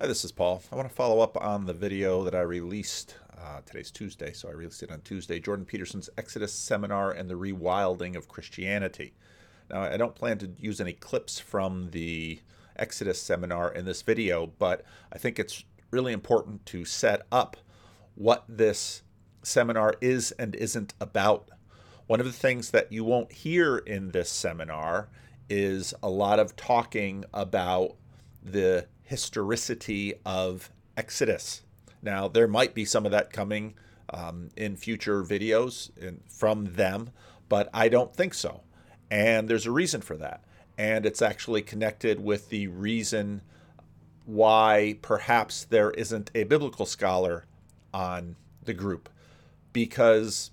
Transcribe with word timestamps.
Hi, 0.00 0.08
this 0.08 0.24
is 0.24 0.32
Paul. 0.32 0.60
I 0.72 0.74
want 0.74 0.88
to 0.88 0.94
follow 0.94 1.20
up 1.20 1.40
on 1.40 1.66
the 1.66 1.72
video 1.72 2.24
that 2.24 2.34
I 2.34 2.40
released. 2.40 3.14
Uh, 3.38 3.60
today's 3.64 3.92
Tuesday, 3.92 4.32
so 4.32 4.48
I 4.48 4.50
released 4.50 4.82
it 4.82 4.90
on 4.90 5.00
Tuesday. 5.02 5.38
Jordan 5.38 5.64
Peterson's 5.64 6.10
Exodus 6.18 6.52
Seminar 6.52 7.12
and 7.12 7.30
the 7.30 7.36
Rewilding 7.38 8.16
of 8.16 8.26
Christianity. 8.26 9.14
Now, 9.70 9.82
I 9.82 9.96
don't 9.96 10.16
plan 10.16 10.38
to 10.38 10.50
use 10.58 10.80
any 10.80 10.94
clips 10.94 11.38
from 11.38 11.92
the 11.92 12.40
Exodus 12.74 13.22
seminar 13.22 13.72
in 13.72 13.84
this 13.84 14.02
video, 14.02 14.48
but 14.58 14.84
I 15.12 15.18
think 15.18 15.38
it's 15.38 15.64
really 15.92 16.12
important 16.12 16.66
to 16.66 16.84
set 16.84 17.22
up 17.30 17.56
what 18.16 18.44
this 18.48 19.04
seminar 19.44 19.94
is 20.00 20.32
and 20.32 20.56
isn't 20.56 20.92
about. 21.00 21.50
One 22.08 22.18
of 22.18 22.26
the 22.26 22.32
things 22.32 22.72
that 22.72 22.90
you 22.90 23.04
won't 23.04 23.30
hear 23.30 23.76
in 23.76 24.10
this 24.10 24.28
seminar 24.28 25.08
is 25.48 25.94
a 26.02 26.10
lot 26.10 26.40
of 26.40 26.56
talking 26.56 27.24
about 27.32 27.94
the 28.44 28.86
historicity 29.02 30.14
of 30.24 30.70
Exodus. 30.96 31.62
Now, 32.02 32.28
there 32.28 32.48
might 32.48 32.74
be 32.74 32.84
some 32.84 33.06
of 33.06 33.12
that 33.12 33.32
coming 33.32 33.74
um, 34.10 34.50
in 34.56 34.76
future 34.76 35.24
videos 35.24 35.96
in, 35.96 36.20
from 36.28 36.74
them, 36.74 37.10
but 37.48 37.70
I 37.72 37.88
don't 37.88 38.14
think 38.14 38.34
so. 38.34 38.62
And 39.10 39.48
there's 39.48 39.66
a 39.66 39.70
reason 39.72 40.00
for 40.00 40.16
that. 40.16 40.44
And 40.76 41.06
it's 41.06 41.22
actually 41.22 41.62
connected 41.62 42.22
with 42.22 42.48
the 42.48 42.66
reason 42.68 43.42
why 44.26 44.98
perhaps 45.02 45.64
there 45.64 45.90
isn't 45.92 46.30
a 46.34 46.44
biblical 46.44 46.86
scholar 46.86 47.46
on 47.92 48.36
the 48.62 48.74
group. 48.74 49.08
Because 49.72 50.50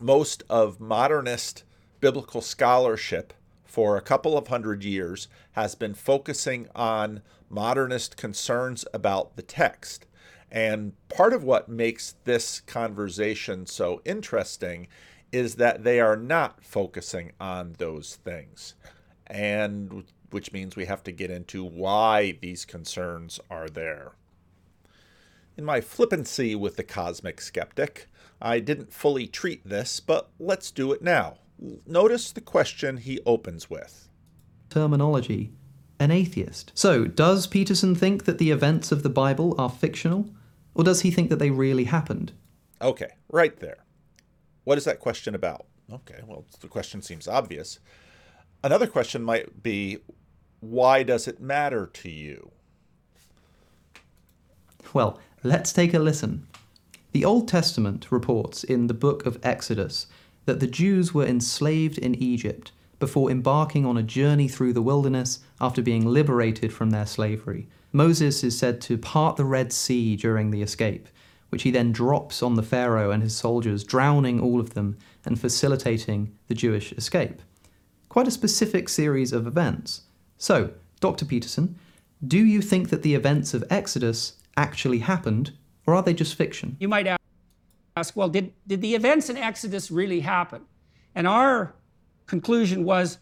most 0.00 0.42
of 0.48 0.80
modernist 0.80 1.64
biblical 2.00 2.40
scholarship 2.40 3.32
for 3.74 3.96
a 3.96 4.00
couple 4.00 4.38
of 4.38 4.46
hundred 4.46 4.84
years 4.84 5.26
has 5.54 5.74
been 5.74 5.94
focusing 5.94 6.68
on 6.76 7.20
modernist 7.50 8.16
concerns 8.16 8.84
about 8.94 9.34
the 9.34 9.42
text. 9.42 10.06
And 10.48 10.92
part 11.08 11.32
of 11.32 11.42
what 11.42 11.68
makes 11.68 12.14
this 12.22 12.60
conversation 12.60 13.66
so 13.66 14.00
interesting 14.04 14.86
is 15.32 15.56
that 15.56 15.82
they 15.82 15.98
are 15.98 16.14
not 16.14 16.62
focusing 16.62 17.32
on 17.40 17.74
those 17.78 18.14
things. 18.22 18.76
And 19.26 20.04
which 20.30 20.52
means 20.52 20.76
we 20.76 20.84
have 20.84 21.02
to 21.02 21.10
get 21.10 21.32
into 21.32 21.64
why 21.64 22.38
these 22.40 22.64
concerns 22.64 23.40
are 23.50 23.68
there. 23.68 24.12
In 25.56 25.64
my 25.64 25.80
flippancy 25.80 26.54
with 26.54 26.76
the 26.76 26.84
cosmic 26.84 27.40
skeptic, 27.40 28.06
I 28.40 28.60
didn't 28.60 28.92
fully 28.92 29.26
treat 29.26 29.68
this, 29.68 29.98
but 29.98 30.30
let's 30.38 30.70
do 30.70 30.92
it 30.92 31.02
now. 31.02 31.38
Notice 31.86 32.32
the 32.32 32.40
question 32.40 32.96
he 32.96 33.20
opens 33.26 33.70
with. 33.70 34.08
Terminology 34.70 35.52
an 35.98 36.10
atheist. 36.10 36.72
So, 36.74 37.04
does 37.04 37.46
Peterson 37.46 37.94
think 37.94 38.24
that 38.24 38.38
the 38.38 38.50
events 38.50 38.92
of 38.92 39.02
the 39.02 39.08
Bible 39.08 39.54
are 39.58 39.70
fictional? 39.70 40.28
Or 40.74 40.84
does 40.84 41.02
he 41.02 41.10
think 41.10 41.30
that 41.30 41.38
they 41.38 41.50
really 41.50 41.84
happened? 41.84 42.32
Okay, 42.82 43.10
right 43.28 43.56
there. 43.60 43.84
What 44.64 44.78
is 44.78 44.84
that 44.84 45.00
question 45.00 45.34
about? 45.34 45.66
Okay, 45.92 46.20
well, 46.26 46.44
the 46.60 46.68
question 46.68 47.00
seems 47.00 47.28
obvious. 47.28 47.78
Another 48.62 48.86
question 48.86 49.22
might 49.22 49.62
be 49.62 49.98
why 50.60 51.02
does 51.02 51.28
it 51.28 51.40
matter 51.40 51.86
to 51.86 52.10
you? 52.10 52.50
Well, 54.92 55.20
let's 55.42 55.72
take 55.72 55.94
a 55.94 55.98
listen. 55.98 56.46
The 57.12 57.24
Old 57.24 57.46
Testament 57.46 58.10
reports 58.10 58.64
in 58.64 58.86
the 58.86 58.94
book 58.94 59.26
of 59.26 59.38
Exodus 59.42 60.06
that 60.44 60.60
the 60.60 60.66
Jews 60.66 61.14
were 61.14 61.26
enslaved 61.26 61.98
in 61.98 62.14
Egypt 62.14 62.72
before 62.98 63.30
embarking 63.30 63.84
on 63.84 63.96
a 63.96 64.02
journey 64.02 64.48
through 64.48 64.72
the 64.72 64.82
wilderness 64.82 65.40
after 65.60 65.82
being 65.82 66.06
liberated 66.06 66.72
from 66.72 66.90
their 66.90 67.06
slavery. 67.06 67.68
Moses 67.92 68.42
is 68.42 68.58
said 68.58 68.80
to 68.82 68.98
part 68.98 69.36
the 69.36 69.44
Red 69.44 69.72
Sea 69.72 70.16
during 70.16 70.50
the 70.50 70.62
escape, 70.62 71.08
which 71.50 71.62
he 71.62 71.70
then 71.70 71.92
drops 71.92 72.42
on 72.42 72.54
the 72.54 72.62
Pharaoh 72.62 73.10
and 73.10 73.22
his 73.22 73.36
soldiers, 73.36 73.84
drowning 73.84 74.40
all 74.40 74.60
of 74.60 74.74
them 74.74 74.96
and 75.24 75.40
facilitating 75.40 76.36
the 76.48 76.54
Jewish 76.54 76.92
escape. 76.92 77.40
Quite 78.08 78.28
a 78.28 78.32
specific 78.32 78.88
series 78.88 79.32
of 79.32 79.46
events. 79.46 80.02
So, 80.38 80.72
Dr. 81.00 81.24
Peterson, 81.24 81.76
do 82.26 82.38
you 82.38 82.60
think 82.60 82.90
that 82.90 83.02
the 83.02 83.14
events 83.14 83.54
of 83.54 83.64
Exodus 83.70 84.34
actually 84.56 85.00
happened, 85.00 85.52
or 85.86 85.94
are 85.94 86.02
they 86.02 86.14
just 86.14 86.34
fiction? 86.34 86.76
You 86.80 86.88
might 86.88 87.06
ask, 87.06 87.20
well, 88.14 88.28
did, 88.28 88.52
did 88.66 88.80
the 88.80 88.94
events 88.94 89.30
in 89.30 89.36
Exodus 89.36 89.90
really 89.90 90.20
happen? 90.20 90.62
And 91.14 91.28
our 91.28 91.74
conclusion 92.26 92.84
was, 92.84 93.18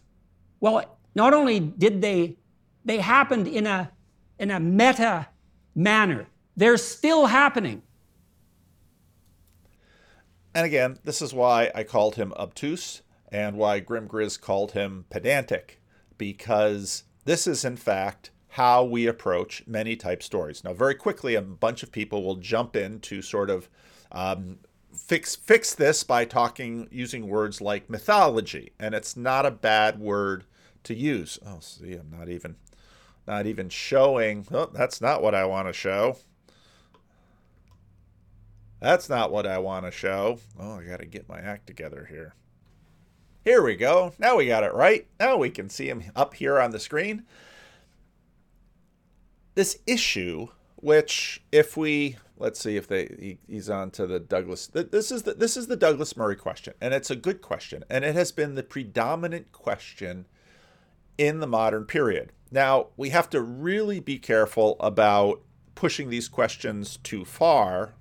well, 0.59 0.97
not 1.13 1.33
only 1.33 1.59
did 1.59 2.01
they, 2.01 2.37
they 2.83 2.97
happened 2.97 3.47
in 3.47 3.67
a, 3.67 3.91
in 4.39 4.49
a 4.49 4.59
meta 4.59 5.27
manner, 5.75 6.27
they're 6.57 6.77
still 6.77 7.27
happening. 7.27 7.83
And 10.55 10.65
again, 10.65 10.97
this 11.03 11.21
is 11.21 11.33
why 11.33 11.71
I 11.75 11.83
called 11.83 12.15
him 12.15 12.33
obtuse 12.35 13.03
and 13.31 13.57
why 13.57 13.79
Grim 13.79 14.07
Grizz 14.07 14.41
called 14.41 14.71
him 14.71 15.05
pedantic, 15.09 15.81
because 16.17 17.03
this 17.25 17.45
is, 17.45 17.63
in 17.63 17.77
fact, 17.77 18.31
how 18.49 18.83
we 18.83 19.07
approach 19.07 19.63
many 19.65 19.95
type 19.95 20.21
stories. 20.21 20.63
Now, 20.63 20.73
very 20.73 20.93
quickly, 20.93 21.33
a 21.35 21.41
bunch 21.41 21.81
of 21.81 21.91
people 21.91 22.23
will 22.23 22.35
jump 22.35 22.75
in 22.75 22.99
to 23.01 23.21
sort 23.21 23.49
of 23.49 23.67
um, 24.13 24.59
fix 24.95 25.35
fix 25.35 25.73
this 25.73 26.03
by 26.03 26.25
talking 26.25 26.87
using 26.91 27.27
words 27.27 27.61
like 27.61 27.89
mythology, 27.89 28.71
and 28.79 28.93
it's 28.93 29.17
not 29.17 29.45
a 29.45 29.51
bad 29.51 29.99
word 29.99 30.45
to 30.83 30.93
use. 30.93 31.39
Oh, 31.45 31.57
see, 31.59 31.93
I'm 31.93 32.11
not 32.11 32.29
even 32.29 32.55
not 33.27 33.45
even 33.47 33.69
showing. 33.69 34.45
Oh, 34.51 34.69
that's 34.73 35.01
not 35.01 35.21
what 35.21 35.35
I 35.35 35.45
want 35.45 35.67
to 35.67 35.73
show. 35.73 36.17
That's 38.79 39.09
not 39.09 39.31
what 39.31 39.47
I 39.47 39.59
want 39.59 39.85
to 39.85 39.91
show. 39.91 40.39
Oh, 40.59 40.79
I 40.79 40.83
got 40.83 40.99
to 40.99 41.05
get 41.05 41.29
my 41.29 41.39
act 41.39 41.67
together 41.67 42.07
here. 42.09 42.35
Here 43.45 43.63
we 43.63 43.75
go. 43.75 44.13
Now 44.19 44.37
we 44.37 44.47
got 44.47 44.63
it 44.63 44.73
right. 44.73 45.07
Now 45.19 45.37
we 45.37 45.49
can 45.49 45.69
see 45.69 45.87
him 45.89 46.03
up 46.15 46.33
here 46.33 46.59
on 46.59 46.71
the 46.71 46.79
screen. 46.79 47.23
This 49.55 49.79
issue, 49.87 50.47
which 50.75 51.41
if 51.51 51.77
we 51.77 52.17
let's 52.43 52.59
see 52.59 52.75
if 52.75 52.87
they 52.87 53.05
he, 53.19 53.37
he's 53.47 53.69
on 53.69 53.89
to 53.91 54.05
the 54.05 54.19
Douglas. 54.19 54.67
This 54.67 55.11
is 55.11 55.23
the 55.23 55.33
this 55.33 55.55
is 55.55 55.67
the 55.67 55.77
Douglas 55.77 56.17
Murray 56.17 56.35
question, 56.35 56.73
and 56.81 56.93
it's 56.93 57.09
a 57.09 57.15
good 57.15 57.41
question, 57.41 57.83
and 57.89 58.03
it 58.03 58.13
has 58.15 58.31
been 58.31 58.55
the 58.55 58.63
predominant 58.63 59.51
question 59.53 60.27
in 61.17 61.39
the 61.39 61.47
modern 61.47 61.85
period. 61.85 62.33
Now 62.51 62.87
we 62.97 63.09
have 63.09 63.29
to 63.31 63.41
really 63.41 64.01
be 64.01 64.19
careful 64.19 64.75
about 64.81 65.41
pushing 65.73 66.09
these 66.09 66.27
questions 66.27 66.97
too 66.97 67.23
far. 67.23 67.95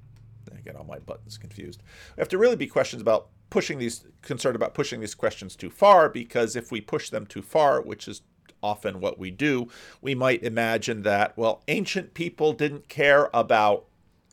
I 0.53 0.61
get 0.61 0.77
all 0.77 0.85
my 0.85 0.99
buttons 0.99 1.39
confused. 1.39 1.83
We 2.17 2.21
have 2.21 2.29
to 2.29 2.39
really 2.39 2.57
be 2.57 2.67
questions 2.67 3.01
about 3.01 3.29
pushing 3.49 3.79
these 3.79 4.05
concerned 4.23 4.57
about 4.57 4.75
pushing 4.75 5.01
these 5.01 5.15
questions 5.15 5.55
too 5.55 5.71
far 5.71 6.09
because 6.09 6.57
if 6.57 6.73
we 6.73 6.81
push 6.81 7.11
them 7.11 7.27
too 7.27 7.43
far, 7.43 7.81
which 7.81 8.09
is 8.09 8.23
often 8.61 9.01
what 9.01 9.19
we 9.19 9.31
do, 9.31 9.69
we 10.01 10.17
might 10.17 10.43
imagine 10.43 11.03
that 11.03 11.37
well, 11.39 11.63
ancient 11.69 12.13
people 12.15 12.53
didn't 12.53 12.89
care 12.89 13.31
about 13.33 13.87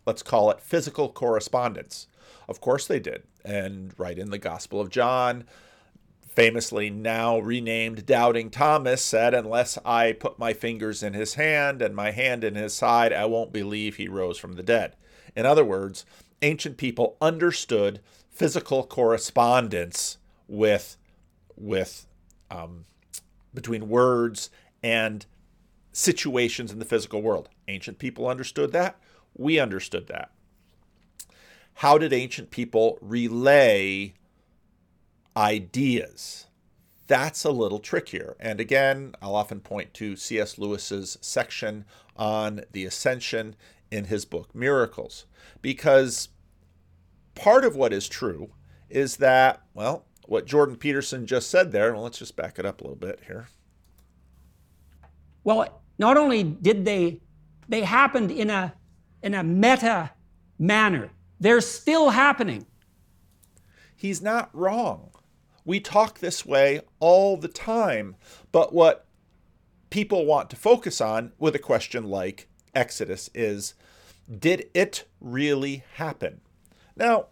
let's 0.09 0.23
call 0.23 0.49
it 0.49 0.59
physical 0.59 1.07
correspondence. 1.07 2.07
Of 2.47 2.59
course 2.59 2.87
they 2.87 2.99
did. 2.99 3.21
And 3.45 3.93
right 3.99 4.17
in 4.17 4.31
the 4.31 4.39
Gospel 4.39 4.81
of 4.81 4.89
John, 4.89 5.43
famously 6.27 6.89
now 6.89 7.37
renamed 7.37 8.07
Doubting 8.07 8.49
Thomas, 8.49 9.03
said, 9.03 9.35
Unless 9.35 9.77
I 9.85 10.13
put 10.13 10.39
my 10.39 10.53
fingers 10.53 11.03
in 11.03 11.13
his 11.13 11.35
hand 11.35 11.83
and 11.83 11.95
my 11.95 12.09
hand 12.09 12.43
in 12.43 12.55
his 12.55 12.73
side, 12.73 13.13
I 13.13 13.25
won't 13.25 13.53
believe 13.53 13.97
he 13.97 14.07
rose 14.07 14.39
from 14.39 14.53
the 14.53 14.63
dead. 14.63 14.95
In 15.35 15.45
other 15.45 15.63
words, 15.63 16.05
ancient 16.41 16.77
people 16.77 17.15
understood 17.21 17.99
physical 18.31 18.83
correspondence 18.83 20.17
with, 20.47 20.97
with 21.55 22.07
um, 22.49 22.85
between 23.53 23.89
words 23.89 24.49
and 24.81 25.27
situations 25.91 26.71
in 26.71 26.79
the 26.79 26.85
physical 26.85 27.21
world. 27.21 27.47
Ancient 27.67 27.99
people 27.99 28.27
understood 28.27 28.71
that. 28.71 28.99
We 29.35 29.59
understood 29.59 30.07
that. 30.07 30.31
How 31.75 31.97
did 31.97 32.11
ancient 32.11 32.51
people 32.51 32.97
relay 33.01 34.13
ideas? 35.37 36.47
That's 37.07 37.43
a 37.43 37.51
little 37.51 37.79
trickier. 37.79 38.35
And 38.39 38.59
again, 38.59 39.15
I'll 39.21 39.35
often 39.35 39.61
point 39.61 39.93
to 39.95 40.15
C.S. 40.15 40.57
Lewis's 40.57 41.17
section 41.21 41.85
on 42.17 42.61
the 42.71 42.85
ascension 42.85 43.55
in 43.89 44.05
his 44.05 44.25
book 44.25 44.53
Miracles, 44.53 45.25
because 45.61 46.29
part 47.33 47.65
of 47.65 47.75
what 47.75 47.93
is 47.93 48.07
true 48.07 48.51
is 48.89 49.17
that, 49.17 49.63
well, 49.73 50.05
what 50.25 50.45
Jordan 50.45 50.75
Peterson 50.75 51.25
just 51.25 51.49
said 51.49 51.71
there, 51.71 51.93
well, 51.93 52.03
let's 52.03 52.19
just 52.19 52.35
back 52.35 52.59
it 52.59 52.65
up 52.65 52.81
a 52.81 52.83
little 52.83 52.95
bit 52.95 53.21
here. 53.25 53.47
Well, 55.43 55.81
not 55.97 56.17
only 56.17 56.43
did 56.43 56.85
they 56.85 57.21
they 57.67 57.81
happened 57.81 58.31
in 58.31 58.49
a 58.49 58.73
in 59.21 59.33
a 59.33 59.43
meta 59.43 60.11
manner. 60.57 61.11
They're 61.39 61.61
still 61.61 62.11
happening. 62.11 62.65
He's 63.95 64.21
not 64.21 64.49
wrong. 64.53 65.11
We 65.65 65.79
talk 65.79 66.19
this 66.19 66.45
way 66.45 66.81
all 66.99 67.37
the 67.37 67.47
time, 67.47 68.15
but 68.51 68.73
what 68.73 69.05
people 69.89 70.25
want 70.25 70.49
to 70.49 70.55
focus 70.55 71.01
on 71.01 71.33
with 71.37 71.55
a 71.55 71.59
question 71.59 72.05
like 72.05 72.47
Exodus 72.73 73.29
is 73.33 73.73
Did 74.29 74.69
it 74.73 75.05
really 75.19 75.83
happen? 75.95 76.41
Now, 76.95 77.27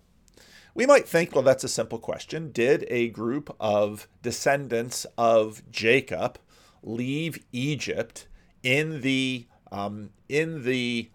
we 0.73 0.85
might 0.85 1.07
think, 1.07 1.33
well, 1.33 1.43
that's 1.43 1.63
a 1.63 1.69
simple 1.69 1.99
question. 1.99 2.51
Did 2.51 2.85
a 2.89 3.09
group 3.09 3.55
of 3.59 4.07
descendants 4.21 5.05
of 5.17 5.63
Jacob 5.71 6.37
leave 6.83 7.43
Egypt 7.51 8.27
in 8.61 9.01
the 9.01 9.47
um, 9.71 10.11
in 10.29 10.63
the 10.63 11.09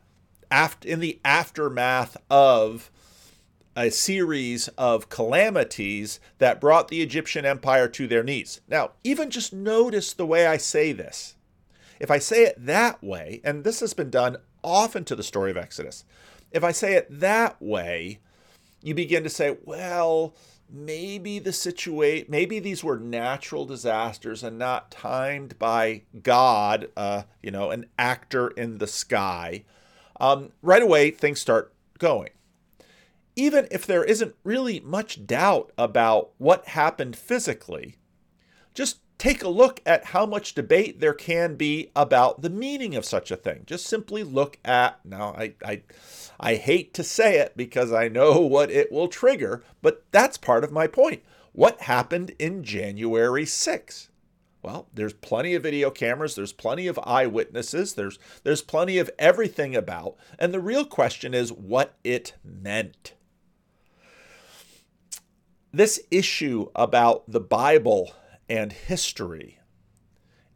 after 0.53 0.87
in 0.87 1.01
the 1.01 1.19
aftermath 1.25 2.17
of 2.31 2.91
a 3.75 3.91
series 3.91 4.69
of 4.69 5.09
calamities 5.09 6.21
that 6.39 6.61
brought 6.61 6.89
the 6.89 7.01
Egyptian 7.01 7.47
empire 7.47 7.89
to 7.89 8.07
their 8.07 8.23
knees. 8.23 8.61
Now, 8.69 8.91
even 9.03 9.31
just 9.31 9.53
notice 9.53 10.13
the 10.13 10.27
way 10.27 10.47
I 10.47 10.59
say 10.59 10.93
this. 10.93 11.37
If 11.99 12.11
I 12.11 12.19
say 12.19 12.45
it 12.45 12.67
that 12.67 13.03
way, 13.03 13.41
and 13.43 13.65
this 13.65 13.81
has 13.81 13.95
been 13.95 14.11
done 14.11 14.37
often 14.63 15.05
to 15.07 15.17
the 15.17 15.23
story 15.23 15.51
of 15.51 15.57
Exodus, 15.57 16.05
if 16.51 16.63
I 16.63 16.73
say 16.73 16.95
it 16.95 17.07
that 17.09 17.61
way, 17.63 18.19
you 18.83 18.95
begin 18.95 19.23
to 19.23 19.31
say, 19.31 19.57
well, 19.65 20.35
maybe 20.69 21.39
the 21.39 21.53
situation, 21.53 22.27
maybe 22.29 22.59
these 22.59 22.85
were 22.85 22.99
natural 22.99 23.65
disasters 23.65 24.43
and 24.43 24.59
not 24.59 24.91
timed 24.91 25.59
by 25.59 26.03
God, 26.23 26.89
uh, 26.97 27.23
you 27.43 27.51
know, 27.51 27.71
an 27.71 27.87
actor 27.99 28.49
in 28.49 28.79
the 28.79 28.87
sky. 28.87 29.65
Um, 30.23 30.53
right 30.63 30.83
away, 30.83 31.11
things 31.11 31.41
start 31.41 31.75
going 31.99 32.31
even 33.37 33.67
if 33.71 33.87
there 33.87 34.05
isn't 34.05 34.35
really 34.45 34.81
much 34.81 35.27
doubt 35.27 35.73
about 35.79 36.31
what 36.39 36.69
happened 36.69 37.17
physically, 37.17 37.97
just 38.75 38.99
take 39.19 39.43
a 39.43 39.49
look 39.49 39.81
at 39.87 40.07
how 40.07 40.27
much 40.27 40.55
debate 40.55 41.01
there 41.01 41.15
can 41.15 41.55
be 41.55 41.91
about 41.95 42.43
the 42.43 42.51
meaning 42.51 42.95
of 42.95 43.05
such 43.05 43.31
a 43.31 43.37
thing. 43.37 43.63
Just 43.67 43.87
simply 43.87 44.23
look 44.23 44.59
at 44.65 45.05
now 45.05 45.35
I 45.37 45.55
I 45.65 45.83
I 46.41 46.55
hate 46.57 46.93
to 46.95 47.05
say 47.05 47.39
it 47.39 47.57
because 47.57 47.93
I 47.93 48.09
know 48.09 48.41
what 48.41 48.71
it 48.71 48.91
will 48.91 49.09
trigger, 49.09 49.63
but 49.81 50.05
that's 50.11 50.37
part 50.39 50.65
of 50.65 50.73
my 50.73 50.87
point. 50.87 51.23
What 51.53 51.83
happened 51.83 52.33
in 52.39 52.65
January 52.65 53.45
6? 53.45 54.09
Well, 54.63 54.89
there's 54.95 55.13
plenty 55.13 55.55
of 55.55 55.65
video 55.65 55.91
cameras, 55.91 56.37
there's 56.37 56.53
plenty 56.53 56.87
of 56.87 56.99
eyewitnesses, 57.03 57.95
there's 57.95 58.19
there's 58.45 58.63
plenty 58.63 58.99
of 58.99 59.11
everything 59.19 59.75
about, 59.75 60.17
and 60.39 60.55
the 60.55 60.61
real 60.61 60.85
question 60.85 61.35
is 61.35 61.53
what 61.53 61.97
it 62.05 62.35
meant. 62.45 63.15
This 65.73 66.01
issue 66.11 66.69
about 66.77 67.25
the 67.29 67.41
Bible 67.41 68.15
and 68.49 68.73
history 68.73 69.59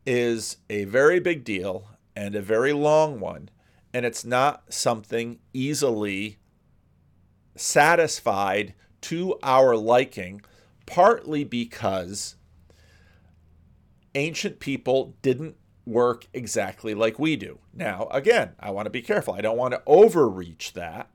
is 0.06 0.58
a 0.70 0.85
very 0.85 1.19
big 1.19 1.43
deal 1.43 1.88
and 2.14 2.37
a 2.37 2.43
very 2.43 2.73
long 2.73 3.19
one, 3.19 3.49
and 3.93 4.06
it's 4.06 4.25
not 4.25 4.73
something 4.73 5.41
easily 5.53 6.38
satisfied 7.56 8.75
to 9.00 9.37
our 9.43 9.76
liking, 9.76 10.43
partly 10.85 11.43
because 11.43 12.37
ancient 14.17 14.59
people 14.59 15.15
didn't 15.23 15.55
work 15.85 16.27
exactly 16.33 16.95
like 16.95 17.19
we 17.19 17.37
do. 17.37 17.61
Now, 17.73 18.09
again, 18.11 18.53
I 18.59 18.71
want 18.71 18.87
to 18.87 18.91
be 18.91 19.03
careful. 19.03 19.35
I 19.35 19.41
don't 19.41 19.57
want 19.57 19.73
to 19.75 19.83
overreach 19.87 20.73
that 20.73 21.09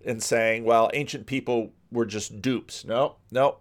in 0.00 0.18
saying, 0.20 0.64
well, 0.64 0.90
ancient 0.92 1.26
people 1.26 1.72
were 1.92 2.06
just 2.06 2.42
dupes. 2.42 2.84
No, 2.84 3.16
no, 3.30 3.58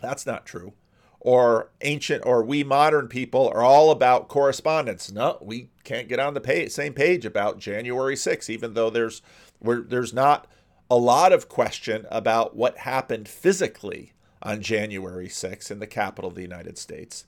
that's 0.00 0.24
not 0.24 0.46
true. 0.46 0.72
Or 1.20 1.70
ancient 1.82 2.24
or 2.24 2.44
we 2.44 2.62
modern 2.62 3.08
people 3.08 3.48
are 3.48 3.62
all 3.62 3.90
about 3.90 4.28
correspondence. 4.28 5.10
No, 5.10 5.36
we 5.42 5.70
can't 5.82 6.08
get 6.08 6.20
on 6.20 6.34
the 6.34 6.40
page, 6.40 6.70
same 6.70 6.94
page 6.94 7.26
about 7.26 7.58
January 7.58 8.14
6th, 8.14 8.48
even 8.48 8.74
though 8.74 8.88
there's 8.88 9.20
there's 9.60 10.14
not 10.14 10.46
a 10.88 10.96
lot 10.96 11.32
of 11.32 11.48
question 11.48 12.06
about 12.10 12.56
what 12.56 12.78
happened 12.78 13.28
physically 13.28 14.12
on 14.40 14.62
January 14.62 15.28
6th 15.28 15.70
in 15.70 15.80
the 15.80 15.86
capital 15.86 16.30
of 16.30 16.36
the 16.36 16.42
United 16.42 16.78
States. 16.78 17.26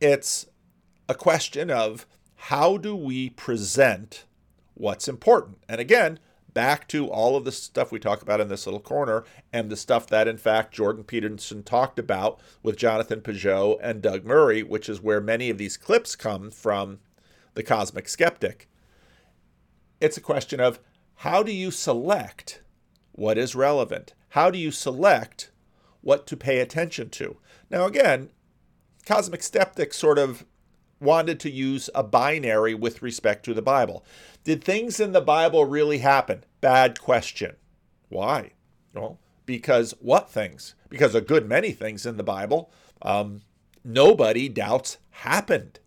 It's 0.00 0.46
a 1.08 1.14
question 1.14 1.70
of 1.70 2.06
how 2.34 2.76
do 2.76 2.94
we 2.96 3.30
present 3.30 4.24
what's 4.74 5.08
important? 5.08 5.58
And 5.68 5.80
again, 5.80 6.18
back 6.52 6.86
to 6.88 7.08
all 7.08 7.36
of 7.36 7.44
the 7.44 7.52
stuff 7.52 7.90
we 7.90 7.98
talk 7.98 8.22
about 8.22 8.40
in 8.40 8.48
this 8.48 8.66
little 8.66 8.80
corner 8.80 9.24
and 9.52 9.70
the 9.70 9.76
stuff 9.76 10.06
that, 10.06 10.28
in 10.28 10.36
fact, 10.36 10.74
Jordan 10.74 11.04
Peterson 11.04 11.62
talked 11.62 11.98
about 11.98 12.40
with 12.62 12.76
Jonathan 12.76 13.20
Pageau 13.20 13.78
and 13.82 14.00
Doug 14.00 14.24
Murray, 14.24 14.62
which 14.62 14.88
is 14.88 15.00
where 15.00 15.20
many 15.20 15.50
of 15.50 15.58
these 15.58 15.76
clips 15.76 16.14
come 16.16 16.50
from 16.50 17.00
the 17.54 17.62
Cosmic 17.62 18.08
Skeptic. 18.08 18.68
It's 20.00 20.16
a 20.16 20.22
question 20.22 20.60
of 20.60 20.80
how 21.16 21.42
do 21.42 21.52
you 21.52 21.70
select 21.70 22.62
what 23.12 23.38
is 23.38 23.54
relevant? 23.54 24.14
How 24.30 24.50
do 24.50 24.58
you 24.58 24.70
select 24.70 25.50
what 26.00 26.26
to 26.26 26.36
pay 26.36 26.58
attention 26.58 27.10
to? 27.10 27.36
Now, 27.70 27.86
again, 27.86 28.30
Cosmic 29.04 29.42
skeptics 29.42 29.96
sort 29.96 30.18
of 30.18 30.44
wanted 31.00 31.38
to 31.40 31.50
use 31.50 31.90
a 31.94 32.02
binary 32.02 32.74
with 32.74 33.02
respect 33.02 33.44
to 33.44 33.54
the 33.54 33.62
Bible. 33.62 34.04
Did 34.42 34.64
things 34.64 35.00
in 35.00 35.12
the 35.12 35.20
Bible 35.20 35.64
really 35.64 35.98
happen? 35.98 36.44
Bad 36.60 37.00
question. 37.00 37.56
Why? 38.08 38.52
Well, 38.94 39.18
because 39.46 39.92
what 40.00 40.30
things? 40.30 40.74
Because 40.88 41.14
a 41.14 41.20
good 41.20 41.48
many 41.48 41.72
things 41.72 42.06
in 42.06 42.16
the 42.16 42.22
Bible, 42.22 42.70
um, 43.02 43.42
nobody 43.84 44.48
doubts 44.48 44.98
happened. 45.10 45.80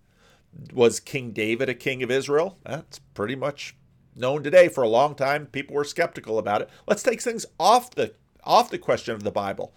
Was 0.74 1.00
King 1.00 1.31
David 1.31 1.69
a 1.69 1.74
king 1.74 2.04
of 2.04 2.12
Israel? 2.12 2.58
That's 2.66 3.00
pretty 3.00 3.36
much 3.36 3.75
known 4.16 4.44
today. 4.44 4.68
For 4.68 4.84
a 4.84 4.90
long 4.90 5.16
time, 5.16 5.46
people 5.48 5.75
were 5.75 5.84
skeptical 5.84 6.40
about 6.40 6.62
it. 6.62 6.69
Let's 6.88 7.04
take 7.04 7.22
things 7.22 7.46
off 7.60 7.92
the 7.92 8.14
off 8.44 8.69
the 8.69 8.78
question 8.78 9.14
of 9.14 9.24
the 9.24 9.31
Bible. 9.31 9.74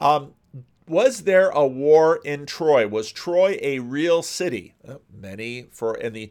Um, 0.00 0.34
was 0.86 1.24
there 1.24 1.50
a 1.50 1.66
war 1.66 2.20
in 2.24 2.46
Troy? 2.46 2.86
Was 2.86 3.10
Troy 3.12 3.58
a 3.62 3.78
real 3.78 4.22
city? 4.22 4.74
Many 5.12 5.68
for 5.72 5.94
in 5.94 6.12
the 6.12 6.30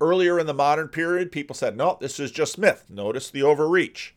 earlier 0.00 0.38
in 0.38 0.46
the 0.46 0.54
modern 0.54 0.88
period, 0.88 1.32
people 1.32 1.54
said, 1.54 1.76
no, 1.76 1.98
this 2.00 2.20
is 2.20 2.30
just 2.30 2.58
myth. 2.58 2.84
Notice 2.88 3.30
the 3.30 3.42
overreach. 3.42 4.14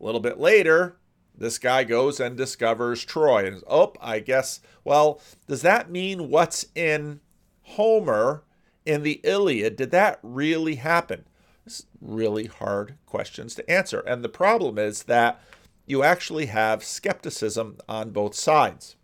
A 0.00 0.04
little 0.04 0.20
bit 0.20 0.38
later, 0.38 0.96
this 1.36 1.58
guy 1.58 1.84
goes 1.84 2.20
and 2.20 2.36
discovers 2.36 3.04
Troy. 3.04 3.46
And 3.46 3.62
oh, 3.68 3.92
I 4.00 4.20
guess, 4.20 4.60
well, 4.84 5.20
does 5.46 5.62
that 5.62 5.90
mean 5.90 6.30
what's 6.30 6.66
in 6.74 7.20
Homer 7.62 8.44
in 8.84 9.02
the 9.02 9.20
Iliad? 9.24 9.76
Did 9.76 9.90
that 9.90 10.20
really 10.22 10.76
happen? 10.76 11.24
Is 11.66 11.86
really 12.00 12.46
hard 12.46 12.96
questions 13.06 13.56
to 13.56 13.68
answer. 13.70 14.00
And 14.00 14.22
the 14.22 14.28
problem 14.28 14.78
is 14.78 15.04
that 15.04 15.40
you 15.86 16.02
actually 16.02 16.46
have 16.46 16.84
skepticism 16.84 17.78
on 17.88 18.10
both 18.10 18.34
sides. 18.34 18.96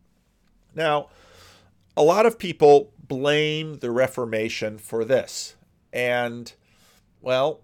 Now, 0.75 1.09
a 1.97 2.03
lot 2.03 2.27
of 2.27 2.39
people 2.39 2.93
blame 2.99 3.79
the 3.79 3.91
Reformation 3.91 4.79
for 4.79 5.05
this. 5.05 5.57
And, 5.93 6.53
well, 7.21 7.61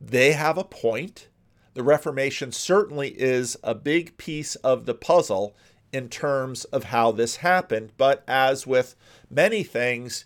they 0.00 0.32
have 0.32 0.58
a 0.58 0.64
point. 0.64 1.28
The 1.72 1.82
Reformation 1.82 2.52
certainly 2.52 3.08
is 3.20 3.56
a 3.64 3.74
big 3.74 4.16
piece 4.16 4.54
of 4.56 4.86
the 4.86 4.94
puzzle 4.94 5.56
in 5.92 6.08
terms 6.08 6.64
of 6.66 6.84
how 6.84 7.10
this 7.12 7.36
happened. 7.36 7.92
But 7.96 8.22
as 8.28 8.66
with 8.66 8.94
many 9.30 9.62
things, 9.62 10.24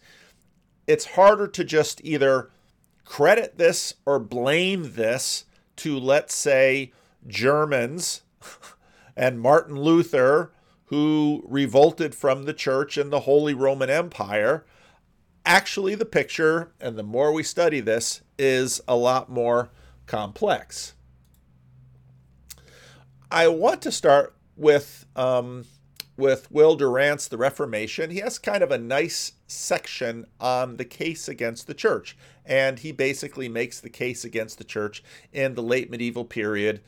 it's 0.86 1.04
harder 1.06 1.46
to 1.48 1.64
just 1.64 2.04
either 2.04 2.50
credit 3.04 3.56
this 3.56 3.94
or 4.04 4.18
blame 4.18 4.94
this 4.94 5.44
to, 5.76 5.98
let's 5.98 6.34
say, 6.34 6.92
Germans 7.28 8.22
and 9.16 9.40
Martin 9.40 9.78
Luther, 9.78 10.52
who 10.86 11.44
revolted 11.46 12.14
from 12.14 12.44
the 12.44 12.54
church 12.54 12.96
and 12.96 13.12
the 13.12 13.20
Holy 13.20 13.54
Roman 13.54 13.90
Empire. 13.90 14.64
Actually, 15.44 15.94
the 15.94 16.04
picture, 16.04 16.72
and 16.80 16.98
the 16.98 17.02
more 17.02 17.32
we 17.32 17.42
study 17.42 17.80
this, 17.80 18.22
is 18.38 18.80
a 18.88 18.96
lot 18.96 19.30
more 19.30 19.70
complex. 20.06 20.94
I 23.30 23.48
want 23.48 23.82
to 23.82 23.92
start 23.92 24.34
with 24.56 25.06
um, 25.14 25.66
with 26.16 26.50
Will 26.50 26.74
Durant's 26.74 27.28
The 27.28 27.36
Reformation. 27.36 28.10
He 28.10 28.18
has 28.18 28.38
kind 28.38 28.62
of 28.62 28.72
a 28.72 28.78
nice 28.78 29.32
section 29.46 30.26
on 30.40 30.76
the 30.76 30.84
case 30.84 31.28
against 31.28 31.66
the 31.66 31.74
church, 31.74 32.16
and 32.44 32.78
he 32.78 32.90
basically 32.90 33.48
makes 33.48 33.80
the 33.80 33.90
case 33.90 34.24
against 34.24 34.58
the 34.58 34.64
church 34.64 35.02
in 35.32 35.54
the 35.54 35.62
late 35.62 35.90
medieval 35.90 36.24
period 36.24 36.80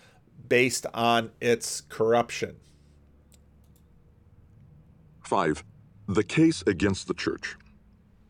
based 0.48 0.86
on 0.94 1.30
its 1.40 1.80
corruption. 1.82 2.56
5. 5.22 5.62
The 6.08 6.24
case 6.24 6.62
against 6.66 7.06
the 7.06 7.14
Church. 7.14 7.56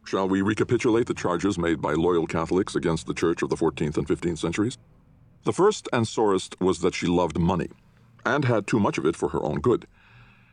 Shall 0.05 0.29
we 0.29 0.43
recapitulate 0.43 1.07
the 1.07 1.15
charges 1.15 1.57
made 1.57 1.81
by 1.81 1.95
loyal 1.95 2.27
Catholics 2.27 2.75
against 2.75 3.07
the 3.07 3.15
Church 3.15 3.43
of 3.43 3.49
the 3.49 3.57
14th 3.57 3.97
and 3.97 4.07
15th 4.07 4.39
centuries? 4.39 4.77
The 5.45 5.53
first 5.53 5.89
and 5.93 6.07
sorest 6.07 6.61
was 6.61 6.81
that 6.81 6.95
she 6.95 7.07
loved 7.07 7.39
money, 7.39 7.69
and 8.27 8.45
had 8.45 8.67
too 8.67 8.81
much 8.81 8.99
of 8.99 9.07
it 9.07 9.17
for 9.17 9.31
her 9.31 9.43
own 9.43 9.61
good. 9.61 9.87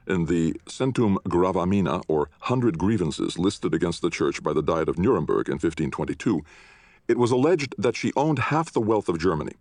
In 0.08 0.28
the 0.28 0.54
Centum 0.68 1.18
Gravamina, 1.24 2.02
or 2.08 2.30
Hundred 2.42 2.78
Grievances 2.78 3.38
listed 3.38 3.74
against 3.74 4.02
the 4.02 4.10
Church 4.10 4.42
by 4.42 4.54
the 4.54 4.62
Diet 4.62 4.88
of 4.88 4.98
Nuremberg 4.98 5.50
in 5.50 5.56
1522, 5.56 6.44
It 7.10 7.18
was 7.18 7.32
alleged 7.32 7.76
that 7.78 7.96
she 7.96 8.14
owned 8.16 8.40
half 8.40 8.72
the 8.72 8.82
wealth 8.82 9.10
of 9.10 9.20
Germany. 9.20 9.54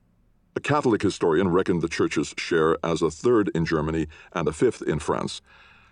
A 0.56 0.60
Catholic 0.60 1.02
historian 1.02 1.48
reckoned 1.48 1.82
the 1.82 1.88
church's 1.88 2.32
share 2.38 2.78
as 2.82 3.02
a 3.02 3.10
third 3.10 3.50
in 3.54 3.66
Germany 3.66 4.06
and 4.32 4.48
a 4.48 4.54
fifth 4.54 4.80
in 4.80 4.98
France. 4.98 5.42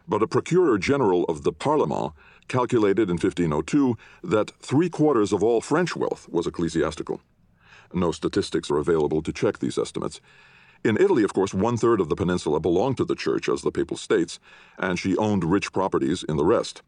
But 0.09 0.23
a 0.23 0.26
procureur 0.26 0.78
general 0.78 1.25
of 1.25 1.42
the 1.42 1.52
Parlement 1.52 2.14
calculated 2.49 3.11
in 3.11 3.18
1502 3.18 3.99
that 4.23 4.52
three 4.61 4.88
quarters 4.88 5.35
of 5.35 5.42
all 5.42 5.61
French 5.61 5.94
wealth 5.94 6.30
was 6.30 6.47
ecclesiastical. 6.47 7.21
No 7.92 8.11
statistics 8.11 8.71
are 8.71 8.78
available 8.78 9.21
to 9.23 9.35
check 9.35 9.59
these 9.59 9.76
estimates. 9.76 10.23
In 10.83 10.97
Italy, 10.97 11.25
of 11.25 11.35
course, 11.35 11.52
one 11.52 11.76
third 11.76 12.00
of 12.00 12.09
the 12.09 12.16
peninsula 12.16 12.59
belonged 12.59 12.97
to 12.97 13.04
the 13.04 13.14
church 13.14 13.50
as 13.50 13.61
the 13.61 13.71
Papal 13.71 13.99
States, 13.99 14.40
and 14.78 14.99
she 14.99 15.14
owned 15.18 15.44
rich 15.44 15.75
properties 15.75 16.23
in 16.23 16.38
the 16.38 16.44
rest. 16.44 16.80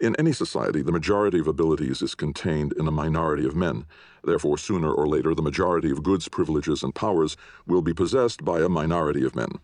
In 0.00 0.16
any 0.16 0.32
society, 0.32 0.80
the 0.80 0.92
majority 0.92 1.40
of 1.40 1.46
abilities 1.46 2.00
is 2.00 2.14
contained 2.14 2.72
in 2.72 2.88
a 2.88 2.90
minority 2.90 3.46
of 3.46 3.54
men. 3.54 3.84
Therefore, 4.24 4.56
sooner 4.56 4.90
or 4.90 5.06
later, 5.06 5.34
the 5.34 5.42
majority 5.42 5.90
of 5.90 6.02
goods, 6.02 6.26
privileges, 6.26 6.82
and 6.82 6.94
powers 6.94 7.36
will 7.66 7.82
be 7.82 7.92
possessed 7.92 8.42
by 8.42 8.60
a 8.60 8.70
minority 8.70 9.26
of 9.26 9.36
men. 9.36 9.58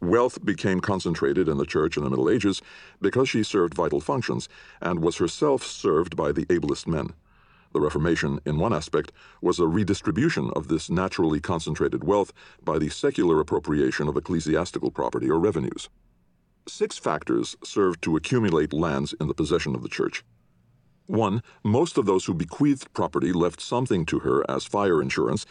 Wealth 0.00 0.42
became 0.42 0.80
concentrated 0.80 1.46
in 1.46 1.58
the 1.58 1.66
church 1.66 1.98
in 1.98 2.04
the 2.04 2.08
Middle 2.08 2.30
Ages 2.30 2.62
because 3.02 3.28
she 3.28 3.42
served 3.42 3.74
vital 3.74 4.00
functions 4.00 4.48
and 4.80 5.00
was 5.00 5.18
herself 5.18 5.62
served 5.62 6.16
by 6.16 6.32
the 6.32 6.46
ablest 6.48 6.88
men. 6.88 7.12
The 7.74 7.80
Reformation, 7.80 8.40
in 8.46 8.58
one 8.58 8.72
aspect, 8.72 9.12
was 9.42 9.58
a 9.58 9.66
redistribution 9.66 10.50
of 10.56 10.68
this 10.68 10.88
naturally 10.88 11.38
concentrated 11.38 12.02
wealth 12.02 12.32
by 12.64 12.78
the 12.78 12.88
secular 12.88 13.40
appropriation 13.40 14.08
of 14.08 14.16
ecclesiastical 14.16 14.90
property 14.90 15.30
or 15.30 15.38
revenues. 15.38 15.90
Six 16.68 16.96
factors 16.96 17.56
served 17.64 18.02
to 18.02 18.16
accumulate 18.16 18.72
lands 18.72 19.14
in 19.20 19.26
the 19.26 19.34
possession 19.34 19.74
of 19.74 19.82
the 19.82 19.88
church. 19.88 20.24
One, 21.06 21.42
most 21.64 21.98
of 21.98 22.06
those 22.06 22.24
who 22.24 22.34
bequeathed 22.34 22.92
property 22.94 23.32
left 23.32 23.60
something 23.60 24.06
to 24.06 24.20
her 24.20 24.48
as 24.48 24.64
fire 24.64 25.02
insurance, 25.02 25.44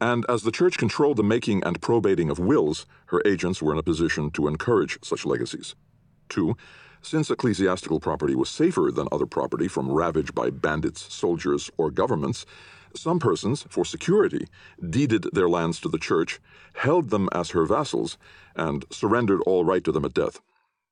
and 0.00 0.26
as 0.28 0.42
the 0.42 0.52
church 0.52 0.76
controlled 0.76 1.16
the 1.16 1.22
making 1.22 1.64
and 1.64 1.80
probating 1.80 2.30
of 2.30 2.38
wills, 2.38 2.84
her 3.06 3.22
agents 3.24 3.62
were 3.62 3.72
in 3.72 3.78
a 3.78 3.82
position 3.82 4.30
to 4.32 4.48
encourage 4.48 4.98
such 5.02 5.24
legacies. 5.24 5.74
Two, 6.28 6.56
since 7.00 7.30
ecclesiastical 7.30 7.98
property 7.98 8.34
was 8.34 8.50
safer 8.50 8.90
than 8.92 9.08
other 9.10 9.26
property 9.26 9.66
from 9.66 9.90
ravage 9.90 10.34
by 10.34 10.50
bandits, 10.50 11.12
soldiers, 11.12 11.70
or 11.78 11.90
governments, 11.90 12.44
some 12.94 13.18
persons, 13.18 13.64
for 13.70 13.84
security, 13.84 14.46
deeded 14.90 15.26
their 15.32 15.48
lands 15.48 15.80
to 15.80 15.88
the 15.88 15.98
church, 15.98 16.38
held 16.74 17.08
them 17.08 17.28
as 17.32 17.50
her 17.50 17.64
vassals, 17.64 18.18
and 18.54 18.84
surrendered 18.90 19.40
all 19.46 19.64
right 19.64 19.84
to 19.84 19.92
them 19.92 20.04
at 20.04 20.12
death. 20.12 20.40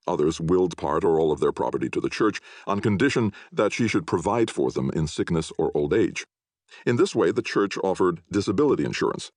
Others 0.09 0.41
willed 0.41 0.77
part 0.79 1.05
or 1.05 1.21
all 1.21 1.31
of 1.31 1.41
their 1.41 1.53
property 1.53 1.91
to 1.91 2.01
the 2.01 2.09
church 2.09 2.41
on 2.67 2.81
condition 2.81 3.33
that 3.53 3.73
she 3.73 3.87
should 3.87 4.07
provide 4.07 4.51
for 4.51 4.71
them 4.71 4.91
in 4.95 5.07
sickness 5.07 5.53
or 5.59 5.71
old 5.77 5.93
age. 5.93 6.27
In 6.87 6.97
this 6.97 7.15
way, 7.15 7.31
the 7.31 7.43
church 7.43 7.77
offered 7.85 8.23
disability 8.33 8.85
insurance. 8.85 9.31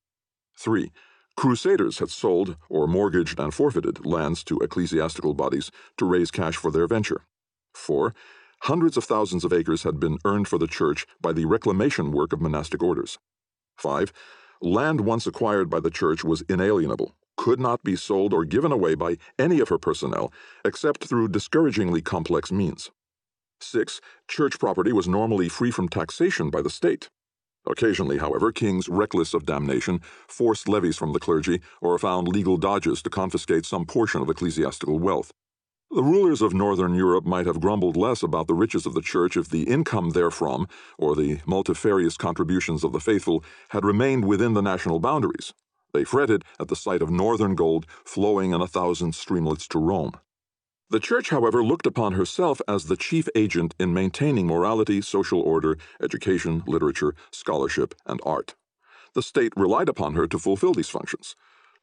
3. 0.58 0.90
Crusaders 1.36 1.98
had 1.98 2.10
sold 2.10 2.56
or 2.68 2.86
mortgaged 2.86 3.38
and 3.38 3.52
forfeited 3.52 4.04
lands 4.04 4.42
to 4.44 4.58
ecclesiastical 4.60 5.34
bodies 5.34 5.70
to 5.98 6.06
raise 6.06 6.30
cash 6.30 6.56
for 6.56 6.70
their 6.70 6.86
venture. 6.86 7.26
4. 7.74 8.14
Hundreds 8.62 8.96
of 8.96 9.04
thousands 9.04 9.44
of 9.44 9.52
acres 9.52 9.82
had 9.82 10.00
been 10.00 10.18
earned 10.24 10.48
for 10.48 10.58
the 10.58 10.66
church 10.66 11.06
by 11.20 11.32
the 11.32 11.44
reclamation 11.44 12.12
work 12.12 12.32
of 12.32 12.40
monastic 12.40 12.82
orders. 12.82 13.18
5. 13.76 14.12
Land 14.60 15.00
once 15.02 15.26
acquired 15.26 15.68
by 15.68 15.80
the 15.80 15.90
church 15.90 16.24
was 16.24 16.42
inalienable 16.48 17.14
could 17.36 17.60
not 17.60 17.82
be 17.82 17.96
sold 17.96 18.32
or 18.32 18.44
given 18.44 18.72
away 18.72 18.94
by 18.94 19.16
any 19.38 19.60
of 19.60 19.68
her 19.68 19.78
personnel 19.78 20.32
except 20.64 21.04
through 21.04 21.28
discouragingly 21.28 22.00
complex 22.00 22.52
means. 22.52 22.90
6. 23.60 24.00
Church 24.28 24.58
property 24.58 24.92
was 24.92 25.08
normally 25.08 25.48
free 25.48 25.70
from 25.70 25.88
taxation 25.88 26.50
by 26.50 26.62
the 26.62 26.70
state. 26.70 27.08
Occasionally, 27.66 28.18
however, 28.18 28.50
kings 28.50 28.88
reckless 28.88 29.34
of 29.34 29.46
damnation 29.46 30.00
forced 30.26 30.68
levies 30.68 30.96
from 30.96 31.12
the 31.12 31.20
clergy 31.20 31.60
or 31.80 31.98
found 31.98 32.26
legal 32.26 32.56
dodges 32.56 33.02
to 33.02 33.10
confiscate 33.10 33.64
some 33.64 33.86
portion 33.86 34.20
of 34.20 34.28
ecclesiastical 34.28 34.98
wealth. 34.98 35.32
The 35.94 36.02
rulers 36.02 36.40
of 36.40 36.54
northern 36.54 36.94
Europe 36.94 37.26
might 37.26 37.46
have 37.46 37.60
grumbled 37.60 37.98
less 37.98 38.22
about 38.22 38.46
the 38.46 38.54
riches 38.54 38.86
of 38.86 38.94
the 38.94 39.02
church 39.02 39.36
if 39.36 39.50
the 39.50 39.64
income 39.64 40.12
therefrom, 40.12 40.66
or 40.98 41.14
the 41.14 41.40
multifarious 41.46 42.16
contributions 42.16 42.82
of 42.82 42.92
the 42.92 43.00
faithful, 43.00 43.44
had 43.68 43.84
remained 43.84 44.24
within 44.24 44.54
the 44.54 44.62
national 44.62 45.00
boundaries. 45.00 45.52
They 45.92 46.04
fretted 46.04 46.44
at 46.58 46.68
the 46.68 46.76
sight 46.76 47.02
of 47.02 47.10
northern 47.10 47.54
gold 47.54 47.86
flowing 48.04 48.52
in 48.52 48.60
a 48.60 48.66
thousand 48.66 49.14
streamlets 49.14 49.66
to 49.68 49.78
Rome. 49.78 50.12
The 50.90 51.00
Church, 51.00 51.30
however, 51.30 51.64
looked 51.64 51.86
upon 51.86 52.12
herself 52.12 52.60
as 52.68 52.84
the 52.84 52.96
chief 52.96 53.28
agent 53.34 53.74
in 53.78 53.94
maintaining 53.94 54.46
morality, 54.46 55.00
social 55.00 55.40
order, 55.40 55.78
education, 56.02 56.62
literature, 56.66 57.14
scholarship, 57.30 57.94
and 58.04 58.20
art. 58.24 58.54
The 59.14 59.22
state 59.22 59.52
relied 59.56 59.88
upon 59.88 60.14
her 60.14 60.26
to 60.26 60.38
fulfill 60.38 60.74
these 60.74 60.88
functions. 60.88 61.34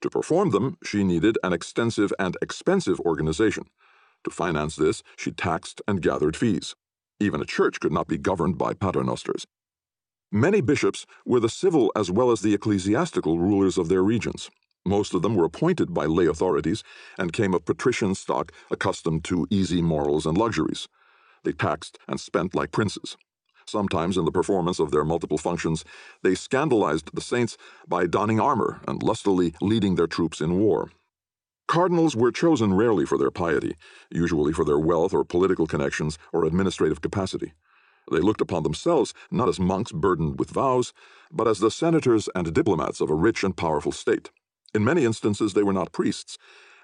To 0.02 0.10
perform 0.10 0.52
them, 0.52 0.78
she 0.84 1.04
needed 1.04 1.38
an 1.44 1.54
extensive 1.54 2.14
and 2.20 2.38
expensive 2.42 3.00
organization. 3.00 3.66
To 4.24 4.32
finance 4.32 4.76
this, 4.76 5.04
she 5.18 5.32
taxed 5.32 5.82
and 5.88 6.02
gathered 6.02 6.36
fees. 6.36 6.76
Even 7.20 7.42
a 7.42 7.46
church 7.46 7.80
could 7.80 7.92
not 7.92 8.08
be 8.08 8.18
governed 8.18 8.58
by 8.58 8.74
paternosters. 8.74 9.46
Many 10.32 10.62
bishops 10.62 11.08
were 11.26 11.40
the 11.40 11.50
civil 11.50 11.92
as 11.96 12.12
well 12.12 12.30
as 12.30 12.42
the 12.42 12.54
ecclesiastical 12.54 13.40
rulers 13.40 13.80
of 13.80 13.90
their 13.90 14.04
regions. 14.04 14.52
Most 14.86 15.16
of 15.16 15.24
them 15.24 15.34
were 15.34 15.46
appointed 15.46 15.92
by 15.92 16.06
lay 16.06 16.28
authorities 16.28 16.84
and 17.18 17.34
came 17.34 17.56
of 17.56 17.66
patrician 17.66 18.14
stock 18.14 18.52
accustomed 18.70 19.24
to 19.24 19.48
easy 19.50 19.82
morals 19.82 20.28
and 20.28 20.38
luxuries. 20.38 20.88
They 21.44 21.52
taxed 21.52 21.98
and 22.08 22.20
spent 22.20 22.54
like 22.54 22.72
princes. 22.72 23.18
Sometimes, 23.66 24.18
in 24.18 24.26
the 24.26 24.32
performance 24.32 24.80
of 24.80 24.92
their 24.92 25.04
multiple 25.04 25.40
functions, 25.40 25.84
they 26.22 26.36
scandalized 26.36 27.10
the 27.12 27.22
saints 27.22 27.58
by 27.88 28.06
donning 28.06 28.40
armor 28.40 28.82
and 28.88 29.02
lustily 29.02 29.56
leading 29.62 29.96
their 29.96 30.06
troops 30.06 30.42
in 30.42 30.60
war. 30.60 30.92
Cardinals 31.68 32.16
were 32.16 32.32
chosen 32.32 32.76
rarely 32.76 33.06
for 33.06 33.18
their 33.18 33.32
piety, 33.32 33.76
usually 34.12 34.54
for 34.54 34.64
their 34.64 34.80
wealth 34.80 35.12
or 35.12 35.24
political 35.24 35.66
connections 35.66 36.20
or 36.32 36.46
administrative 36.46 37.02
capacity. 37.02 37.54
They 38.12 38.20
looked 38.20 38.42
upon 38.42 38.64
themselves 38.64 39.14
not 39.30 39.50
as 39.50 39.60
monks 39.60 39.92
burdened 39.92 40.40
with 40.40 40.50
vows, 40.50 40.94
but 41.32 41.48
as 41.48 41.60
the 41.60 41.72
senators 41.72 42.30
and 42.34 42.54
diplomats 42.54 43.02
of 43.02 43.10
a 43.10 43.16
rich 43.16 43.44
and 43.44 43.56
powerful 43.56 43.92
state. 43.92 44.32
In 44.74 44.84
many 44.84 45.06
instances, 45.06 45.54
they 45.54 45.64
were 45.64 45.74
not 45.74 45.92
priests, 45.92 46.38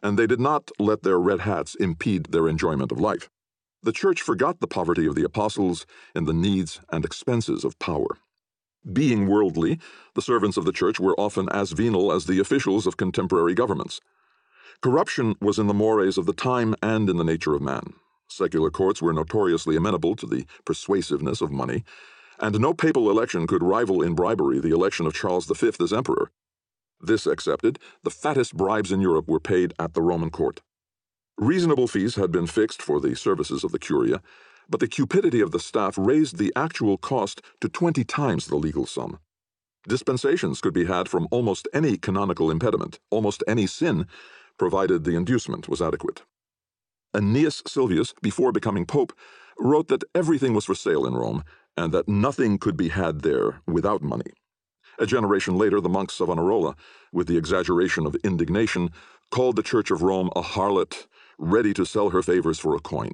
and 0.03 0.17
they 0.17 0.27
did 0.27 0.39
not 0.39 0.71
let 0.79 1.03
their 1.03 1.19
red 1.19 1.41
hats 1.41 1.75
impede 1.75 2.27
their 2.27 2.47
enjoyment 2.47 2.91
of 2.91 2.99
life. 2.99 3.29
The 3.81 3.91
church 3.91 4.21
forgot 4.21 4.59
the 4.59 4.67
poverty 4.67 5.05
of 5.05 5.15
the 5.15 5.23
apostles 5.23 5.85
in 6.15 6.25
the 6.25 6.33
needs 6.33 6.81
and 6.89 7.05
expenses 7.05 7.63
of 7.63 7.77
power. 7.79 8.17
Being 8.91 9.27
worldly, 9.27 9.79
the 10.13 10.21
servants 10.21 10.57
of 10.57 10.65
the 10.65 10.71
church 10.71 10.99
were 10.99 11.19
often 11.19 11.49
as 11.49 11.71
venal 11.71 12.11
as 12.11 12.25
the 12.25 12.39
officials 12.39 12.85
of 12.85 12.97
contemporary 12.97 13.53
governments. 13.55 13.99
Corruption 14.81 15.35
was 15.41 15.57
in 15.57 15.67
the 15.67 15.73
mores 15.73 16.17
of 16.17 16.25
the 16.25 16.33
time 16.33 16.75
and 16.83 17.09
in 17.09 17.17
the 17.17 17.23
nature 17.23 17.55
of 17.55 17.61
man. 17.61 17.93
Secular 18.27 18.69
courts 18.69 19.01
were 19.01 19.13
notoriously 19.13 19.75
amenable 19.75 20.15
to 20.15 20.25
the 20.25 20.45
persuasiveness 20.65 21.41
of 21.41 21.51
money, 21.51 21.83
and 22.39 22.59
no 22.59 22.73
papal 22.73 23.09
election 23.09 23.47
could 23.47 23.63
rival 23.63 24.01
in 24.01 24.15
bribery 24.15 24.59
the 24.59 24.73
election 24.73 25.05
of 25.05 25.13
Charles 25.13 25.45
V 25.45 25.71
as 25.79 25.93
emperor. 25.93 26.31
This 26.99 27.25
accepted, 27.27 27.79
the 28.03 28.09
fattest 28.09 28.55
bribes 28.55 28.91
in 28.91 29.01
Europe 29.01 29.27
were 29.27 29.39
paid 29.39 29.73
at 29.79 29.93
the 29.93 30.01
Roman 30.01 30.29
court. 30.29 30.61
Reasonable 31.37 31.87
fees 31.87 32.15
had 32.15 32.31
been 32.31 32.47
fixed 32.47 32.81
for 32.81 32.99
the 32.99 33.15
services 33.15 33.63
of 33.63 33.71
the 33.71 33.79
Curia, 33.79 34.21
but 34.69 34.79
the 34.79 34.87
cupidity 34.87 35.41
of 35.41 35.51
the 35.51 35.59
staff 35.59 35.97
raised 35.97 36.37
the 36.37 36.51
actual 36.55 36.97
cost 36.97 37.41
to 37.61 37.69
twenty 37.69 38.03
times 38.03 38.47
the 38.47 38.55
legal 38.55 38.85
sum. 38.85 39.19
Dispensations 39.87 40.61
could 40.61 40.73
be 40.73 40.85
had 40.85 41.07
from 41.07 41.27
almost 41.29 41.67
any 41.73 41.97
canonical 41.97 42.49
impediment, 42.49 42.99
almost 43.11 43.43
any 43.47 43.67
sin, 43.67 44.07
provided 44.57 45.03
the 45.03 45.15
inducement 45.15 45.69
was 45.69 45.81
adequate. 45.81 46.23
Aeneas 47.15 47.63
Sylvius, 47.65 48.13
before 48.21 48.51
becoming 48.51 48.85
pope, 48.85 49.13
wrote 49.57 49.87
that 49.87 50.03
everything 50.13 50.53
was 50.53 50.65
for 50.65 50.75
sale 50.75 51.05
in 51.05 51.13
Rome 51.13 51.43
and 51.77 51.93
that 51.93 52.09
nothing 52.09 52.57
could 52.57 52.75
be 52.75 52.89
had 52.89 53.21
there 53.21 53.61
without 53.65 54.01
money. 54.01 54.31
A 54.99 55.05
generation 55.05 55.57
later, 55.57 55.79
the 55.79 55.89
monks 55.89 56.13
of 56.13 56.27
Savonarola, 56.27 56.75
with 57.11 57.27
the 57.27 57.37
exaggeration 57.37 58.05
of 58.05 58.15
indignation, 58.23 58.91
called 59.31 59.55
the 59.55 59.63
Church 59.63 59.91
of 59.91 60.01
Rome 60.01 60.29
a 60.35 60.41
harlot, 60.41 61.07
ready 61.37 61.73
to 61.73 61.85
sell 61.85 62.09
her 62.09 62.21
favors 62.21 62.59
for 62.59 62.75
a 62.75 62.79
coin. 62.79 63.11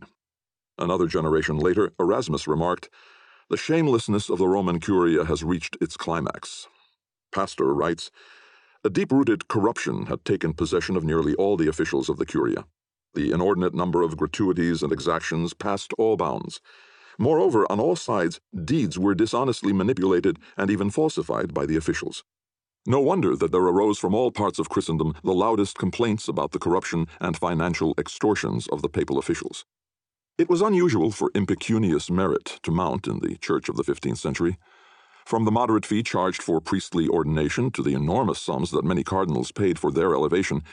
Another 0.77 1.07
generation 1.07 1.57
later, 1.57 1.91
Erasmus 1.99 2.47
remarked, 2.47 2.89
The 3.49 3.57
shamelessness 3.57 4.29
of 4.29 4.39
the 4.39 4.47
Roman 4.47 4.79
Curia 4.79 5.25
has 5.25 5.43
reached 5.43 5.77
its 5.79 5.97
climax. 5.97 6.67
Pastor 7.33 7.73
writes, 7.73 8.11
A 8.83 8.89
deep 8.89 9.11
rooted 9.11 9.47
corruption 9.47 10.07
had 10.07 10.25
taken 10.25 10.53
possession 10.53 10.95
of 10.95 11.03
nearly 11.03 11.35
all 11.35 11.57
the 11.57 11.67
officials 11.67 12.09
of 12.09 12.17
the 12.17 12.25
Curia. 12.25 12.65
The 13.13 13.31
inordinate 13.31 13.73
number 13.73 14.01
of 14.01 14.17
gratuities 14.17 14.83
and 14.83 14.91
exactions 14.91 15.53
passed 15.53 15.93
all 15.97 16.17
bounds. 16.17 16.61
Moreover, 17.19 17.69
on 17.71 17.79
all 17.79 17.95
sides, 17.95 18.39
deeds 18.65 18.97
were 18.97 19.13
dishonestly 19.13 19.73
manipulated 19.73 20.39
and 20.57 20.71
even 20.71 20.89
falsified 20.89 21.53
by 21.53 21.65
the 21.65 21.75
officials. 21.75 22.23
No 22.87 22.99
wonder 22.99 23.35
that 23.35 23.51
there 23.51 23.61
arose 23.61 23.99
from 23.99 24.15
all 24.15 24.31
parts 24.31 24.57
of 24.57 24.69
Christendom 24.69 25.13
the 25.23 25.33
loudest 25.33 25.77
complaints 25.77 26.27
about 26.27 26.51
the 26.51 26.59
corruption 26.59 27.07
and 27.19 27.37
financial 27.37 27.93
extortions 27.97 28.67
of 28.69 28.81
the 28.81 28.89
papal 28.89 29.19
officials. 29.19 29.65
It 30.37 30.49
was 30.49 30.61
unusual 30.61 31.11
for 31.11 31.29
impecunious 31.35 32.09
merit 32.09 32.59
to 32.63 32.71
mount 32.71 33.05
in 33.05 33.19
the 33.19 33.35
Church 33.37 33.69
of 33.69 33.75
the 33.75 33.83
15th 33.83 34.17
century. 34.17 34.57
From 35.25 35.45
the 35.45 35.51
moderate 35.51 35.85
fee 35.85 36.01
charged 36.01 36.41
for 36.41 36.59
priestly 36.59 37.07
ordination 37.07 37.69
to 37.71 37.83
the 37.83 37.93
enormous 37.93 38.41
sums 38.41 38.71
that 38.71 38.83
many 38.83 39.03
cardinals 39.03 39.51
paid 39.51 39.77
for 39.77 39.91
their 39.91 40.15
elevation, 40.15 40.63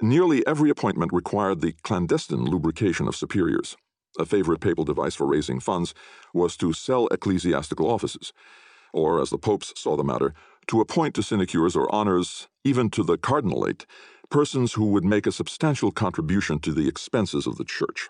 nearly 0.00 0.46
every 0.46 0.70
appointment 0.70 1.12
required 1.12 1.60
the 1.60 1.74
clandestine 1.82 2.44
lubrication 2.44 3.06
of 3.08 3.16
superiors. 3.16 3.76
A 4.18 4.26
favorite 4.26 4.60
papal 4.60 4.84
device 4.84 5.14
for 5.14 5.26
raising 5.26 5.60
funds 5.60 5.94
was 6.34 6.56
to 6.58 6.72
sell 6.72 7.06
ecclesiastical 7.08 7.90
offices, 7.90 8.32
or, 8.92 9.20
as 9.20 9.30
the 9.30 9.38
popes 9.38 9.72
saw 9.76 9.96
the 9.96 10.04
matter, 10.04 10.34
to 10.66 10.80
appoint 10.80 11.14
to 11.14 11.22
sinecures 11.22 11.74
or 11.74 11.92
honors, 11.94 12.48
even 12.64 12.90
to 12.90 13.02
the 13.02 13.16
cardinalate, 13.18 13.84
persons 14.30 14.74
who 14.74 14.86
would 14.86 15.04
make 15.04 15.26
a 15.26 15.32
substantial 15.32 15.90
contribution 15.90 16.58
to 16.58 16.72
the 16.72 16.88
expenses 16.88 17.46
of 17.46 17.56
the 17.56 17.64
church. 17.64 18.08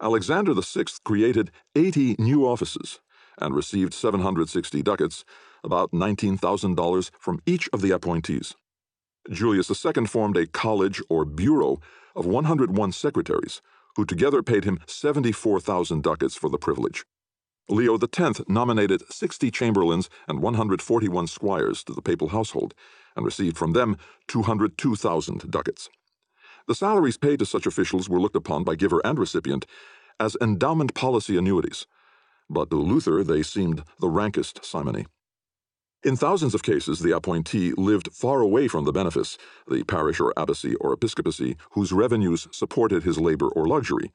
Alexander 0.00 0.54
VI 0.54 0.84
created 1.04 1.50
80 1.74 2.16
new 2.18 2.46
offices 2.46 3.00
and 3.40 3.54
received 3.54 3.94
760 3.94 4.82
ducats, 4.82 5.24
about 5.64 5.90
$19,000 5.92 7.10
from 7.18 7.40
each 7.46 7.68
of 7.72 7.80
the 7.82 7.90
appointees. 7.90 8.54
Julius 9.30 9.70
II 9.84 10.06
formed 10.06 10.36
a 10.36 10.46
college 10.46 11.02
or 11.08 11.24
bureau 11.24 11.80
of 12.16 12.26
101 12.26 12.92
secretaries, 12.92 13.60
who 13.96 14.04
together 14.04 14.42
paid 14.42 14.64
him 14.64 14.78
74,000 14.86 16.02
ducats 16.02 16.34
for 16.34 16.48
the 16.48 16.58
privilege. 16.58 17.04
Leo 17.68 17.98
X 17.98 18.40
nominated 18.48 19.02
60 19.12 19.50
chamberlains 19.50 20.08
and 20.26 20.40
141 20.40 21.26
squires 21.26 21.84
to 21.84 21.92
the 21.92 22.00
papal 22.00 22.28
household, 22.28 22.74
and 23.14 23.24
received 23.24 23.58
from 23.58 23.72
them 23.72 23.96
202,000 24.28 25.50
ducats. 25.50 25.90
The 26.66 26.74
salaries 26.74 27.18
paid 27.18 27.38
to 27.40 27.46
such 27.46 27.66
officials 27.66 28.08
were 28.08 28.20
looked 28.20 28.36
upon 28.36 28.64
by 28.64 28.74
giver 28.74 29.00
and 29.04 29.18
recipient 29.18 29.66
as 30.18 30.36
endowment 30.40 30.94
policy 30.94 31.36
annuities, 31.36 31.86
but 32.48 32.70
to 32.70 32.76
Luther 32.76 33.22
they 33.22 33.42
seemed 33.42 33.84
the 34.00 34.08
rankest 34.08 34.64
simony. 34.64 35.06
In 36.04 36.14
thousands 36.14 36.54
of 36.54 36.62
cases, 36.62 37.00
the 37.00 37.16
appointee 37.16 37.72
lived 37.72 38.10
far 38.12 38.40
away 38.40 38.68
from 38.68 38.84
the 38.84 38.92
benefice, 38.92 39.36
the 39.66 39.82
parish 39.82 40.20
or 40.20 40.32
abbacy 40.36 40.76
or 40.80 40.92
episcopacy, 40.92 41.56
whose 41.72 41.90
revenues 41.90 42.46
supported 42.52 43.02
his 43.02 43.18
labor 43.18 43.48
or 43.48 43.66
luxury, 43.66 44.12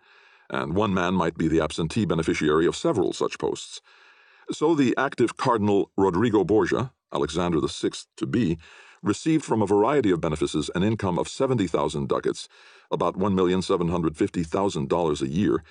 and 0.50 0.76
one 0.76 0.94
man 0.94 1.14
might 1.14 1.38
be 1.38 1.50
the 1.50 1.60
absentee 1.60 2.06
beneficiary 2.06 2.66
of 2.66 2.78
several 2.78 3.12
such 3.12 3.38
posts. 3.38 3.82
So 4.50 4.76
the 4.76 4.96
active 4.98 5.36
Cardinal 5.36 5.92
Rodrigo 5.98 6.46
Borgia, 6.46 6.94
Alexander 7.14 7.60
VI 7.60 7.90
to 8.16 8.26
be, 8.26 8.58
received 9.02 9.44
from 9.44 9.62
a 9.62 9.68
variety 9.68 10.10
of 10.10 10.22
benefices 10.22 10.72
an 10.76 10.84
income 10.84 11.20
of 11.20 11.28
70,000 11.28 12.08
ducats, 12.08 12.48
about 12.92 13.18
$1,750,000 13.18 15.22
a 15.22 15.28
year, 15.28 15.66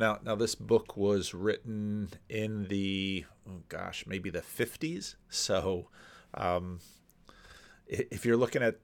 Now, 0.00 0.18
now 0.24 0.34
this 0.34 0.54
book 0.54 0.96
was 0.96 1.34
written 1.34 2.08
in 2.30 2.68
the 2.68 3.26
oh 3.46 3.60
gosh, 3.68 4.06
maybe 4.06 4.30
the 4.30 4.40
50s. 4.40 5.16
So, 5.28 5.88
um, 6.32 6.80
if 7.86 8.24
you're 8.24 8.38
looking 8.38 8.62
at 8.62 8.78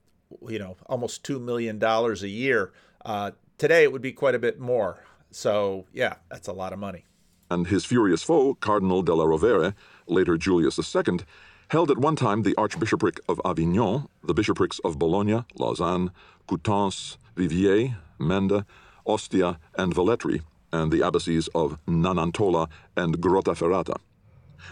you 0.47 0.59
know 0.59 0.77
almost 0.85 1.23
two 1.23 1.39
million 1.39 1.79
dollars 1.79 2.21
a 2.21 2.27
year 2.27 2.71
uh, 3.03 3.31
today, 3.57 3.81
it 3.81 3.91
would 3.91 4.03
be 4.03 4.11
quite 4.11 4.35
a 4.35 4.39
bit 4.39 4.59
more. 4.59 5.03
So, 5.31 5.87
yeah, 5.91 6.17
that's 6.29 6.47
a 6.47 6.53
lot 6.53 6.71
of 6.71 6.77
money. 6.77 7.03
And 7.49 7.65
his 7.65 7.83
furious 7.83 8.21
foe, 8.21 8.53
Cardinal 8.53 9.01
de 9.01 9.15
la 9.15 9.25
Rovere, 9.25 9.73
later 10.05 10.37
Julius 10.37 10.77
II, 10.77 11.21
held 11.69 11.89
at 11.89 11.97
one 11.97 12.15
time 12.15 12.43
the 12.43 12.55
Archbishopric 12.57 13.19
of 13.27 13.41
Avignon, 13.43 14.07
the 14.23 14.35
bishoprics 14.35 14.77
of 14.85 14.99
Bologna, 14.99 15.45
Lausanne, 15.55 16.11
Coutances, 16.47 17.17
Viviers, 17.35 17.95
Mende, 18.19 18.65
Ostia, 19.07 19.57
and 19.75 19.95
Velletri, 19.95 20.41
and 20.77 20.91
the 20.91 20.99
abbacies 20.99 21.49
of 21.55 21.77
Nonantola 21.85 22.69
and 22.95 23.19
Grottaferrata. 23.19 23.97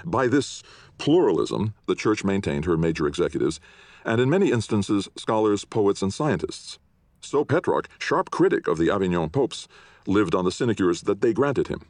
By 0.06 0.28
this 0.28 0.62
pluralism, 0.98 1.74
the 1.88 1.96
Church 1.96 2.24
maintained 2.24 2.66
her 2.66 2.78
major 2.78 3.08
executives, 3.08 3.60
and 4.06 4.22
in 4.22 4.30
many 4.30 4.52
instances, 4.52 5.10
scholars, 5.16 5.66
poets, 5.66 6.02
and 6.02 6.14
scientists. 6.14 6.80
So 7.22 7.44
Petrarch, 7.44 7.88
sharp 7.98 8.30
critic 8.30 8.68
of 8.68 8.78
the 8.78 8.92
Avignon 8.92 9.30
popes, 9.30 9.68
lived 10.06 10.36
on 10.36 10.46
the 10.46 10.52
sinecures 10.52 11.02
that 11.02 11.22
they 11.22 11.34
granted 11.34 11.68
him. 11.68 11.82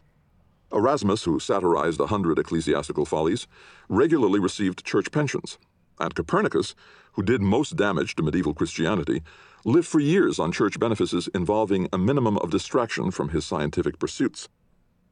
Erasmus, 0.72 1.24
who 1.24 1.40
satirized 1.40 2.00
a 2.00 2.08
hundred 2.08 2.40
ecclesiastical 2.40 3.06
follies, 3.06 3.48
regularly 3.90 4.40
received 4.40 4.86
church 4.86 5.12
pensions, 5.12 5.58
and 6.00 6.14
Copernicus, 6.16 6.76
who 7.14 7.24
did 7.24 7.42
most 7.42 7.76
damage 7.76 8.16
to 8.16 8.24
medieval 8.24 8.54
Christianity, 8.54 9.22
lived 9.64 9.88
for 9.88 10.00
years 10.00 10.38
on 10.40 10.52
church 10.52 10.80
benefices 10.80 11.28
involving 11.34 11.88
a 11.92 11.98
minimum 11.98 12.38
of 12.38 12.52
distraction 12.52 13.12
from 13.12 13.30
his 13.30 13.46
scientific 13.46 13.98
pursuits. 14.00 14.48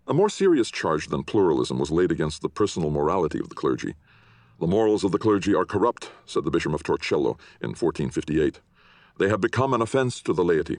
A 0.06 0.14
more 0.14 0.30
serious 0.30 0.70
charge 0.70 1.08
than 1.08 1.24
pluralism 1.24 1.80
was 1.80 1.92
laid 1.92 2.12
against 2.12 2.42
the 2.42 2.50
personal 2.50 2.92
morality 2.92 3.40
of 3.40 3.50
the 3.50 3.56
clergy. 3.56 3.96
The 4.60 4.68
morals 4.68 5.04
of 5.04 5.12
the 5.12 5.18
clergy 5.18 5.56
are 5.56 5.66
corrupt, 5.66 6.12
said 6.26 6.44
the 6.44 6.52
Bishop 6.52 6.74
of 6.74 6.84
Torcello 6.84 7.40
in 7.62 7.70
1458. 7.70 8.60
They 9.18 9.30
have 9.30 9.42
become 9.42 9.74
an 9.74 9.82
offense 9.82 10.22
to 10.22 10.34
the 10.34 10.44
laity. 10.44 10.78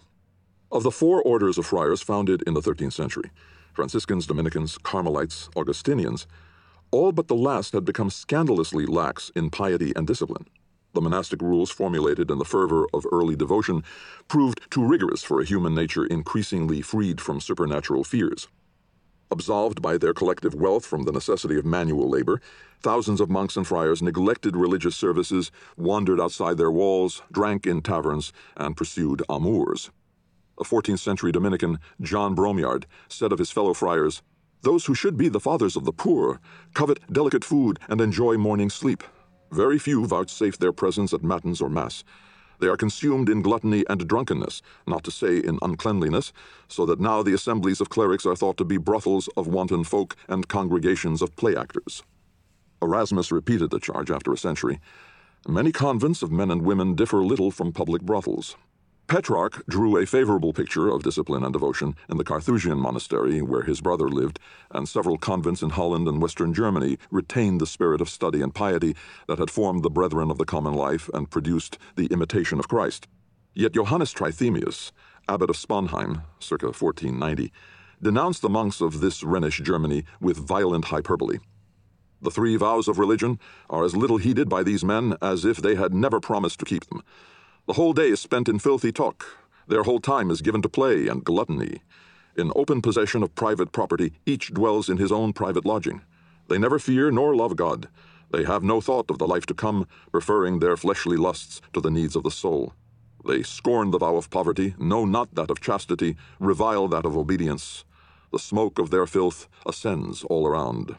Of 0.70 0.82
the 0.82 0.90
four 0.90 1.22
orders 1.22 1.58
of 1.58 1.66
friars 1.66 2.02
founded 2.02 2.42
in 2.46 2.54
the 2.54 2.60
13th 2.60 2.92
century 2.92 3.30
Franciscans, 3.72 4.26
Dominicans, 4.26 4.78
Carmelites, 4.78 5.48
Augustinians 5.56 6.26
all 6.94 7.11
but 7.11 7.26
the 7.26 7.35
last 7.35 7.72
had 7.72 7.85
become 7.85 8.09
scandalously 8.09 8.87
lax 8.87 9.28
in 9.35 9.50
piety 9.50 9.92
and 9.96 10.07
discipline. 10.07 10.46
The 10.92 11.00
monastic 11.00 11.42
rules 11.42 11.68
formulated 11.68 12.30
in 12.30 12.38
the 12.38 12.44
fervor 12.44 12.87
of 12.94 13.04
early 13.11 13.35
devotion 13.35 13.83
proved 14.28 14.61
too 14.70 14.87
rigorous 14.87 15.24
for 15.24 15.40
a 15.40 15.44
human 15.44 15.74
nature 15.74 16.07
increasingly 16.07 16.83
freed 16.83 17.20
from 17.20 17.40
supernatural 17.40 18.04
fears. 18.04 18.46
Absolved 19.28 19.83
by 19.83 19.98
their 19.98 20.14
collective 20.14 20.54
wealth 20.54 20.87
from 20.87 21.02
the 21.02 21.11
necessity 21.11 21.59
of 21.59 21.64
manual 21.64 22.09
labor, 22.09 22.40
thousands 22.80 23.20
of 23.20 23.28
monks 23.28 23.57
and 23.57 23.66
friars 23.66 24.00
neglected 24.00 24.54
religious 24.54 24.94
services, 24.94 25.50
wandered 25.76 26.20
outside 26.20 26.59
their 26.59 26.70
walls, 26.70 27.22
drank 27.33 27.66
in 27.66 27.83
taverns, 27.83 28.33
and 28.57 28.76
pursued 28.76 29.20
amours. 29.28 29.90
A 30.61 30.62
14th 30.62 31.00
century 31.00 31.33
Dominican, 31.33 31.80
John 32.00 32.37
Bromyard, 32.37 32.85
said 33.09 33.33
of 33.33 33.40
his 33.40 33.50
fellow 33.50 33.74
friars, 33.74 34.22
Those 34.64 34.87
who 34.87 34.94
should 34.94 35.18
be 35.18 35.29
the 35.29 35.40
fathers 35.40 35.77
of 35.77 35.85
the 35.85 35.92
poor 35.92 36.40
covet 36.72 36.98
delicate 37.12 37.44
food 37.44 37.79
and 37.87 38.00
enjoy 38.00 38.38
morning 38.38 38.70
sleep. 38.70 39.05
Very 39.53 39.79
few 39.79 40.07
vouchsafe 40.07 40.57
their 40.57 40.72
presence 40.72 41.12
at 41.12 41.22
matins 41.22 41.61
or 41.61 41.68
mass. 41.68 42.03
They 42.61 42.68
are 42.68 42.77
consumed 42.79 43.29
in 43.29 43.42
gluttony 43.42 43.85
and 43.90 44.09
drunkenness, 44.09 44.62
not 44.87 45.05
to 45.05 45.11
say 45.11 45.37
in 45.37 45.59
uncleanliness, 45.61 46.33
so 46.66 46.87
that 46.87 46.98
now 46.98 47.22
the 47.22 47.35
assemblies 47.35 47.83
of 47.83 47.90
clerics 47.90 48.24
are 48.24 48.35
thought 48.35 48.57
to 48.57 48.64
be 48.64 48.79
brothels 48.79 49.29
of 49.37 49.48
wanton 49.48 49.85
folk 49.85 50.16
and 50.29 50.48
congregations 50.48 51.20
of 51.20 51.37
play 51.37 51.55
actors. 51.55 52.03
Erasmus 52.81 53.31
repeated 53.31 53.70
the 53.70 53.79
charge 53.79 54.11
after 54.11 54.33
a 54.33 54.38
century. 54.38 54.81
Many 55.46 55.72
convents 55.72 56.22
of 56.22 56.33
men 56.33 56.50
and 56.50 56.62
women 56.62 56.94
differ 56.94 57.22
little 57.22 57.50
from 57.50 57.70
public 57.70 58.00
brothels. 58.00 58.57
Petrarch 59.06 59.62
drew 59.68 59.98
a 59.98 60.06
favorable 60.06 60.54
picture 60.54 60.88
of 60.88 61.02
discipline 61.02 61.44
and 61.44 61.52
devotion 61.52 61.94
in 62.08 62.16
the 62.16 62.24
Carthusian 62.24 62.78
monastery 62.78 63.42
where 63.42 63.62
his 63.62 63.82
brother 63.82 64.08
lived, 64.08 64.38
and 64.70 64.88
several 64.88 65.18
convents 65.18 65.62
in 65.62 65.70
Holland 65.70 66.08
and 66.08 66.22
Western 66.22 66.54
Germany 66.54 66.96
retained 67.10 67.60
the 67.60 67.66
spirit 67.66 68.00
of 68.00 68.08
study 68.08 68.40
and 68.40 68.54
piety 68.54 68.96
that 69.28 69.38
had 69.38 69.50
formed 69.50 69.82
the 69.82 69.90
brethren 69.90 70.30
of 70.30 70.38
the 70.38 70.46
common 70.46 70.72
life 70.72 71.10
and 71.12 71.30
produced 71.30 71.76
the 71.96 72.06
imitation 72.06 72.58
of 72.58 72.68
Christ. 72.68 73.06
Yet 73.52 73.74
Johannes 73.74 74.14
Trithemius, 74.14 74.90
abbot 75.28 75.50
of 75.50 75.56
Sponheim, 75.56 76.22
circa 76.38 76.66
1490, 76.66 77.52
denounced 78.00 78.40
the 78.40 78.48
monks 78.48 78.80
of 78.80 79.00
this 79.00 79.22
Rhenish 79.22 79.60
Germany 79.62 80.04
with 80.18 80.38
violent 80.38 80.86
hyperbole. 80.86 81.38
The 82.22 82.30
three 82.30 82.56
vows 82.56 82.88
of 82.88 82.98
religion 82.98 83.38
are 83.68 83.84
as 83.84 83.94
little 83.94 84.16
heeded 84.16 84.48
by 84.48 84.62
these 84.62 84.82
men 84.82 85.14
as 85.20 85.44
if 85.44 85.58
they 85.58 85.74
had 85.74 85.92
never 85.92 86.20
promised 86.20 86.58
to 86.60 86.64
keep 86.64 86.86
them. 86.86 87.02
The 87.66 87.74
whole 87.74 87.94
day 87.94 88.09
is 88.09 88.20
spent 88.20 88.50
in 88.50 88.59
filthy 88.59 88.92
talk. 88.92 89.24
Their 89.66 89.85
whole 89.85 89.98
time 89.98 90.31
is 90.31 90.42
given 90.42 90.61
to 90.62 90.68
play 90.68 91.09
and 91.09 91.24
gluttony. 91.24 91.81
In 92.37 92.53
open 92.55 92.83
possession 92.83 93.22
of 93.22 93.35
private 93.35 93.72
property, 93.72 94.12
each 94.27 94.53
dwells 94.53 94.90
in 94.90 94.98
his 94.98 95.11
own 95.11 95.33
private 95.33 95.64
lodging. 95.64 96.03
They 96.48 96.59
never 96.59 96.79
fear 96.79 97.11
nor 97.11 97.35
love 97.35 97.57
God. 97.57 97.88
They 98.31 98.44
have 98.44 98.62
no 98.62 98.83
thought 98.83 99.11
of 99.11 99.16
the 99.16 99.27
life 99.27 99.46
to 99.46 99.55
come, 99.55 99.87
preferring 100.12 100.59
their 100.59 100.77
fleshly 100.77 101.16
lusts 101.16 101.62
to 101.72 101.81
the 101.81 101.90
needs 101.90 102.14
of 102.14 102.22
the 102.22 102.31
soul. 102.31 102.74
They 103.27 103.42
scorn 103.42 103.92
the 103.92 103.98
vow 103.98 104.16
of 104.16 104.29
poverty, 104.29 104.74
know 104.79 105.07
not 105.07 105.35
that 105.35 105.50
of 105.50 105.62
chastity, 105.62 106.16
revile 106.38 106.88
that 106.88 107.07
of 107.07 107.16
obedience. 107.16 107.87
The 108.31 108.38
smoke 108.38 108.79
of 108.79 108.90
their 108.90 109.07
filth 109.07 109.48
ascends 109.64 110.22
all 110.24 110.46
around. 110.46 110.96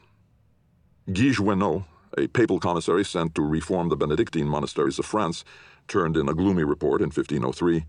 Guy 1.14 1.30
Jouenneaux, 1.30 1.86
a 2.18 2.28
papal 2.28 2.60
commissary 2.60 3.04
sent 3.04 3.36
to 3.36 3.42
reform 3.44 3.90
the 3.90 3.98
Benedictine 3.98 4.48
monasteries 4.48 4.98
of 4.98 5.06
France, 5.06 5.44
turned 5.88 6.18
in 6.18 6.30
a 6.30 6.34
gloomy 6.34 6.64
report 6.64 7.02
in 7.02 7.08
1503. 7.08 7.86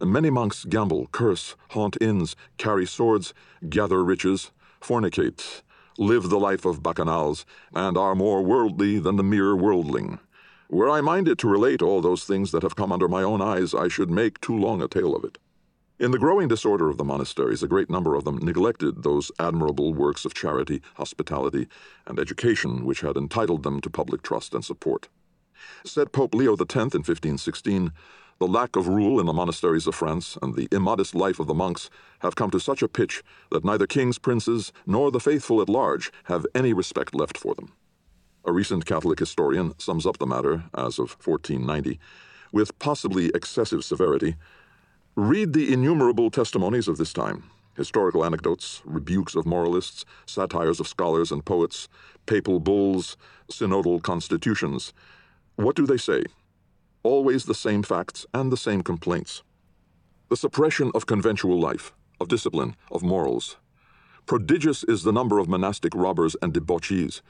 Many 0.00 0.30
monks 0.30 0.64
gamble, 0.64 1.08
curse, 1.12 1.56
haunt 1.70 1.96
inns, 2.00 2.36
carry 2.56 2.86
swords, 2.86 3.34
gather 3.68 4.04
riches, 4.04 4.52
fornicate, 4.80 5.62
live 5.98 6.28
the 6.28 6.38
life 6.38 6.64
of 6.64 6.82
bacchanals, 6.82 7.44
and 7.74 7.98
are 7.98 8.14
more 8.14 8.42
worldly 8.42 8.98
than 8.98 9.16
the 9.16 9.24
mere 9.24 9.56
worldling. 9.56 10.20
Were 10.70 10.90
I 10.90 11.00
minded 11.00 11.38
to 11.38 11.48
relate 11.48 11.82
all 11.82 12.00
those 12.00 12.24
things 12.24 12.52
that 12.52 12.62
have 12.62 12.76
come 12.76 12.92
under 12.92 13.08
my 13.08 13.22
own 13.22 13.40
eyes, 13.40 13.74
I 13.74 13.88
should 13.88 14.10
make 14.10 14.40
too 14.40 14.56
long 14.56 14.82
a 14.82 14.88
tale 14.88 15.16
of 15.16 15.24
it. 15.24 15.38
In 15.98 16.12
the 16.12 16.18
growing 16.18 16.46
disorder 16.46 16.88
of 16.88 16.96
the 16.96 17.04
monasteries, 17.04 17.64
a 17.64 17.68
great 17.68 17.90
number 17.90 18.14
of 18.14 18.24
them 18.24 18.38
neglected 18.38 19.02
those 19.02 19.32
admirable 19.40 19.92
works 19.92 20.24
of 20.24 20.32
charity, 20.32 20.80
hospitality, 20.94 21.66
and 22.06 22.20
education 22.20 22.84
which 22.84 23.00
had 23.00 23.16
entitled 23.16 23.64
them 23.64 23.80
to 23.80 23.90
public 23.90 24.22
trust 24.22 24.54
and 24.54 24.64
support. 24.64 25.08
Said 25.84 26.12
Pope 26.12 26.34
Leo 26.34 26.54
X 26.54 26.74
in 26.74 26.82
1516, 26.82 27.92
the 28.38 28.46
lack 28.46 28.76
of 28.76 28.88
rule 28.88 29.18
in 29.18 29.26
the 29.26 29.32
monasteries 29.32 29.86
of 29.86 29.94
France 29.94 30.38
and 30.40 30.54
the 30.54 30.68
immodest 30.70 31.14
life 31.14 31.40
of 31.40 31.46
the 31.46 31.54
monks 31.54 31.90
have 32.20 32.36
come 32.36 32.50
to 32.52 32.60
such 32.60 32.82
a 32.82 32.88
pitch 32.88 33.22
that 33.50 33.64
neither 33.64 33.86
kings, 33.86 34.18
princes, 34.18 34.72
nor 34.86 35.10
the 35.10 35.20
faithful 35.20 35.60
at 35.60 35.68
large 35.68 36.12
have 36.24 36.46
any 36.54 36.72
respect 36.72 37.14
left 37.14 37.36
for 37.36 37.54
them. 37.54 37.72
A 38.44 38.52
recent 38.52 38.86
Catholic 38.86 39.18
historian 39.18 39.78
sums 39.78 40.06
up 40.06 40.18
the 40.18 40.26
matter, 40.26 40.64
as 40.74 40.98
of 40.98 41.16
1490, 41.24 41.98
with 42.52 42.78
possibly 42.78 43.26
excessive 43.34 43.84
severity 43.84 44.36
Read 45.20 45.52
the 45.52 45.72
innumerable 45.72 46.30
testimonies 46.30 46.86
of 46.86 46.96
this 46.96 47.12
time 47.12 47.42
historical 47.74 48.24
anecdotes, 48.24 48.82
rebukes 48.84 49.34
of 49.34 49.44
moralists, 49.46 50.04
satires 50.26 50.78
of 50.78 50.86
scholars 50.86 51.32
and 51.32 51.44
poets, 51.44 51.88
papal 52.26 52.60
bulls, 52.60 53.16
synodal 53.50 54.00
constitutions. 54.00 54.92
What 55.58 55.74
do 55.74 55.86
they 55.86 55.96
say? 55.96 56.22
Always 57.02 57.44
the 57.44 57.52
same 57.52 57.82
facts 57.82 58.24
and 58.32 58.52
the 58.52 58.56
same 58.56 58.82
complaints. 58.82 59.42
The 60.28 60.36
suppression 60.36 60.92
of 60.94 61.06
conventual 61.06 61.58
life, 61.58 61.92
of 62.20 62.28
discipline, 62.28 62.76
of 62.92 63.02
morals. 63.02 63.56
Prodigious 64.24 64.84
is 64.84 65.02
the 65.02 65.10
number 65.10 65.40
of 65.40 65.48
monastic 65.48 65.96
robbers 65.96 66.36
and 66.40 66.54
debauchees. 66.54 67.22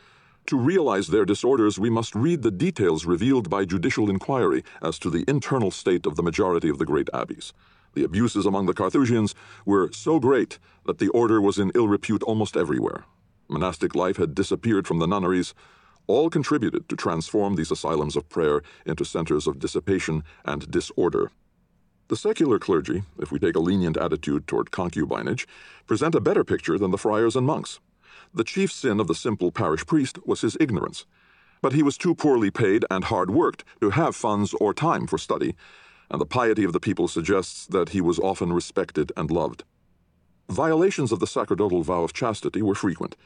To 0.48 0.58
realize 0.58 1.06
their 1.06 1.24
disorders, 1.24 1.78
we 1.78 1.88
must 1.88 2.14
read 2.14 2.42
the 2.42 2.50
details 2.50 3.06
revealed 3.06 3.48
by 3.48 3.64
judicial 3.64 4.10
inquiry 4.10 4.62
as 4.82 4.98
to 4.98 5.08
the 5.08 5.24
internal 5.26 5.70
state 5.70 6.04
of 6.04 6.16
the 6.16 6.22
majority 6.22 6.68
of 6.68 6.76
the 6.76 6.84
great 6.84 7.08
abbeys. 7.14 7.54
The 7.94 8.04
abuses 8.04 8.44
among 8.44 8.66
the 8.66 8.74
Carthusians 8.74 9.34
were 9.64 9.90
so 9.92 10.20
great 10.20 10.58
that 10.84 10.98
the 10.98 11.08
order 11.08 11.40
was 11.40 11.58
in 11.58 11.72
ill 11.74 11.88
repute 11.88 12.22
almost 12.24 12.58
everywhere. 12.58 13.06
Monastic 13.48 13.94
life 13.94 14.18
had 14.18 14.34
disappeared 14.34 14.86
from 14.86 14.98
the 14.98 15.06
nunneries. 15.06 15.54
All 16.08 16.30
contributed 16.30 16.88
to 16.88 16.96
transform 16.96 17.54
these 17.54 17.70
asylums 17.70 18.16
of 18.16 18.28
prayer 18.28 18.62
into 18.86 19.04
centers 19.04 19.46
of 19.46 19.58
dissipation 19.58 20.24
and 20.44 20.68
disorder. 20.70 21.30
The 22.08 22.16
secular 22.16 22.58
clergy, 22.58 23.02
if 23.18 23.30
we 23.30 23.38
take 23.38 23.54
a 23.54 23.60
lenient 23.60 23.98
attitude 23.98 24.46
toward 24.46 24.70
concubinage, 24.70 25.46
present 25.86 26.14
a 26.14 26.20
better 26.20 26.42
picture 26.42 26.78
than 26.78 26.90
the 26.90 26.98
friars 26.98 27.36
and 27.36 27.46
monks. 27.46 27.78
The 28.32 28.44
chief 28.44 28.72
sin 28.72 29.00
of 29.00 29.06
the 29.06 29.14
simple 29.14 29.52
parish 29.52 29.84
priest 29.84 30.18
was 30.26 30.40
his 30.40 30.56
ignorance. 30.58 31.04
But 31.60 31.74
he 31.74 31.82
was 31.82 31.98
too 31.98 32.14
poorly 32.14 32.50
paid 32.50 32.86
and 32.90 33.04
hard 33.04 33.30
worked 33.30 33.64
to 33.82 33.90
have 33.90 34.16
funds 34.16 34.54
or 34.54 34.72
time 34.72 35.06
for 35.06 35.18
study, 35.18 35.54
and 36.10 36.18
the 36.18 36.26
piety 36.26 36.64
of 36.64 36.72
the 36.72 36.80
people 36.80 37.08
suggests 37.08 37.66
that 37.66 37.90
he 37.90 38.00
was 38.00 38.18
often 38.18 38.50
respected 38.50 39.12
and 39.14 39.30
loved. 39.30 39.64
Violations 40.48 41.12
of 41.12 41.20
the 41.20 41.26
sacerdotal 41.26 41.82
vow 41.82 42.02
of 42.02 42.14
chastity 42.14 42.62
were 42.62 42.74
frequent. 42.74 43.16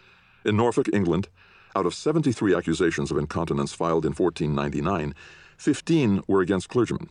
In 0.44 0.56
Norfolk, 0.56 0.88
England, 0.92 1.28
out 1.74 1.87
of 1.87 1.94
73 1.94 2.54
accusations 2.54 3.11
of 3.11 3.16
incontinence 3.16 3.72
filed 3.72 4.04
in 4.04 4.12
1499, 4.12 5.14
15 5.56 6.22
were 6.26 6.40
against 6.40 6.68
clergymen. 6.68 7.08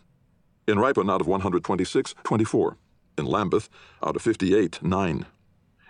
In 0.67 0.79
Ripon, 0.79 1.09
out 1.09 1.21
of 1.21 1.27
126, 1.27 2.15
24. 2.23 2.77
In 3.17 3.25
Lambeth, 3.25 3.69
out 4.05 4.15
of 4.15 4.21
58, 4.21 4.83
9. 4.83 5.25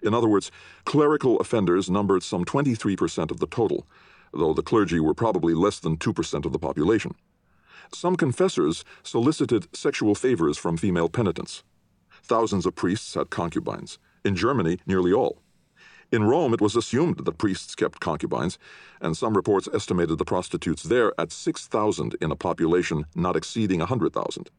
In 0.03 0.13
other 0.13 0.27
words, 0.27 0.51
clerical 0.86 1.39
offenders 1.39 1.89
numbered 1.89 2.23
some 2.23 2.45
23% 2.45 3.29
of 3.29 3.39
the 3.39 3.47
total, 3.47 3.88
though 4.34 4.53
the 4.53 4.63
clergy 4.63 4.99
were 4.99 5.13
probably 5.13 5.53
less 5.53 5.79
than 5.79 5.97
2% 5.97 6.45
of 6.45 6.51
the 6.51 6.60
population. 6.60 7.13
Some 7.93 8.15
confessors 8.15 8.86
solicited 9.03 9.67
sexual 9.75 10.15
favors 10.15 10.57
from 10.57 10.77
female 10.77 11.10
penitents. 11.10 11.63
Thousands 12.23 12.65
of 12.65 12.75
priests 12.75 13.13
had 13.15 13.29
concubines. 13.29 13.99
In 14.23 14.36
Germany, 14.36 14.79
nearly 14.86 15.12
all. 15.12 15.41
In 16.12 16.24
Rome, 16.24 16.54
it 16.54 16.62
was 16.62 16.76
assumed 16.76 17.26
that 17.26 17.38
priests 17.38 17.74
kept 17.74 18.02
concubines, 18.02 18.60
and 19.00 19.15
some 19.15 19.34
reports 19.36 19.69
estimated 19.74 20.17
the 20.17 20.26
prostitutes 20.26 20.84
there 20.84 21.13
at 21.19 21.32
6,000 21.32 22.15
in 22.19 22.32
a 22.32 22.36
population 22.36 23.06
not 23.15 23.36
exceeding 23.36 23.80
100,000. 23.80 24.50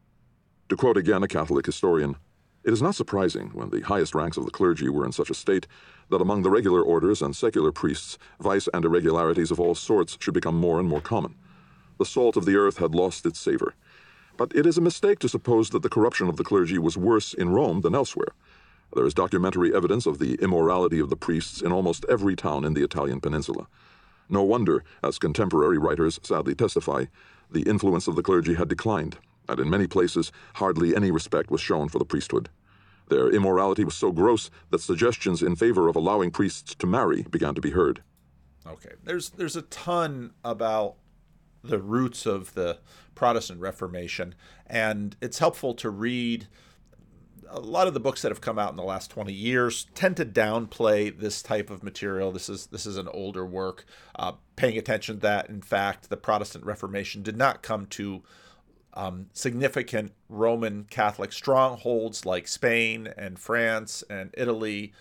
To 0.69 0.75
quote 0.75 0.97
again 0.97 1.21
a 1.21 1.27
Catholic 1.27 1.65
historian, 1.65 2.15
it 2.63 2.73
is 2.73 2.81
not 2.81 2.95
surprising, 2.95 3.49
when 3.49 3.69
the 3.69 3.81
highest 3.81 4.15
ranks 4.15 4.37
of 4.37 4.45
the 4.45 4.51
clergy 4.51 4.89
were 4.89 5.05
in 5.05 5.11
such 5.11 5.29
a 5.29 5.35
state, 5.35 5.67
that 6.09 6.21
among 6.21 6.41
the 6.41 6.49
regular 6.49 6.81
orders 6.81 7.21
and 7.21 7.35
secular 7.35 7.71
priests, 7.71 8.17
vice 8.39 8.67
and 8.73 8.85
irregularities 8.85 9.51
of 9.51 9.59
all 9.59 9.75
sorts 9.75 10.17
should 10.19 10.33
become 10.33 10.55
more 10.55 10.79
and 10.79 10.89
more 10.89 11.01
common 11.01 11.35
the 11.97 12.05
salt 12.05 12.35
of 12.35 12.45
the 12.45 12.55
earth 12.55 12.77
had 12.77 12.95
lost 12.95 13.25
its 13.25 13.39
savor. 13.39 13.75
But 14.35 14.53
it 14.55 14.65
is 14.65 14.77
a 14.77 14.81
mistake 14.81 15.19
to 15.19 15.29
suppose 15.29 15.69
that 15.69 15.83
the 15.83 15.89
corruption 15.89 16.27
of 16.27 16.37
the 16.37 16.43
clergy 16.43 16.77
was 16.77 16.97
worse 16.97 17.33
in 17.33 17.49
Rome 17.49 17.81
than 17.81 17.95
elsewhere. 17.95 18.29
There 18.95 19.05
is 19.05 19.13
documentary 19.13 19.73
evidence 19.73 20.05
of 20.05 20.19
the 20.19 20.35
immorality 20.35 20.99
of 20.99 21.09
the 21.09 21.15
priests 21.15 21.61
in 21.61 21.71
almost 21.71 22.05
every 22.09 22.35
town 22.35 22.63
in 22.63 22.73
the 22.73 22.83
Italian 22.83 23.21
peninsula. 23.21 23.67
No 24.29 24.43
wonder, 24.43 24.83
as 25.03 25.17
contemporary 25.17 25.77
writers 25.77 26.19
sadly 26.23 26.55
testify, 26.55 27.05
the 27.51 27.63
influence 27.63 28.07
of 28.07 28.15
the 28.15 28.23
clergy 28.23 28.53
had 28.53 28.67
declined, 28.67 29.17
and 29.49 29.59
in 29.59 29.69
many 29.69 29.87
places 29.87 30.31
hardly 30.55 30.95
any 30.95 31.11
respect 31.11 31.49
was 31.49 31.61
shown 31.61 31.89
for 31.89 31.99
the 31.99 32.05
priesthood. 32.05 32.49
Their 33.09 33.29
immorality 33.29 33.83
was 33.83 33.95
so 33.95 34.11
gross 34.11 34.49
that 34.69 34.81
suggestions 34.81 35.41
in 35.41 35.55
favor 35.55 35.87
of 35.87 35.95
allowing 35.95 36.31
priests 36.31 36.75
to 36.75 36.87
marry 36.87 37.23
began 37.23 37.53
to 37.55 37.61
be 37.61 37.71
heard. 37.71 38.01
Okay, 38.65 38.93
there's 39.03 39.31
there's 39.31 39.57
a 39.57 39.63
ton 39.63 40.31
about 40.43 40.95
the 41.63 41.79
roots 41.79 42.25
of 42.25 42.53
the 42.53 42.79
Protestant 43.15 43.59
Reformation, 43.59 44.35
and 44.67 45.15
it's 45.21 45.39
helpful 45.39 45.73
to 45.75 45.89
read. 45.89 46.47
A 47.55 47.59
lot 47.59 47.87
of 47.87 47.93
the 47.93 47.99
books 47.99 48.23
that 48.23 48.31
have 48.31 48.41
come 48.41 48.57
out 48.57 48.71
in 48.71 48.77
the 48.77 48.83
last 48.83 49.11
20 49.11 49.31
years 49.31 49.85
tend 49.93 50.17
to 50.17 50.25
downplay 50.25 51.15
this 51.15 51.43
type 51.43 51.69
of 51.69 51.83
material. 51.83 52.31
This 52.31 52.49
is 52.49 52.65
this 52.67 52.87
is 52.87 52.97
an 52.97 53.07
older 53.09 53.45
work, 53.45 53.85
uh, 54.15 54.33
paying 54.55 54.75
attention 54.75 55.17
to 55.17 55.21
that 55.21 55.49
in 55.49 55.61
fact 55.61 56.09
the 56.09 56.17
Protestant 56.17 56.65
Reformation 56.65 57.21
did 57.21 57.37
not 57.37 57.61
come 57.61 57.85
to 57.87 58.23
um, 58.95 59.27
significant 59.33 60.13
Roman 60.29 60.85
Catholic 60.85 61.31
strongholds 61.31 62.25
like 62.25 62.47
Spain 62.47 63.13
and 63.17 63.37
France 63.37 64.03
and 64.09 64.31
Italy. 64.35 64.91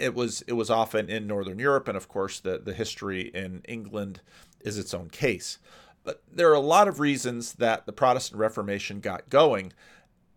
It 0.00 0.16
was 0.16 0.42
it 0.48 0.54
was 0.54 0.68
often 0.68 1.08
in 1.08 1.28
Northern 1.28 1.60
Europe, 1.60 1.86
and 1.86 1.96
of 1.96 2.08
course 2.08 2.40
the 2.40 2.58
the 2.58 2.74
history 2.74 3.30
in 3.34 3.62
England 3.68 4.20
is 4.62 4.78
its 4.78 4.92
own 4.92 5.10
case. 5.10 5.58
But 6.02 6.22
there 6.28 6.50
are 6.50 6.54
a 6.54 6.60
lot 6.60 6.88
of 6.88 6.98
reasons 6.98 7.52
that 7.54 7.86
the 7.86 7.92
Protestant 7.92 8.40
Reformation 8.40 8.98
got 8.98 9.30
going, 9.30 9.72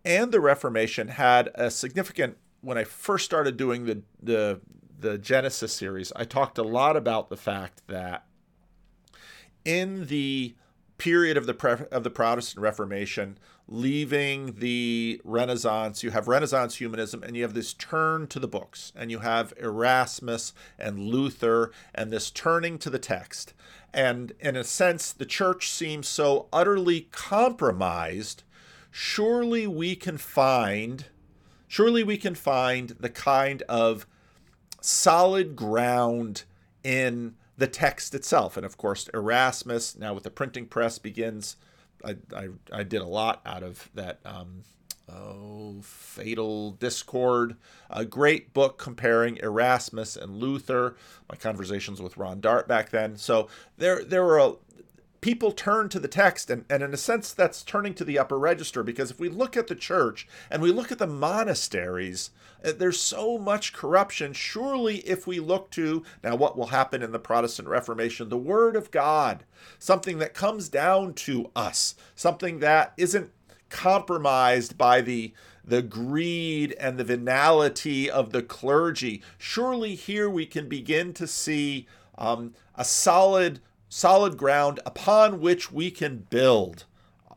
and 0.06 0.32
the 0.32 0.40
Reformation 0.40 1.08
had 1.08 1.50
a 1.54 1.70
significant. 1.70 2.38
When 2.62 2.78
I 2.78 2.84
first 2.84 3.26
started 3.26 3.56
doing 3.58 3.84
the 3.84 4.02
the 4.22 4.60
the 4.98 5.18
Genesis 5.18 5.74
series, 5.74 6.12
I 6.16 6.24
talked 6.24 6.56
a 6.56 6.62
lot 6.62 6.96
about 6.96 7.28
the 7.28 7.36
fact 7.36 7.82
that 7.88 8.24
in 9.64 10.06
the 10.06 10.54
period 10.96 11.36
of 11.36 11.46
the 11.46 11.52
pre- 11.52 11.86
of 11.90 12.04
the 12.04 12.10
Protestant 12.10 12.62
Reformation, 12.62 13.36
leaving 13.68 14.54
the 14.54 15.20
Renaissance, 15.24 16.02
you 16.02 16.12
have 16.12 16.28
Renaissance 16.28 16.76
humanism, 16.76 17.22
and 17.22 17.36
you 17.36 17.42
have 17.42 17.54
this 17.54 17.74
turn 17.74 18.26
to 18.28 18.38
the 18.38 18.48
books, 18.48 18.92
and 18.96 19.10
you 19.10 19.18
have 19.18 19.52
Erasmus 19.58 20.54
and 20.78 20.98
Luther, 21.00 21.72
and 21.94 22.12
this 22.12 22.30
turning 22.30 22.78
to 22.78 22.90
the 22.90 22.98
text. 22.98 23.52
And 23.92 24.32
in 24.40 24.56
a 24.56 24.64
sense, 24.64 25.12
the 25.12 25.26
church 25.26 25.70
seems 25.70 26.06
so 26.06 26.48
utterly 26.52 27.08
compromised. 27.10 28.44
Surely 28.98 29.66
we 29.66 29.94
can 29.94 30.16
find, 30.16 31.04
surely 31.68 32.02
we 32.02 32.16
can 32.16 32.34
find 32.34 32.96
the 32.98 33.10
kind 33.10 33.60
of 33.68 34.06
solid 34.80 35.54
ground 35.54 36.44
in 36.82 37.34
the 37.58 37.66
text 37.66 38.14
itself. 38.14 38.56
And 38.56 38.64
of 38.64 38.78
course, 38.78 39.10
Erasmus, 39.12 39.98
now 39.98 40.14
with 40.14 40.22
the 40.22 40.30
printing 40.30 40.64
press, 40.64 40.98
begins. 40.98 41.56
I, 42.02 42.16
I, 42.34 42.48
I 42.72 42.84
did 42.84 43.02
a 43.02 43.06
lot 43.06 43.42
out 43.44 43.62
of 43.62 43.90
that. 43.92 44.20
Um, 44.24 44.62
oh, 45.12 45.76
Fatal 45.82 46.70
Discord, 46.70 47.56
a 47.90 48.06
great 48.06 48.54
book 48.54 48.78
comparing 48.78 49.36
Erasmus 49.36 50.16
and 50.16 50.38
Luther. 50.38 50.96
My 51.28 51.36
conversations 51.36 52.00
with 52.00 52.16
Ron 52.16 52.40
Dart 52.40 52.66
back 52.66 52.88
then. 52.88 53.18
So 53.18 53.48
there, 53.76 54.02
there 54.02 54.24
were 54.24 54.38
a, 54.38 54.54
people 55.20 55.52
turn 55.52 55.88
to 55.88 55.98
the 55.98 56.08
text 56.08 56.50
and, 56.50 56.64
and 56.68 56.82
in 56.82 56.92
a 56.92 56.96
sense 56.96 57.32
that's 57.32 57.62
turning 57.62 57.94
to 57.94 58.04
the 58.04 58.18
upper 58.18 58.38
register 58.38 58.82
because 58.82 59.10
if 59.10 59.18
we 59.18 59.28
look 59.28 59.56
at 59.56 59.66
the 59.66 59.74
church 59.74 60.26
and 60.50 60.62
we 60.62 60.70
look 60.70 60.92
at 60.92 60.98
the 60.98 61.06
monasteries 61.06 62.30
uh, 62.64 62.72
there's 62.76 63.00
so 63.00 63.38
much 63.38 63.72
corruption. 63.72 64.32
Surely 64.32 64.98
if 64.98 65.26
we 65.26 65.40
look 65.40 65.70
to 65.70 66.02
now 66.22 66.34
what 66.34 66.56
will 66.56 66.66
happen 66.66 67.02
in 67.02 67.12
the 67.12 67.18
protestant 67.18 67.68
reformation? 67.68 68.28
The 68.28 68.36
word 68.36 68.76
of 68.76 68.90
god 68.90 69.44
something 69.78 70.18
that 70.18 70.34
comes 70.34 70.68
down 70.68 71.14
to 71.14 71.50
us 71.54 71.94
something 72.14 72.60
that 72.60 72.92
isn't 72.96 73.30
compromised 73.68 74.78
by 74.78 75.00
the 75.00 75.32
the 75.64 75.82
greed 75.82 76.72
and 76.78 76.96
the 76.96 77.04
venality 77.04 78.08
of 78.08 78.30
the 78.30 78.42
clergy. 78.42 79.20
Surely 79.36 79.96
here 79.96 80.30
we 80.30 80.46
can 80.46 80.68
begin 80.68 81.12
to 81.12 81.26
see 81.26 81.88
um, 82.16 82.54
a 82.76 82.84
solid 82.84 83.60
solid 83.96 84.36
ground 84.36 84.78
upon 84.84 85.40
which 85.40 85.72
we 85.72 85.90
can 85.90 86.18
build. 86.28 86.84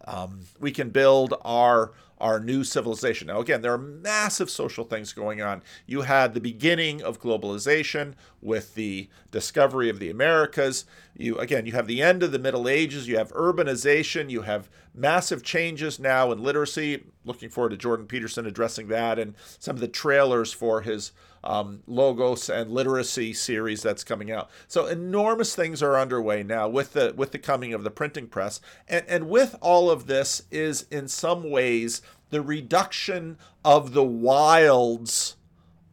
Um, 0.05 0.41
we 0.59 0.71
can 0.71 0.89
build 0.89 1.33
our 1.45 1.93
our 2.19 2.37
new 2.37 2.65
civilization. 2.65 3.27
Now, 3.27 3.39
again, 3.39 3.61
there 3.61 3.71
are 3.71 3.77
massive 3.77 4.49
social 4.49 4.83
things 4.83 5.13
going 5.13 5.41
on. 5.41 5.63
You 5.85 6.01
had 6.01 6.33
the 6.33 6.41
beginning 6.41 7.01
of 7.01 7.21
globalization 7.21 8.15
with 8.41 8.75
the 8.75 9.07
discovery 9.31 9.89
of 9.89 9.99
the 9.99 10.09
Americas. 10.09 10.83
You 11.15 11.37
again, 11.37 11.65
you 11.65 11.71
have 11.71 11.87
the 11.87 12.01
end 12.01 12.23
of 12.23 12.33
the 12.33 12.39
Middle 12.39 12.67
Ages. 12.67 13.07
You 13.07 13.17
have 13.17 13.31
urbanization. 13.31 14.29
You 14.29 14.41
have 14.41 14.69
massive 14.93 15.43
changes 15.43 15.97
now 15.97 16.29
in 16.33 16.43
literacy. 16.43 17.05
Looking 17.23 17.47
forward 17.47 17.69
to 17.69 17.77
Jordan 17.77 18.05
Peterson 18.05 18.45
addressing 18.45 18.89
that 18.89 19.17
and 19.17 19.33
some 19.59 19.77
of 19.77 19.79
the 19.79 19.87
trailers 19.87 20.51
for 20.51 20.81
his 20.81 21.13
um, 21.43 21.83
logos 21.87 22.49
and 22.49 22.71
literacy 22.71 23.33
series 23.33 23.81
that's 23.81 24.03
coming 24.03 24.31
out. 24.31 24.49
So 24.67 24.85
enormous 24.87 25.55
things 25.55 25.81
are 25.81 25.97
underway 25.97 26.43
now 26.43 26.67
with 26.67 26.93
the 26.93 27.13
with 27.15 27.31
the 27.31 27.39
coming 27.39 27.73
of 27.73 27.83
the 27.83 27.91
printing 27.91 28.27
press, 28.27 28.61
and 28.87 29.05
and 29.07 29.29
with 29.29 29.55
all 29.61 29.89
of 29.89 30.07
this 30.07 30.43
is 30.51 30.85
in 30.91 31.07
some 31.07 31.49
ways 31.49 32.01
the 32.29 32.41
reduction 32.41 33.37
of 33.65 33.93
the 33.93 34.03
wilds 34.03 35.35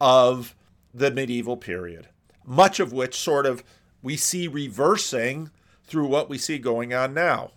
of 0.01 0.55
the 0.93 1.11
medieval 1.11 1.57
period, 1.57 2.09
much 2.45 2.81
of 2.81 2.93
which 2.93 3.15
sort 3.15 3.47
of 3.47 3.63
we 4.03 4.17
see 4.17 4.47
reversing 4.49 5.51
through 5.85 6.07
what 6.07 6.29
we 6.29 6.39
see 6.39 6.59
going 6.59 6.93
on 6.93 7.15
now. 7.15 7.53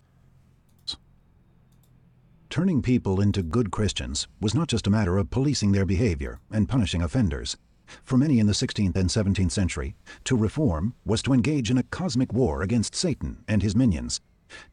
Turning 2.50 2.82
people 2.82 3.22
into 3.22 3.44
good 3.44 3.70
Christians 3.70 4.28
was 4.42 4.56
not 4.56 4.68
just 4.68 4.88
a 4.88 4.90
matter 4.90 5.20
of 5.20 5.30
policing 5.30 5.72
their 5.72 5.86
behavior 5.86 6.40
and 6.52 6.68
punishing 6.68 7.02
offenders. 7.02 7.58
For 8.04 8.18
many 8.18 8.40
in 8.40 8.48
the 8.48 8.54
16th 8.54 8.96
and 8.96 9.10
17th 9.10 9.52
century, 9.52 9.96
to 10.26 10.36
reform 10.36 10.94
was 11.06 11.22
to 11.24 11.34
engage 11.34 11.72
in 11.72 11.78
a 11.78 11.84
cosmic 11.84 12.34
war 12.34 12.62
against 12.62 12.96
Satan 12.96 13.44
and 13.48 13.62
his 13.62 13.76
minions. 13.76 14.22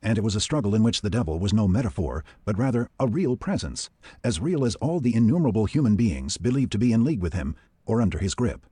And 0.02 0.16
it 0.16 0.24
was 0.24 0.34
a 0.34 0.40
struggle 0.40 0.74
in 0.74 0.82
which 0.82 1.02
the 1.02 1.10
devil 1.10 1.38
was 1.38 1.52
no 1.52 1.68
metaphor, 1.68 2.24
but 2.44 2.58
rather 2.58 2.88
a 2.98 3.06
real 3.06 3.36
presence, 3.36 3.90
as 4.24 4.40
real 4.40 4.64
as 4.64 4.74
all 4.76 5.00
the 5.00 5.14
innumerable 5.14 5.66
human 5.66 5.96
beings 5.96 6.38
believed 6.38 6.72
to 6.72 6.78
be 6.78 6.92
in 6.92 7.04
league 7.04 7.22
with 7.22 7.34
him 7.34 7.54
or 7.84 8.00
under 8.00 8.18
his 8.18 8.34
grip. 8.34 8.66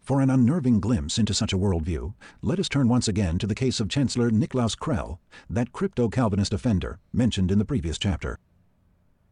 For 0.00 0.22
an 0.22 0.30
unnerving 0.30 0.80
glimpse 0.80 1.18
into 1.18 1.34
such 1.34 1.52
a 1.52 1.58
worldview, 1.58 2.14
let 2.40 2.58
us 2.58 2.70
turn 2.70 2.88
once 2.88 3.08
again 3.08 3.38
to 3.40 3.46
the 3.46 3.54
case 3.54 3.78
of 3.78 3.90
Chancellor 3.90 4.30
Niklaus 4.30 4.74
Krell, 4.74 5.18
that 5.50 5.72
crypto-Calvinist 5.72 6.54
offender 6.54 6.98
mentioned 7.12 7.50
in 7.50 7.58
the 7.58 7.66
previous 7.66 7.98
chapter. 7.98 8.38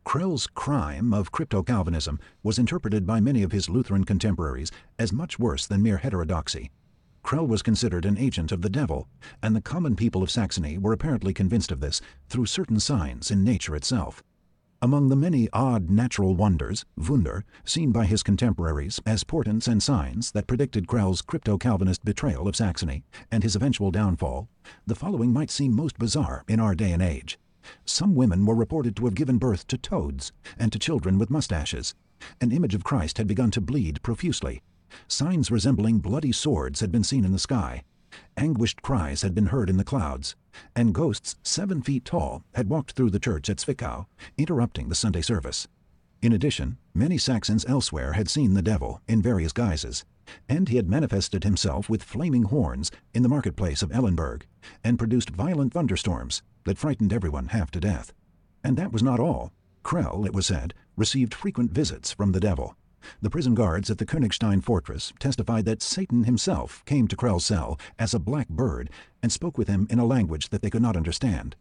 Krell's 0.07 0.47
crime 0.47 1.13
of 1.13 1.33
crypto-Calvinism 1.33 2.21
was 2.45 2.61
interpreted 2.61 3.09
by 3.09 3.19
many 3.19 3.43
of 3.43 3.51
his 3.51 3.69
Lutheran 3.69 4.05
contemporaries 4.05 4.71
as 5.01 5.13
much 5.13 5.37
worse 5.37 5.67
than 5.67 5.83
mere 5.83 5.97
heterodoxy. 5.97 6.71
Krell 7.25 7.49
was 7.49 7.61
considered 7.61 8.05
an 8.05 8.17
agent 8.17 8.53
of 8.53 8.63
the 8.63 8.71
devil, 8.71 9.09
and 9.43 9.57
the 9.57 9.61
common 9.61 9.97
people 9.97 10.23
of 10.23 10.31
Saxony 10.31 10.79
were 10.79 10.93
apparently 10.93 11.35
convinced 11.35 11.73
of 11.73 11.81
this 11.81 12.01
through 12.29 12.47
certain 12.47 12.79
signs 12.79 13.33
in 13.33 13.43
nature 13.43 13.75
itself. 13.75 14.23
Among 14.81 15.09
the 15.09 15.17
many 15.17 15.49
odd 15.53 15.91
natural 15.91 16.37
wonders, 16.37 16.85
Wunder, 16.97 17.45
seen 17.65 17.91
by 17.91 18.07
his 18.07 18.23
contemporaries 18.23 19.01
as 19.05 19.25
portents 19.25 19.67
and 19.67 19.83
signs 19.83 20.31
that 20.31 20.47
predicted 20.47 20.87
Krell's 20.87 21.21
crypto-Calvinist 21.21 22.05
betrayal 22.05 22.47
of 22.47 22.55
Saxony 22.55 23.03
and 23.33 23.43
his 23.43 23.57
eventual 23.57 23.91
downfall, 23.91 24.49
the 24.87 24.95
following 24.95 25.33
might 25.33 25.51
seem 25.51 25.75
most 25.75 25.99
bizarre 25.99 26.45
in 26.47 26.61
our 26.61 26.77
day 26.77 26.93
and 26.93 27.03
age. 27.03 27.41
Some 27.85 28.15
women 28.15 28.47
were 28.47 28.55
reported 28.55 28.97
to 28.97 29.05
have 29.07 29.15
given 29.15 29.39
birth 29.39 29.67
to 29.69 29.79
toads 29.79 30.33
and 30.59 30.73
to 30.73 30.79
children 30.79 31.19
with 31.19 31.31
mustaches. 31.31 31.95
An 32.41 32.53
image 32.53 32.75
of 32.75 32.85
Christ 32.85 33.19
had 33.19 33.27
begun 33.27 33.51
to 33.53 33.61
bleed 33.61 34.03
profusely. 34.03 34.63
Signs 35.09 35.51
resembling 35.51 35.99
bloody 35.99 36.33
swords 36.33 36.81
had 36.81 36.93
been 36.93 37.05
seen 37.05 37.25
in 37.25 37.33
the 37.33 37.39
sky. 37.39 37.85
Anguished 38.37 38.83
cries 38.83 39.23
had 39.23 39.35
been 39.35 39.47
heard 39.47 39.69
in 39.69 39.77
the 39.77 39.85
clouds, 39.85 40.37
and 40.75 40.95
ghosts 40.95 41.37
seven 41.43 41.83
feet 41.83 42.05
tall 42.05 42.43
had 42.55 42.69
walked 42.69 42.93
through 42.93 43.11
the 43.11 43.19
church 43.19 43.51
at 43.51 43.61
Zwickau, 43.61 44.07
interrupting 44.39 44.89
the 44.89 44.95
Sunday 44.95 45.23
service. 45.23 45.67
In 46.23 46.33
addition, 46.33 46.79
many 46.95 47.19
Saxons 47.19 47.65
elsewhere 47.69 48.15
had 48.15 48.31
seen 48.31 48.55
the 48.55 48.63
devil 48.63 49.03
in 49.07 49.21
various 49.21 49.53
guises, 49.53 50.05
and 50.49 50.69
he 50.69 50.77
had 50.77 50.89
manifested 50.89 51.45
himself 51.45 51.89
with 51.91 52.03
flaming 52.03 52.45
horns 52.45 52.91
in 53.13 53.23
the 53.23 53.29
marketplace 53.29 53.83
of 53.83 53.91
Ellenberg, 53.93 54.47
and 54.83 54.99
produced 54.99 55.31
violent 55.31 55.73
thunderstorms 55.73 56.43
that 56.67 56.79
frightened 56.79 57.13
everyone 57.13 57.49
half 57.49 57.71
to 57.71 57.81
death. 57.81 58.13
And 58.63 58.77
that 58.77 58.93
was 58.93 59.03
not 59.03 59.19
all. 59.19 59.53
Krell, 59.83 60.27
it 60.27 60.35
was 60.35 60.47
said, 60.47 60.75
received 60.97 61.33
frequent 61.33 61.71
visits 61.71 62.13
from 62.13 62.33
the 62.33 62.41
devil. 62.41 62.77
The 63.23 63.31
prison 63.31 63.55
guards 63.55 63.89
at 63.89 63.99
the 63.99 64.07
Königstein 64.07 64.63
fortress 64.63 65.13
testified 65.21 65.65
that 65.67 65.81
Satan 65.81 66.25
himself 66.25 66.85
came 66.87 67.07
to 67.07 67.17
Krell's 67.17 67.47
cell 67.47 67.79
as 67.99 68.13
a 68.13 68.19
black 68.19 68.49
bird 68.49 68.91
and 69.23 69.31
spoke 69.31 69.57
with 69.57 69.69
him 69.69 69.87
in 69.91 70.01
a 70.01 70.05
language 70.05 70.49
that 70.49 70.61
they 70.61 70.71
could 70.71 70.83
not 70.83 70.97
understand. 70.97 71.55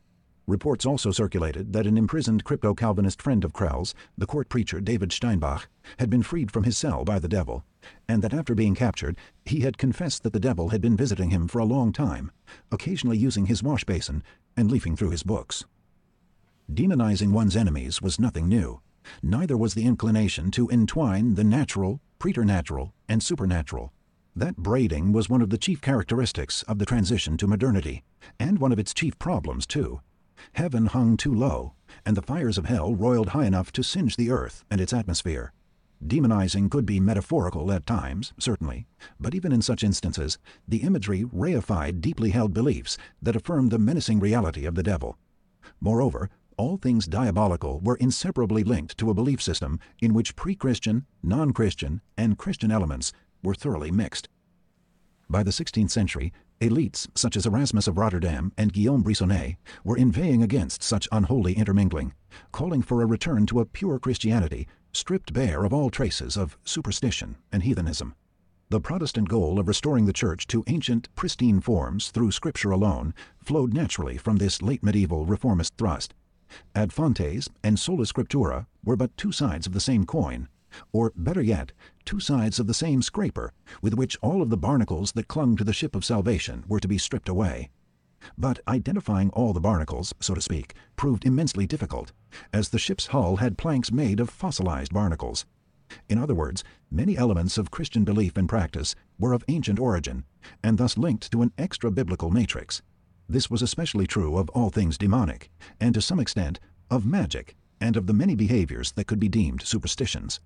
Reports 0.48 0.86
also 0.86 1.12
circulated 1.12 1.74
that 1.74 1.88
an 1.88 1.98
imprisoned 1.98 2.44
crypto-Calvinist 2.44 3.20
friend 3.20 3.44
of 3.44 3.54
Krell's, 3.54 3.96
the 4.16 4.28
court 4.28 4.48
preacher 4.48 4.80
David 4.80 5.12
Steinbach, 5.12 5.68
had 5.98 6.10
been 6.10 6.22
freed 6.22 6.52
from 6.52 6.64
his 6.64 6.78
cell 6.78 7.04
by 7.04 7.18
the 7.18 7.28
devil, 7.28 7.64
and 8.08 8.22
that 8.22 8.34
after 8.34 8.54
being 8.54 8.76
captured, 8.76 9.18
he 9.44 9.62
had 9.62 9.80
confessed 9.80 10.22
that 10.24 10.34
the 10.34 10.40
devil 10.40 10.70
had 10.70 10.82
been 10.82 10.96
visiting 10.98 11.32
him 11.32 11.48
for 11.48 11.60
a 11.60 11.66
long 11.66 11.92
time, 11.92 12.32
occasionally 12.72 13.18
using 13.18 13.48
his 13.48 13.64
wash 13.64 13.84
basin 13.86 14.24
and 14.58 14.72
leafing 14.72 14.96
through 14.96 15.12
his 15.12 15.24
books. 15.24 15.66
Demonizing 16.72 17.32
one's 17.32 17.56
enemies 17.56 18.02
was 18.02 18.20
nothing 18.20 18.48
new. 18.48 18.82
Neither 19.22 19.56
was 19.56 19.74
the 19.74 19.86
inclination 19.86 20.50
to 20.52 20.70
entwine 20.70 21.36
the 21.36 21.44
natural, 21.44 22.02
preternatural, 22.18 22.94
and 23.08 23.22
supernatural. 23.22 23.94
That 24.36 24.58
braiding 24.58 25.12
was 25.12 25.30
one 25.30 25.42
of 25.42 25.50
the 25.50 25.58
chief 25.58 25.80
characteristics 25.80 26.64
of 26.64 26.80
the 26.80 26.86
transition 26.86 27.38
to 27.38 27.48
modernity, 27.48 28.04
and 28.40 28.60
one 28.60 28.72
of 28.72 28.80
its 28.80 28.94
chief 28.94 29.18
problems, 29.20 29.66
too. 29.66 30.02
Heaven 30.54 30.88
hung 30.88 31.18
too 31.18 31.34
low, 31.34 31.74
and 32.06 32.18
the 32.18 32.22
fires 32.22 32.58
of 32.58 32.66
hell 32.66 32.96
roiled 32.96 33.30
high 33.30 33.46
enough 33.46 33.72
to 33.74 33.84
singe 33.84 34.18
the 34.18 34.32
earth 34.32 34.66
and 34.70 34.82
its 34.82 34.92
atmosphere. 34.92 35.54
Demonizing 36.06 36.70
could 36.70 36.86
be 36.86 37.00
metaphorical 37.00 37.72
at 37.72 37.86
times, 37.86 38.34
certainly, 38.40 38.86
but 39.20 39.34
even 39.34 39.52
in 39.52 39.62
such 39.62 39.84
instances, 39.84 40.38
the 40.68 40.84
imagery 40.84 41.24
reified 41.24 42.02
deeply 42.02 42.32
held 42.32 42.54
beliefs 42.54 42.98
that 43.22 43.36
affirmed 43.36 43.72
the 43.72 43.80
menacing 43.80 44.20
reality 44.20 44.66
of 44.66 44.76
the 44.76 44.84
devil. 44.84 45.18
Moreover, 45.80 46.30
all 46.58 46.78
things 46.78 47.06
diabolical 47.06 47.80
were 47.82 47.98
inseparably 47.98 48.64
linked 48.64 48.98
to 48.98 49.10
a 49.10 49.14
belief 49.14 49.42
system 49.42 49.80
in 50.02 50.14
which 50.14 50.36
pre-Christian, 50.36 51.06
non-Christian, 51.24 52.02
and 52.18 52.38
Christian 52.38 52.72
elements 52.72 53.12
were 53.44 53.56
thoroughly 53.56 53.92
mixed. 53.92 54.30
By 55.30 55.44
the 55.44 55.52
16th 55.52 55.90
century, 55.90 56.32
elites 56.62 57.08
such 57.16 57.36
as 57.36 57.46
Erasmus 57.46 57.88
of 57.88 57.98
Rotterdam 57.98 58.54
and 58.58 58.72
Guillaume 58.72 59.04
Briçonnet 59.04 59.58
were 59.84 59.98
inveighing 59.98 60.44
against 60.44 60.84
such 60.84 61.08
unholy 61.12 61.54
intermingling, 61.54 62.14
calling 62.52 62.82
for 62.82 63.02
a 63.02 63.06
return 63.06 63.46
to 63.48 63.60
a 63.60 63.66
pure 63.66 64.00
Christianity 64.00 64.68
stripped 64.96 65.34
bare 65.34 65.64
of 65.64 65.74
all 65.74 65.90
traces 65.90 66.38
of 66.38 66.58
superstition 66.64 67.38
and 67.52 67.64
heathenism. 67.64 68.16
The 68.70 68.80
Protestant 68.80 69.30
goal 69.30 69.60
of 69.60 69.68
restoring 69.68 70.06
the 70.06 70.14
Church 70.14 70.48
to 70.48 70.64
ancient, 70.68 71.14
pristine 71.16 71.60
forms 71.60 72.10
through 72.10 72.32
Scripture 72.32 72.72
alone 72.72 73.14
flowed 73.44 73.74
naturally 73.74 74.18
from 74.18 74.38
this 74.38 74.62
late 74.62 74.82
medieval 74.82 75.26
reformist 75.26 75.78
thrust. 75.78 76.14
Ad 76.74 76.92
fontes 76.92 77.50
and 77.64 77.78
sola 77.78 78.06
scriptura 78.06 78.68
were 78.84 78.96
but 78.96 79.16
two 79.18 79.32
sides 79.32 79.68
of 79.68 79.74
the 79.74 79.80
same 79.80 80.06
coin, 80.06 80.48
or 80.92 81.12
better 81.16 81.42
yet, 81.42 81.72
two 82.06 82.20
sides 82.20 82.60
of 82.60 82.68
the 82.68 82.74
same 82.74 83.02
scraper 83.02 83.54
with 83.82 83.94
which 83.94 84.18
all 84.22 84.42
of 84.42 84.50
the 84.50 84.58
barnacles 84.58 85.12
that 85.14 85.28
clung 85.28 85.56
to 85.58 85.64
the 85.64 85.74
ship 85.74 85.96
of 85.96 86.06
salvation 86.06 86.64
were 86.68 86.80
to 86.80 86.88
be 86.88 86.98
stripped 86.98 87.30
away. 87.30 87.70
But 88.38 88.60
identifying 88.68 89.30
all 89.32 89.54
the 89.54 89.60
barnacles, 89.60 90.14
so 90.20 90.34
to 90.34 90.42
speak, 90.42 90.74
proved 90.96 91.26
immensely 91.26 91.68
difficult, 91.68 92.12
as 92.54 92.70
the 92.70 92.80
ship's 92.80 93.08
hull 93.08 93.38
had 93.38 93.58
planks 93.58 93.92
made 93.92 94.20
of 94.20 94.30
fossilized 94.30 94.94
barnacles. 94.94 95.46
In 96.10 96.18
other 96.18 96.34
words, 96.34 96.64
many 96.90 97.16
elements 97.18 97.58
of 97.58 97.72
Christian 97.72 98.04
belief 98.04 98.38
and 98.38 98.50
practice 98.50 98.96
were 99.20 99.34
of 99.34 99.46
ancient 99.48 99.80
origin, 99.80 100.26
and 100.64 100.78
thus 100.78 100.98
linked 100.98 101.32
to 101.32 101.42
an 101.42 101.52
extra-biblical 101.58 102.32
matrix. 102.32 102.82
This 103.30 103.50
was 103.50 103.62
especially 103.62 104.08
true 104.08 104.38
of 104.38 104.50
all 104.50 104.70
things 104.70 104.98
demonic, 104.98 105.50
and 105.80 105.94
to 105.94 106.02
some 106.02 106.20
extent 106.20 106.60
of 106.90 107.06
magic, 107.06 107.56
and 107.80 107.98
of 107.98 108.08
the 108.08 108.14
many 108.14 108.36
behaviors 108.36 108.92
that 108.94 109.06
could 109.06 109.20
be 109.20 109.30
deemed 109.30 109.62
superstitions. 109.62 110.40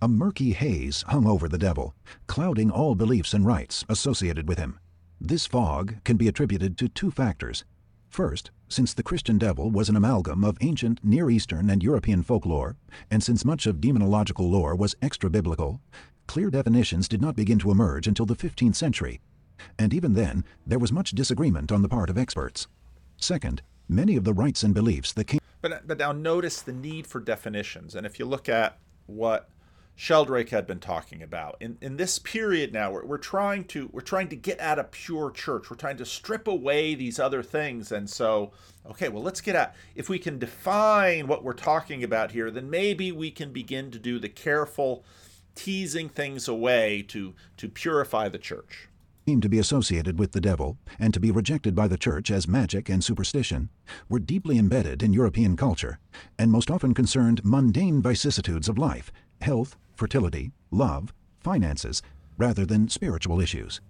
A 0.00 0.08
murky 0.08 0.52
haze 0.52 1.04
hung 1.08 1.26
over 1.26 1.48
the 1.48 1.58
devil, 1.58 1.94
clouding 2.26 2.70
all 2.70 2.94
beliefs 2.94 3.34
and 3.34 3.46
rites 3.46 3.84
associated 3.88 4.48
with 4.48 4.58
him. 4.58 4.80
This 5.24 5.46
fog 5.46 6.02
can 6.02 6.16
be 6.16 6.26
attributed 6.26 6.76
to 6.78 6.88
two 6.88 7.12
factors. 7.12 7.64
First, 8.08 8.50
since 8.68 8.92
the 8.92 9.04
Christian 9.04 9.38
devil 9.38 9.70
was 9.70 9.88
an 9.88 9.94
amalgam 9.94 10.42
of 10.42 10.58
ancient 10.60 10.98
Near 11.04 11.30
Eastern 11.30 11.70
and 11.70 11.80
European 11.80 12.24
folklore, 12.24 12.74
and 13.08 13.22
since 13.22 13.44
much 13.44 13.68
of 13.68 13.76
demonological 13.76 14.50
lore 14.50 14.74
was 14.74 14.96
extra-biblical, 15.00 15.80
clear 16.26 16.50
definitions 16.50 17.06
did 17.06 17.22
not 17.22 17.36
begin 17.36 17.60
to 17.60 17.70
emerge 17.70 18.08
until 18.08 18.26
the 18.26 18.34
15th 18.34 18.74
century, 18.74 19.20
and 19.78 19.94
even 19.94 20.14
then 20.14 20.44
there 20.66 20.80
was 20.80 20.90
much 20.90 21.12
disagreement 21.12 21.70
on 21.70 21.82
the 21.82 21.88
part 21.88 22.10
of 22.10 22.18
experts. 22.18 22.66
Second, 23.16 23.62
many 23.88 24.16
of 24.16 24.24
the 24.24 24.34
rites 24.34 24.64
and 24.64 24.74
beliefs 24.74 25.12
that 25.12 25.28
came... 25.28 25.38
But, 25.60 25.86
but 25.86 25.98
now 25.98 26.10
notice 26.10 26.60
the 26.60 26.72
need 26.72 27.06
for 27.06 27.20
definitions, 27.20 27.94
and 27.94 28.04
if 28.04 28.18
you 28.18 28.24
look 28.24 28.48
at 28.48 28.76
what 29.06 29.48
Sheldrake 29.94 30.48
had 30.48 30.66
been 30.66 30.80
talking 30.80 31.22
about. 31.22 31.56
In 31.60 31.78
in 31.80 31.96
this 31.96 32.18
period 32.18 32.72
now, 32.72 32.90
we're, 32.90 33.04
we're 33.04 33.18
trying 33.18 33.64
to 33.66 33.88
we're 33.92 34.00
trying 34.00 34.28
to 34.28 34.36
get 34.36 34.58
at 34.58 34.78
a 34.78 34.84
pure 34.84 35.30
church. 35.30 35.70
We're 35.70 35.76
trying 35.76 35.98
to 35.98 36.06
strip 36.06 36.48
away 36.48 36.94
these 36.94 37.18
other 37.18 37.42
things, 37.42 37.92
and 37.92 38.08
so 38.08 38.52
okay, 38.86 39.08
well, 39.08 39.22
let's 39.22 39.40
get 39.40 39.54
at 39.54 39.76
if 39.94 40.08
we 40.08 40.18
can 40.18 40.38
define 40.38 41.26
what 41.26 41.44
we're 41.44 41.52
talking 41.52 42.02
about 42.02 42.32
here, 42.32 42.50
then 42.50 42.70
maybe 42.70 43.12
we 43.12 43.30
can 43.30 43.52
begin 43.52 43.90
to 43.90 43.98
do 43.98 44.18
the 44.18 44.28
careful 44.28 45.04
teasing 45.54 46.08
things 46.08 46.48
away 46.48 47.02
to 47.02 47.34
to 47.58 47.68
purify 47.68 48.28
the 48.28 48.38
church 48.38 48.88
seem 49.26 49.40
to 49.40 49.48
be 49.48 49.58
associated 49.58 50.18
with 50.18 50.32
the 50.32 50.40
devil 50.40 50.76
and 50.98 51.14
to 51.14 51.20
be 51.20 51.30
rejected 51.30 51.74
by 51.74 51.86
the 51.86 51.96
church 51.96 52.30
as 52.30 52.48
magic 52.48 52.88
and 52.88 53.04
superstition, 53.04 53.68
were 54.08 54.18
deeply 54.18 54.58
embedded 54.58 55.02
in 55.02 55.12
European 55.12 55.56
culture, 55.56 56.00
and 56.38 56.50
most 56.50 56.70
often 56.70 56.92
concerned 56.92 57.40
mundane 57.44 58.02
vicissitudes 58.02 58.68
of 58.68 58.78
life, 58.78 59.12
health, 59.40 59.76
fertility, 60.02 60.50
love, 60.72 61.14
finances, 61.38 62.02
rather 62.36 62.66
than 62.66 62.88
spiritual 62.88 63.40
issues. 63.40 63.80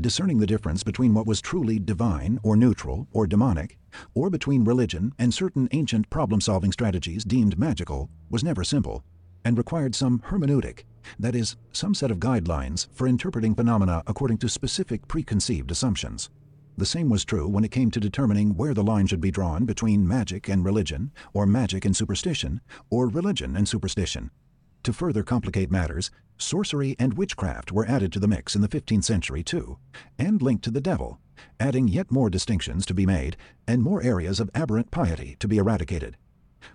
Discerning 0.00 0.38
the 0.38 0.46
difference 0.46 0.82
between 0.82 1.12
what 1.12 1.26
was 1.26 1.42
truly 1.42 1.78
divine 1.78 2.40
or 2.42 2.56
neutral 2.56 3.06
or 3.12 3.26
demonic, 3.26 3.76
or 4.14 4.30
between 4.30 4.64
religion 4.64 5.12
and 5.18 5.34
certain 5.34 5.68
ancient 5.72 6.08
problem 6.08 6.40
solving 6.40 6.72
strategies 6.72 7.22
deemed 7.22 7.58
magical, 7.58 8.08
was 8.30 8.42
never 8.42 8.64
simple, 8.64 9.04
and 9.44 9.58
required 9.58 9.94
some 9.94 10.20
hermeneutic, 10.20 10.84
that 11.18 11.34
is, 11.34 11.56
some 11.70 11.94
set 11.94 12.10
of 12.10 12.18
guidelines 12.18 12.88
for 12.94 13.06
interpreting 13.06 13.54
phenomena 13.54 14.02
according 14.06 14.38
to 14.38 14.48
specific 14.48 15.06
preconceived 15.06 15.70
assumptions. 15.70 16.30
The 16.78 16.86
same 16.86 17.10
was 17.10 17.26
true 17.26 17.46
when 17.46 17.64
it 17.64 17.70
came 17.72 17.90
to 17.90 18.00
determining 18.00 18.56
where 18.56 18.72
the 18.72 18.82
line 18.82 19.06
should 19.06 19.20
be 19.20 19.30
drawn 19.30 19.66
between 19.66 20.08
magic 20.08 20.48
and 20.48 20.64
religion, 20.64 21.12
or 21.34 21.44
magic 21.44 21.84
and 21.84 21.94
superstition, 21.94 22.62
or 22.88 23.08
religion 23.08 23.54
and 23.54 23.68
superstition. 23.68 24.30
To 24.88 24.92
further 24.94 25.22
complicate 25.22 25.70
matters, 25.70 26.10
sorcery 26.38 26.96
and 26.98 27.12
witchcraft 27.12 27.70
were 27.70 27.84
added 27.84 28.10
to 28.14 28.18
the 28.18 28.26
mix 28.26 28.56
in 28.56 28.62
the 28.62 28.68
15th 28.68 29.04
century 29.04 29.42
too, 29.42 29.76
and 30.18 30.40
linked 30.40 30.64
to 30.64 30.70
the 30.70 30.80
devil, 30.80 31.20
adding 31.60 31.88
yet 31.88 32.10
more 32.10 32.30
distinctions 32.30 32.86
to 32.86 32.94
be 32.94 33.04
made 33.04 33.36
and 33.66 33.82
more 33.82 34.02
areas 34.02 34.40
of 34.40 34.48
aberrant 34.54 34.90
piety 34.90 35.36
to 35.40 35.46
be 35.46 35.58
eradicated. 35.58 36.16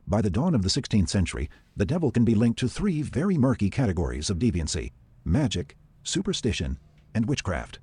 By 0.06 0.22
the 0.22 0.30
dawn 0.30 0.54
of 0.54 0.62
the 0.62 0.70
16th 0.70 1.10
century, 1.10 1.50
the 1.76 1.88
devil 1.88 2.12
can 2.12 2.24
be 2.24 2.36
linked 2.36 2.60
to 2.60 2.70
three 2.70 3.02
very 3.02 3.36
murky 3.36 3.72
categories 3.72 4.30
of 4.30 4.38
deviancy 4.38 4.92
magic, 5.26 5.76
superstition, 6.04 6.78
and 7.16 7.28
witchcraft. 7.28 7.80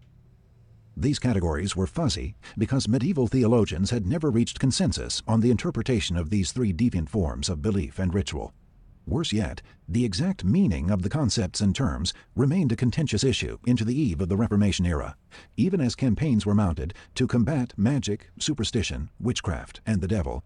These 0.97 1.19
categories 1.19 1.75
were 1.75 1.89
fuzzy 1.89 2.37
because 2.57 2.87
medieval 2.87 3.27
theologians 3.27 3.91
had 3.91 4.07
never 4.07 4.31
reached 4.31 4.61
consensus 4.61 5.25
on 5.27 5.41
the 5.41 5.51
interpretation 5.51 6.17
of 6.17 6.31
these 6.31 6.53
three 6.53 6.73
deviant 6.73 7.09
forms 7.09 7.49
of 7.49 7.63
belief 7.63 7.99
and 7.99 8.15
ritual. 8.15 8.55
Worse 9.07 9.33
yet, 9.33 9.63
the 9.89 10.05
exact 10.05 10.45
meaning 10.45 10.91
of 10.91 11.03
the 11.03 11.09
concepts 11.09 11.61
and 11.61 11.75
terms 11.75 12.13
remained 12.37 12.71
a 12.71 12.77
contentious 12.77 13.25
issue 13.25 13.59
into 13.67 13.85
the 13.85 13.99
eve 13.99 14.21
of 14.21 14.29
the 14.29 14.37
Reformation 14.37 14.87
era, 14.87 15.17
even 15.57 15.81
as 15.81 15.95
campaigns 15.95 16.47
were 16.47 16.55
mounted 16.55 16.95
to 17.17 17.27
combat 17.27 17.73
magic, 17.77 18.31
superstition, 18.39 19.11
witchcraft, 19.19 19.81
and 19.87 20.01
the 20.01 20.09
devil. 20.09 20.45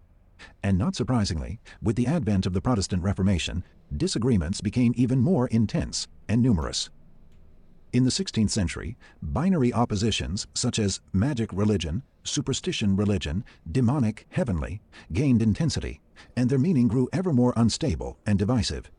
And 0.63 0.77
not 0.77 0.95
surprisingly, 0.95 1.59
with 1.81 1.95
the 1.95 2.07
advent 2.07 2.45
of 2.45 2.53
the 2.53 2.61
Protestant 2.61 3.03
Reformation, 3.03 3.63
disagreements 3.95 4.61
became 4.61 4.93
even 4.95 5.19
more 5.19 5.47
intense 5.47 6.07
and 6.27 6.41
numerous. 6.41 6.89
In 7.95 8.03
the 8.03 8.09
16th 8.09 8.49
century, 8.49 8.97
binary 9.21 9.71
oppositions 9.71 10.47
such 10.53 10.79
as 10.79 10.99
magic 11.13 11.49
religion, 11.53 12.03
superstition 12.25 12.97
religion, 12.97 13.45
demonic 13.71 14.25
heavenly, 14.31 14.81
gained 15.13 15.41
intensity, 15.41 16.01
and 16.35 16.49
their 16.49 16.59
meaning 16.59 16.89
grew 16.89 17.07
ever 17.13 17.31
more 17.31 17.53
unstable 17.55 18.17
and 18.25 18.37
divisive. 18.37 18.91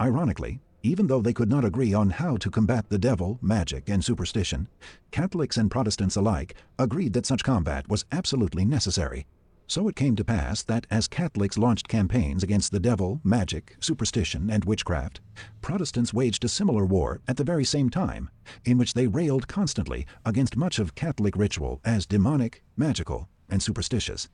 Ironically, 0.00 0.60
even 0.84 1.08
though 1.08 1.20
they 1.20 1.32
could 1.32 1.50
not 1.50 1.64
agree 1.64 1.92
on 1.92 2.10
how 2.10 2.36
to 2.36 2.48
combat 2.48 2.88
the 2.90 2.96
devil, 2.96 3.40
magic, 3.42 3.88
and 3.88 4.04
superstition, 4.04 4.68
Catholics 5.10 5.56
and 5.56 5.68
Protestants 5.68 6.14
alike 6.14 6.54
agreed 6.78 7.12
that 7.14 7.26
such 7.26 7.42
combat 7.42 7.88
was 7.88 8.04
absolutely 8.12 8.64
necessary 8.64 9.26
so 9.66 9.88
it 9.88 9.96
came 9.96 10.16
to 10.16 10.24
pass 10.24 10.62
that 10.62 10.86
as 10.90 11.08
Catholics 11.08 11.58
launched 11.58 11.88
campaigns 11.88 12.42
against 12.42 12.70
the 12.70 12.80
devil, 12.80 13.20
magic, 13.24 13.76
superstition, 13.80 14.50
and 14.50 14.64
witchcraft, 14.64 15.20
Protestants 15.60 16.14
waged 16.14 16.44
a 16.44 16.48
similar 16.48 16.84
war 16.84 17.20
at 17.26 17.36
the 17.36 17.44
very 17.44 17.64
same 17.64 17.90
time, 17.90 18.30
in 18.64 18.78
which 18.78 18.94
they 18.94 19.06
railed 19.06 19.48
constantly 19.48 20.06
against 20.24 20.56
much 20.56 20.78
of 20.78 20.94
Catholic 20.94 21.36
ritual 21.36 21.80
as 21.84 22.06
demonic, 22.06 22.62
magical, 22.76 23.28
and 23.48 23.62
superstitious 23.62 24.28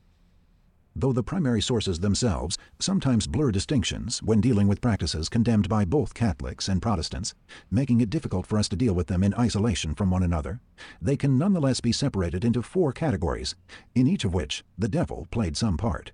though 0.95 1.13
the 1.13 1.23
primary 1.23 1.63
sources 1.63 2.01
themselves 2.01 2.59
sometimes 2.79 3.27
blur 3.27 3.51
distinctions 3.51 4.23
when 4.23 4.41
dealing 4.41 4.69
with 4.69 4.81
practices 4.81 5.29
condemned 5.29 5.69
by 5.69 5.85
both 5.85 6.15
Catholics 6.15 6.69
and 6.69 6.83
Protestants, 6.83 7.35
making 7.71 8.01
it 8.01 8.11
difficult 8.11 8.47
for 8.47 8.59
us 8.59 8.69
to 8.69 8.77
deal 8.77 8.95
with 8.95 9.07
them 9.07 9.23
in 9.23 9.35
isolation 9.35 9.95
from 9.95 10.11
one 10.11 10.23
another, 10.23 10.61
they 11.01 11.17
can 11.17 11.39
nonetheless 11.39 11.81
be 11.81 11.93
separated 11.93 12.45
into 12.45 12.63
four 12.63 12.93
categories, 12.93 13.55
in 13.95 14.07
each 14.07 14.25
of 14.25 14.35
which 14.35 14.65
the 14.77 14.89
devil 14.89 15.27
played 15.31 15.57
some 15.57 15.77
part. 15.77 16.13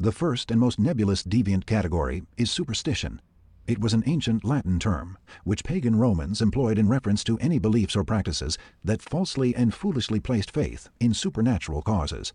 The 0.00 0.12
first 0.12 0.50
and 0.50 0.60
most 0.60 0.78
nebulous 0.78 1.22
deviant 1.22 1.66
category 1.66 2.22
is 2.36 2.50
superstition. 2.50 3.20
It 3.66 3.80
was 3.80 3.92
an 3.92 4.04
ancient 4.06 4.44
Latin 4.44 4.78
term, 4.78 5.18
which 5.44 5.64
pagan 5.64 5.96
Romans 5.96 6.40
employed 6.40 6.78
in 6.78 6.88
reference 6.88 7.22
to 7.24 7.38
any 7.38 7.58
beliefs 7.58 7.96
or 7.96 8.04
practices 8.04 8.56
that 8.82 9.02
falsely 9.02 9.54
and 9.54 9.74
foolishly 9.74 10.20
placed 10.20 10.52
faith 10.52 10.88
in 11.00 11.12
supernatural 11.12 11.82
causes. 11.82 12.32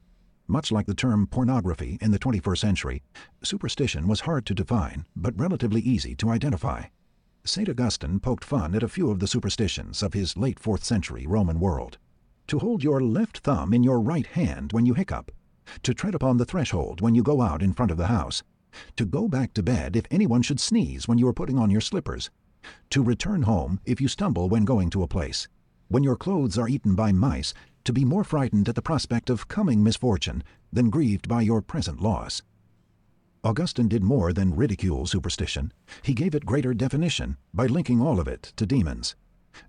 Much 0.47 0.71
like 0.71 0.85
the 0.85 0.93
term 0.93 1.25
pornography 1.25 1.97
in 2.01 2.11
the 2.11 2.19
21st 2.19 2.57
century, 2.57 3.03
superstition 3.41 4.07
was 4.07 4.21
hard 4.21 4.45
to 4.45 4.53
define, 4.53 5.05
but 5.15 5.37
relatively 5.39 5.79
easy 5.81 6.15
to 6.15 6.29
identify. 6.29 6.83
St. 7.45 7.69
Augustine 7.69 8.19
poked 8.19 8.43
fun 8.43 8.75
at 8.75 8.83
a 8.83 8.89
few 8.89 9.09
of 9.09 9.19
the 9.19 9.27
superstitions 9.27 10.03
of 10.03 10.13
his 10.13 10.35
late 10.35 10.59
4th 10.59 10.83
century 10.83 11.25
Roman 11.25 11.59
world. 11.59 11.97
To 12.47 12.59
hold 12.59 12.83
your 12.83 13.01
left 13.01 13.39
thumb 13.39 13.73
in 13.73 13.83
your 13.83 14.01
right 14.01 14.27
hand 14.27 14.73
when 14.73 14.85
you 14.85 14.93
hiccup, 14.93 15.31
to 15.81 15.93
tread 15.93 16.13
upon 16.13 16.37
the 16.37 16.45
threshold 16.45 16.99
when 16.99 17.15
you 17.15 17.23
go 17.23 17.41
out 17.41 17.61
in 17.61 17.73
front 17.73 17.91
of 17.91 17.97
the 17.97 18.07
house, 18.07 18.43
to 18.97 19.05
go 19.05 19.29
back 19.29 19.53
to 19.53 19.63
bed 19.63 19.95
if 19.95 20.05
anyone 20.11 20.41
should 20.41 20.59
sneeze 20.59 21.07
when 21.07 21.17
you 21.17 21.27
are 21.27 21.33
putting 21.33 21.57
on 21.57 21.69
your 21.69 21.81
slippers, 21.81 22.29
to 22.89 23.01
return 23.01 23.43
home 23.43 23.79
if 23.85 24.01
you 24.01 24.09
stumble 24.09 24.49
when 24.49 24.65
going 24.65 24.89
to 24.89 25.03
a 25.03 25.07
place, 25.07 25.47
when 25.87 26.03
your 26.03 26.15
clothes 26.15 26.57
are 26.57 26.67
eaten 26.67 26.95
by 26.95 27.11
mice, 27.11 27.53
to 27.85 27.93
be 27.93 28.05
more 28.05 28.23
frightened 28.23 28.69
at 28.69 28.75
the 28.75 28.81
prospect 28.81 29.29
of 29.29 29.47
coming 29.47 29.83
misfortune 29.83 30.43
than 30.71 30.89
grieved 30.89 31.27
by 31.27 31.41
your 31.41 31.61
present 31.61 32.01
loss. 32.01 32.41
Augustine 33.43 33.89
did 33.89 34.03
more 34.03 34.31
than 34.31 34.55
ridicule 34.55 35.05
superstition. 35.05 35.73
He 36.01 36.13
gave 36.13 36.33
it 36.33 36.45
greater 36.45 36.73
definition 36.73 37.37
by 37.53 37.65
linking 37.65 38.01
all 38.01 38.19
of 38.19 38.27
it 38.27 38.53
to 38.55 38.65
demons. 38.65 39.15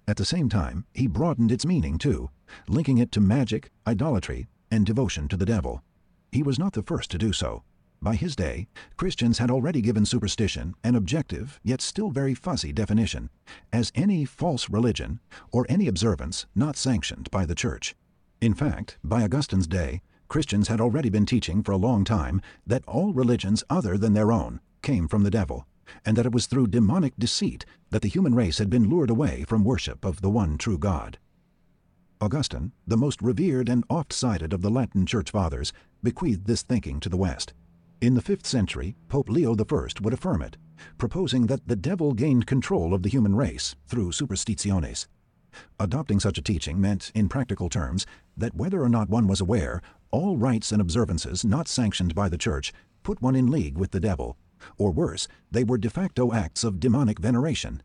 At 0.07 0.17
the 0.17 0.25
same 0.25 0.49
time, 0.49 0.87
he 0.95 1.07
broadened 1.09 1.51
its 1.51 1.67
meaning 1.67 1.99
too, 1.99 2.31
linking 2.69 2.99
it 2.99 3.11
to 3.13 3.21
magic, 3.21 3.71
idolatry, 3.87 4.47
and 4.71 4.87
devotion 4.87 5.27
to 5.29 5.37
the 5.37 5.45
devil. 5.45 5.83
He 6.31 6.43
was 6.43 6.59
not 6.59 6.73
the 6.73 6.83
first 6.83 7.11
to 7.11 7.19
do 7.19 7.33
so. 7.33 7.65
By 8.01 8.17
his 8.17 8.37
day, 8.37 8.69
Christians 8.97 9.39
had 9.39 9.51
already 9.51 9.81
given 9.81 10.05
superstition 10.05 10.75
an 10.85 10.95
objective, 10.95 11.59
yet 11.63 11.81
still 11.81 12.11
very 12.11 12.35
fuzzy 12.35 12.73
definition, 12.73 13.31
as 13.73 13.91
any 13.95 14.25
false 14.25 14.69
religion 14.69 15.21
or 15.51 15.67
any 15.69 15.89
observance 15.89 16.47
not 16.55 16.77
sanctioned 16.77 17.31
by 17.31 17.47
the 17.47 17.55
Church. 17.55 17.95
In 18.45 18.53
fact, 18.53 18.99
by 19.03 19.23
Augustine's 19.23 19.67
day, 19.67 20.03
Christians 20.29 20.69
had 20.69 20.79
already 20.79 21.09
been 21.09 21.25
teaching 21.25 21.63
for 21.63 21.73
a 21.73 21.79
long 21.79 22.05
time 22.05 22.43
that 22.67 22.85
all 22.87 23.15
religions 23.15 23.65
other 23.71 23.97
than 23.97 24.13
their 24.13 24.31
own 24.31 24.61
came 24.83 25.09
from 25.09 25.23
the 25.23 25.31
devil, 25.31 25.67
and 26.05 26.15
that 26.15 26.27
it 26.27 26.33
was 26.33 26.45
through 26.45 26.67
demonic 26.67 27.15
deceit 27.19 27.65
that 27.89 28.03
the 28.03 28.09
human 28.09 28.35
race 28.35 28.59
had 28.59 28.69
been 28.69 28.91
lured 28.91 29.09
away 29.09 29.45
from 29.45 29.65
worship 29.65 30.05
of 30.05 30.21
the 30.21 30.29
one 30.29 30.59
true 30.59 30.77
God. 30.77 31.17
Augustine, 32.21 32.73
the 32.87 32.99
most 32.99 33.23
revered 33.23 33.71
and 33.71 33.83
oft 33.89 34.13
cited 34.13 34.53
of 34.53 34.61
the 34.61 34.69
Latin 34.69 35.07
Church 35.07 35.31
Fathers, 35.31 35.73
bequeathed 36.03 36.47
this 36.47 36.61
thinking 36.61 37.01
to 37.01 37.09
the 37.09 37.17
West. 37.17 37.55
In 38.03 38.13
the 38.13 38.21
5th 38.21 38.45
century, 38.45 38.95
Pope 39.09 39.31
Leo 39.31 39.55
I 39.55 39.87
would 40.03 40.13
affirm 40.13 40.43
it, 40.43 40.59
proposing 40.99 41.47
that 41.47 41.67
the 41.67 41.77
devil 41.77 42.13
gained 42.13 42.47
control 42.47 42.93
of 42.93 43.05
the 43.05 43.09
human 43.09 43.35
race 43.35 43.75
through 43.87 44.11
superstitiones. 44.11 45.07
Adopting 45.79 46.19
such 46.19 46.37
a 46.37 46.43
teaching 46.43 46.81
meant, 46.81 47.13
in 47.15 47.29
practical 47.29 47.69
terms, 47.69 48.07
that 48.37 48.55
whether 48.55 48.83
or 48.83 48.89
not 48.89 49.09
one 49.09 49.27
was 49.27 49.41
aware, 49.41 49.81
all 50.11 50.37
rites 50.37 50.73
and 50.73 50.81
observances 50.81 51.45
not 51.45 51.69
sanctioned 51.69 52.15
by 52.15 52.29
the 52.29 52.39
Church 52.39 52.73
put 53.03 53.21
one 53.21 53.37
in 53.37 53.51
league 53.51 53.77
with 53.77 53.91
the 53.91 54.01
devil, 54.01 54.37
or 54.79 54.91
worse, 54.91 55.29
they 55.51 55.65
were 55.65 55.79
de 55.79 55.91
facto 55.91 56.33
acts 56.33 56.65
of 56.65 56.81
demonic 56.81 57.19
veneration. 57.19 57.83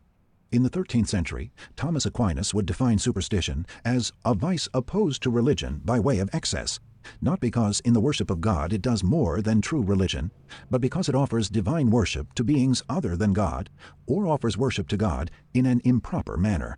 In 0.52 0.62
the 0.64 0.70
13th 0.70 1.06
century, 1.06 1.52
Thomas 1.76 2.06
Aquinas 2.06 2.52
would 2.52 2.66
define 2.66 2.98
superstition 2.98 3.66
as 3.84 4.12
a 4.24 4.34
vice 4.34 4.68
opposed 4.74 5.22
to 5.22 5.30
religion 5.30 5.80
by 5.84 6.00
way 6.00 6.18
of 6.18 6.30
excess, 6.32 6.80
not 7.20 7.40
because 7.40 7.80
in 7.80 7.92
the 7.92 8.00
worship 8.00 8.30
of 8.30 8.40
God 8.40 8.72
it 8.72 8.82
does 8.82 9.04
more 9.04 9.40
than 9.40 9.60
true 9.60 9.82
religion, 9.82 10.32
but 10.70 10.80
because 10.80 11.08
it 11.08 11.14
offers 11.14 11.48
divine 11.48 11.90
worship 11.90 12.34
to 12.34 12.44
beings 12.44 12.82
other 12.88 13.16
than 13.16 13.32
God, 13.32 13.70
or 14.06 14.26
offers 14.26 14.58
worship 14.58 14.88
to 14.88 14.96
God 14.96 15.30
in 15.54 15.66
an 15.66 15.80
improper 15.84 16.36
manner. 16.36 16.76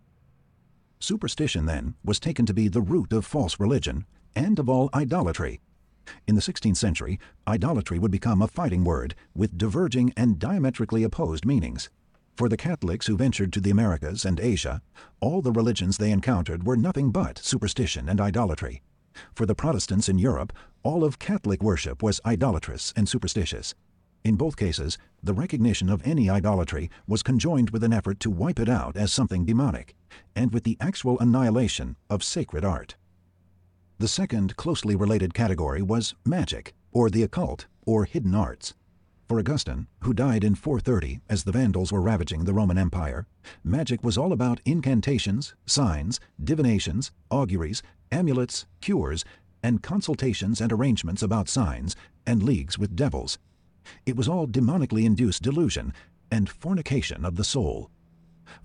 Superstition, 1.03 1.66
then, 1.66 1.96
was 2.05 2.20
taken 2.20 2.46
to 2.46 2.55
be 2.55 2.68
the 2.68 2.80
root 2.80 3.12
of 3.12 3.26
false 3.26 3.59
religion 3.59 4.07
and 4.36 4.57
of 4.61 4.68
all 4.68 4.88
idolatry. 4.94 5.61
In 6.28 6.36
the 6.36 6.40
16th 6.40 6.76
century, 6.76 7.18
idolatry 7.44 7.98
would 7.98 8.12
become 8.12 8.40
a 8.40 8.46
fighting 8.46 8.84
word 8.84 9.16
with 9.34 9.59
diverging 9.59 10.12
and 10.16 10.38
diametrically 10.38 11.03
opposed 11.03 11.44
meanings. 11.44 11.90
For 12.36 12.48
the 12.48 12.57
Catholics 12.57 13.09
who 13.09 13.16
ventured 13.16 13.53
to 13.53 13.61
the 13.61 13.72
Americas 13.72 14.24
and 14.24 14.38
Asia, 14.38 14.80
all 15.18 15.42
the 15.42 15.50
religions 15.50 15.98
they 15.98 16.12
encountered 16.12 16.64
were 16.64 16.76
nothing 16.76 17.11
but 17.11 17.36
superstition 17.36 18.09
and 18.09 18.20
idolatry. 18.20 18.80
For 19.34 19.44
the 19.44 19.57
Protestants 19.57 20.09
in 20.09 20.20
Europe, 20.20 20.53
all 20.84 21.03
of 21.03 21.18
Catholic 21.18 21.64
worship 21.64 22.00
was 22.00 22.20
idolatrous 22.24 22.92
and 22.94 23.09
superstitious. 23.09 23.74
In 24.25 24.37
both 24.37 24.57
cases, 24.57 24.99
the 25.23 25.35
recognition 25.35 25.89
of 25.89 26.01
any 26.05 26.31
idolatry 26.31 26.89
was 27.09 27.25
conjoined 27.25 27.70
with 27.70 27.83
an 27.83 27.93
effort 27.93 28.20
to 28.20 28.31
wipe 28.31 28.61
it 28.61 28.68
out 28.68 28.97
as 28.97 29.12
something 29.12 29.45
demonic, 29.45 29.97
and 30.37 30.53
with 30.53 30.62
the 30.62 30.77
actual 30.81 31.18
annihilation 31.18 31.97
of 32.09 32.23
sacred 32.23 32.64
art. 32.64 32.95
The 33.99 34.07
second 34.09 34.57
closely 34.57 34.95
related 34.95 35.35
category 35.35 35.83
was 35.83 36.14
magic, 36.25 36.73
or 36.93 37.11
the 37.11 37.25
occult, 37.25 37.66
or 37.85 38.05
hidden 38.05 38.35
arts. 38.35 38.75
For 39.29 39.41
Augustine, 39.41 39.89
who 40.01 40.12
died 40.12 40.45
in 40.45 40.55
430 40.55 41.20
as 41.29 41.43
the 41.43 41.53
Vandals 41.53 41.91
were 41.91 42.03
ravaging 42.03 42.45
the 42.45 42.55
Roman 42.55 42.79
Empire, 42.79 43.27
magic 43.64 44.05
was 44.05 44.18
all 44.18 44.33
about 44.33 44.61
incantations, 44.64 45.55
signs, 45.66 46.20
divinations, 46.43 47.11
auguries, 47.31 47.83
amulets, 48.12 48.66
cures, 48.81 49.25
and 49.62 49.83
consultations 49.83 50.61
and 50.61 50.73
arrangements 50.73 51.23
about 51.23 51.49
signs, 51.49 51.97
and 52.27 52.43
leagues 52.43 52.79
with 52.79 52.95
devils. 52.95 53.39
It 54.07 54.16
was 54.16 54.28
all 54.28 54.47
demonically 54.47 55.05
induced 55.05 55.43
delusion 55.43 55.93
and 56.30 56.49
fornication 56.49 57.24
of 57.24 57.37
the 57.37 57.45
soul. 57.45 57.91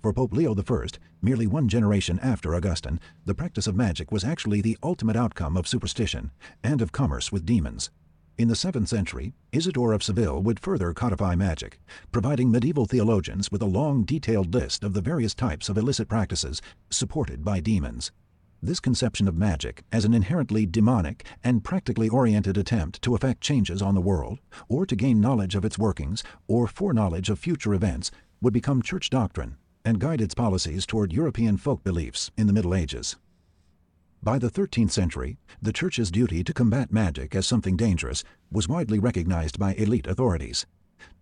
For 0.02 0.12
Pope 0.12 0.32
Leo 0.32 0.54
I, 0.54 0.86
merely 1.22 1.46
one 1.46 1.68
generation 1.68 2.18
after 2.20 2.54
Augustine, 2.54 3.00
the 3.24 3.34
practice 3.34 3.66
of 3.66 3.76
magic 3.76 4.12
was 4.12 4.24
actually 4.24 4.60
the 4.60 4.78
ultimate 4.82 5.16
outcome 5.16 5.56
of 5.56 5.68
superstition 5.68 6.30
and 6.62 6.82
of 6.82 6.92
commerce 6.92 7.32
with 7.32 7.46
demons. 7.46 7.90
In 8.38 8.48
the 8.48 8.54
7th 8.54 8.86
century, 8.86 9.32
Isidore 9.50 9.92
of 9.92 10.02
Seville 10.02 10.40
would 10.42 10.60
further 10.60 10.92
codify 10.92 11.34
magic, 11.34 11.80
providing 12.12 12.50
medieval 12.52 12.86
theologians 12.86 13.50
with 13.50 13.62
a 13.62 13.66
long 13.66 14.04
detailed 14.04 14.54
list 14.54 14.84
of 14.84 14.94
the 14.94 15.00
various 15.00 15.34
types 15.34 15.68
of 15.68 15.76
illicit 15.76 16.08
practices 16.08 16.62
supported 16.88 17.44
by 17.44 17.58
demons. 17.58 18.12
This 18.60 18.80
conception 18.80 19.28
of 19.28 19.36
magic 19.36 19.84
as 19.92 20.04
an 20.04 20.12
inherently 20.12 20.66
demonic 20.66 21.24
and 21.44 21.62
practically 21.62 22.08
oriented 22.08 22.58
attempt 22.58 23.00
to 23.02 23.14
effect 23.14 23.40
changes 23.40 23.80
on 23.80 23.94
the 23.94 24.00
world, 24.00 24.40
or 24.68 24.84
to 24.84 24.96
gain 24.96 25.20
knowledge 25.20 25.54
of 25.54 25.64
its 25.64 25.78
workings, 25.78 26.24
or 26.48 26.66
foreknowledge 26.66 27.30
of 27.30 27.38
future 27.38 27.72
events, 27.72 28.10
would 28.40 28.52
become 28.52 28.82
church 28.82 29.10
doctrine 29.10 29.56
and 29.84 30.00
guide 30.00 30.20
its 30.20 30.34
policies 30.34 30.86
toward 30.86 31.12
European 31.12 31.56
folk 31.56 31.84
beliefs 31.84 32.32
in 32.36 32.48
the 32.48 32.52
Middle 32.52 32.74
Ages. 32.74 33.14
By 34.24 34.40
the 34.40 34.50
13th 34.50 34.90
century, 34.90 35.38
the 35.62 35.72
Church's 35.72 36.10
duty 36.10 36.42
to 36.42 36.52
combat 36.52 36.92
magic 36.92 37.36
as 37.36 37.46
something 37.46 37.76
dangerous 37.76 38.24
was 38.50 38.68
widely 38.68 38.98
recognized 38.98 39.60
by 39.60 39.74
elite 39.74 40.08
authorities. 40.08 40.66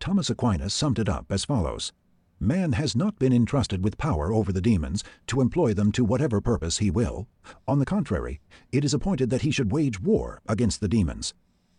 Thomas 0.00 0.30
Aquinas 0.30 0.72
summed 0.72 0.98
it 0.98 1.08
up 1.08 1.26
as 1.30 1.44
follows 1.44 1.92
Man 2.38 2.72
has 2.72 2.94
not 2.94 3.18
been 3.18 3.32
entrusted 3.32 3.82
with 3.82 3.96
power 3.96 4.30
over 4.30 4.52
the 4.52 4.60
demons 4.60 5.02
to 5.28 5.40
employ 5.40 5.72
them 5.72 5.90
to 5.92 6.04
whatever 6.04 6.42
purpose 6.42 6.78
he 6.78 6.90
will. 6.90 7.26
On 7.66 7.78
the 7.78 7.86
contrary, 7.86 8.40
it 8.70 8.84
is 8.84 8.92
appointed 8.92 9.30
that 9.30 9.40
he 9.40 9.50
should 9.50 9.72
wage 9.72 10.00
war 10.00 10.42
against 10.46 10.80
the 10.80 10.88
demons. 10.88 11.32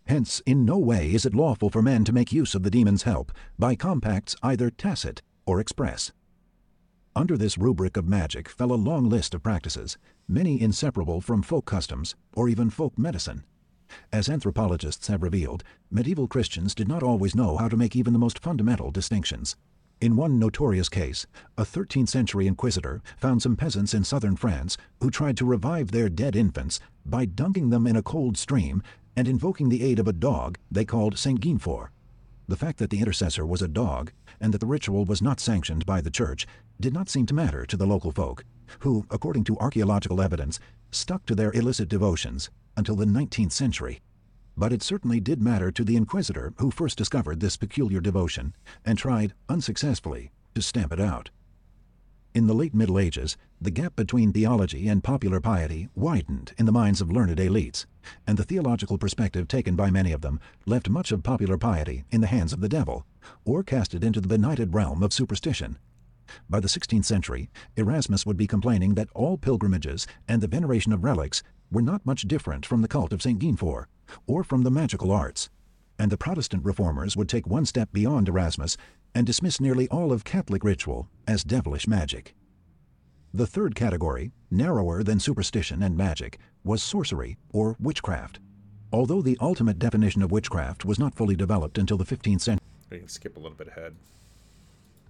Hence, 0.08 0.42
in 0.48 0.66
no 0.66 0.80
way 0.80 1.14
is 1.14 1.26
it 1.28 1.36
lawful 1.36 1.70
for 1.70 1.84
man 1.84 2.04
to 2.06 2.14
make 2.14 2.34
use 2.34 2.56
of 2.56 2.64
the 2.64 2.72
demon's 2.72 3.04
help 3.04 3.32
by 3.60 3.76
compacts 3.76 4.36
either 4.42 4.72
tacit 4.72 5.22
or 5.46 5.60
express. 5.60 6.12
Under 7.16 7.38
this 7.38 7.58
rubric 7.58 7.96
of 7.96 8.08
magic 8.08 8.50
fell 8.50 8.72
a 8.72 8.76
long 8.76 9.10
list 9.10 9.36
of 9.36 9.44
practices, 9.44 9.98
many 10.28 10.60
inseparable 10.60 11.22
from 11.22 11.44
folk 11.44 11.66
customs 11.66 12.16
or 12.34 12.50
even 12.50 12.72
folk 12.72 12.98
medicine. 12.98 13.44
As 14.12 14.28
anthropologists 14.28 15.08
have 15.08 15.24
revealed, 15.24 15.64
medieval 15.92 16.28
Christians 16.28 16.74
did 16.74 16.88
not 16.88 17.04
always 17.04 17.36
know 17.36 17.58
how 17.58 17.68
to 17.68 17.78
make 17.78 17.96
even 17.96 18.14
the 18.14 18.20
most 18.20 18.40
fundamental 18.40 18.92
distinctions. 18.92 19.56
In 20.00 20.16
one 20.16 20.38
notorious 20.38 20.90
case, 20.90 21.26
a 21.58 21.64
13th 21.64 22.10
century 22.10 22.46
inquisitor 22.46 23.02
found 23.18 23.42
some 23.42 23.56
peasants 23.56 23.96
in 23.96 24.04
southern 24.04 24.36
France 24.36 24.78
who 25.02 25.10
tried 25.10 25.36
to 25.38 25.46
revive 25.46 25.90
their 25.90 26.08
dead 26.08 26.36
infants 26.36 26.80
by 27.04 27.26
dunking 27.26 27.72
them 27.72 27.88
in 27.88 27.96
a 27.96 28.04
cold 28.04 28.38
stream 28.38 28.84
and 29.16 29.28
invoking 29.28 29.70
the 29.70 29.84
aid 29.84 29.98
of 29.98 30.08
a 30.08 30.14
dog 30.14 30.60
they 30.70 30.86
called 30.86 31.18
Saint 31.18 31.42
Guinefort. 31.42 31.88
The 32.48 32.56
fact 32.56 32.78
that 32.78 32.92
the 32.92 33.00
intercessor 33.00 33.44
was 33.44 33.64
a 33.64 33.68
dog 33.68 34.12
and 34.40 34.54
that 34.54 34.60
the 34.60 34.68
ritual 34.68 35.04
was 35.04 35.20
not 35.20 35.40
sanctioned 35.40 35.84
by 35.88 36.00
the 36.02 36.12
church 36.12 36.46
did 36.80 36.94
not 36.94 37.10
seem 37.10 37.26
to 37.26 37.34
matter 37.34 37.66
to 37.66 37.76
the 37.76 37.88
local 37.88 38.12
folk, 38.12 38.46
who, 38.82 39.08
according 39.10 39.46
to 39.46 39.58
archaeological 39.58 40.22
evidence, 40.22 40.60
stuck 40.92 41.26
to 41.26 41.34
their 41.34 41.52
illicit 41.54 41.90
devotions 41.90 42.52
until 42.78 42.96
the 42.96 43.06
19th 43.06 43.52
century. 43.52 44.00
But 44.60 44.74
it 44.74 44.82
certainly 44.82 45.20
did 45.20 45.40
matter 45.40 45.72
to 45.72 45.84
the 45.84 45.96
inquisitor 45.96 46.52
who 46.58 46.72
first 46.72 46.98
discovered 46.98 47.40
this 47.40 47.58
peculiar 47.58 48.00
devotion 48.02 48.56
and 48.84 48.98
tried, 48.98 49.36
unsuccessfully, 49.48 50.32
to 50.56 50.64
stamp 50.64 50.92
it 50.92 51.00
out. 51.00 51.30
In 52.34 52.48
the 52.48 52.56
late 52.56 52.74
Middle 52.74 52.98
Ages, 52.98 53.38
the 53.62 53.70
gap 53.70 53.96
between 53.96 54.34
theology 54.34 54.88
and 54.88 55.04
popular 55.04 55.40
piety 55.40 55.90
widened 55.96 56.54
in 56.58 56.66
the 56.66 56.72
minds 56.72 57.02
of 57.02 57.12
learned 57.12 57.38
elites, 57.38 57.86
and 58.26 58.38
the 58.38 58.44
theological 58.44 58.98
perspective 58.98 59.48
taken 59.48 59.76
by 59.76 59.92
many 59.92 60.12
of 60.12 60.22
them 60.22 60.40
left 60.66 60.90
much 60.90 61.12
of 61.12 61.22
popular 61.22 61.58
piety 61.58 62.04
in 62.10 62.22
the 62.22 62.28
hands 62.28 62.52
of 62.52 62.60
the 62.60 62.70
devil, 62.70 63.06
or 63.46 63.62
cast 63.64 63.94
it 63.94 64.04
into 64.04 64.20
the 64.20 64.28
benighted 64.28 64.74
realm 64.74 65.04
of 65.04 65.14
superstition. 65.14 65.78
By 66.50 66.60
the 66.60 66.68
16th 66.68 67.06
century, 67.06 67.50
Erasmus 67.76 68.26
would 68.26 68.38
be 68.38 68.48
complaining 68.48 68.96
that 68.96 69.10
all 69.14 69.38
pilgrimages 69.38 70.08
and 70.28 70.42
the 70.42 70.48
veneration 70.48 70.94
of 70.94 71.04
relics 71.04 71.44
were 71.72 71.82
not 71.84 72.06
much 72.06 72.24
different 72.24 72.66
from 72.66 72.82
the 72.82 72.88
cult 72.88 73.14
of 73.14 73.22
St. 73.22 73.40
Guinefort, 73.40 73.86
or 74.26 74.44
from 74.44 74.64
the 74.64 74.72
magical 74.72 75.12
arts, 75.12 75.50
and 76.00 76.12
the 76.12 76.18
Protestant 76.18 76.64
reformers 76.64 77.18
would 77.18 77.30
take 77.30 77.48
one 77.48 77.66
step 77.66 77.92
beyond 77.92 78.28
Erasmus 78.30 78.78
and 79.16 79.26
dismiss 79.26 79.60
nearly 79.60 79.88
all 79.90 80.12
of 80.12 80.24
Catholic 80.24 80.64
ritual 80.64 81.10
as 81.28 81.44
devilish 81.44 81.88
magic. 81.88 82.36
The 83.34 83.48
third 83.48 83.76
category, 83.76 84.32
narrower 84.50 85.04
than 85.04 85.20
superstition 85.20 85.84
and 85.84 85.98
magic, 85.98 86.40
was 86.64 86.82
sorcery 86.82 87.38
or 87.52 87.76
witchcraft. 87.80 88.40
Although 88.92 89.22
the 89.22 89.38
ultimate 89.42 89.80
definition 89.80 90.22
of 90.22 90.32
witchcraft 90.32 90.86
was 90.86 90.98
not 90.98 91.16
fully 91.16 91.36
developed 91.36 91.78
until 91.78 91.98
the 91.98 92.06
15th 92.06 92.42
century, 92.42 92.64
can 92.90 93.08
skip 93.10 93.36
a 93.36 93.40
little 93.40 93.58
bit 93.58 93.68
ahead. 93.68 93.96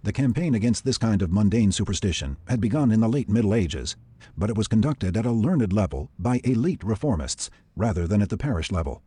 the 0.03 0.13
campaign 0.13 0.55
against 0.55 0.85
this 0.85 0.97
kind 0.97 1.21
of 1.21 1.31
mundane 1.31 1.71
superstition 1.71 2.37
had 2.47 2.61
begun 2.61 2.91
in 2.91 3.01
the 3.01 3.09
late 3.09 3.29
Middle 3.29 3.53
Ages, 3.53 3.95
but 4.37 4.49
it 4.49 4.55
was 4.55 4.67
conducted 4.67 5.17
at 5.17 5.25
a 5.25 5.31
learned 5.31 5.73
level 5.73 6.09
by 6.17 6.39
elite 6.43 6.79
reformists 6.79 7.49
rather 7.77 8.07
than 8.07 8.21
at 8.21 8.29
the 8.29 8.37
parish 8.37 8.71
level. 8.71 9.01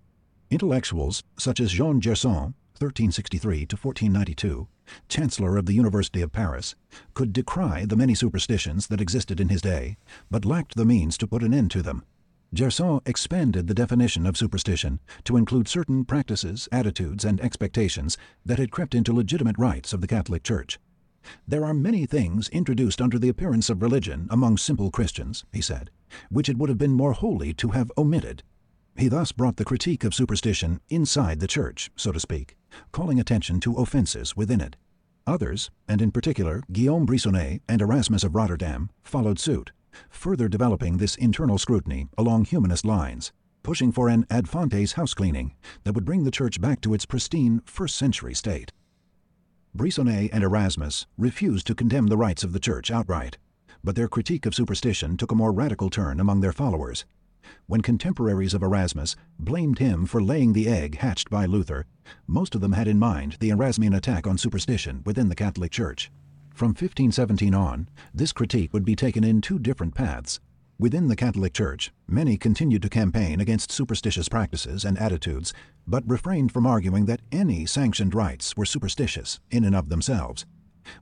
Intellectuals 0.51 1.23
such 1.39 1.61
as 1.61 1.73
Jean 1.73 2.01
Gerson, 2.01 2.55
1363 2.79 3.67
to 3.67 3.77
1492, 3.77 4.69
Chancellor 5.09 5.57
of 5.57 5.67
the 5.67 5.75
University 5.75 6.23
of 6.23 6.33
Paris, 6.33 6.75
could 7.13 7.33
decry 7.33 7.85
the 7.85 7.97
many 7.97 8.15
superstitions 8.15 8.87
that 8.87 9.01
existed 9.01 9.41
in 9.41 9.49
his 9.49 9.61
day, 9.61 9.97
but 10.31 10.45
lacked 10.45 10.77
the 10.77 10.85
means 10.85 11.19
to 11.19 11.27
put 11.27 11.43
an 11.43 11.53
end 11.53 11.71
to 11.71 11.83
them. 11.83 12.05
Gerson 12.55 13.01
expanded 13.07 13.67
the 13.67 13.75
definition 13.75 14.27
of 14.27 14.37
superstition 14.37 14.99
to 15.25 15.37
include 15.37 15.69
certain 15.69 16.05
practices, 16.05 16.69
attitudes, 16.73 17.25
and 17.25 17.41
expectations 17.41 18.17
that 18.45 18.59
had 18.59 18.73
crept 18.73 18.95
into 18.95 19.13
legitimate 19.13 19.59
rites 19.59 19.93
of 19.93 20.01
the 20.01 20.09
Catholic 20.09 20.43
Church. 20.43 20.81
There 21.47 21.65
are 21.65 21.75
many 21.75 22.07
things 22.07 22.49
introduced 22.49 23.01
under 23.01 23.19
the 23.19 23.29
appearance 23.29 23.71
of 23.71 23.83
religion 23.83 24.27
among 24.31 24.57
simple 24.57 24.91
Christians, 24.91 25.45
he 25.53 25.61
said, 25.61 25.91
which 26.31 26.49
it 26.49 26.57
would 26.57 26.71
have 26.71 26.79
been 26.79 26.93
more 26.95 27.13
holy 27.13 27.53
to 27.55 27.69
have 27.69 27.93
omitted. 27.97 28.43
He 29.01 29.09
thus 29.09 29.33
brought 29.33 29.57
the 29.57 29.65
critique 29.65 30.05
of 30.05 30.15
superstition 30.15 30.83
inside 30.91 31.41
the 31.41 31.47
Church, 31.47 31.91
so 31.97 32.13
to 32.13 32.21
speak, 32.21 32.59
calling 32.93 33.19
attention 33.19 33.59
to 33.61 33.77
offences 33.77 34.37
within 34.37 34.61
it. 34.61 34.77
Others, 35.27 35.71
and 35.89 36.03
in 36.03 36.11
particular 36.11 36.63
Guillaume 36.71 37.07
Briçonnet 37.07 37.63
and 37.67 37.81
Erasmus 37.81 38.25
of 38.25 38.35
Rotterdam, 38.35 38.91
followed 39.03 39.39
suit, 39.39 39.73
further 40.11 40.49
developing 40.49 40.99
this 40.99 41.15
internal 41.15 41.57
scrutiny 41.57 42.09
along 42.19 42.45
humanist 42.45 42.85
lines, 42.85 43.33
pushing 43.63 43.91
for 43.91 44.11
an 44.11 44.27
ad 44.29 44.47
fontes 44.51 44.93
house 44.93 45.15
cleaning 45.15 45.55
that 45.85 45.95
would 45.95 46.05
bring 46.05 46.25
the 46.25 46.31
Church 46.31 46.61
back 46.61 46.83
to 46.83 46.93
its 46.93 47.07
pristine 47.07 47.63
first 47.65 47.97
century 47.97 48.35
state. 48.35 48.71
Briçonnet 49.75 50.29
and 50.31 50.45
Erasmus 50.45 51.07
refused 51.17 51.67
to 51.69 51.75
condemn 51.75 52.09
the 52.09 52.19
rites 52.19 52.45
of 52.45 52.53
the 52.53 52.61
Church 52.61 52.91
outright, 52.91 53.39
but 53.83 53.97
their 53.97 54.09
critique 54.09 54.45
of 54.45 54.55
superstition 54.55 55.17
took 55.17 55.33
a 55.33 55.35
more 55.35 55.53
radical 55.53 55.89
turn 55.89 56.21
among 56.21 56.41
their 56.41 56.53
followers. 56.53 57.07
When 57.67 57.81
contemporaries 57.81 58.55
of 58.55 58.63
Erasmus 58.63 59.17
blamed 59.39 59.79
him 59.79 60.07
for 60.07 60.23
laying 60.23 60.53
the 60.53 60.69
egg 60.69 60.99
hatched 60.99 61.31
by 61.31 61.47
Luther, 61.47 61.87
most 62.27 62.55
of 62.55 62.61
them 62.61 62.73
had 62.73 62.89
in 62.89 62.99
mind 62.99 63.37
the 63.41 63.51
Erasmian 63.51 63.97
attack 63.97 64.27
on 64.27 64.39
superstition 64.39 65.03
within 65.05 65.29
the 65.29 65.35
Catholic 65.35 65.71
Church. 65.71 66.11
From 66.55 66.71
1517 66.71 67.55
on, 67.55 67.89
this 68.13 68.33
critique 68.33 68.73
would 68.73 68.85
be 68.85 68.97
taken 68.97 69.25
in 69.25 69.41
two 69.41 69.59
different 69.59 69.95
paths. 69.95 70.41
Within 70.79 71.09
the 71.09 71.17
Catholic 71.17 71.53
Church, 71.53 71.93
many 72.09 72.37
continued 72.37 72.83
to 72.83 72.89
campaign 72.89 73.41
against 73.41 73.71
superstitious 73.71 74.29
practices 74.29 74.85
and 74.85 74.99
attitudes, 74.99 75.53
but 75.87 76.09
refrained 76.09 76.53
from 76.53 76.67
arguing 76.67 77.05
that 77.07 77.21
any 77.31 77.67
sanctioned 77.67 78.15
rites 78.15 78.57
were 78.57 78.65
superstitious 78.65 79.41
in 79.51 79.65
and 79.65 79.77
of 79.77 79.91
themselves. 79.91 80.47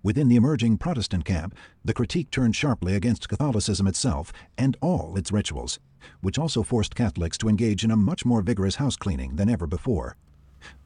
Within 0.02 0.28
the 0.28 0.36
emerging 0.36 0.78
Protestant 0.78 1.24
camp, 1.24 1.54
the 1.84 1.94
critique 1.94 2.30
turned 2.30 2.56
sharply 2.56 2.94
against 2.94 3.28
Catholicism 3.28 3.86
itself 3.86 4.32
and 4.56 4.76
all 4.80 5.16
its 5.16 5.32
rituals, 5.32 5.78
which 6.20 6.38
also 6.38 6.62
forced 6.62 6.94
Catholics 6.94 7.38
to 7.38 7.48
engage 7.48 7.84
in 7.84 7.90
a 7.90 7.96
much 7.96 8.24
more 8.24 8.42
vigorous 8.42 8.76
house 8.76 8.96
cleaning 8.96 9.36
than 9.36 9.48
ever 9.48 9.66
before. 9.66 10.16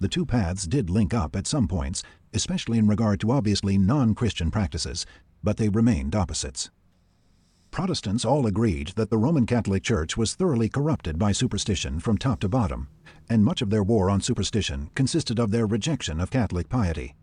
The 0.01 0.09
two 0.09 0.27
paths 0.27 0.67
did 0.67 0.91
link 0.91 1.15
up 1.15 1.35
at 1.35 1.47
some 1.47 1.67
points, 1.67 2.03
especially 2.33 2.79
in 2.79 2.89
regard 2.89 3.21
to 3.21 3.31
obviously 3.31 3.79
non 3.79 4.15
Christian 4.15 4.51
practices, 4.51 5.07
but 5.43 5.57
they 5.57 5.69
remained 5.69 6.15
opposites. 6.15 6.71
Protestants 7.71 8.27
all 8.27 8.47
agreed 8.47 8.89
that 8.97 9.09
the 9.09 9.17
Roman 9.17 9.47
Catholic 9.47 9.83
Church 9.83 10.15
was 10.15 10.35
thoroughly 10.35 10.69
corrupted 10.69 11.19
by 11.19 11.33
superstition 11.33 12.01
from 12.01 12.19
top 12.19 12.41
to 12.41 12.49
bottom, 12.49 12.89
and 13.31 13.45
much 13.45 13.63
of 13.63 13.71
their 13.71 13.83
war 13.83 14.11
on 14.11 14.21
superstition 14.21 14.91
consisted 14.95 15.39
of 15.39 15.51
their 15.51 15.67
rejection 15.67 16.21
of 16.21 16.31
Catholic 16.31 16.69
piety. 16.69 17.15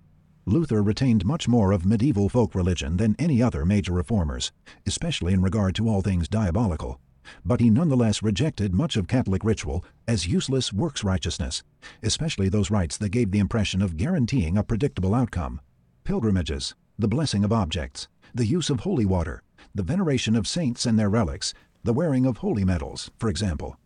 Luther 0.46 0.82
retained 0.82 1.24
much 1.24 1.48
more 1.48 1.72
of 1.72 1.86
medieval 1.86 2.30
folk 2.30 2.56
religion 2.56 2.98
than 2.98 3.16
any 3.20 3.44
other 3.44 3.64
major 3.64 3.94
reformers, 3.94 4.52
especially 4.88 5.34
in 5.34 5.44
regard 5.44 5.76
to 5.76 5.88
all 5.88 6.02
things 6.02 6.28
diabolical, 6.28 7.00
but 7.46 7.60
he 7.60 7.70
nonetheless 7.70 8.24
rejected 8.24 8.74
much 8.74 8.96
of 8.96 9.08
Catholic 9.08 9.44
ritual 9.44 9.84
as 10.08 10.28
useless 10.28 10.74
works 10.74 11.04
righteousness, 11.04 11.64
especially 12.04 12.50
those 12.50 12.72
rites 12.72 12.98
that 12.98 13.10
gave 13.10 13.32
the 13.32 13.40
impression 13.40 13.82
of 13.82 13.98
guaranteeing 13.98 14.58
a 14.58 14.64
predictable 14.64 15.14
outcome. 15.14 15.62
Pilgrimages, 16.04 16.76
the 16.98 17.08
blessing 17.08 17.44
of 17.44 17.54
objects, 17.54 18.08
the 18.34 18.46
use 18.46 18.70
of 18.70 18.82
holy 18.82 19.06
water, 19.06 19.42
the 19.74 19.84
veneration 19.84 20.36
of 20.36 20.48
saints 20.48 20.86
and 20.86 20.98
their 20.98 21.10
relics, 21.10 21.54
the 21.84 21.94
wearing 21.94 22.26
of 22.26 22.38
holy 22.38 22.66
medals, 22.66 23.12
for 23.18 23.30
example. 23.30 23.78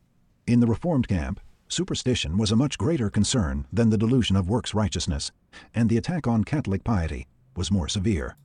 In 0.47 0.59
the 0.59 0.67
Reformed 0.67 1.07
camp, 1.07 1.39
superstition 1.67 2.37
was 2.37 2.51
a 2.51 2.55
much 2.55 2.77
greater 2.77 3.09
concern 3.09 3.65
than 3.71 3.89
the 3.89 3.97
delusion 3.97 4.35
of 4.35 4.49
works 4.49 4.73
righteousness, 4.73 5.31
and 5.73 5.89
the 5.89 5.97
attack 5.97 6.27
on 6.27 6.43
Catholic 6.43 6.83
piety 6.83 7.27
was 7.55 7.71
more 7.71 7.87
severe. 7.87 8.35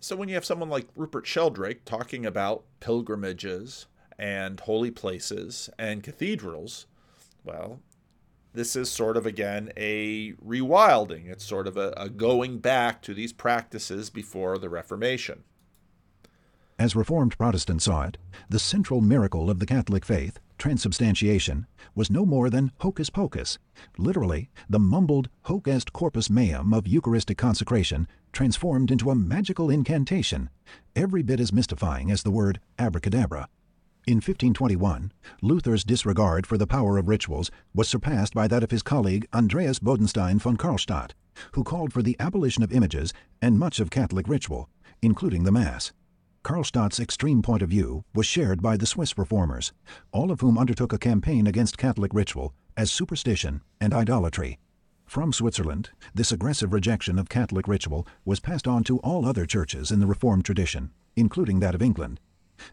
So 0.00 0.16
when 0.16 0.28
you 0.28 0.34
have 0.34 0.44
someone 0.44 0.68
like 0.68 0.88
Rupert 0.96 1.26
Sheldrake 1.26 1.84
talking 1.84 2.24
about 2.24 2.64
pilgrimages 2.80 3.86
and 4.22 4.60
holy 4.60 4.92
places 4.92 5.68
and 5.80 6.04
cathedrals, 6.04 6.86
well, 7.42 7.80
this 8.54 8.76
is 8.76 8.88
sort 8.88 9.16
of 9.16 9.26
again 9.26 9.72
a 9.76 10.32
rewilding. 10.34 11.28
It's 11.28 11.44
sort 11.44 11.66
of 11.66 11.76
a, 11.76 11.92
a 11.96 12.08
going 12.08 12.58
back 12.58 13.02
to 13.02 13.14
these 13.14 13.32
practices 13.32 14.10
before 14.10 14.58
the 14.58 14.68
Reformation. 14.68 15.42
As 16.78 16.94
Reformed 16.94 17.36
Protestants 17.36 17.86
saw 17.86 18.04
it, 18.04 18.18
the 18.48 18.60
central 18.60 19.00
miracle 19.00 19.50
of 19.50 19.58
the 19.58 19.66
Catholic 19.66 20.04
faith, 20.04 20.38
transubstantiation, 20.56 21.66
was 21.96 22.08
no 22.08 22.24
more 22.24 22.48
than 22.48 22.70
hocus 22.78 23.10
pocus, 23.10 23.58
literally 23.98 24.50
the 24.70 24.78
mumbled 24.78 25.30
hoc 25.42 25.66
est 25.66 25.92
corpus 25.92 26.30
meum 26.30 26.72
of 26.72 26.86
Eucharistic 26.86 27.38
consecration 27.38 28.06
transformed 28.32 28.92
into 28.92 29.10
a 29.10 29.16
magical 29.16 29.68
incantation, 29.68 30.48
every 30.94 31.22
bit 31.22 31.40
as 31.40 31.52
mystifying 31.52 32.08
as 32.12 32.22
the 32.22 32.30
word 32.30 32.60
abracadabra. 32.78 33.48
In 34.04 34.16
1521, 34.16 35.12
Luther's 35.42 35.84
disregard 35.84 36.44
for 36.44 36.58
the 36.58 36.66
power 36.66 36.98
of 36.98 37.06
rituals 37.06 37.52
was 37.72 37.88
surpassed 37.88 38.34
by 38.34 38.48
that 38.48 38.64
of 38.64 38.72
his 38.72 38.82
colleague 38.82 39.28
Andreas 39.32 39.78
Bodenstein 39.78 40.40
von 40.40 40.56
Karlstadt, 40.56 41.12
who 41.52 41.62
called 41.62 41.92
for 41.92 42.02
the 42.02 42.16
abolition 42.18 42.64
of 42.64 42.72
images 42.72 43.12
and 43.40 43.60
much 43.60 43.78
of 43.78 43.90
Catholic 43.90 44.26
ritual, 44.26 44.68
including 45.02 45.44
the 45.44 45.52
Mass. 45.52 45.92
Karlstadt's 46.42 46.98
extreme 46.98 47.42
point 47.42 47.62
of 47.62 47.70
view 47.70 48.04
was 48.12 48.26
shared 48.26 48.60
by 48.60 48.76
the 48.76 48.86
Swiss 48.86 49.16
reformers, 49.16 49.72
all 50.10 50.32
of 50.32 50.40
whom 50.40 50.58
undertook 50.58 50.92
a 50.92 50.98
campaign 50.98 51.46
against 51.46 51.78
Catholic 51.78 52.12
ritual 52.12 52.52
as 52.76 52.90
superstition 52.90 53.60
and 53.80 53.94
idolatry. 53.94 54.58
From 55.06 55.32
Switzerland, 55.32 55.90
this 56.12 56.32
aggressive 56.32 56.72
rejection 56.72 57.20
of 57.20 57.28
Catholic 57.28 57.68
ritual 57.68 58.04
was 58.24 58.40
passed 58.40 58.66
on 58.66 58.82
to 58.82 58.98
all 58.98 59.24
other 59.24 59.46
churches 59.46 59.92
in 59.92 60.00
the 60.00 60.08
Reformed 60.08 60.44
tradition, 60.44 60.90
including 61.14 61.60
that 61.60 61.76
of 61.76 61.82
England. 61.82 62.18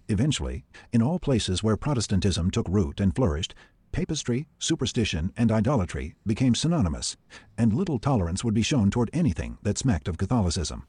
Eventually, 0.07 0.65
in 0.91 1.01
all 1.01 1.19
places 1.19 1.63
where 1.63 1.77
Protestantism 1.77 2.51
took 2.51 2.67
root 2.69 2.99
and 2.99 3.15
flourished, 3.15 3.55
papistry, 3.91 4.47
superstition, 4.59 5.31
and 5.35 5.51
idolatry 5.51 6.15
became 6.25 6.55
synonymous, 6.55 7.17
and 7.57 7.73
little 7.73 7.99
tolerance 7.99 8.43
would 8.43 8.53
be 8.53 8.61
shown 8.61 8.89
toward 8.91 9.09
anything 9.13 9.57
that 9.63 9.77
smacked 9.77 10.07
of 10.07 10.17
Catholicism. 10.17 10.85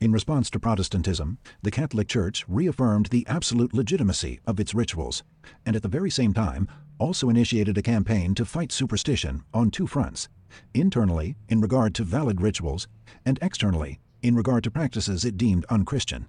In 0.00 0.12
response 0.12 0.48
to 0.50 0.58
Protestantism, 0.58 1.38
the 1.62 1.70
Catholic 1.70 2.08
Church 2.08 2.44
reaffirmed 2.48 3.06
the 3.06 3.26
absolute 3.26 3.74
legitimacy 3.74 4.40
of 4.46 4.58
its 4.58 4.74
rituals, 4.74 5.22
and 5.66 5.76
at 5.76 5.82
the 5.82 5.88
very 5.88 6.10
same 6.10 6.32
time 6.32 6.68
also 6.98 7.28
initiated 7.28 7.76
a 7.76 7.82
campaign 7.82 8.34
to 8.34 8.44
fight 8.44 8.72
superstition 8.72 9.44
on 9.52 9.70
two 9.70 9.86
fronts 9.86 10.28
internally, 10.74 11.36
in 11.48 11.60
regard 11.60 11.94
to 11.94 12.04
valid 12.04 12.40
rituals, 12.40 12.88
and 13.24 13.38
externally, 13.40 14.00
in 14.22 14.34
regard 14.34 14.64
to 14.64 14.70
practices 14.70 15.24
it 15.24 15.36
deemed 15.36 15.64
unchristian. 15.68 16.26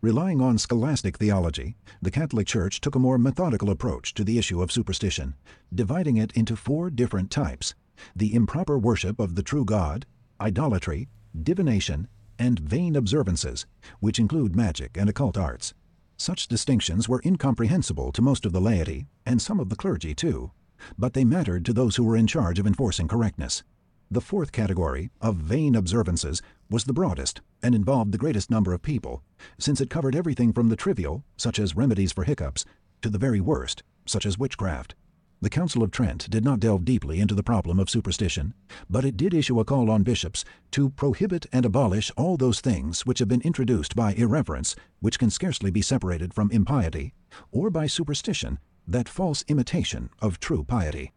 Relying 0.00 0.40
on 0.40 0.58
scholastic 0.58 1.18
theology, 1.18 1.74
the 2.00 2.12
Catholic 2.12 2.46
Church 2.46 2.80
took 2.80 2.94
a 2.94 3.00
more 3.00 3.18
methodical 3.18 3.68
approach 3.68 4.14
to 4.14 4.22
the 4.22 4.38
issue 4.38 4.62
of 4.62 4.70
superstition, 4.70 5.34
dividing 5.74 6.16
it 6.16 6.30
into 6.32 6.54
four 6.54 6.88
different 6.88 7.32
types 7.32 7.74
the 8.14 8.32
improper 8.32 8.78
worship 8.78 9.18
of 9.18 9.34
the 9.34 9.42
true 9.42 9.64
God, 9.64 10.06
idolatry, 10.40 11.08
divination, 11.42 12.06
and 12.38 12.60
vain 12.60 12.94
observances, 12.94 13.66
which 13.98 14.20
include 14.20 14.54
magic 14.54 14.96
and 14.96 15.10
occult 15.10 15.36
arts. 15.36 15.74
Such 16.16 16.46
distinctions 16.46 17.08
were 17.08 17.22
incomprehensible 17.24 18.12
to 18.12 18.22
most 18.22 18.46
of 18.46 18.52
the 18.52 18.60
laity, 18.60 19.08
and 19.26 19.42
some 19.42 19.58
of 19.58 19.68
the 19.68 19.74
clergy 19.74 20.14
too, 20.14 20.52
but 20.96 21.14
they 21.14 21.24
mattered 21.24 21.64
to 21.64 21.72
those 21.72 21.96
who 21.96 22.04
were 22.04 22.16
in 22.16 22.28
charge 22.28 22.60
of 22.60 22.68
enforcing 22.68 23.08
correctness. 23.08 23.64
The 24.12 24.20
fourth 24.20 24.52
category, 24.52 25.10
of 25.20 25.36
vain 25.36 25.74
observances, 25.74 26.40
was 26.70 26.84
the 26.84 26.92
broadest 26.92 27.40
and 27.62 27.74
involved 27.74 28.12
the 28.12 28.18
greatest 28.18 28.50
number 28.50 28.72
of 28.72 28.82
people, 28.82 29.22
since 29.58 29.80
it 29.80 29.90
covered 29.90 30.14
everything 30.14 30.52
from 30.52 30.68
the 30.68 30.76
trivial, 30.76 31.24
such 31.36 31.58
as 31.58 31.76
remedies 31.76 32.12
for 32.12 32.24
hiccups, 32.24 32.64
to 33.02 33.08
the 33.08 33.18
very 33.18 33.40
worst, 33.40 33.82
such 34.06 34.26
as 34.26 34.38
witchcraft. 34.38 34.94
The 35.40 35.50
Council 35.50 35.84
of 35.84 35.92
Trent 35.92 36.28
did 36.28 36.44
not 36.44 36.58
delve 36.58 36.84
deeply 36.84 37.20
into 37.20 37.34
the 37.34 37.44
problem 37.44 37.78
of 37.78 37.88
superstition, 37.88 38.54
but 38.90 39.04
it 39.04 39.16
did 39.16 39.32
issue 39.32 39.60
a 39.60 39.64
call 39.64 39.88
on 39.88 40.02
bishops 40.02 40.44
to 40.72 40.90
prohibit 40.90 41.46
and 41.52 41.64
abolish 41.64 42.10
all 42.16 42.36
those 42.36 42.60
things 42.60 43.06
which 43.06 43.20
have 43.20 43.28
been 43.28 43.42
introduced 43.42 43.94
by 43.94 44.14
irreverence, 44.14 44.74
which 44.98 45.18
can 45.18 45.30
scarcely 45.30 45.70
be 45.70 45.80
separated 45.80 46.34
from 46.34 46.50
impiety, 46.50 47.14
or 47.52 47.70
by 47.70 47.86
superstition, 47.86 48.58
that 48.86 49.08
false 49.08 49.44
imitation 49.46 50.10
of 50.20 50.40
true 50.40 50.64
piety. 50.64 51.12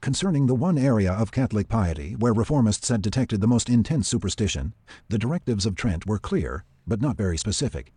Concerning 0.00 0.46
the 0.46 0.54
one 0.54 0.78
area 0.78 1.12
of 1.12 1.32
Catholic 1.32 1.68
piety 1.68 2.14
where 2.14 2.32
reformists 2.32 2.88
had 2.88 3.02
detected 3.02 3.40
the 3.40 3.48
most 3.48 3.68
intense 3.68 4.06
superstition, 4.06 4.72
the 5.08 5.18
directives 5.18 5.66
of 5.66 5.74
Trent 5.74 6.06
were 6.06 6.20
clear, 6.20 6.64
but 6.86 7.00
not 7.00 7.16
very 7.16 7.36
specific. 7.36 7.92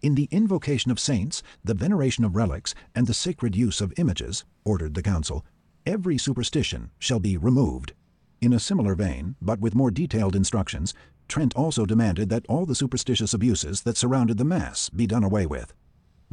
In 0.00 0.14
the 0.14 0.28
invocation 0.30 0.90
of 0.90 0.98
saints, 0.98 1.42
the 1.62 1.74
veneration 1.74 2.24
of 2.24 2.34
relics, 2.34 2.74
and 2.94 3.06
the 3.06 3.12
sacred 3.12 3.54
use 3.54 3.82
of 3.82 3.92
images, 3.98 4.44
ordered 4.64 4.94
the 4.94 5.02
council, 5.02 5.44
every 5.84 6.16
superstition 6.16 6.90
shall 6.98 7.20
be 7.20 7.36
removed. 7.36 7.92
In 8.40 8.54
a 8.54 8.60
similar 8.60 8.94
vein, 8.94 9.36
but 9.42 9.60
with 9.60 9.74
more 9.74 9.90
detailed 9.90 10.34
instructions, 10.34 10.94
Trent 11.28 11.54
also 11.54 11.84
demanded 11.84 12.30
that 12.30 12.46
all 12.48 12.64
the 12.64 12.74
superstitious 12.74 13.34
abuses 13.34 13.82
that 13.82 13.98
surrounded 13.98 14.38
the 14.38 14.44
Mass 14.44 14.88
be 14.88 15.06
done 15.06 15.24
away 15.24 15.44
with 15.44 15.74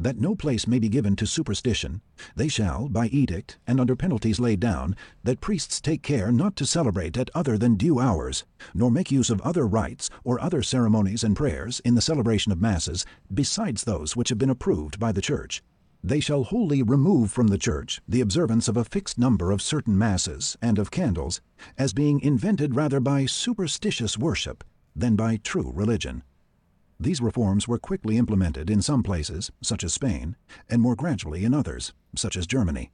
that 0.02 0.20
no 0.20 0.34
place 0.34 0.66
may 0.66 0.78
be 0.78 0.88
given 0.88 1.16
to 1.16 1.26
superstition, 1.26 2.02
they 2.36 2.48
shall, 2.48 2.88
by 2.88 3.06
edict, 3.06 3.58
and 3.66 3.80
under 3.80 3.96
penalties 3.96 4.40
laid 4.40 4.60
down, 4.60 4.96
that 5.22 5.40
priests 5.40 5.80
take 5.80 6.02
care 6.02 6.32
not 6.32 6.56
to 6.56 6.66
celebrate 6.66 7.16
at 7.16 7.30
other 7.34 7.56
than 7.56 7.76
due 7.76 8.00
hours, 8.00 8.44
nor 8.74 8.90
make 8.90 9.10
use 9.10 9.30
of 9.30 9.40
other 9.42 9.66
rites 9.66 10.10
or 10.24 10.40
other 10.40 10.62
ceremonies 10.62 11.24
and 11.24 11.36
prayers 11.36 11.80
in 11.84 11.94
the 11.94 12.02
celebration 12.02 12.52
of 12.52 12.60
masses, 12.60 13.06
besides 13.32 13.84
those 13.84 14.16
which 14.16 14.28
have 14.28 14.38
been 14.38 14.50
approved 14.50 14.98
by 14.98 15.12
the 15.12 15.22
Church. 15.22 15.62
They 16.04 16.18
shall 16.18 16.42
wholly 16.42 16.82
remove 16.82 17.30
from 17.30 17.46
the 17.46 17.58
Church 17.58 18.00
the 18.08 18.20
observance 18.20 18.66
of 18.66 18.76
a 18.76 18.84
fixed 18.84 19.18
number 19.18 19.52
of 19.52 19.62
certain 19.62 19.96
masses 19.96 20.56
and 20.60 20.78
of 20.78 20.90
candles, 20.90 21.40
as 21.78 21.92
being 21.92 22.20
invented 22.20 22.74
rather 22.74 22.98
by 22.98 23.26
superstitious 23.26 24.18
worship 24.18 24.64
than 24.96 25.14
by 25.14 25.36
true 25.36 25.70
religion. 25.72 26.24
These 27.02 27.20
reforms 27.20 27.66
were 27.66 27.80
quickly 27.80 28.16
implemented 28.16 28.70
in 28.70 28.80
some 28.80 29.02
places, 29.02 29.50
such 29.60 29.82
as 29.82 29.92
Spain, 29.92 30.36
and 30.70 30.80
more 30.80 30.94
gradually 30.94 31.44
in 31.44 31.52
others, 31.52 31.92
such 32.14 32.36
as 32.36 32.46
Germany. 32.46 32.92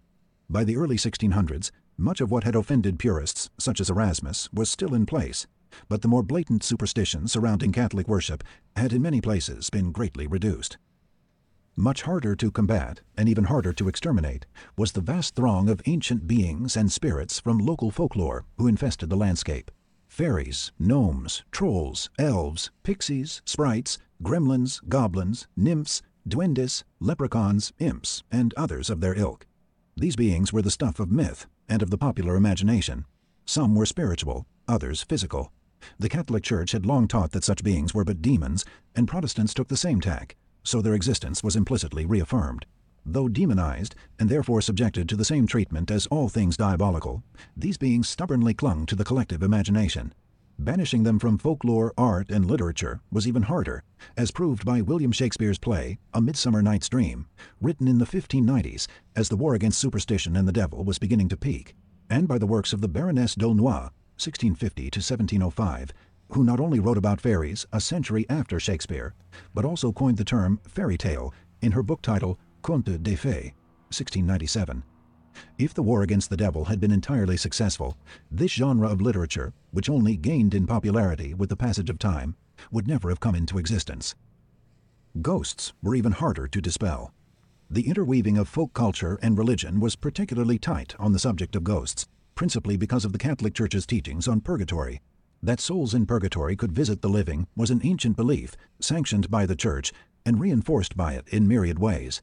By 0.48 0.64
the 0.64 0.78
early 0.78 0.96
1600s, 0.96 1.70
much 1.98 2.22
of 2.22 2.30
what 2.30 2.44
had 2.44 2.54
offended 2.54 2.98
purists, 2.98 3.50
such 3.58 3.82
as 3.82 3.90
Erasmus, 3.90 4.48
was 4.50 4.70
still 4.70 4.94
in 4.94 5.04
place, 5.04 5.46
but 5.90 6.00
the 6.00 6.08
more 6.08 6.22
blatant 6.22 6.62
superstitions 6.62 7.32
surrounding 7.32 7.70
Catholic 7.70 8.08
worship 8.08 8.42
had 8.76 8.94
in 8.94 9.02
many 9.02 9.20
places 9.20 9.68
been 9.68 9.92
greatly 9.92 10.26
reduced. 10.26 10.78
Much 11.76 12.00
harder 12.00 12.34
to 12.34 12.50
combat, 12.50 13.02
and 13.14 13.28
even 13.28 13.44
harder 13.44 13.74
to 13.74 13.88
exterminate, 13.88 14.46
was 14.78 14.92
the 14.92 15.02
vast 15.02 15.34
throng 15.34 15.68
of 15.68 15.82
ancient 15.84 16.26
beings 16.26 16.78
and 16.78 16.90
spirits 16.90 17.40
from 17.40 17.58
local 17.58 17.90
folklore 17.90 18.46
who 18.56 18.68
infested 18.68 19.10
the 19.10 19.16
landscape 19.18 19.70
fairies, 20.18 20.72
gnomes, 20.80 21.44
trolls, 21.52 22.10
elves, 22.18 22.72
pixies, 22.82 23.40
sprites, 23.44 23.98
gremlins, 24.20 24.80
goblins, 24.88 25.46
nymphs, 25.56 26.02
duendes, 26.26 26.82
leprechauns, 26.98 27.72
imps, 27.78 28.24
and 28.32 28.52
others 28.56 28.90
of 28.90 29.00
their 29.00 29.16
ilk. 29.16 29.46
These 29.96 30.16
beings 30.16 30.52
were 30.52 30.60
the 30.60 30.72
stuff 30.72 30.98
of 30.98 31.12
myth 31.12 31.46
and 31.68 31.82
of 31.82 31.90
the 31.90 31.96
popular 31.96 32.34
imagination. 32.34 33.04
Some 33.46 33.76
were 33.76 33.86
spiritual, 33.86 34.44
others 34.66 35.04
physical. 35.04 35.52
The 36.00 36.08
Catholic 36.08 36.42
Church 36.42 36.72
had 36.72 36.84
long 36.84 37.06
taught 37.06 37.30
that 37.30 37.44
such 37.44 37.62
beings 37.62 37.94
were 37.94 38.04
but 38.04 38.20
demons, 38.20 38.64
and 38.96 39.06
Protestants 39.06 39.54
took 39.54 39.68
the 39.68 39.76
same 39.76 40.00
tack, 40.00 40.34
so 40.64 40.82
their 40.82 40.94
existence 40.94 41.44
was 41.44 41.54
implicitly 41.54 42.04
reaffirmed. 42.04 42.66
Though 43.10 43.28
demonized 43.28 43.94
and 44.18 44.28
therefore 44.28 44.60
subjected 44.60 45.08
to 45.08 45.16
the 45.16 45.24
same 45.24 45.46
treatment 45.46 45.90
as 45.90 46.06
all 46.08 46.28
things 46.28 46.58
diabolical, 46.58 47.22
these 47.56 47.78
beings 47.78 48.06
stubbornly 48.06 48.52
clung 48.52 48.84
to 48.84 48.94
the 48.94 49.04
collective 49.04 49.42
imagination. 49.42 50.12
Banishing 50.58 51.04
them 51.04 51.18
from 51.18 51.38
folklore, 51.38 51.94
art, 51.96 52.28
and 52.28 52.44
literature 52.44 53.00
was 53.10 53.26
even 53.26 53.44
harder, 53.44 53.82
as 54.18 54.30
proved 54.30 54.66
by 54.66 54.82
William 54.82 55.10
Shakespeare's 55.10 55.58
play, 55.58 55.98
A 56.12 56.20
Midsummer 56.20 56.60
Night's 56.60 56.90
Dream, 56.90 57.26
written 57.62 57.88
in 57.88 57.96
the 57.96 58.04
1590s 58.04 58.86
as 59.16 59.30
the 59.30 59.36
war 59.36 59.54
against 59.54 59.78
superstition 59.78 60.36
and 60.36 60.46
the 60.46 60.52
devil 60.52 60.84
was 60.84 60.98
beginning 60.98 61.30
to 61.30 61.36
peak, 61.38 61.74
and 62.10 62.28
by 62.28 62.36
the 62.36 62.46
works 62.46 62.74
of 62.74 62.82
the 62.82 62.88
Baroness 62.88 63.34
d'Aulnoy, 63.34 63.88
1650 64.18 64.90
to 64.90 64.98
1705, 64.98 65.94
who 66.32 66.44
not 66.44 66.60
only 66.60 66.78
wrote 66.78 66.98
about 66.98 67.22
fairies 67.22 67.64
a 67.72 67.80
century 67.80 68.26
after 68.28 68.60
Shakespeare, 68.60 69.14
but 69.54 69.64
also 69.64 69.92
coined 69.92 70.18
the 70.18 70.24
term 70.24 70.60
fairy 70.68 70.98
tale 70.98 71.32
in 71.62 71.72
her 71.72 71.82
book 71.82 72.02
title 72.02 72.38
Contes 72.68 72.98
des 72.98 73.16
Fées, 73.16 73.54
1697. 73.88 74.82
If 75.56 75.72
the 75.72 75.82
war 75.82 76.02
against 76.02 76.28
the 76.28 76.36
devil 76.36 76.66
had 76.66 76.78
been 76.78 76.90
entirely 76.90 77.38
successful, 77.38 77.96
this 78.30 78.52
genre 78.52 78.86
of 78.86 79.00
literature, 79.00 79.54
which 79.70 79.88
only 79.88 80.18
gained 80.18 80.52
in 80.52 80.66
popularity 80.66 81.32
with 81.32 81.48
the 81.48 81.56
passage 81.56 81.88
of 81.88 81.98
time, 81.98 82.36
would 82.70 82.86
never 82.86 83.08
have 83.08 83.20
come 83.20 83.34
into 83.34 83.56
existence. 83.56 84.14
Ghosts 85.22 85.72
were 85.82 85.94
even 85.94 86.12
harder 86.12 86.46
to 86.46 86.60
dispel. 86.60 87.14
The 87.70 87.88
interweaving 87.88 88.36
of 88.36 88.50
folk 88.50 88.74
culture 88.74 89.18
and 89.22 89.38
religion 89.38 89.80
was 89.80 89.96
particularly 89.96 90.58
tight 90.58 90.94
on 90.98 91.12
the 91.12 91.18
subject 91.18 91.56
of 91.56 91.64
ghosts, 91.64 92.06
principally 92.34 92.76
because 92.76 93.06
of 93.06 93.14
the 93.14 93.18
Catholic 93.18 93.54
Church's 93.54 93.86
teachings 93.86 94.28
on 94.28 94.42
purgatory. 94.42 95.00
That 95.42 95.60
souls 95.60 95.94
in 95.94 96.04
purgatory 96.04 96.54
could 96.54 96.72
visit 96.72 97.00
the 97.00 97.08
living 97.08 97.46
was 97.56 97.70
an 97.70 97.80
ancient 97.82 98.14
belief, 98.14 98.56
sanctioned 98.78 99.30
by 99.30 99.46
the 99.46 99.56
Church 99.56 99.90
and 100.26 100.38
reinforced 100.38 100.98
by 100.98 101.14
it 101.14 101.26
in 101.28 101.48
myriad 101.48 101.78
ways. 101.78 102.20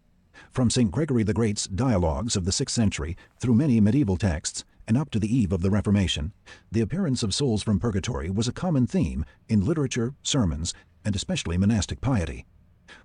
From 0.51 0.69
St. 0.69 0.91
Gregory 0.91 1.23
the 1.23 1.33
Great's 1.33 1.67
dialogues 1.67 2.35
of 2.35 2.45
the 2.45 2.51
6th 2.51 2.71
century 2.71 3.15
through 3.39 3.55
many 3.55 3.79
medieval 3.79 4.17
texts 4.17 4.63
and 4.87 4.97
up 4.97 5.09
to 5.11 5.19
the 5.19 5.33
eve 5.33 5.51
of 5.51 5.61
the 5.61 5.69
Reformation, 5.69 6.33
the 6.71 6.81
appearance 6.81 7.23
of 7.23 7.33
souls 7.33 7.63
from 7.63 7.79
purgatory 7.79 8.29
was 8.29 8.47
a 8.47 8.53
common 8.53 8.85
theme 8.85 9.25
in 9.47 9.65
literature, 9.65 10.13
sermons, 10.21 10.73
and 11.03 11.15
especially 11.15 11.57
monastic 11.57 12.01
piety. 12.01 12.45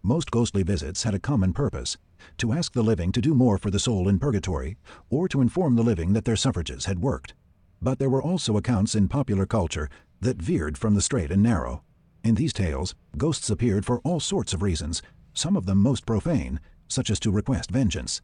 Most 0.03 0.31
ghostly 0.31 0.63
visits 0.63 1.05
had 1.05 1.15
a 1.15 1.19
common 1.19 1.53
purpose 1.53 1.97
to 2.39 2.53
ask 2.53 2.73
the 2.73 2.83
living 2.83 3.13
to 3.13 3.21
do 3.21 3.35
more 3.35 3.59
for 3.59 3.71
the 3.71 3.79
soul 3.79 4.09
in 4.09 4.19
purgatory, 4.19 4.77
or 5.09 5.29
to 5.29 5.41
inform 5.41 5.77
the 5.77 5.83
living 5.83 6.13
that 6.13 6.25
their 6.25 6.37
suffrages 6.37 6.85
had 6.85 7.01
worked. 7.01 7.35
But 7.81 7.99
there 7.99 8.11
were 8.11 8.23
also 8.23 8.57
accounts 8.57 8.95
in 8.95 9.09
popular 9.09 9.47
culture 9.47 9.89
that 10.21 10.43
veered 10.43 10.77
from 10.77 10.95
the 10.95 11.01
straight 11.01 11.31
and 11.31 11.43
narrow. 11.43 11.83
In 12.23 12.35
these 12.35 12.53
tales, 12.53 12.95
ghosts 13.17 13.49
appeared 13.49 13.87
for 13.87 14.01
all 14.01 14.21
sorts 14.21 14.53
of 14.53 14.63
reasons, 14.63 15.01
some 15.33 15.57
of 15.57 15.65
them 15.65 15.79
most 15.79 16.05
profane, 16.05 16.61
such 16.91 17.09
as 17.11 17.19
to 17.21 17.31
request 17.31 17.71
vengeance. 17.71 18.21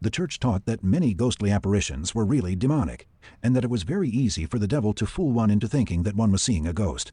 The 0.00 0.10
Church 0.10 0.40
taught 0.40 0.66
that 0.66 0.82
many 0.82 1.14
ghostly 1.14 1.52
apparitions 1.52 2.14
were 2.14 2.24
really 2.24 2.56
demonic, 2.56 3.06
and 3.42 3.54
that 3.54 3.62
it 3.64 3.70
was 3.70 3.84
very 3.84 4.08
easy 4.08 4.46
for 4.46 4.58
the 4.58 4.66
devil 4.66 4.92
to 4.94 5.06
fool 5.06 5.30
one 5.30 5.50
into 5.50 5.68
thinking 5.68 6.02
that 6.02 6.16
one 6.16 6.32
was 6.32 6.42
seeing 6.42 6.66
a 6.66 6.72
ghost. 6.72 7.12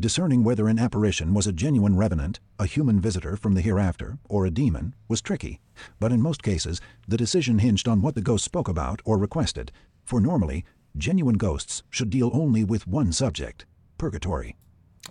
Discerning 0.00 0.44
whether 0.44 0.68
an 0.68 0.78
apparition 0.78 1.34
was 1.34 1.46
a 1.46 1.52
genuine 1.52 1.96
revenant, 1.96 2.38
a 2.58 2.66
human 2.66 3.00
visitor 3.00 3.36
from 3.36 3.54
the 3.54 3.60
hereafter, 3.60 4.18
or 4.28 4.46
a 4.46 4.50
demon, 4.50 4.94
was 5.08 5.20
tricky, 5.20 5.60
but 5.98 6.12
in 6.12 6.22
most 6.22 6.42
cases 6.42 6.80
the 7.08 7.16
decision 7.16 7.58
hinged 7.58 7.88
on 7.88 8.00
what 8.00 8.14
the 8.14 8.22
ghost 8.22 8.44
spoke 8.44 8.68
about 8.68 9.02
or 9.04 9.18
requested, 9.18 9.72
for 10.04 10.20
normally, 10.20 10.64
genuine 10.96 11.36
ghosts 11.36 11.82
should 11.90 12.10
deal 12.10 12.30
only 12.32 12.64
with 12.64 12.86
one 12.86 13.12
subject 13.12 13.66
purgatory. 13.98 14.56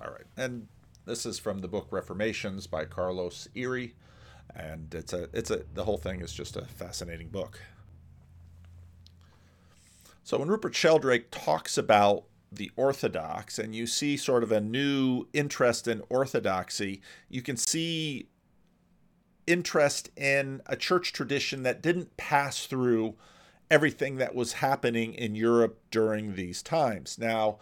All 0.02 0.12
right. 0.12 0.26
And 0.38 0.68
this 1.06 1.26
is 1.26 1.38
from 1.38 1.60
the 1.60 1.68
book 1.68 1.88
Reformations 1.92 2.68
by 2.68 2.86
Carlos 2.86 3.48
Eire 3.56 3.92
and 4.56 4.94
it's 4.94 5.14
a 5.14 5.30
it's 5.34 5.52
a 5.52 5.64
the 5.74 5.84
whole 5.84 5.98
thing 5.98 6.22
is 6.22 6.34
just 6.34 6.56
a 6.56 6.66
fascinating 6.66 7.30
book. 7.30 7.60
So 10.24 10.38
when 10.38 10.50
Rupert 10.50 10.76
Sheldrake 10.76 11.32
talks 11.32 11.78
about 11.78 12.26
the 12.52 12.72
Orthodox 12.76 13.60
and 13.60 13.76
you 13.76 13.88
see 13.88 14.18
sort 14.18 14.44
of 14.44 14.52
a 14.52 14.60
new 14.60 15.26
interest 15.34 15.88
in 15.88 16.02
orthodoxy, 16.10 17.02
you 17.30 17.42
can 17.42 17.56
see 17.58 18.28
interest 19.46 20.10
in 20.18 20.62
a 20.66 20.76
church 20.76 21.14
tradition 21.14 21.64
that 21.64 21.82
didn't 21.82 22.18
pass 22.18 22.66
through 22.66 23.16
everything 23.72 24.18
that 24.18 24.36
was 24.36 24.54
happening 24.54 25.14
in 25.14 25.36
Europe 25.36 25.80
during 25.92 26.36
these 26.36 26.62
times. 26.62 27.18
Now, 27.18 27.60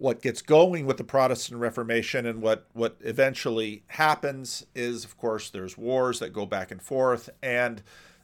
what 0.00 0.22
gets 0.22 0.40
going 0.40 0.86
with 0.86 0.96
the 0.96 1.04
Protestant 1.04 1.60
Reformation 1.60 2.24
and 2.24 2.40
what 2.40 2.66
what 2.72 2.96
eventually 3.00 3.82
happens 3.88 4.64
is, 4.74 5.04
of 5.04 5.18
course, 5.18 5.50
there's 5.50 5.76
wars 5.76 6.20
that 6.20 6.32
go 6.32 6.46
back 6.46 6.70
and 6.70 6.82
forth, 6.82 7.28
and 7.42 7.82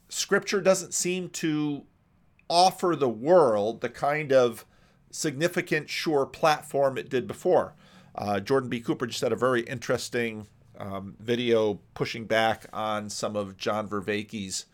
Scripture 0.08 0.62
doesn't 0.62 0.94
seem 0.94 1.28
to 1.28 1.84
offer 2.48 2.96
the 2.96 3.08
world 3.10 3.82
the 3.82 3.90
kind 3.90 4.32
of 4.32 4.64
significant, 5.10 5.90
sure 5.90 6.24
platform 6.24 6.96
it 6.96 7.10
did 7.10 7.26
before. 7.26 7.74
Uh, 8.14 8.40
Jordan 8.40 8.70
B. 8.70 8.80
Cooper 8.80 9.06
just 9.06 9.20
had 9.20 9.32
a 9.32 9.36
very 9.36 9.60
interesting 9.62 10.46
um, 10.78 11.14
video 11.20 11.80
pushing 11.92 12.24
back 12.24 12.66
on 12.72 13.10
some 13.10 13.36
of 13.36 13.58
John 13.58 13.86
Vervaeke's 13.86 14.64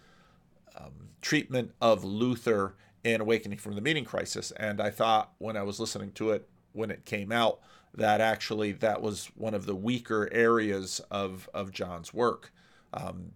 um, 0.79 1.09
treatment 1.21 1.73
of 1.81 2.05
Luther 2.05 2.77
in 3.03 3.21
Awakening 3.21 3.59
from 3.59 3.75
the 3.75 3.81
Meaning 3.81 4.05
Crisis. 4.05 4.53
And 4.53 4.81
I 4.81 4.91
thought 4.91 5.33
when 5.39 5.57
I 5.57 5.63
was 5.63 5.81
listening 5.81 6.13
to 6.13 6.31
it, 6.31 6.49
when 6.73 6.91
it 6.91 7.05
came 7.05 7.33
out 7.33 7.61
that 7.95 8.21
actually 8.21 8.73
that 8.73 9.03
was 9.03 9.27
one 9.35 9.55
of 9.55 9.67
the 9.67 9.75
weaker 9.75 10.29
areas 10.33 11.01
of 11.11 11.49
of 11.53 11.73
John's 11.73 12.13
work. 12.15 12.53
Um, 12.93 13.33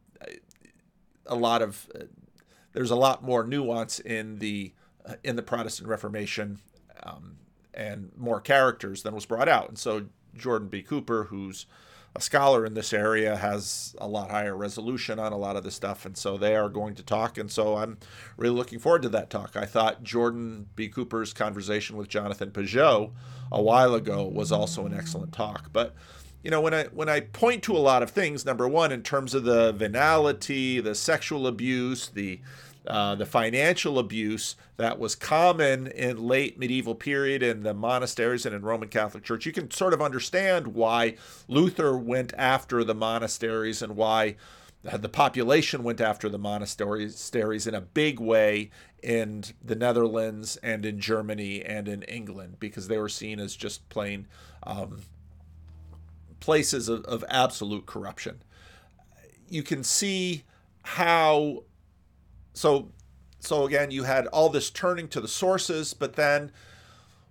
a 1.26 1.34
lot 1.34 1.62
of 1.62 1.88
uh, 1.94 2.04
there's 2.72 2.90
a 2.90 2.96
lot 2.96 3.22
more 3.22 3.44
nuance 3.44 3.98
in 3.98 4.38
the 4.38 4.72
uh, 5.04 5.14
in 5.24 5.36
the 5.36 5.42
Protestant 5.42 5.88
Reformation 5.88 6.58
um, 7.02 7.36
and 7.74 8.10
more 8.16 8.40
characters 8.40 9.02
than 9.02 9.14
was 9.14 9.26
brought 9.26 9.48
out. 9.48 9.68
And 9.68 9.78
so 9.78 10.06
Jordan 10.34 10.68
B. 10.68 10.82
Cooper, 10.82 11.24
who's 11.24 11.66
a 12.16 12.20
scholar 12.20 12.64
in 12.64 12.72
this 12.72 12.94
area 12.94 13.36
has 13.36 13.94
a 13.98 14.08
lot 14.08 14.30
higher 14.30 14.56
resolution 14.56 15.18
on 15.18 15.32
a 15.32 15.36
lot 15.36 15.54
of 15.54 15.64
this 15.64 15.74
stuff, 15.74 16.06
and 16.06 16.16
so 16.16 16.38
they 16.38 16.56
are 16.56 16.70
going 16.70 16.94
to 16.94 17.02
talk. 17.02 17.36
And 17.36 17.50
so 17.50 17.76
I'm 17.76 17.98
really 18.38 18.56
looking 18.56 18.78
forward 18.78 19.02
to 19.02 19.10
that 19.10 19.28
talk. 19.28 19.54
I 19.54 19.66
thought 19.66 20.02
Jordan 20.02 20.66
B. 20.74 20.88
Cooper's 20.88 21.34
conversation 21.34 21.96
with 21.96 22.08
Jonathan 22.08 22.50
Pageau 22.50 23.12
a 23.52 23.60
while 23.60 23.94
ago 23.94 24.24
was 24.24 24.50
also 24.50 24.86
an 24.86 24.94
excellent 24.94 25.34
talk. 25.34 25.70
But 25.74 25.94
you 26.42 26.50
know, 26.50 26.60
when 26.60 26.72
I 26.72 26.84
when 26.84 27.10
I 27.10 27.20
point 27.20 27.62
to 27.64 27.76
a 27.76 27.78
lot 27.78 28.02
of 28.02 28.10
things, 28.10 28.46
number 28.46 28.66
one, 28.66 28.92
in 28.92 29.02
terms 29.02 29.34
of 29.34 29.44
the 29.44 29.72
venality, 29.72 30.80
the 30.80 30.94
sexual 30.94 31.46
abuse, 31.46 32.08
the 32.08 32.40
uh, 32.86 33.14
the 33.14 33.26
financial 33.26 33.98
abuse 33.98 34.56
that 34.76 34.98
was 34.98 35.14
common 35.14 35.86
in 35.88 36.26
late 36.26 36.58
medieval 36.58 36.94
period 36.94 37.42
in 37.42 37.62
the 37.62 37.74
monasteries 37.74 38.46
and 38.46 38.54
in 38.54 38.62
Roman 38.62 38.88
Catholic 38.88 39.24
Church. 39.24 39.46
You 39.46 39.52
can 39.52 39.70
sort 39.70 39.92
of 39.92 40.02
understand 40.02 40.68
why 40.68 41.16
Luther 41.48 41.96
went 41.96 42.32
after 42.36 42.84
the 42.84 42.94
monasteries 42.94 43.82
and 43.82 43.96
why 43.96 44.36
the 44.82 45.08
population 45.08 45.82
went 45.82 46.00
after 46.00 46.28
the 46.28 46.38
monasteries 46.38 47.66
in 47.66 47.74
a 47.74 47.80
big 47.80 48.20
way 48.20 48.70
in 49.02 49.44
the 49.64 49.74
Netherlands 49.74 50.56
and 50.58 50.86
in 50.86 51.00
Germany 51.00 51.64
and 51.64 51.88
in 51.88 52.02
England 52.02 52.56
because 52.60 52.88
they 52.88 52.98
were 52.98 53.08
seen 53.08 53.40
as 53.40 53.56
just 53.56 53.88
plain 53.88 54.26
um, 54.62 55.00
places 56.40 56.88
of, 56.88 57.04
of 57.04 57.24
absolute 57.28 57.86
corruption. 57.86 58.42
You 59.48 59.62
can 59.62 59.82
see 59.82 60.44
how 60.82 61.64
so 62.56 62.88
so 63.38 63.66
again 63.66 63.90
you 63.90 64.04
had 64.04 64.26
all 64.28 64.48
this 64.48 64.70
turning 64.70 65.08
to 65.08 65.20
the 65.20 65.28
sources 65.28 65.92
but 65.94 66.14
then 66.14 66.50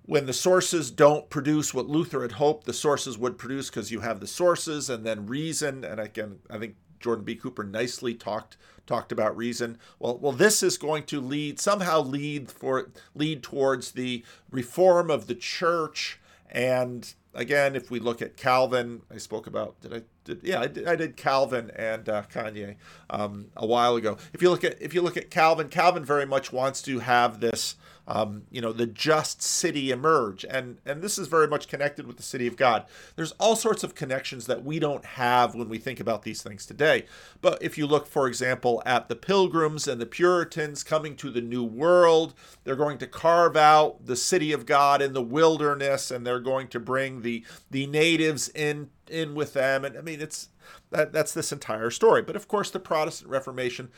when 0.03 0.27
the 0.27 0.33
sources 0.33 0.91
don't 0.91 1.29
produce 1.31 1.73
what 1.73 1.87
luther 1.87 2.21
had 2.21 2.33
hoped 2.33 2.65
the 2.65 2.73
sources 2.73 3.17
would 3.17 3.37
produce 3.37 3.69
because 3.69 3.91
you 3.91 4.01
have 4.01 4.19
the 4.19 4.27
sources 4.27 4.89
and 4.89 5.03
then 5.03 5.25
reason. 5.25 5.83
And 5.83 5.99
again 5.99 6.39
i 6.49 6.57
think 6.59 6.75
jordan 6.99 7.25
b. 7.25 7.35
Cooper 7.35 7.63
nicely 7.63 8.13
talked 8.13 8.55
talked 8.85 9.11
about 9.11 9.35
reason. 9.35 9.79
Well 9.97 10.17
well 10.19 10.31
this 10.31 10.61
is 10.61 10.77
going 10.77 11.03
to 11.05 11.19
lead 11.19 11.59
somehow 11.59 12.01
lead 12.01 12.51
for 12.51 12.91
lead 13.15 13.41
towards 13.41 13.91
the 13.93 14.23
reform 14.51 15.09
of 15.09 15.25
the 15.25 15.35
church. 15.35 16.19
And 16.51 17.11
again 17.33 17.75
if 17.75 17.89
we 17.89 17.99
look 17.99 18.21
at 18.21 18.37
calvin 18.37 19.01
i 19.11 19.17
spoke 19.17 19.47
about 19.47 19.81
did 19.81 19.93
i 19.93 20.01
did, 20.25 20.41
yeah, 20.43 20.59
I 20.59 20.67
did, 20.67 20.87
I 20.87 20.95
did 20.95 21.15
Calvin 21.15 21.71
and 21.75 22.09
uh, 22.09 22.23
Kanye 22.23 22.75
um, 23.09 23.47
a 23.55 23.65
while 23.65 23.95
ago. 23.95 24.17
If 24.33 24.41
you 24.41 24.49
look 24.49 24.63
at 24.63 24.81
if 24.81 24.93
you 24.93 25.01
look 25.01 25.15
at 25.15 25.29
Calvin, 25.29 25.69
Calvin 25.69 26.03
very 26.03 26.25
much 26.25 26.51
wants 26.51 26.81
to 26.83 26.99
have 26.99 27.39
this 27.39 27.75
um, 28.07 28.43
you 28.51 28.61
know, 28.61 28.71
the 28.71 28.85
just 28.85 29.41
city 29.41 29.91
emerge. 29.91 30.45
And, 30.45 30.77
and 30.85 31.01
this 31.01 31.17
is 31.17 31.27
very 31.27 31.47
much 31.47 31.67
connected 31.67 32.05
with 32.05 32.17
the 32.17 32.23
city 32.23 32.47
of 32.47 32.55
God. 32.55 32.85
There's 33.15 33.31
all 33.33 33.55
sorts 33.55 33.83
of 33.83 33.95
connections 33.95 34.45
that 34.47 34.63
we 34.63 34.79
don't 34.79 35.05
have 35.05 35.55
when 35.55 35.69
we 35.69 35.77
think 35.77 35.99
about 35.99 36.23
these 36.23 36.41
things 36.41 36.65
today. 36.65 37.05
But 37.41 37.61
if 37.61 37.77
you 37.77 37.87
look, 37.87 38.07
for 38.07 38.27
example, 38.27 38.81
at 38.85 39.09
the 39.09 39.15
pilgrims 39.15 39.87
and 39.87 39.99
the 39.99 40.05
Puritans 40.05 40.83
coming 40.83 41.15
to 41.17 41.31
the 41.31 41.41
New 41.41 41.63
World, 41.63 42.33
they're 42.63 42.75
going 42.75 42.97
to 42.99 43.07
carve 43.07 43.57
out 43.57 44.05
the 44.05 44.15
city 44.15 44.51
of 44.51 44.65
God 44.65 45.01
in 45.01 45.13
the 45.13 45.21
wilderness 45.21 46.11
and 46.11 46.25
they're 46.25 46.39
going 46.39 46.67
to 46.69 46.79
bring 46.79 47.21
the, 47.21 47.43
the 47.71 47.87
natives 47.87 48.49
in 48.49 48.89
in 49.09 49.35
with 49.35 49.53
them. 49.53 49.85
And 49.85 49.97
I 49.97 50.01
mean, 50.01 50.21
it's 50.21 50.49
that 50.91 51.11
that's 51.13 51.33
this 51.33 51.51
entire 51.51 51.89
story. 51.89 52.21
But 52.21 52.35
of 52.35 52.47
course, 52.47 52.69
the 52.71 52.79
Protestant 52.79 53.29
Reformation 53.29 53.89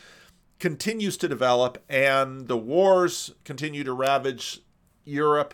continues 0.60 1.18
to 1.18 1.28
develop, 1.28 1.84
and 1.88 2.47
the 2.47 2.58
wars 2.58 3.34
continue 3.43 3.84
to 3.84 3.93
ravage 3.93 4.62
Europe. 5.05 5.53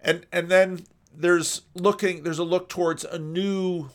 And 0.00 0.26
and 0.32 0.48
then 0.48 0.84
there's 1.16 1.62
looking 1.74 2.22
there's 2.22 2.38
a 2.38 2.44
look 2.44 2.68
towards 2.68 3.04
a 3.04 3.18
new 3.18 3.88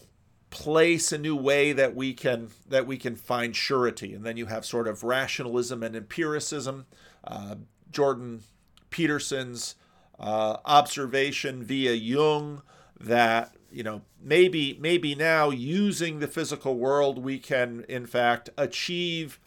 place 0.50 1.14
a 1.14 1.18
new 1.18 1.36
way 1.36 1.72
that 1.72 1.96
we 1.96 2.14
can 2.14 2.50
that 2.68 2.86
we 2.86 2.98
can 2.98 3.16
find 3.16 3.56
surety 3.56 4.14
and 4.14 4.26
then 4.26 4.36
you 4.36 4.48
have 4.48 4.66
sort 4.66 4.86
of 4.86 5.02
rationalism 5.02 5.82
and 5.82 5.96
empiricism 5.96 6.86
uh, 7.24 7.56
jordan 7.90 8.42
peterson's 8.90 9.76
uh, 10.20 10.58
observation 10.66 11.64
via 11.64 11.94
jung 11.94 12.62
that 13.00 13.56
you 13.72 13.84
know 13.84 14.02
maybe 14.22 14.78
maybe 14.80 15.16
now 15.16 15.50
using 15.50 16.20
the 16.20 16.28
physical 16.28 16.76
world 16.76 17.18
we 17.18 17.40
can 17.40 17.86
in 17.88 18.06
fact 18.06 18.50
achieve 18.58 19.40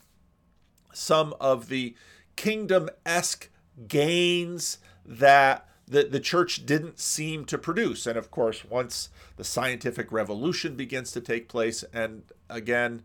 some 0.92 1.34
of 1.40 1.68
the 1.68 1.94
kingdom-esque 2.36 3.48
gains 3.88 4.78
that 5.04 5.68
the, 5.86 6.04
the 6.04 6.20
church 6.20 6.64
didn't 6.64 6.98
seem 6.98 7.44
to 7.44 7.58
produce. 7.58 8.06
And 8.06 8.16
of 8.16 8.30
course, 8.30 8.64
once 8.64 9.10
the 9.36 9.44
scientific 9.44 10.10
revolution 10.10 10.76
begins 10.76 11.12
to 11.12 11.20
take 11.20 11.48
place, 11.48 11.84
and 11.92 12.22
again, 12.48 13.02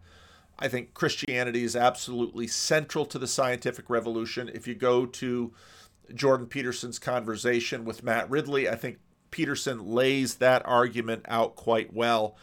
I 0.58 0.68
think 0.68 0.94
Christianity 0.94 1.64
is 1.64 1.76
absolutely 1.76 2.48
central 2.48 3.06
to 3.08 3.20
the 3.20 3.28
scientific 3.28 3.90
revolution. 3.90 4.50
If 4.54 4.68
you 4.68 4.76
go 4.76 5.06
to 5.06 5.54
Jordan 6.14 6.48
Peterson's 6.48 7.00
conversation 7.00 7.86
with 7.86 8.04
Matt 8.04 8.30
Ridley, 8.30 8.70
I 8.70 8.76
think 8.76 9.00
Peterson 9.32 9.86
lays 9.86 10.36
that 10.36 10.62
argument 10.66 11.26
out 11.28 11.56
quite 11.56 11.94
well. 11.94 12.36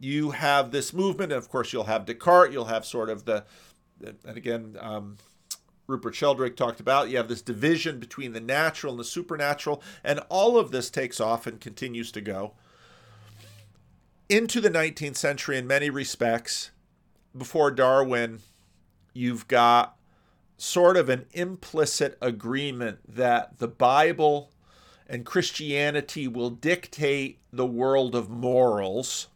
You 0.00 0.30
have 0.30 0.70
this 0.70 0.92
movement, 0.92 1.32
and 1.32 1.38
of 1.38 1.48
course, 1.48 1.72
you'll 1.72 1.84
have 1.84 2.06
Descartes, 2.06 2.52
you'll 2.52 2.66
have 2.66 2.84
sort 2.84 3.10
of 3.10 3.24
the, 3.24 3.44
and 4.00 4.36
again, 4.36 4.76
um, 4.80 5.16
Rupert 5.88 6.14
Sheldrake 6.14 6.56
talked 6.56 6.80
about. 6.80 7.08
You 7.08 7.16
have 7.16 7.28
this 7.28 7.42
division 7.42 7.98
between 7.98 8.32
the 8.32 8.40
natural 8.40 8.92
and 8.92 9.00
the 9.00 9.04
supernatural, 9.04 9.82
and 10.04 10.20
all 10.28 10.58
of 10.58 10.70
this 10.70 10.90
takes 10.90 11.18
off 11.18 11.46
and 11.46 11.60
continues 11.60 12.12
to 12.12 12.20
go. 12.20 12.52
Into 14.28 14.60
the 14.60 14.70
19th 14.70 15.16
century, 15.16 15.56
in 15.56 15.66
many 15.66 15.88
respects, 15.88 16.70
before 17.36 17.70
Darwin, 17.70 18.40
you've 19.14 19.48
got 19.48 19.96
sort 20.58 20.96
of 20.96 21.08
an 21.08 21.24
implicit 21.32 22.18
agreement 22.20 22.98
that 23.08 23.58
the 23.58 23.68
Bible 23.68 24.50
and 25.08 25.24
Christianity 25.24 26.28
will 26.28 26.50
dictate 26.50 27.38
the 27.52 27.66
world 27.66 28.14
of 28.14 28.28
morals 28.28 29.28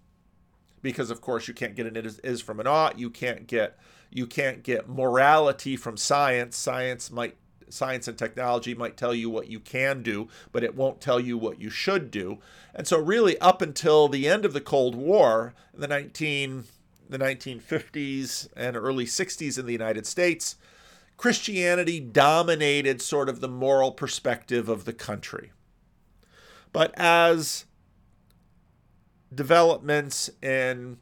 because 0.82 1.10
of 1.10 1.20
course 1.20 1.48
you 1.48 1.54
can't 1.54 1.74
get 1.74 1.86
an 1.86 1.96
is, 1.96 2.18
is 2.20 2.42
from 2.42 2.60
an 2.60 2.66
ought. 2.66 2.98
You 2.98 3.08
can't 3.08 3.46
get 3.46 3.78
you 4.10 4.26
can't 4.26 4.62
get 4.62 4.88
morality 4.88 5.76
from 5.76 5.96
science. 5.96 6.56
Science 6.56 7.10
might 7.10 7.36
science 7.70 8.06
and 8.06 8.18
technology 8.18 8.74
might 8.74 8.98
tell 8.98 9.14
you 9.14 9.30
what 9.30 9.48
you 9.48 9.58
can 9.58 10.02
do 10.02 10.28
but 10.50 10.62
it 10.62 10.74
won't 10.76 11.00
tell 11.00 11.18
you 11.18 11.38
what 11.38 11.58
you 11.58 11.70
should 11.70 12.10
do. 12.10 12.38
And 12.74 12.86
so 12.86 12.98
really 12.98 13.38
up 13.38 13.62
until 13.62 14.08
the 14.08 14.28
end 14.28 14.44
of 14.44 14.52
the 14.52 14.60
cold 14.60 14.94
war 14.94 15.54
the 15.72 15.88
19 15.88 16.64
the 17.08 17.18
1950s 17.18 18.48
and 18.56 18.76
early 18.76 19.04
60s 19.04 19.58
in 19.58 19.66
the 19.66 19.72
united 19.72 20.06
states 20.06 20.56
christianity 21.18 22.00
dominated 22.00 23.02
sort 23.02 23.28
of 23.28 23.40
the 23.40 23.48
moral 23.48 23.92
perspective 23.92 24.68
of 24.70 24.86
the 24.86 24.94
country 24.94 25.52
but 26.72 26.92
as 26.96 27.66
developments 29.34 30.30
in 30.42 30.98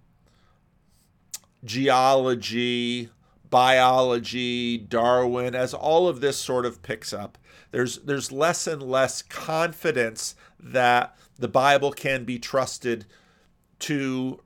geology, 1.64 3.10
biology, 3.48 4.78
Darwin, 4.78 5.54
as 5.54 5.74
all 5.74 6.08
of 6.08 6.20
this 6.20 6.36
sort 6.36 6.64
of 6.64 6.82
picks 6.82 7.12
up, 7.12 7.38
there's 7.72 7.98
there's 7.98 8.32
less 8.32 8.66
and 8.66 8.82
less 8.82 9.22
confidence 9.22 10.34
that 10.58 11.16
the 11.38 11.48
Bible 11.48 11.92
can 11.92 12.24
be 12.24 12.38
trusted 12.38 13.06
to 13.80 14.40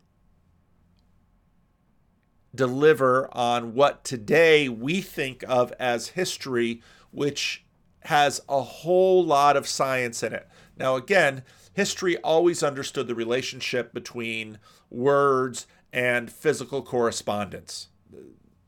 deliver 2.54 3.28
on 3.32 3.74
what 3.74 4.04
today 4.04 4.68
we 4.68 5.00
think 5.00 5.44
of 5.48 5.72
as 5.78 6.08
history, 6.08 6.82
which 7.10 7.64
has 8.04 8.40
a 8.48 8.62
whole 8.62 9.24
lot 9.24 9.56
of 9.56 9.66
science 9.66 10.22
in 10.22 10.32
it. 10.32 10.46
Now, 10.76 10.96
again, 10.96 11.42
history 11.72 12.16
always 12.18 12.62
understood 12.62 13.06
the 13.06 13.14
relationship 13.14 13.92
between 13.92 14.58
words 14.90 15.66
and 15.92 16.30
physical 16.30 16.82
correspondence. 16.82 17.88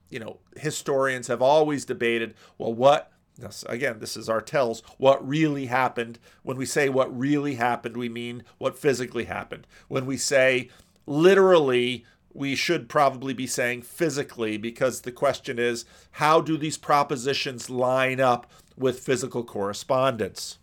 You 0.09 0.21
know, 0.21 0.39
historians 0.57 1.27
have 1.27 1.43
always 1.43 1.85
debated 1.85 2.35
well, 2.59 2.73
what, 2.73 3.11
this, 3.37 3.65
again, 3.69 3.99
this 3.99 4.17
is 4.17 4.29
our 4.29 4.41
tells, 4.41 4.83
what 4.99 5.27
really 5.27 5.67
happened. 5.67 6.19
When 6.43 6.57
we 6.57 6.67
say 6.67 6.89
what 6.89 7.17
really 7.17 7.57
happened, 7.57 7.97
we 7.97 8.09
mean 8.09 8.45
what 8.59 8.79
physically 8.79 9.25
happened. 9.25 9.67
When 9.89 10.07
we 10.07 10.17
say 10.17 10.71
literally, 11.07 12.05
we 12.33 12.55
should 12.55 12.89
probably 12.89 13.35
be 13.35 13.47
saying 13.47 13.83
physically 13.83 14.57
because 14.57 15.01
the 15.01 15.13
question 15.13 15.59
is 15.59 15.85
how 16.13 16.41
do 16.41 16.57
these 16.57 16.79
propositions 16.79 17.71
line 17.71 18.21
up 18.21 18.51
with 18.77 19.01
physical 19.01 19.43
correspondence? 19.43 20.59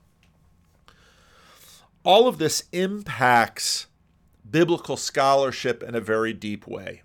All 2.04 2.28
of 2.28 2.38
this 2.38 2.64
impacts 2.72 3.88
biblical 4.49 4.97
scholarship 4.97 5.82
in 5.82 5.95
a 5.95 6.01
very 6.01 6.34
deep 6.34 6.68
way. 6.68 7.01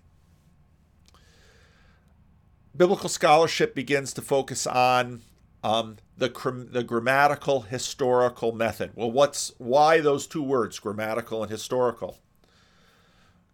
Biblical 2.75 3.09
scholarship 3.09 3.73
begins 3.73 4.13
to 4.13 4.21
focus 4.21 4.67
on 4.67 5.21
um, 5.63 5.97
the, 6.17 6.29
the 6.71 6.83
grammatical 6.83 7.61
historical 7.61 8.51
method. 8.51 8.91
Well, 8.95 9.11
what's 9.11 9.53
why 9.57 9.99
those 9.99 10.27
two 10.27 10.43
words, 10.43 10.79
grammatical 10.79 11.41
and 11.41 11.51
historical? 11.51 12.19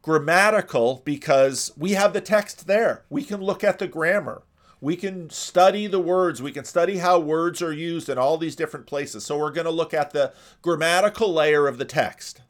Grammatical 0.01 1.01
because 1.05 1.71
we 1.75 1.91
have 1.91 2.13
the 2.13 2.21
text 2.21 2.67
there. 2.67 3.05
We 3.09 3.23
can 3.23 3.41
look 3.41 3.63
at 3.63 3.79
the 3.79 3.87
grammar 3.87 4.43
we 4.81 4.95
can 4.95 5.29
study 5.29 5.87
the 5.87 5.99
words, 5.99 6.41
we 6.41 6.51
can 6.51 6.65
study 6.65 6.97
how 6.97 7.19
words 7.19 7.61
are 7.61 7.73
used 7.73 8.09
in 8.09 8.17
all 8.17 8.37
these 8.37 8.55
different 8.55 8.85
places. 8.85 9.25
So 9.25 9.37
we're 9.37 9.51
going 9.51 9.65
to 9.65 9.71
look 9.71 9.93
at 9.93 10.11
the 10.11 10.33
grammatical 10.61 11.31
layer 11.31 11.67
of 11.67 11.77
the 11.77 11.85
text. 11.85 12.41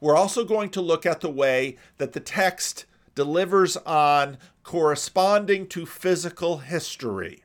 We're 0.00 0.16
also 0.16 0.44
going 0.44 0.70
to 0.70 0.80
look 0.80 1.06
at 1.06 1.20
the 1.20 1.30
way 1.30 1.76
that 1.98 2.12
the 2.12 2.20
text 2.20 2.86
delivers 3.14 3.76
on 3.78 4.38
corresponding 4.62 5.66
to 5.68 5.86
physical 5.86 6.58
history. 6.58 7.44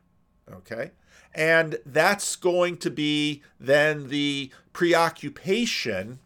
Okay? 0.51 0.91
And 1.33 1.79
that's 1.85 2.35
going 2.35 2.77
to 2.77 2.89
be 2.89 3.43
then 3.59 4.07
the 4.07 4.51
preoccupation 4.73 6.19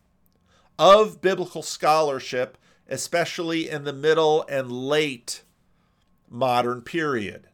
of 0.77 1.19
biblical 1.19 1.63
scholarship, 1.63 2.57
especially 2.87 3.69
in 3.69 3.83
the 3.83 3.93
middle 3.93 4.45
and 4.47 4.71
late 4.71 5.43
modern 6.29 6.81
period 6.81 7.48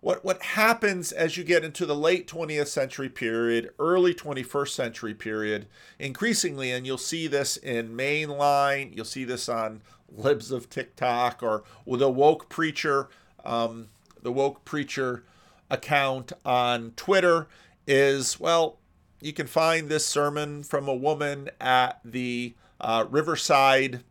what 0.00 0.24
what 0.24 0.42
happens 0.42 1.12
as 1.12 1.36
you 1.36 1.44
get 1.44 1.64
into 1.64 1.84
the 1.84 1.94
late 1.94 2.28
20th 2.28 2.68
century 2.68 3.08
period, 3.08 3.70
early 3.78 4.14
21st 4.14 4.68
century 4.68 5.14
period, 5.14 5.66
increasingly, 5.98 6.70
and 6.70 6.86
you'll 6.86 6.98
see 6.98 7.26
this 7.26 7.56
in 7.56 7.96
mainline, 7.96 8.94
you'll 8.94 9.04
see 9.04 9.24
this 9.24 9.48
on 9.48 9.82
libs 10.10 10.50
of 10.50 10.70
TikTok 10.70 11.42
or 11.42 11.64
the 11.86 12.10
woke 12.10 12.48
preacher, 12.48 13.08
um, 13.44 13.88
the 14.22 14.32
woke 14.32 14.64
preacher 14.64 15.24
account 15.70 16.32
on 16.44 16.92
Twitter 16.96 17.48
is 17.86 18.38
well, 18.38 18.78
you 19.20 19.32
can 19.32 19.46
find 19.46 19.88
this 19.88 20.06
sermon 20.06 20.62
from 20.62 20.88
a 20.88 20.94
woman 20.94 21.50
at 21.60 22.00
the 22.04 22.54
uh, 22.80 23.04
Riverside 23.10 24.04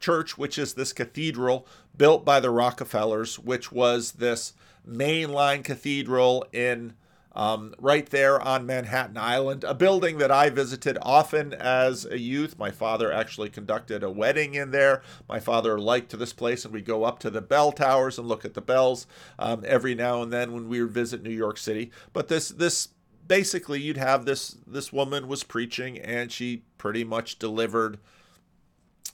Church, 0.00 0.38
which 0.38 0.58
is 0.58 0.74
this 0.74 0.92
cathedral 0.92 1.66
built 1.96 2.24
by 2.24 2.40
the 2.40 2.50
Rockefellers, 2.50 3.38
which 3.38 3.72
was 3.72 4.12
this 4.12 4.52
mainline 4.88 5.64
cathedral 5.64 6.46
in 6.52 6.94
um, 7.36 7.74
right 7.78 8.08
there 8.08 8.40
on 8.40 8.64
Manhattan 8.64 9.18
Island, 9.18 9.62
a 9.62 9.74
building 9.74 10.16
that 10.18 10.30
I 10.30 10.48
visited 10.48 10.96
often 11.02 11.52
as 11.52 12.06
a 12.06 12.18
youth. 12.18 12.58
My 12.58 12.70
father 12.70 13.12
actually 13.12 13.50
conducted 13.50 14.02
a 14.02 14.10
wedding 14.10 14.54
in 14.54 14.70
there. 14.70 15.02
My 15.28 15.38
father 15.38 15.78
liked 15.78 16.18
this 16.18 16.32
place, 16.32 16.64
and 16.64 16.72
we'd 16.72 16.86
go 16.86 17.04
up 17.04 17.18
to 17.20 17.30
the 17.30 17.42
bell 17.42 17.72
towers 17.72 18.18
and 18.18 18.26
look 18.26 18.46
at 18.46 18.54
the 18.54 18.62
bells 18.62 19.06
um, 19.38 19.62
every 19.66 19.94
now 19.94 20.22
and 20.22 20.32
then 20.32 20.52
when 20.52 20.68
we 20.68 20.80
would 20.80 20.92
visit 20.92 21.22
New 21.22 21.28
York 21.28 21.58
City. 21.58 21.90
But 22.14 22.28
this 22.28 22.48
this 22.48 22.88
basically 23.28 23.82
you'd 23.82 23.98
have 23.98 24.24
this 24.24 24.56
this 24.66 24.90
woman 24.90 25.28
was 25.28 25.44
preaching, 25.44 25.98
and 25.98 26.32
she 26.32 26.62
pretty 26.78 27.04
much 27.04 27.38
delivered 27.38 27.98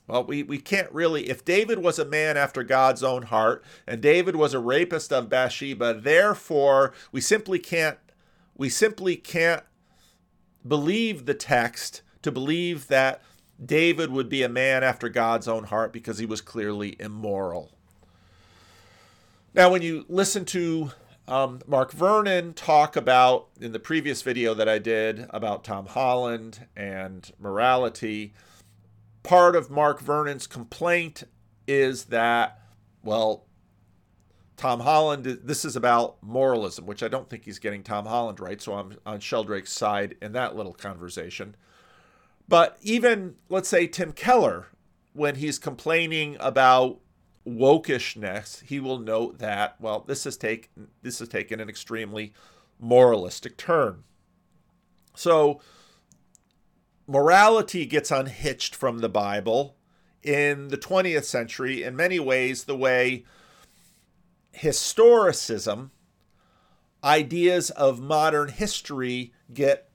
well, 0.07 0.25
we, 0.25 0.43
we 0.43 0.59
can't 0.59 0.91
really. 0.93 1.29
If 1.29 1.45
David 1.45 1.79
was 1.79 1.99
a 1.99 2.05
man 2.05 2.37
after 2.37 2.63
God's 2.63 3.03
own 3.03 3.23
heart, 3.23 3.65
and 3.87 4.01
David 4.01 4.37
was 4.37 4.53
a 4.53 4.59
rapist 4.59 5.13
of 5.13 5.29
Bathsheba, 5.29 5.95
therefore 5.95 6.93
we 7.13 7.21
simply 7.21 7.59
can't 7.59 7.99
we 8.57 8.69
simply 8.69 9.17
can't 9.17 9.63
believe 10.67 11.27
the 11.27 11.35
text 11.35 12.03
to 12.23 12.31
believe 12.31 12.89
that 12.89 13.23
David 13.65 14.11
would 14.11 14.29
be 14.29 14.43
a 14.43 14.49
man 14.49 14.83
after 14.83 15.09
God's 15.09 15.49
own 15.49 15.65
heart 15.65 15.93
because 15.93 16.19
he 16.19 16.27
was 16.27 16.41
clearly 16.41 16.97
immoral. 17.01 17.71
Now, 19.55 19.71
when 19.71 19.83
you 19.83 20.05
listen 20.09 20.45
to 20.47 20.93
um, 21.29 21.61
Mark 21.67 21.93
Vernon 21.93 22.55
talk 22.55 22.97
about 22.97 23.49
in 23.61 23.73
the 23.73 23.79
previous 23.79 24.23
video 24.23 24.55
that 24.55 24.69
I 24.69 24.79
did 24.79 25.27
about 25.31 25.65
Tom 25.65 25.87
Holland 25.87 26.67
and 26.77 27.31
morality, 27.39 28.33
part 29.23 29.57
of 29.57 29.71
Mark 29.71 30.01
Vernon's 30.01 30.47
complaint 30.47 31.25
is 31.67 32.05
that, 32.05 32.61
well, 33.03 33.47
Tom 34.57 34.81
Holland, 34.81 35.25
this 35.25 35.65
is 35.65 35.77
about 35.77 36.23
moralism, 36.23 36.87
which 36.87 37.03
I 37.03 37.09
don't 37.09 37.29
think 37.29 37.45
he's 37.45 37.59
getting 37.59 37.83
Tom 37.83 38.07
Holland 38.07 38.39
right. 38.41 38.61
So 38.61 38.75
I'm 38.75 38.97
on 39.05 39.21
Sheldrake's 39.21 39.73
side 39.73 40.17
in 40.23 40.33
that 40.33 40.55
little 40.55 40.73
conversation. 40.73 41.57
But 42.49 42.77
even, 42.83 43.37
let's 43.49 43.69
say, 43.69 43.87
Tim 43.87 44.13
Keller, 44.13 44.67
when 45.15 45.37
he's 45.37 45.59
complaining 45.59 46.37
about 46.39 47.01
wokishness, 47.47 48.63
he 48.65 48.79
will 48.79 48.99
note 48.99 49.39
that, 49.39 49.81
well, 49.81 50.05
this 50.07 50.25
has 50.25 50.37
taken 50.37 50.89
this 51.03 51.19
has 51.19 51.29
taken 51.29 51.61
an 51.61 51.69
extremely 51.69 52.33
moralistic 52.79 53.57
turn. 53.57 54.05
So 55.15 55.61
morality 57.13 57.85
gets 57.85 58.11
unhitched 58.11 58.75
from 58.75 59.01
the 59.01 59.09
Bible 59.09 59.77
in 60.23 60.69
the 60.69 60.79
20th 60.79 61.25
century 61.25 61.83
in 61.83 61.95
many 61.95 62.19
ways 62.19 62.65
the 62.65 62.77
way 62.77 63.23
historicism 64.57 65.91
ideas 67.05 67.69
of 67.71 68.01
modern 68.01 68.49
history 68.49 69.35
get 69.53 69.91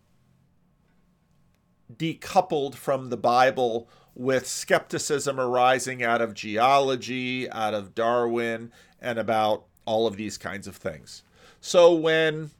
decoupled 1.91 2.75
from 2.75 3.09
the 3.09 3.17
Bible 3.17 3.89
with 4.13 4.47
skepticism 4.47 5.39
arising 5.39 6.03
out 6.03 6.21
of 6.21 6.35
geology, 6.35 7.49
out 7.49 7.73
of 7.73 7.95
Darwin, 7.95 8.71
and 9.01 9.17
about 9.17 9.65
all 9.85 10.05
of 10.05 10.17
these 10.17 10.37
kinds 10.37 10.67
of 10.67 10.75
things. 10.75 11.23
So 11.61 11.95
when 11.95 12.51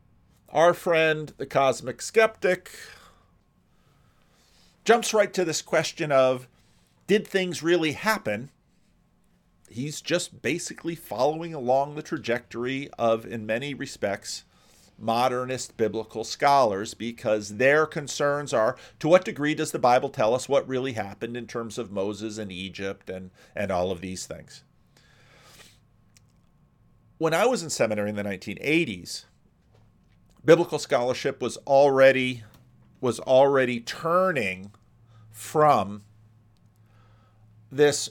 our 0.50 0.74
friend, 0.74 1.32
the 1.38 1.46
cosmic 1.46 2.02
skeptic, 2.02 2.72
jumps 4.88 5.14
right 5.14 5.34
to 5.34 5.44
this 5.44 5.62
question 5.62 6.14
of 6.14 6.48
did 7.08 7.28
things 7.28 7.62
really 7.62 7.92
happen? 7.92 8.50
He's 9.70 10.00
just 10.00 10.42
basically 10.42 10.96
following 10.96 11.54
along 11.54 11.96
the 11.96 12.02
trajectory 12.02 12.90
of, 12.98 13.26
in 13.26 13.46
many 13.46 13.74
respects, 13.74 14.46
modernist 14.98 15.76
biblical 15.76 16.24
scholars 16.24 16.94
because 16.94 17.58
their 17.58 17.86
concerns 17.86 18.54
are 18.54 18.78
to 19.00 19.10
what 19.10 19.26
degree 19.26 19.54
does 19.54 19.72
the 19.72 19.78
Bible 19.78 20.08
tell 20.08 20.34
us 20.34 20.48
what 20.48 20.66
really 20.70 20.94
happened 20.94 21.36
in 21.36 21.48
terms 21.48 21.78
of 21.78 21.92
Moses 21.92 22.38
and 22.38 22.50
Egypt 22.50 23.10
and, 23.10 23.32
and 23.54 23.72
all 23.72 23.92
of 23.92 24.00
these 24.00 24.26
things. 24.26 24.64
When 27.18 27.34
I 27.34 27.46
was 27.46 27.62
in 27.62 27.70
seminary 27.70 28.10
in 28.10 28.16
the 28.16 28.24
1980s, 28.24 29.26
biblical 30.46 30.80
scholarship 30.80 31.42
was 31.42 31.58
already 31.68 32.46
was 33.00 33.20
already 33.20 33.80
turning 33.80 34.72
from 35.38 36.02
this 37.72 38.10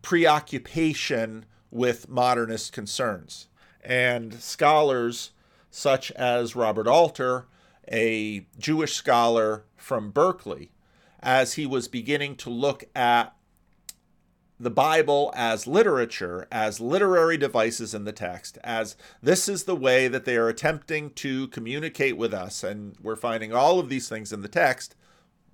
preoccupation 0.00 1.44
with 1.70 2.08
modernist 2.08 2.72
concerns. 2.72 3.48
And 3.84 4.34
scholars 4.34 5.32
such 5.70 6.10
as 6.12 6.56
Robert 6.56 6.88
Alter, 6.88 7.46
a 7.92 8.46
Jewish 8.58 8.94
scholar 8.94 9.64
from 9.76 10.10
Berkeley, 10.10 10.72
as 11.20 11.54
he 11.54 11.66
was 11.66 11.88
beginning 11.88 12.36
to 12.36 12.50
look 12.50 12.84
at 12.94 13.36
the 14.58 14.70
Bible 14.70 15.34
as 15.36 15.66
literature, 15.66 16.48
as 16.50 16.80
literary 16.80 17.36
devices 17.36 17.92
in 17.92 18.04
the 18.04 18.12
text, 18.12 18.56
as 18.64 18.96
this 19.22 19.46
is 19.46 19.64
the 19.64 19.76
way 19.76 20.08
that 20.08 20.24
they 20.24 20.36
are 20.36 20.48
attempting 20.48 21.10
to 21.10 21.48
communicate 21.48 22.16
with 22.16 22.32
us, 22.32 22.64
and 22.64 22.96
we're 23.02 23.14
finding 23.14 23.52
all 23.52 23.78
of 23.78 23.90
these 23.90 24.08
things 24.08 24.32
in 24.32 24.40
the 24.40 24.48
text. 24.48 24.96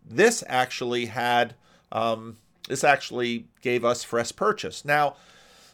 This 0.04 0.42
actually 0.46 1.06
had, 1.06 1.54
um, 1.90 2.38
this 2.68 2.84
actually 2.84 3.46
gave 3.60 3.84
us 3.84 4.04
fresh 4.04 4.34
purchase. 4.34 4.84
Now, 4.84 5.16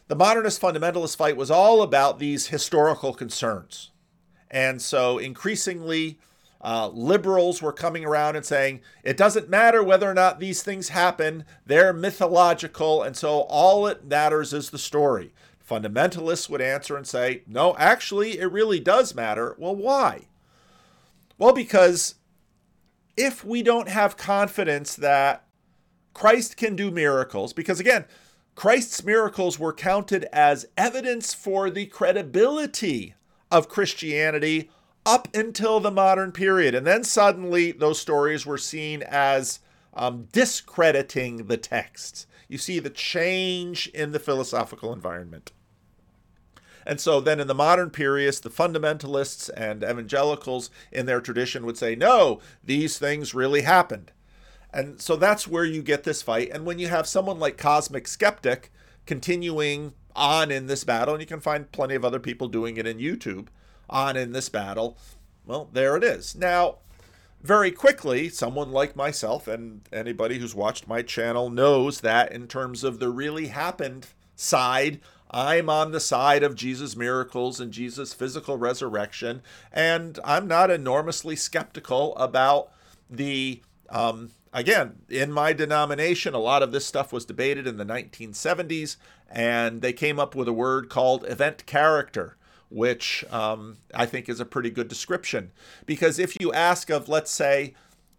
the 0.07 0.15
modernist 0.15 0.61
fundamentalist 0.61 1.15
fight 1.15 1.37
was 1.37 1.51
all 1.51 1.81
about 1.81 2.19
these 2.19 2.47
historical 2.47 3.13
concerns. 3.13 3.91
And 4.49 4.81
so 4.81 5.19
increasingly, 5.19 6.17
uh, 6.61 6.89
liberals 6.89 7.61
were 7.61 7.71
coming 7.71 8.03
around 8.03 8.35
and 8.35 8.45
saying 8.45 8.81
it 9.03 9.15
doesn't 9.15 9.49
matter 9.49 9.83
whether 9.83 10.09
or 10.09 10.13
not 10.13 10.39
these 10.39 10.61
things 10.61 10.89
happen, 10.89 11.45
they're 11.65 11.93
mythological, 11.93 13.03
and 13.03 13.15
so 13.15 13.41
all 13.41 13.87
it 13.87 14.05
matters 14.05 14.51
is 14.51 14.69
the 14.69 14.77
story. 14.77 15.31
Fundamentalists 15.69 16.49
would 16.49 16.61
answer 16.61 16.97
and 16.97 17.05
say, 17.05 17.43
no, 17.47 17.75
actually, 17.77 18.39
it 18.39 18.51
really 18.51 18.79
does 18.79 19.13
matter. 19.13 19.55
Well, 19.59 19.75
why? 19.75 20.21
Well, 21.37 21.53
because 21.53 22.15
if 23.19 23.43
we 23.43 23.61
don't 23.61 23.89
have 23.89 24.15
confidence 24.15 24.95
that 24.95 25.45
Christ 26.13 26.55
can 26.55 26.77
do 26.77 26.89
miracles, 26.89 27.51
because 27.51 27.79
again, 27.79 28.05
Christ's 28.55 29.03
miracles 29.03 29.59
were 29.59 29.73
counted 29.73 30.23
as 30.31 30.67
evidence 30.77 31.33
for 31.33 31.69
the 31.69 31.85
credibility 31.85 33.15
of 33.51 33.67
Christianity 33.67 34.69
up 35.05 35.27
until 35.33 35.81
the 35.81 35.91
modern 35.91 36.31
period. 36.31 36.73
And 36.73 36.87
then 36.87 37.03
suddenly 37.03 37.73
those 37.73 37.99
stories 37.99 38.45
were 38.45 38.57
seen 38.57 39.03
as 39.03 39.59
um, 39.93 40.27
discrediting 40.31 41.47
the 41.47 41.57
texts. 41.57 42.25
You 42.47 42.57
see 42.57 42.79
the 42.79 42.89
change 42.89 43.87
in 43.87 44.11
the 44.11 44.19
philosophical 44.19 44.93
environment. 44.93 45.51
And 46.89 46.99
so 46.99 47.21
then 47.21 47.39
in 47.39 47.45
the 47.45 47.53
modern 47.53 47.91
period, 47.91 48.33
the 48.33 48.49
fundamentalists 48.49 49.51
and 49.55 49.83
evangelicals 49.83 50.71
in 50.91 51.05
their 51.05 51.21
tradition 51.21 51.63
would 51.67 51.77
say, 51.77 51.93
no, 51.93 52.39
these 52.63 52.97
things 52.97 53.35
really 53.35 53.61
happened. 53.61 54.11
And 54.73 54.99
so 54.99 55.15
that's 55.15 55.47
where 55.47 55.65
you 55.65 55.83
get 55.83 56.03
this 56.03 56.23
fight. 56.23 56.49
And 56.51 56.65
when 56.65 56.79
you 56.79 56.87
have 56.87 57.05
someone 57.05 57.37
like 57.37 57.59
Cosmic 57.59 58.07
Skeptic 58.07 58.71
continuing 59.05 59.93
on 60.15 60.49
in 60.49 60.65
this 60.65 60.83
battle, 60.83 61.13
and 61.13 61.21
you 61.21 61.27
can 61.27 61.39
find 61.39 61.71
plenty 61.71 61.93
of 61.93 62.03
other 62.03 62.19
people 62.19 62.47
doing 62.47 62.77
it 62.77 62.87
in 62.87 62.97
YouTube 62.97 63.49
on 63.87 64.17
in 64.17 64.31
this 64.31 64.49
battle. 64.49 64.97
Well, 65.45 65.69
there 65.71 65.95
it 65.95 66.03
is. 66.03 66.33
Now, 66.33 66.79
very 67.39 67.69
quickly, 67.69 68.29
someone 68.29 68.71
like 68.71 68.95
myself 68.95 69.47
and 69.47 69.87
anybody 69.93 70.39
who's 70.39 70.55
watched 70.55 70.87
my 70.87 71.03
channel 71.03 71.51
knows 71.51 72.01
that 72.01 72.31
in 72.31 72.47
terms 72.47 72.83
of 72.83 72.97
the 72.97 73.09
really 73.09 73.49
happened 73.49 74.07
side, 74.35 75.01
I'm 75.31 75.69
on 75.69 75.91
the 75.91 75.99
side 75.99 76.43
of 76.43 76.55
Jesus' 76.55 76.95
miracles 76.95 77.59
and 77.59 77.71
Jesus' 77.71 78.13
physical 78.13 78.57
resurrection, 78.57 79.41
and 79.71 80.19
I'm 80.23 80.47
not 80.47 80.71
enormously 80.71 81.35
skeptical 81.35 82.15
about 82.17 82.71
the 83.09 83.61
um, 83.89 84.31
again, 84.53 84.99
in 85.09 85.31
my 85.31 85.53
denomination, 85.53 86.33
a 86.33 86.39
lot 86.39 86.63
of 86.63 86.71
this 86.71 86.85
stuff 86.85 87.11
was 87.11 87.25
debated 87.25 87.67
in 87.67 87.77
the 87.77 87.85
1970s, 87.85 88.97
and 89.29 89.81
they 89.81 89.93
came 89.93 90.19
up 90.19 90.35
with 90.35 90.47
a 90.47 90.53
word 90.53 90.89
called 90.89 91.25
event 91.27 91.65
character, 91.65 92.37
which 92.69 93.23
um, 93.31 93.77
I 93.93 94.05
think 94.05 94.29
is 94.29 94.39
a 94.39 94.45
pretty 94.45 94.69
good 94.69 94.87
description. 94.87 95.51
Because 95.85 96.19
if 96.19 96.39
you 96.39 96.53
ask 96.53 96.89
of, 96.89 97.09
let's 97.09 97.31
say, 97.31 97.73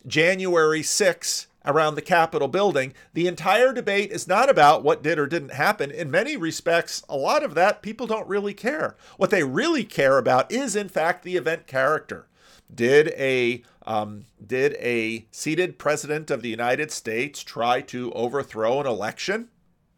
January 0.07 0.83
6 0.83 1.47
around 1.65 1.95
the 1.95 2.03
Capitol 2.03 2.49
building, 2.49 2.95
the 3.13 3.27
entire 3.27 3.73
debate 3.73 4.11
is 4.11 4.27
not 4.27 4.49
about 4.49 4.83
what 4.83 5.03
did 5.03 5.19
or 5.19 5.27
didn't 5.27 5.53
happen. 5.53 5.91
In 5.91 6.11
many 6.11 6.37
respects, 6.37 7.03
a 7.09 7.17
lot 7.17 7.43
of 7.43 7.55
that 7.55 7.83
people 7.83 8.07
don't 8.07 8.29
really 8.29 8.55
care. 8.55 8.97
What 9.17 9.31
they 9.31 9.45
really 9.45 9.85
care 9.85 10.19
about 10.19 10.51
is, 10.51 10.75
in 10.75 10.89
fact, 10.89 11.23
the 11.23 11.37
event 11.37 11.67
character. 11.67 12.27
Did 12.73 13.09
a 13.09 13.63
um, 13.85 14.27
did 14.45 14.75
a 14.75 15.27
seated 15.33 15.79
president 15.79 16.31
of 16.31 16.43
the 16.43 16.49
United 16.49 16.93
States 16.93 17.43
try 17.43 17.81
to 17.83 18.13
overthrow 18.13 18.81
an 18.81 18.87
election? 18.87 19.49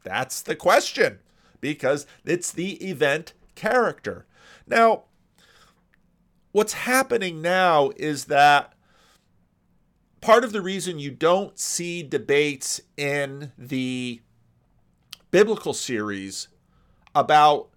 That's 0.02 0.40
the 0.40 0.56
question, 0.56 1.18
because 1.60 2.06
it's 2.24 2.50
the 2.50 2.74
event 2.76 3.34
character. 3.54 4.24
Now, 4.66 5.02
what's 6.52 6.72
happening 6.72 7.42
now 7.42 7.90
is 7.96 8.24
that 8.26 8.71
part 10.22 10.44
of 10.44 10.52
the 10.52 10.62
reason 10.62 10.98
you 10.98 11.10
don't 11.10 11.58
see 11.58 12.02
debates 12.02 12.80
in 12.96 13.52
the 13.58 14.22
biblical 15.30 15.74
series 15.74 16.48
about 17.14 17.68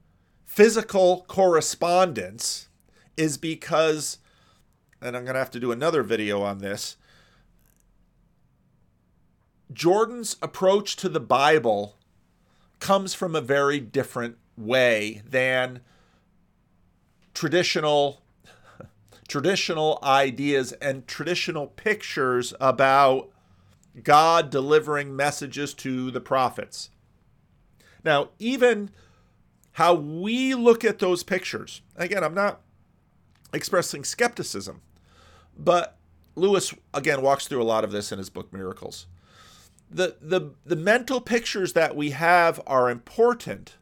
physical 0.46 1.26
correspondence 1.28 2.70
is 3.18 3.38
because 3.38 4.20
and 5.02 5.16
I'm 5.16 5.24
going 5.24 5.34
to 5.34 5.39
have 5.39 5.52
to 5.52 5.60
do 5.60 5.72
another 5.72 6.02
video 6.02 6.41
on 6.41 6.60
this. 6.60 6.98
Jordan's 9.72 10.36
approach 10.41 10.96
to 10.98 11.10
the 11.10 11.20
Bible 11.20 11.98
comes 12.80 13.14
from 13.14 13.36
a 13.36 13.41
very 13.41 13.80
different 13.80 14.38
way 14.58 15.22
than 15.30 15.82
traditional 17.34 18.22
traditional 19.28 19.99
ideas 20.03 20.71
and 20.73 21.07
traditional 21.07 21.67
pictures 21.67 22.53
about 22.59 23.30
God 24.03 24.49
delivering 24.49 25.15
messages 25.15 25.73
to 25.76 26.11
the 26.11 26.21
prophets. 26.21 26.89
Now, 28.03 28.30
even 28.39 28.91
how 29.73 29.93
we 29.95 30.53
look 30.53 30.84
at 30.84 30.99
those 30.99 31.23
pictures, 31.23 31.82
again, 31.95 32.23
I'm 32.23 32.34
not 32.34 32.61
expressing 33.53 34.03
skepticism, 34.03 34.82
but 35.57 35.97
Lewis, 36.36 36.73
again, 36.93 37.21
walks 37.21 37.47
through 37.47 37.61
a 37.61 37.63
lot 37.63 37.84
of 37.84 37.91
this 37.91 38.11
in 38.11 38.17
his 38.17 38.30
book 38.30 38.51
Miracles. 38.53 39.07
The, 39.89 40.17
the, 40.21 40.51
the 40.65 40.76
mental 40.76 41.21
pictures 41.21 41.73
that 41.73 41.95
we 41.95 42.11
have 42.11 42.61
are 42.67 42.89
important, 42.89 43.76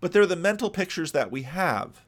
but 0.00 0.12
they're 0.12 0.26
the 0.26 0.36
mental 0.36 0.70
pictures 0.70 1.12
that 1.12 1.30
we 1.30 1.42
have. 1.42 2.02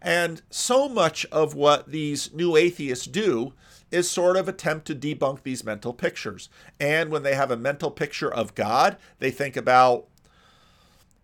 And 0.00 0.42
so 0.50 0.88
much 0.88 1.24
of 1.26 1.54
what 1.54 1.90
these 1.90 2.32
new 2.32 2.56
atheists 2.56 3.06
do 3.06 3.54
is 3.90 4.10
sort 4.10 4.36
of 4.36 4.48
attempt 4.48 4.86
to 4.86 4.94
debunk 4.94 5.42
these 5.42 5.64
mental 5.64 5.92
pictures. 5.92 6.48
And 6.78 7.10
when 7.10 7.22
they 7.22 7.34
have 7.34 7.50
a 7.50 7.56
mental 7.56 7.90
picture 7.90 8.32
of 8.32 8.54
God, 8.54 8.96
they 9.18 9.30
think 9.30 9.56
about 9.56 10.06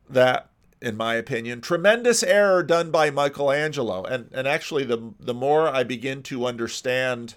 that, 0.08 0.48
in 0.80 0.96
my 0.96 1.14
opinion, 1.14 1.60
tremendous 1.60 2.22
error 2.22 2.62
done 2.62 2.90
by 2.90 3.10
Michelangelo. 3.10 4.04
And 4.04 4.28
and 4.32 4.46
actually 4.46 4.84
the 4.84 5.12
the 5.18 5.34
more 5.34 5.68
I 5.68 5.82
begin 5.82 6.22
to 6.24 6.46
understand 6.46 7.34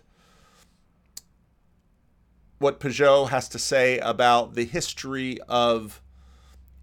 what 2.59 2.79
Pageau 2.79 3.29
has 3.29 3.49
to 3.49 3.59
say 3.59 3.99
about 3.99 4.55
the 4.55 4.65
history 4.65 5.39
of 5.47 6.01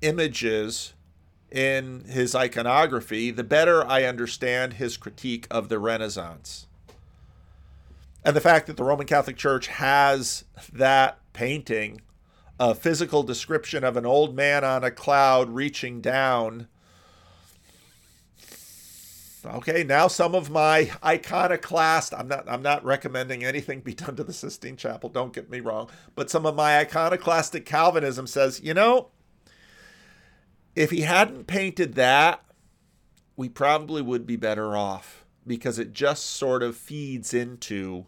images 0.03 0.95
in 1.53 2.05
his 2.09 2.35
iconography, 2.35 3.31
the 3.31 3.45
better 3.45 3.87
I 3.87 4.05
understand 4.05 4.75
his 4.75 4.97
critique 4.97 5.47
of 5.51 5.69
the 5.69 5.79
Renaissance. 5.79 6.67
And 8.25 8.35
the 8.35 8.41
fact 8.41 8.67
that 8.69 8.77
the 8.77 8.85
Roman 8.85 9.07
Catholic 9.07 9.37
Church 9.37 9.67
has 9.67 10.45
that 10.73 11.19
painting, 11.33 12.01
a 12.59 12.75
physical 12.75 13.23
description 13.23 13.85
of 13.85 13.97
an 13.97 14.07
old 14.07 14.35
man 14.35 14.65
on 14.65 14.83
a 14.83 14.91
cloud 14.91 15.51
reaching 15.51 16.01
down. 16.01 16.69
Okay, 19.45 19.83
now 19.83 20.07
some 20.07 20.35
of 20.37 20.51
my 20.51 20.93
iconoclast, 21.05 22.15
I'm 22.15 22.29
not 22.29 22.49
I'm 22.49 22.63
not 22.63 22.85
recommending 22.85 23.45
anything 23.45 23.81
be 23.81 23.93
done 23.93 24.15
to 24.17 24.25
the 24.25 24.33
Sistine 24.33 24.77
Chapel, 24.77 25.11
don't 25.11 25.33
get 25.33 25.51
me 25.51 25.59
wrong, 25.59 25.91
but 26.15 26.31
some 26.31 26.47
of 26.47 26.55
my 26.55 26.79
iconoclastic 26.79 27.67
Calvinism 27.67 28.29
says, 28.29 28.61
you 28.63 28.73
know, 28.73 29.09
if 30.75 30.91
he 30.91 31.03
hadn't 31.03 31.47
painted 31.47 31.95
that, 31.95 32.43
we 33.37 33.49
probably 33.49 34.03
would 34.03 34.27
be 34.27 34.37
better 34.37 34.77
off 34.77 35.25
because 35.47 35.79
it 35.79 35.93
just 35.93 36.25
sort 36.25 36.63
of 36.63 36.77
feeds 36.77 37.35
into 37.35 38.07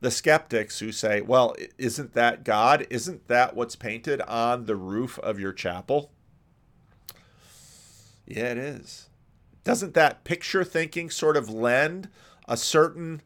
the 0.00 0.10
skeptics 0.10 0.80
who 0.80 0.92
say, 0.92 1.20
well, 1.20 1.54
isn't 1.78 2.12
that 2.12 2.44
God? 2.44 2.86
Isn't 2.90 3.26
that 3.28 3.56
what's 3.56 3.76
painted 3.76 4.20
on 4.22 4.66
the 4.66 4.76
roof 4.76 5.18
of 5.20 5.40
your 5.40 5.52
chapel? 5.52 6.10
Yeah, 8.26 8.50
it 8.50 8.58
is. 8.58 9.08
Doesn't 9.64 9.94
that 9.94 10.24
picture 10.24 10.62
thinking 10.64 11.08
sort 11.08 11.36
of 11.36 11.48
lend 11.48 12.10
a 12.46 12.56
certain 12.56 13.22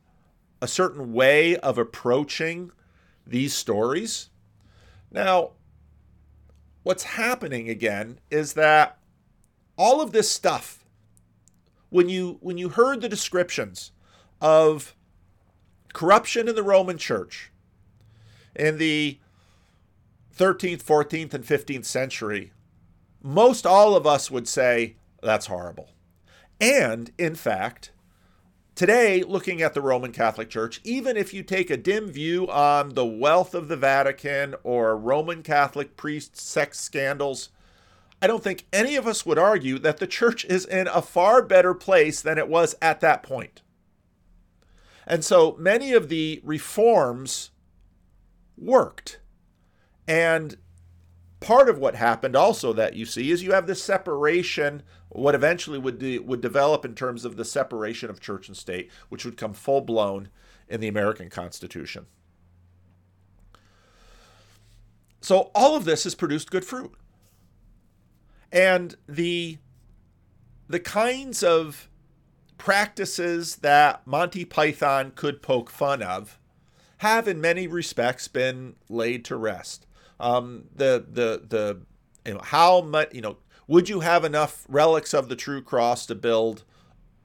a 0.61 0.69
certain 0.69 1.13
way 1.13 1.57
of 1.57 1.79
approaching 1.79 2.71
these 3.27 3.55
stories? 3.55 4.31
Now, 5.11 5.53
what's 6.83 7.05
happening 7.05 7.69
again 7.69 8.19
is 8.31 8.55
that 8.55 8.99
all 9.77 10.01
of 10.01 10.13
this 10.13 10.31
stuff 10.31 10.85
when 11.91 12.09
you 12.09 12.39
when 12.41 12.59
you 12.59 12.71
heard 12.71 13.01
the 13.01 13.09
descriptions 13.09 13.93
of 14.41 14.95
corruption 15.93 16.49
in 16.49 16.55
the 16.55 16.63
Roman 16.63 16.99
church 16.99 17.51
in 18.55 18.79
the 18.79 19.19
13th, 20.37 20.83
14th, 20.83 21.35
and 21.35 21.45
15th 21.45 21.85
century, 21.85 22.53
most 23.23 23.67
all 23.67 23.97
of 23.97 24.07
us 24.07 24.31
would 24.31 24.47
say 24.47 24.97
that's 25.23 25.47
horrible. 25.47 25.91
And 26.61 27.11
in 27.19 27.35
fact, 27.35 27.91
today, 28.79 29.25
looking 29.25 29.61
at 29.61 29.75
the 29.75 29.83
Roman 29.83 30.13
Catholic 30.13 30.49
Church, 30.49 30.81
even 30.85 31.17
if 31.17 31.35
you 31.35 31.43
take 31.43 31.69
a 31.69 31.77
dim 31.77 32.07
view 32.07 32.49
on 32.49 32.95
the 32.95 33.05
wealth 33.05 33.53
of 33.53 33.67
the 33.67 33.77
Vatican 33.77 34.55
or 34.63 34.97
Roman 34.97 35.43
Catholic 35.43 35.97
priest 35.97 36.37
sex 36.37 36.79
scandals, 36.79 37.49
I 38.23 38.29
don't 38.29 38.43
think 38.43 38.67
any 38.73 38.95
of 38.95 39.09
us 39.09 39.27
would 39.27 39.37
argue 39.37 39.81
that 39.81 39.99
the 39.99 40.07
church 40.07 40.45
is 40.45 40.65
in 40.65 40.87
a 40.87 41.03
far 41.03 41.43
better 41.43 41.75
place 41.75 42.21
than 42.21 42.39
it 42.39 42.49
was 42.49 42.77
at 42.81 43.01
that 43.01 43.25
point. 43.25 43.63
And 45.09 45.25
so 45.25 45.57
many 45.59 45.93
of 45.93 46.09
the 46.09 46.41
reforms 46.45 47.51
worked. 48.57 49.19
And 50.07 50.57
part 51.41 51.69
of 51.69 51.79
what 51.79 51.95
happened 51.95 52.35
also 52.35 52.73
that 52.73 52.95
you 52.95 53.07
see 53.07 53.31
is 53.31 53.43
you 53.43 53.53
have 53.53 53.67
this 53.67 53.83
separation 53.83 54.83
what 55.09 55.35
eventually 55.35 55.79
would 55.79 55.99
de- 55.99 56.19
would 56.19 56.41
develop 56.41 56.85
in 56.85 56.95
terms 56.95 57.25
of 57.25 57.37
the 57.37 57.45
separation 57.45 58.11
of 58.11 58.21
church 58.21 58.49
and 58.49 58.57
state 58.57 58.91
which 59.09 59.25
would 59.25 59.37
come 59.37 59.53
full 59.53 59.81
blown 59.81 60.29
in 60.69 60.81
the 60.81 60.89
American 60.89 61.31
Constitution. 61.31 62.07
So 65.21 65.51
all 65.55 65.77
of 65.77 65.85
this 65.85 66.05
has 66.05 66.15
produced 66.15 66.51
good 66.51 66.65
fruit. 66.65 66.95
And 68.53 68.97
the 69.09 69.59
the 70.69 70.81
kinds 70.81 71.43
of 71.43 71.89
practices 72.59 73.57
that 73.57 74.07
Monty 74.07 74.45
Python 74.45 75.13
could 75.15 75.43
poke 75.43 75.71
fun 75.71 76.03
of 76.03 76.39
have, 76.99 77.29
in 77.29 77.41
many 77.41 77.67
respects, 77.67 78.27
been 78.27 78.75
laid 78.89 79.25
to 79.27 79.37
rest. 79.37 79.87
Um, 80.21 80.65
the 80.75 81.05
the 81.09 81.43
the 81.47 81.81
you 82.25 82.35
know 82.35 82.41
how 82.43 82.81
much 82.81 83.15
you 83.15 83.21
know 83.21 83.39
would 83.67 83.89
you 83.89 84.01
have 84.01 84.25
enough 84.25 84.65
relics 84.69 85.15
of 85.15 85.29
the 85.29 85.37
true 85.37 85.63
cross 85.63 86.07
to 86.07 86.15
build 86.15 86.65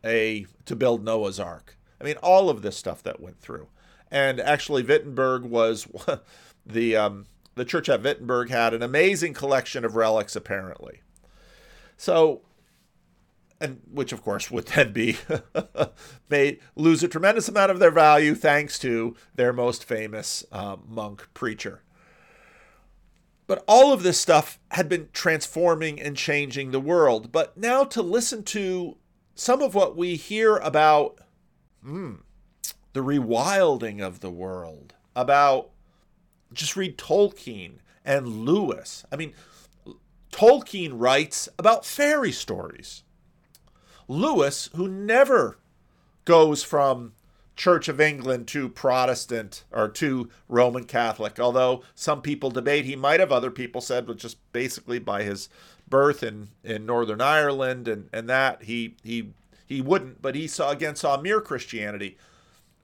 a 0.04 0.46
to 0.66 0.76
build 0.76 1.04
Noah's 1.04 1.40
Ark? 1.40 1.78
I 2.00 2.04
mean, 2.04 2.18
all 2.18 2.50
of 2.50 2.62
this 2.62 2.78
stuff 2.78 3.02
that 3.04 3.20
went 3.20 3.40
through, 3.40 3.68
and 4.12 4.40
actually 4.40 4.84
Wittenberg 4.84 5.44
was 5.44 5.88
the 6.66 6.96
um, 6.96 7.26
the 7.56 7.66
church 7.66 7.90
at 7.90 8.04
Wittenberg 8.04 8.50
had 8.50 8.74
an 8.74 8.84
amazing 8.84 9.34
collection 9.34 9.86
of 9.86 9.96
relics 9.96 10.36
apparently. 10.36 11.02
So 11.98 12.42
and 13.64 13.82
which 13.90 14.12
of 14.12 14.22
course 14.22 14.52
would 14.52 14.68
then 14.68 14.92
be 14.92 15.18
they 16.30 16.60
lose 16.76 17.02
a 17.02 17.08
tremendous 17.08 17.48
amount 17.48 17.72
of 17.72 17.80
their 17.80 17.92
value 17.92 18.36
thanks 18.36 18.78
to 18.80 19.16
their 19.36 19.54
most 19.54 19.86
famous 19.86 20.44
uh, 20.52 20.76
monk 20.86 21.28
preacher. 21.34 21.82
But 23.54 23.64
all 23.68 23.94
of 23.94 24.02
this 24.02 24.20
stuff 24.20 24.58
had 24.72 24.90
been 24.90 25.10
transforming 25.14 26.02
and 26.02 26.18
changing 26.18 26.72
the 26.72 26.80
world. 26.80 27.32
But 27.32 27.56
now 27.56 27.84
to 27.84 28.02
listen 28.02 28.42
to 28.46 28.98
some 29.36 29.62
of 29.62 29.76
what 29.76 29.96
we 29.96 30.16
hear 30.16 30.58
about 30.58 31.20
hmm, 31.84 32.14
the 32.94 33.02
rewilding 33.02 34.02
of 34.02 34.22
the 34.22 34.32
world, 34.32 34.96
about 35.16 35.70
just 36.52 36.76
read 36.76 36.98
Tolkien 36.98 37.74
and 38.04 38.44
Lewis. 38.44 39.06
I 39.12 39.18
mean, 39.18 39.36
Tolkien 40.32 40.94
writes 40.96 41.48
about 41.60 41.86
fairy 41.86 42.32
stories. 42.32 43.04
Lewis, 44.08 44.72
who 44.76 44.88
never 44.88 45.60
goes 46.26 46.64
from 46.64 47.14
Church 47.56 47.88
of 47.88 48.02
England 48.02 48.48
to 48.48 48.68
Protestant 48.68 49.64
or 49.72 49.88
to 49.90 50.30
Roman 50.50 50.86
Catholic, 50.86 51.40
although 51.40 51.84
some 51.94 52.22
people 52.22 52.50
debate 52.50 52.86
he 52.86 52.96
might 52.96 53.20
have, 53.20 53.32
other 53.32 53.52
people 53.52 53.82
said, 53.82 54.08
but 54.08 54.18
just 54.18 54.38
basically 54.52 55.00
by 55.00 55.24
his 55.24 55.50
birth 55.88 56.24
in, 56.24 56.50
in 56.64 56.86
Northern 56.86 57.22
Ireland 57.22 57.88
and, 57.88 58.10
and 58.12 58.28
that 58.30 58.64
he 58.64 58.96
he 59.04 59.34
he 59.68 59.82
wouldn't, 59.82 60.22
but 60.22 60.36
he 60.36 60.48
saw 60.48 60.72
again 60.72 60.96
saw 60.96 61.20
mere 61.20 61.42
Christianity. 61.42 62.18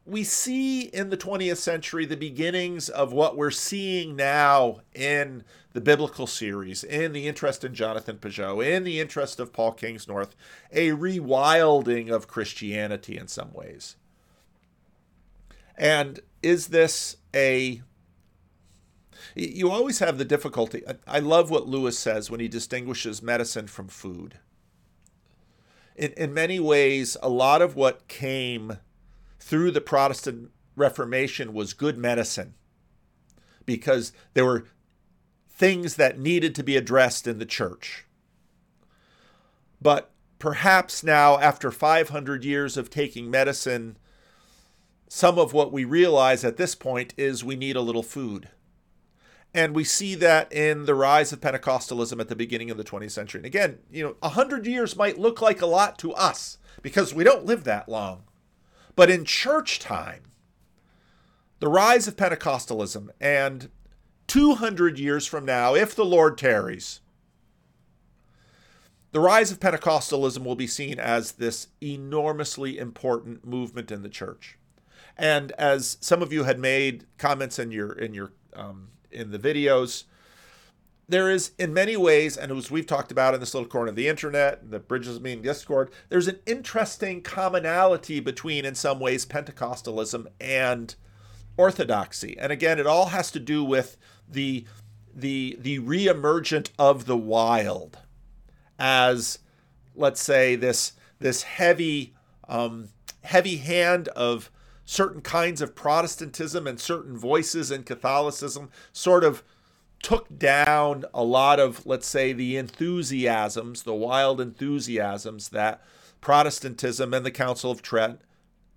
We 0.06 0.24
see 0.24 0.82
in 0.82 1.10
the 1.10 1.18
20th 1.18 1.58
century 1.58 2.06
the 2.06 2.18
beginnings 2.18 2.90
of 2.90 3.14
what 3.14 3.38
we're 3.38 3.52
seeing 3.52 4.16
now 4.16 4.82
in 4.96 5.44
the 5.74 5.82
biblical 5.82 6.26
series, 6.26 6.84
in 6.84 7.14
the 7.14 7.28
interest 7.28 7.64
in 7.64 7.76
Jonathan 7.76 8.18
Pageau, 8.18 8.66
in 8.66 8.84
the 8.84 9.00
interest 9.00 9.40
of 9.40 9.54
Paul 9.54 9.74
Kingsnorth, 9.74 10.32
a 10.72 10.90
rewilding 10.90 12.10
of 12.10 12.28
Christianity 12.28 13.18
in 13.18 13.28
some 13.28 13.54
ways. 13.54 13.96
And 15.80 16.20
is 16.44 16.68
this 16.68 17.16
a 17.34 17.82
you 19.36 19.72
always 19.72 20.00
have 20.00 20.18
the 20.18 20.26
difficulty. 20.26 20.84
I 21.08 21.20
love 21.20 21.50
what 21.50 21.68
Lewis 21.68 21.98
says 21.98 22.30
when 22.30 22.40
he 22.40 22.48
distinguishes 22.48 23.22
medicine 23.22 23.68
from 23.68 23.88
food. 23.88 24.40
In, 25.96 26.12
in 26.14 26.34
many 26.34 26.60
ways, 26.60 27.16
a 27.22 27.30
lot 27.30 27.62
of 27.62 27.76
what 27.76 28.08
came 28.08 28.80
through 29.40 29.72
the 29.72 29.82
Protestant 29.82 30.52
Reformation 30.76 31.54
was 31.54 31.74
good 31.74 31.98
medicine 31.98 32.56
because 33.66 34.12
there 34.34 34.46
were 34.46 34.66
things 35.48 35.96
that 35.96 36.20
needed 36.20 36.56
to 36.56 36.64
be 36.64 36.76
addressed 36.76 37.28
in 37.28 37.38
the 37.38 37.46
church. 37.46 38.06
But 39.82 40.12
perhaps 40.40 41.04
now, 41.04 41.38
after 41.38 41.72
500 41.72 42.44
years 42.44 42.78
of 42.78 42.90
taking 42.90 43.30
medicine, 43.30 43.98
some 45.12 45.40
of 45.40 45.54
what 45.54 45.74
we 45.74 45.84
realize 45.84 46.46
at 46.46 46.58
this 46.58 46.76
point 46.76 47.16
is 47.18 47.44
we 47.44 47.56
need 47.56 47.76
a 47.76 47.82
little 47.82 48.04
food. 48.04 48.50
And 49.56 49.76
we 49.76 49.84
see 49.84 50.14
that 50.14 50.54
in 50.54 50.86
the 50.86 50.94
rise 50.94 51.34
of 51.34 51.42
Pentecostalism 51.42 52.22
at 52.22 52.28
the 52.28 52.36
beginning 52.36 52.70
of 52.70 52.78
the 52.78 52.84
20th 52.84 53.10
century. 53.10 53.40
And 53.40 53.46
again, 53.48 53.80
you 53.92 54.04
know, 54.04 54.16
100 54.20 54.68
years 54.68 54.96
might 54.96 55.18
look 55.18 55.42
like 55.42 55.64
a 55.64 55.66
lot 55.66 55.98
to 55.98 56.14
us 56.14 56.60
because 56.84 57.12
we 57.12 57.24
don't 57.24 57.48
live 57.48 57.64
that 57.64 57.90
long. 57.90 58.22
But 58.96 59.10
in 59.10 59.26
church 59.26 59.80
time, 59.80 60.26
the 61.58 61.68
rise 61.68 62.08
of 62.08 62.16
Pentecostalism 62.16 63.10
and 63.20 63.72
200 64.28 65.00
years 65.00 65.26
from 65.26 65.44
now, 65.44 65.74
if 65.74 65.96
the 65.96 66.06
Lord 66.06 66.38
tarries, 66.38 67.00
the 69.12 69.20
rise 69.20 69.52
of 69.52 69.60
Pentecostalism 69.60 70.44
will 70.44 70.56
be 70.56 70.68
seen 70.68 71.00
as 71.00 71.32
this 71.32 71.70
enormously 71.82 72.78
important 72.78 73.44
movement 73.44 73.92
in 73.92 74.04
the 74.04 74.10
church. 74.10 74.59
And 75.20 75.52
as 75.54 75.98
some 76.00 76.22
of 76.22 76.32
you 76.32 76.46
had 76.46 76.60
made 76.60 77.06
comments 77.18 77.60
in 77.60 77.72
your 77.72 77.92
in 77.92 78.14
your 78.14 78.32
um, 78.54 78.88
in 79.12 79.32
the 79.32 79.38
videos, 79.38 80.06
there 81.10 81.30
is 81.30 81.52
in 81.60 81.74
many 81.74 81.98
ways, 81.98 82.38
and 82.38 82.52
as 82.54 82.72
we've 82.72 82.88
talked 82.88 83.12
about 83.12 83.34
in 83.34 83.42
this 83.42 83.54
little 83.54 83.68
corner 83.68 83.90
of 83.90 83.96
the 83.96 84.08
internet, 84.08 84.72
the 84.72 84.80
Bridges 84.80 85.20
Meeting 85.20 85.42
Discord, 85.42 85.92
there's 86.08 86.30
an 86.30 86.40
interesting 86.46 87.22
commonality 87.22 88.22
between, 88.22 88.64
in 88.64 88.76
some 88.76 89.00
ways, 89.00 89.26
Pentecostalism 89.26 90.28
and 90.40 90.96
orthodoxy. 91.58 92.38
And 92.40 92.54
again, 92.54 92.80
it 92.80 92.88
all 92.88 93.08
has 93.08 93.30
to 93.32 93.40
do 93.40 93.62
with 93.62 93.98
the 94.28 94.66
the 95.14 95.58
the 95.60 95.80
reemergent 95.80 96.70
of 96.80 97.08
the 97.08 97.18
wild 97.18 97.98
as 98.80 99.40
let's 99.96 100.22
say 100.22 100.56
this 100.56 100.94
this 101.20 101.44
heavy 101.44 102.14
um, 102.48 102.88
heavy 103.24 103.58
hand 103.58 104.08
of 104.10 104.50
certain 104.90 105.22
kinds 105.22 105.62
of 105.62 105.76
Protestantism 105.76 106.66
and 106.66 106.80
certain 106.80 107.16
voices 107.16 107.70
in 107.70 107.84
Catholicism 107.84 108.72
sort 108.92 109.24
of 109.24 109.44
took 110.02 110.36
down 110.36 111.06
a 111.14 111.24
lot 111.24 111.60
of, 111.60 111.86
let's 111.86 112.08
say, 112.08 112.34
the 112.34 112.58
enthusiasms, 112.58 113.84
the 113.84 113.94
wild 113.94 114.42
enthusiasms 114.42 115.50
that 115.50 115.80
Protestantism 116.22 117.14
and 117.14 117.24
the 117.24 117.30
Council 117.30 117.70
of 117.70 117.84
Trent 117.84 118.22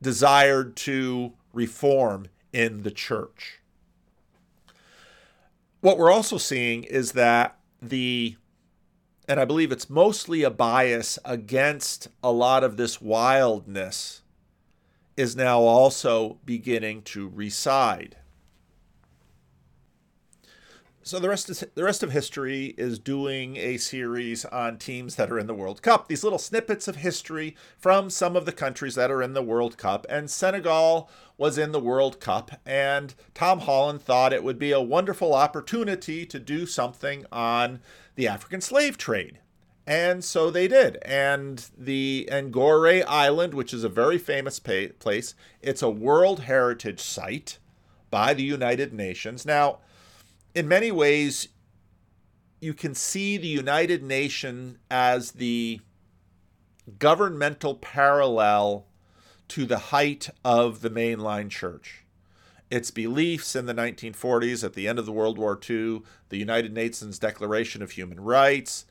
desired 0.02 0.76
to 0.76 1.32
reform 1.54 2.26
in 2.52 2.82
the 2.82 2.90
church. 2.90 3.60
What 5.80 5.96
we're 5.96 6.12
also 6.12 6.36
seeing 6.36 6.84
is 6.84 7.12
that 7.12 7.56
the, 7.80 8.36
and 9.26 9.40
I 9.40 9.46
believe 9.46 9.72
it's 9.72 9.88
mostly 9.88 10.42
a 10.42 10.50
bias 10.50 11.18
against 11.24 12.08
a 12.22 12.30
lot 12.30 12.62
of 12.62 12.76
this 12.76 13.00
wildness 13.00 14.21
is 15.16 15.36
now 15.36 15.60
also 15.60 16.38
beginning 16.44 17.02
to 17.02 17.28
reside. 17.28 18.16
So 21.04 21.18
the 21.18 21.28
rest 21.28 21.50
of 21.50 21.74
the 21.74 21.82
rest 21.82 22.04
of 22.04 22.12
history 22.12 22.74
is 22.78 23.00
doing 23.00 23.56
a 23.56 23.76
series 23.76 24.44
on 24.44 24.78
teams 24.78 25.16
that 25.16 25.32
are 25.32 25.38
in 25.38 25.48
the 25.48 25.54
World 25.54 25.82
Cup. 25.82 26.06
These 26.06 26.22
little 26.22 26.38
snippets 26.38 26.86
of 26.86 26.94
history 26.94 27.56
from 27.76 28.08
some 28.08 28.36
of 28.36 28.46
the 28.46 28.52
countries 28.52 28.94
that 28.94 29.10
are 29.10 29.20
in 29.20 29.32
the 29.32 29.42
World 29.42 29.76
Cup. 29.76 30.06
And 30.08 30.30
Senegal 30.30 31.10
was 31.36 31.58
in 31.58 31.72
the 31.72 31.80
World 31.80 32.20
Cup, 32.20 32.52
and 32.64 33.16
Tom 33.34 33.60
Holland 33.60 34.00
thought 34.00 34.32
it 34.32 34.44
would 34.44 34.60
be 34.60 34.70
a 34.70 34.80
wonderful 34.80 35.34
opportunity 35.34 36.24
to 36.24 36.38
do 36.38 36.66
something 36.66 37.26
on 37.32 37.80
the 38.14 38.28
African 38.28 38.60
slave 38.60 38.96
trade. 38.96 39.40
And 39.86 40.24
so 40.24 40.50
they 40.50 40.68
did. 40.68 40.98
And 41.02 41.66
the 41.76 42.28
Ngor 42.30 43.04
Island, 43.06 43.54
which 43.54 43.74
is 43.74 43.84
a 43.84 43.88
very 43.88 44.18
famous 44.18 44.58
place, 44.60 45.34
it's 45.60 45.82
a 45.82 45.90
World 45.90 46.40
Heritage 46.40 47.00
Site 47.00 47.58
by 48.10 48.34
the 48.34 48.44
United 48.44 48.92
Nations. 48.92 49.44
Now, 49.44 49.78
in 50.54 50.68
many 50.68 50.92
ways, 50.92 51.48
you 52.60 52.74
can 52.74 52.94
see 52.94 53.36
the 53.36 53.48
United 53.48 54.02
Nations 54.02 54.76
as 54.90 55.32
the 55.32 55.80
governmental 56.98 57.74
parallel 57.74 58.86
to 59.48 59.66
the 59.66 59.78
height 59.78 60.30
of 60.44 60.80
the 60.80 60.90
mainline 60.90 61.50
church. 61.50 62.04
Its 62.70 62.90
beliefs 62.90 63.56
in 63.56 63.66
the 63.66 63.74
1940s, 63.74 64.64
at 64.64 64.74
the 64.74 64.88
end 64.88 64.98
of 64.98 65.06
the 65.06 65.12
World 65.12 65.38
War 65.38 65.58
II, 65.68 66.02
the 66.28 66.38
United 66.38 66.72
Nations 66.72 67.18
Declaration 67.18 67.82
of 67.82 67.90
Human 67.92 68.20
Rights, 68.20 68.86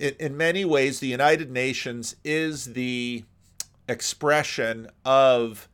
in, 0.00 0.14
in 0.18 0.36
many 0.36 0.64
ways, 0.64 0.98
the 0.98 1.06
United 1.06 1.50
Nations 1.50 2.16
is 2.24 2.72
the 2.72 3.24
expression 3.86 4.88
of, 5.04 5.68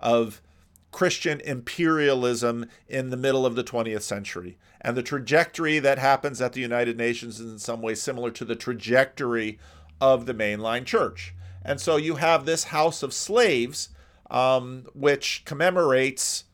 of 0.00 0.42
Christian 0.90 1.40
imperialism 1.40 2.66
in 2.88 3.10
the 3.10 3.16
middle 3.16 3.46
of 3.46 3.54
the 3.54 3.64
20th 3.64 4.02
century. 4.02 4.58
And 4.80 4.96
the 4.96 5.02
trajectory 5.02 5.78
that 5.78 5.98
happens 5.98 6.40
at 6.40 6.52
the 6.52 6.60
United 6.60 6.96
Nations 6.96 7.40
is 7.40 7.52
in 7.52 7.58
some 7.58 7.82
way 7.82 7.94
similar 7.94 8.30
to 8.32 8.44
the 8.44 8.56
trajectory 8.56 9.58
of 10.00 10.26
the 10.26 10.34
mainline 10.34 10.84
church. 10.84 11.34
And 11.64 11.80
so 11.80 11.96
you 11.96 12.16
have 12.16 12.44
this 12.44 12.64
house 12.64 13.02
of 13.02 13.12
slaves, 13.12 13.90
um, 14.30 14.86
which 14.94 15.42
commemorates 15.44 16.44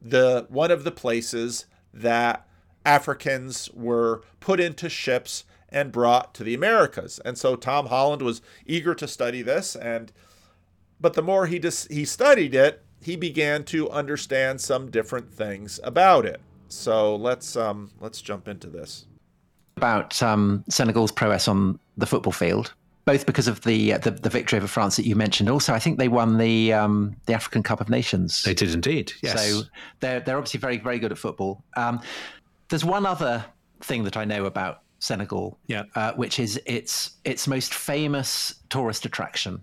the 0.00 0.46
one 0.48 0.70
of 0.70 0.84
the 0.84 0.92
places 0.92 1.66
that 1.92 2.46
Africans 2.84 3.68
were 3.72 4.22
put 4.38 4.60
into 4.60 4.88
ships 4.88 5.44
and 5.76 5.92
brought 5.92 6.32
to 6.32 6.42
the 6.42 6.54
Americas. 6.54 7.20
And 7.22 7.36
so 7.36 7.54
Tom 7.54 7.86
Holland 7.86 8.22
was 8.22 8.40
eager 8.64 8.94
to 8.94 9.06
study 9.06 9.42
this 9.42 9.76
and 9.76 10.10
but 10.98 11.12
the 11.12 11.22
more 11.22 11.46
he 11.46 11.58
just 11.58 11.92
he 11.92 12.06
studied 12.06 12.54
it, 12.54 12.82
he 13.02 13.16
began 13.16 13.64
to 13.64 13.90
understand 13.90 14.58
some 14.58 14.90
different 14.90 15.30
things 15.30 15.78
about 15.84 16.24
it. 16.24 16.40
So 16.68 17.14
let's 17.16 17.56
um 17.56 17.90
let's 18.00 18.22
jump 18.22 18.48
into 18.48 18.68
this. 18.68 19.04
About 19.76 20.22
um, 20.22 20.64
Senegal's 20.70 21.12
prowess 21.12 21.48
on 21.48 21.78
the 21.98 22.06
football 22.06 22.32
field, 22.32 22.72
both 23.04 23.26
because 23.26 23.46
of 23.46 23.60
the, 23.64 23.92
uh, 23.92 23.98
the, 23.98 24.12
the 24.12 24.30
victory 24.30 24.56
over 24.56 24.66
France 24.66 24.96
that 24.96 25.04
you 25.04 25.14
mentioned. 25.14 25.50
Also, 25.50 25.74
I 25.74 25.78
think 25.78 25.98
they 25.98 26.08
won 26.08 26.38
the 26.38 26.72
um, 26.72 27.14
the 27.26 27.34
African 27.34 27.62
Cup 27.62 27.82
of 27.82 27.90
Nations. 27.90 28.42
They 28.42 28.54
did 28.54 28.72
indeed. 28.72 29.12
Yes. 29.22 29.46
So 29.46 29.62
they're 30.00 30.20
they're 30.20 30.38
obviously 30.38 30.60
very 30.60 30.78
very 30.78 30.98
good 30.98 31.12
at 31.12 31.18
football. 31.18 31.62
Um, 31.76 32.00
there's 32.70 32.86
one 32.86 33.04
other 33.04 33.44
thing 33.80 34.04
that 34.04 34.16
I 34.16 34.24
know 34.24 34.46
about 34.46 34.80
Senegal, 34.98 35.58
yeah. 35.66 35.84
Uh, 35.94 36.12
which 36.12 36.38
is 36.38 36.60
its 36.66 37.12
its 37.24 37.46
most 37.46 37.74
famous 37.74 38.54
tourist 38.70 39.04
attraction, 39.04 39.60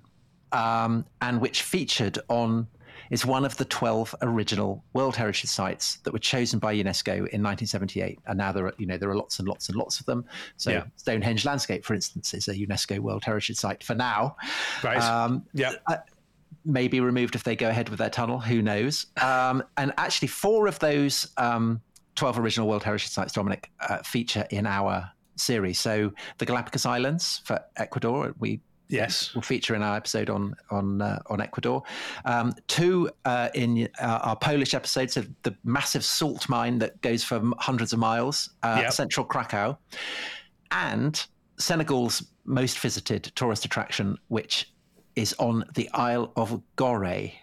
um, 0.52 1.06
and 1.22 1.42
which 1.42 1.62
featured 1.62 2.20
on 2.30 2.68
is 3.10 3.26
one 3.26 3.46
of 3.46 3.56
the 3.58 3.66
12 3.66 4.16
original 4.24 4.84
World 4.94 5.16
Heritage 5.16 5.50
Sites 5.50 5.98
that 5.98 6.12
were 6.12 6.20
chosen 6.20 6.58
by 6.58 6.74
UNESCO 6.74 7.12
in 7.12 7.44
1978. 7.44 8.20
And 8.26 8.38
now 8.38 8.52
there 8.52 8.66
are, 8.66 8.74
you 8.78 8.88
know, 8.88 8.98
there 8.98 9.10
are 9.10 9.16
lots 9.16 9.40
and 9.40 9.48
lots 9.48 9.70
and 9.70 9.78
lots 9.78 10.00
of 10.00 10.06
them. 10.06 10.26
So 10.58 10.72
Yeah. 10.72 10.84
Stonehenge 10.96 11.46
Landscape, 11.46 11.86
for 11.86 11.94
instance, 11.94 12.34
is 12.34 12.48
a 12.48 12.56
UNESCO 12.56 13.00
World 13.00 13.24
Heritage 13.24 13.58
Site 13.58 13.84
for 13.84 13.94
now. 13.94 14.36
Right. 14.84 14.98
Um, 14.98 15.46
yeah. 15.54 15.74
may 16.66 16.88
be 16.88 17.02
removed 17.02 17.36
if 17.36 17.44
they 17.44 17.56
go 17.56 17.70
ahead 17.70 17.90
with 17.90 18.00
their 18.00 18.10
tunnel. 18.10 18.40
Who 18.40 18.62
knows? 18.62 19.08
Um, 19.22 19.64
and 19.78 19.94
actually, 19.98 20.30
four 20.30 20.66
of 20.68 20.80
those 20.80 21.28
um, 21.38 21.82
12 22.16 22.40
original 22.40 22.68
World 22.68 22.84
Heritage 22.84 23.10
Sites, 23.10 23.34
Dominic, 23.34 23.70
uh, 23.80 23.98
feature 23.98 24.48
in 24.50 24.66
our 24.66 25.12
series. 25.36 25.80
So 25.80 26.12
the 26.38 26.46
Galapagos 26.46 26.86
Islands 26.86 27.42
for 27.46 27.60
Ecuador, 27.78 28.34
we 28.40 28.60
Yes. 28.90 29.34
will 29.34 29.42
feature 29.42 29.74
in 29.76 29.82
our 29.82 29.95
episode 29.95 30.30
on 30.30 30.56
on 30.70 31.02
uh, 31.02 31.18
on 31.28 31.41
Ecuador. 31.41 31.82
Um, 32.26 32.53
two 32.68 33.10
uh, 33.26 33.49
in 33.56 33.88
uh, 33.99 34.20
our 34.22 34.36
Polish 34.36 34.74
episodes 34.76 35.18
of 35.18 35.28
the 35.44 35.56
massive 35.64 36.03
salt 36.03 36.48
mine 36.48 36.78
that 36.80 37.02
goes 37.02 37.24
for 37.24 37.41
hundreds 37.57 37.94
of 37.94 37.99
miles, 37.99 38.49
uh, 38.62 38.82
Yep. 38.84 38.94
central 38.94 39.26
Krakow, 39.26 39.78
and 40.72 41.26
Senegal's 41.57 42.24
most 42.45 42.78
visited 42.80 43.24
tourist 43.36 43.66
attraction, 43.66 44.18
which 44.28 44.72
is 45.16 45.34
on 45.40 45.64
the 45.76 45.90
Isle 45.94 46.32
of 46.36 46.62
Gorée. 46.78 47.34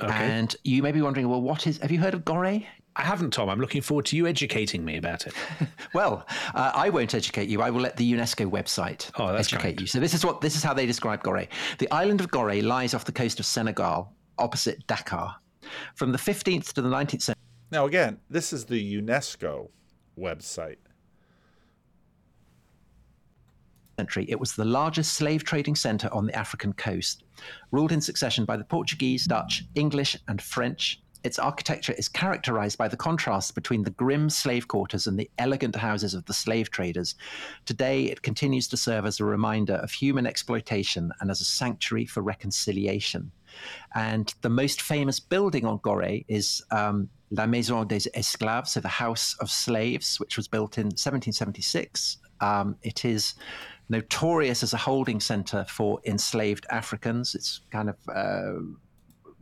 Okay. 0.00 0.12
And 0.12 0.54
you 0.64 0.82
may 0.82 0.92
be 0.92 1.02
wondering, 1.02 1.28
well, 1.28 1.42
what 1.42 1.66
is? 1.66 1.78
Have 1.78 1.90
you 1.90 1.98
heard 1.98 2.14
of 2.14 2.24
Gorée? 2.24 2.66
I 2.96 3.02
haven't, 3.02 3.32
Tom. 3.32 3.48
I'm 3.48 3.58
looking 3.60 3.82
forward 3.82 4.06
to 4.06 4.16
you 4.16 4.26
educating 4.26 4.84
me 4.84 4.96
about 4.98 5.26
it. 5.26 5.34
Well, 5.94 6.26
uh, 6.54 6.72
I 6.74 6.88
won't 6.90 7.14
educate 7.14 7.48
you. 7.48 7.62
I 7.62 7.70
will 7.70 7.80
let 7.80 7.96
the 7.96 8.12
UNESCO 8.12 8.50
website 8.50 9.10
Oh, 9.16 9.32
that's 9.32 9.52
educate 9.52 9.62
kind. 9.76 9.80
you. 9.82 9.86
So 9.86 10.00
this 10.00 10.12
is 10.12 10.24
what 10.24 10.40
this 10.40 10.56
is 10.56 10.62
how 10.64 10.74
they 10.74 10.86
describe 10.86 11.22
Gorée. 11.22 11.46
The 11.78 11.88
island 11.92 12.20
of 12.20 12.30
Gorée 12.32 12.64
lies 12.64 12.94
off 12.94 13.04
the 13.04 13.12
coast 13.12 13.38
of 13.38 13.46
Senegal, 13.46 14.12
opposite 14.38 14.84
Dakar. 14.88 15.36
From 15.94 16.10
the 16.10 16.18
15th 16.18 16.72
to 16.72 16.82
the 16.82 16.88
19th 16.88 17.22
century, 17.22 17.40
Now 17.70 17.86
again, 17.86 18.18
this 18.28 18.52
is 18.52 18.64
the 18.64 19.00
UNESCO 19.00 19.68
website. 20.18 20.76
century, 23.98 24.26
it 24.28 24.38
was 24.40 24.54
the 24.54 24.64
largest 24.64 25.14
slave 25.14 25.44
trading 25.44 25.76
centre 25.76 26.08
on 26.12 26.26
the 26.26 26.34
African 26.36 26.72
coast. 26.72 27.22
Ruled 27.70 27.92
in 27.92 28.00
succession 28.00 28.44
by 28.44 28.56
the 28.56 28.64
Portuguese, 28.64 29.24
Dutch, 29.26 29.62
English, 29.76 30.16
and 30.26 30.42
French, 30.42 31.00
its 31.24 31.38
architecture 31.38 31.94
is 31.94 32.08
characterized 32.08 32.76
by 32.76 32.86
the 32.86 32.96
contrast 32.96 33.54
between 33.54 33.82
the 33.82 33.90
grim 33.90 34.28
slave 34.28 34.68
quarters 34.68 35.06
and 35.06 35.18
the 35.18 35.30
elegant 35.38 35.74
houses 35.74 36.12
of 36.14 36.26
the 36.26 36.34
slave 36.34 36.70
traders. 36.70 37.14
Today, 37.64 38.04
it 38.04 38.22
continues 38.22 38.68
to 38.68 38.76
serve 38.76 39.06
as 39.06 39.18
a 39.18 39.24
reminder 39.24 39.74
of 39.74 39.90
human 39.90 40.26
exploitation 40.26 41.10
and 41.20 41.30
as 41.30 41.40
a 41.40 41.44
sanctuary 41.44 42.04
for 42.04 42.22
reconciliation. 42.22 43.32
And 43.94 44.32
the 44.42 44.50
most 44.50 44.82
famous 44.82 45.18
building 45.18 45.64
on 45.64 45.78
Gorée 45.78 46.24
is 46.28 46.62
um, 46.70 47.08
La 47.30 47.46
Maison 47.46 47.86
des 47.86 48.10
Esclaves, 48.14 48.68
so 48.68 48.80
the 48.80 48.88
House 48.88 49.34
of 49.40 49.50
Slaves, 49.50 50.20
which 50.20 50.36
was 50.36 50.46
built 50.46 50.76
in 50.76 50.86
1776. 50.86 52.18
Um, 52.40 52.76
it 52.82 53.04
is 53.04 53.34
notorious 53.88 54.62
as 54.62 54.72
a 54.72 54.78
holding 54.78 55.20
center 55.20 55.64
for 55.68 56.00
enslaved 56.04 56.66
Africans. 56.70 57.34
It's 57.34 57.60
kind 57.70 57.88
of 57.88 57.96
uh, 58.14 58.60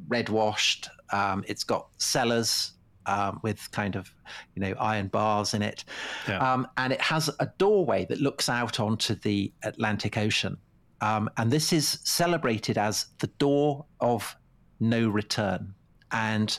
red 0.09 0.29
washed. 0.29 0.89
Um, 1.13 1.45
it's 1.47 1.65
got 1.65 1.89
cellars 1.99 2.73
um, 3.07 3.41
with 3.43 3.71
kind 3.73 3.97
of 3.97 4.15
you 4.55 4.61
know 4.63 4.75
iron 4.79 5.09
bars 5.09 5.55
in 5.55 5.63
it, 5.63 5.85
Yeah. 6.29 6.39
um, 6.39 6.69
and 6.77 6.93
it 6.93 7.01
has 7.01 7.29
a 7.41 7.47
doorway 7.59 8.07
that 8.07 8.21
looks 8.21 8.49
out 8.49 8.81
onto 8.81 9.15
the 9.15 9.53
Atlantic 9.65 10.17
Ocean. 10.17 10.57
Um, 11.01 11.29
and 11.37 11.51
this 11.51 11.73
is 11.73 11.99
celebrated 12.05 12.79
as 12.79 13.07
the 13.19 13.27
door 13.39 13.85
of 14.01 14.37
no 14.79 15.09
return. 15.09 15.75
And 16.13 16.57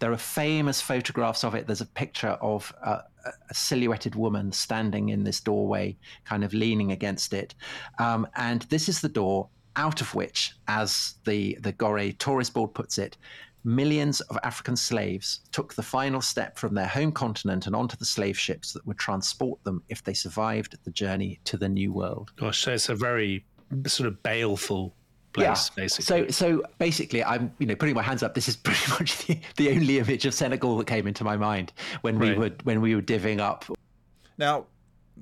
there 0.00 0.12
are 0.12 0.18
famous 0.18 0.82
photographs 0.82 1.44
of 1.44 1.54
it. 1.54 1.66
There's 1.66 1.80
a 1.80 1.86
picture 1.86 2.36
of 2.42 2.74
a, 2.84 3.00
a 3.48 3.54
silhouetted 3.54 4.14
woman 4.14 4.52
standing 4.52 5.08
in 5.08 5.24
this 5.24 5.40
doorway, 5.40 5.96
kind 6.24 6.44
of 6.44 6.52
leaning 6.52 6.92
against 6.92 7.32
it. 7.32 7.54
Um, 7.98 8.26
and 8.36 8.62
this 8.62 8.88
is 8.88 9.00
the 9.00 9.08
door 9.08 9.48
out 9.76 10.00
of 10.00 10.14
which, 10.14 10.52
as 10.68 11.14
the, 11.24 11.56
the 11.60 11.72
Gorée 11.72 12.16
Tourist 12.18 12.54
Board 12.54 12.74
puts 12.74 12.98
it, 12.98 13.16
millions 13.64 14.20
of 14.22 14.38
African 14.44 14.76
slaves 14.76 15.40
took 15.50 15.74
the 15.74 15.82
final 15.82 16.20
step 16.20 16.56
from 16.56 16.74
their 16.74 16.86
home 16.86 17.12
continent 17.12 17.66
and 17.66 17.74
onto 17.74 17.96
the 17.96 18.04
slave 18.04 18.38
ships 18.38 18.72
that 18.72 18.86
would 18.86 18.98
transport 18.98 19.62
them 19.64 19.82
if 19.88 20.02
they 20.04 20.14
survived 20.14 20.76
the 20.84 20.90
journey 20.90 21.40
to 21.44 21.56
the 21.56 21.68
New 21.68 21.92
World. 21.92 22.32
Gosh, 22.36 22.60
so 22.60 22.72
it's 22.72 22.88
a 22.88 22.94
very 22.94 23.44
sort 23.86 24.06
of 24.06 24.22
baleful 24.22 24.94
place, 25.32 25.70
basically. 25.70 26.04
So, 26.04 26.28
so 26.28 26.62
basically, 26.78 27.22
I'm 27.24 27.52
you 27.58 27.66
know 27.66 27.74
putting 27.74 27.94
my 27.94 28.02
hands 28.02 28.22
up. 28.22 28.34
This 28.34 28.48
is 28.48 28.56
pretty 28.68 28.90
much 28.90 29.26
the, 29.26 29.38
the 29.56 29.70
only 29.70 29.98
image 29.98 30.24
of 30.26 30.34
Senegal 30.34 30.78
that 30.78 30.86
came 30.86 31.06
into 31.06 31.24
my 31.24 31.36
mind 31.36 31.72
when 32.02 32.18
we 32.18 32.34
were 32.34 32.52
when 32.64 32.80
we 32.80 32.94
were 32.94 33.02
divvying 33.02 33.40
up. 33.40 33.64
Now, 34.38 34.66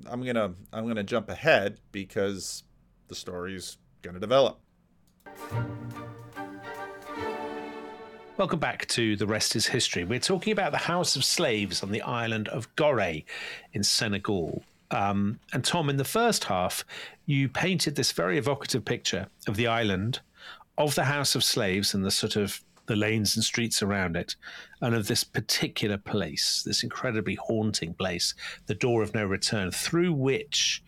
I'm 0.05 0.23
gonna 0.23 0.53
I'm 0.71 0.87
gonna 0.87 1.03
jump 1.03 1.29
ahead 1.29 1.79
because 1.91 2.63
the 3.07 3.15
story's 4.05 4.11
gonna 4.11 4.19
develop. 4.19 4.59
Welcome 8.37 8.59
back 8.59 8.85
to 8.87 9.15
The 9.15 9.25
Rest 9.25 9.55
is 9.55 9.67
History. 9.67 10.03
We're 10.03 10.19
talking 10.19 10.51
about 10.51 10.71
the 10.71 10.77
House 10.77 11.15
of 11.15 11.23
Slaves 11.23 11.81
on 11.81 11.91
the 11.91 12.01
island 12.01 12.49
of 12.49 12.73
Gorée 12.75 13.23
in 13.73 13.83
Senegal. 13.83 14.63
Um, 14.91 15.39
and 15.53 15.63
Tom, 15.63 15.89
in 15.89 15.97
the 15.97 16.03
first 16.03 16.43
half, 16.43 16.83
you 17.25 17.47
painted 17.47 17.95
this 17.95 18.11
very 18.11 18.37
evocative 18.37 18.83
picture 18.83 19.27
of 19.47 19.55
the 19.55 19.67
island, 19.67 20.19
of 20.77 20.95
the 20.95 21.05
House 21.05 21.33
of 21.35 21.43
Slaves 21.43 21.93
and 21.93 22.03
the 22.03 22.11
sort 22.11 22.35
of 22.35 22.61
the 22.87 22.95
lanes 22.95 23.35
and 23.35 23.43
streets 23.43 23.81
around 23.81 24.15
it, 24.15 24.35
and 24.81 24.93
of 24.93 25.07
this 25.07 25.23
particular 25.23 25.97
place, 25.97 26.61
this 26.63 26.83
incredibly 26.83 27.35
haunting 27.35 27.95
place, 27.95 28.35
the 28.67 28.75
door 28.75 29.01
of 29.01 29.15
no 29.15 29.25
return, 29.25 29.71
through 29.71 30.13
which, 30.13 30.83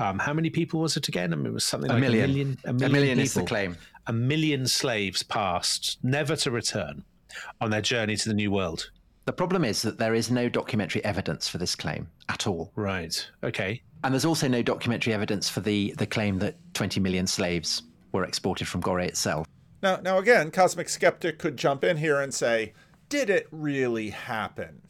um, 0.00 0.18
how 0.18 0.32
many 0.32 0.50
people 0.50 0.80
was 0.80 0.96
it 0.96 1.06
again? 1.08 1.32
I 1.32 1.36
mean, 1.36 1.46
it 1.46 1.52
was 1.52 1.64
something 1.64 1.90
A 1.90 1.94
like 1.94 2.00
million. 2.00 2.24
a 2.24 2.28
million. 2.28 2.58
A 2.64 2.70
A 2.70 2.72
million, 2.72 2.92
million 2.92 3.18
is 3.20 3.34
the 3.34 3.44
claim. 3.44 3.76
a 4.06 4.12
million 4.12 4.66
slaves 4.66 5.22
passed, 5.22 5.98
never 6.02 6.34
to 6.36 6.50
return, 6.50 7.04
on 7.60 7.70
their 7.70 7.80
journey 7.82 8.16
to 8.16 8.28
the 8.28 8.34
New 8.34 8.50
World. 8.50 8.90
The 9.26 9.32
problem 9.32 9.64
is 9.64 9.82
that 9.82 9.98
there 9.98 10.14
is 10.14 10.30
no 10.30 10.48
documentary 10.48 11.04
evidence 11.04 11.46
for 11.48 11.58
this 11.58 11.76
claim 11.76 12.08
at 12.28 12.46
all, 12.46 12.72
Right. 12.74 13.14
Okay. 13.44 13.82
and 14.02 14.12
there's 14.14 14.24
also 14.24 14.48
no 14.48 14.62
documentary 14.62 15.12
evidence 15.12 15.48
for 15.48 15.60
the 15.60 15.94
the 15.98 16.06
claim 16.06 16.38
that 16.38 16.56
20 16.74 16.98
million 17.00 17.26
slaves 17.26 17.82
were 18.12 18.24
exported 18.24 18.66
from 18.66 18.82
Gorée 18.82 19.06
itself. 19.06 19.46
Now, 19.82 19.96
now 20.02 20.18
again, 20.18 20.50
Cosmic 20.50 20.88
Skeptic 20.88 21.38
could 21.38 21.56
jump 21.56 21.84
in 21.84 21.96
here 21.98 22.20
and 22.20 22.32
say, 22.34 22.72
"Did 23.08 23.30
it 23.30 23.46
really 23.52 24.10
happen? 24.10 24.82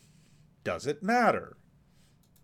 Does 0.65 0.87
it 0.87 1.03
matter?" 1.03 1.57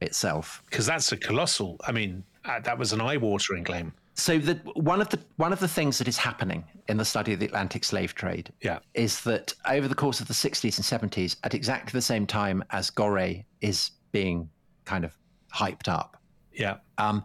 Itself. 0.03 0.63
Because 0.67 0.85
that's 0.87 1.11
a 1.13 1.17
colossal. 1.17 1.79
I 1.87 1.93
mean, 1.93 2.25
uh, 2.47 2.61
that 2.61 2.79
was 2.79 2.93
an 2.93 3.01
eye-watering 3.01 3.65
claim. 3.65 3.93
So 4.15 4.39
the 4.39 4.55
one 4.75 5.01
of 5.03 5.11
the 5.11 5.19
one 5.37 5.53
of 5.53 5.61
the 5.61 5.69
things 5.69 5.99
that 5.99 6.09
is 6.09 6.17
happening 6.17 6.65
in 6.89 6.97
the 6.97 7.05
study 7.05 7.33
of 7.35 7.39
the 7.41 7.47
Atlantic 7.47 7.85
slave 7.85 8.15
trade 8.15 8.51
Yeah. 8.63 8.79
is 8.95 9.21
that 9.25 9.53
over 9.69 9.89
the 9.89 9.95
course 9.95 10.21
of 10.21 10.29
the 10.29 10.35
60s 10.35 10.79
and 10.79 11.13
70s, 11.13 11.37
at 11.45 11.53
exactly 11.55 11.93
the 11.93 12.03
same 12.03 12.27
time 12.27 12.65
as 12.71 12.91
Gorée 12.91 13.45
is 13.61 13.91
being 14.13 14.49
kind 14.87 15.05
of 15.05 15.13
hyped 15.55 15.89
up, 15.89 16.17
Yeah. 16.53 16.77
um, 16.97 17.25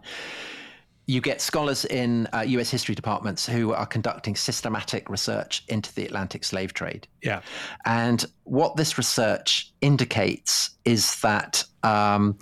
you 1.06 1.20
get 1.20 1.40
scholars 1.40 1.84
in 1.86 2.28
uh, 2.34 2.40
US 2.46 2.70
history 2.70 2.94
departments 2.94 3.46
who 3.46 3.72
are 3.72 3.86
conducting 3.86 4.36
systematic 4.36 5.08
research 5.08 5.64
into 5.68 5.92
the 5.94 6.04
Atlantic 6.04 6.44
slave 6.44 6.74
trade. 6.74 7.08
Yeah. 7.22 7.40
And 7.86 8.24
what 8.44 8.76
this 8.76 8.98
research 8.98 9.72
indicates 9.80 10.70
is 10.84 11.20
that 11.22 11.64
um, 11.82 12.38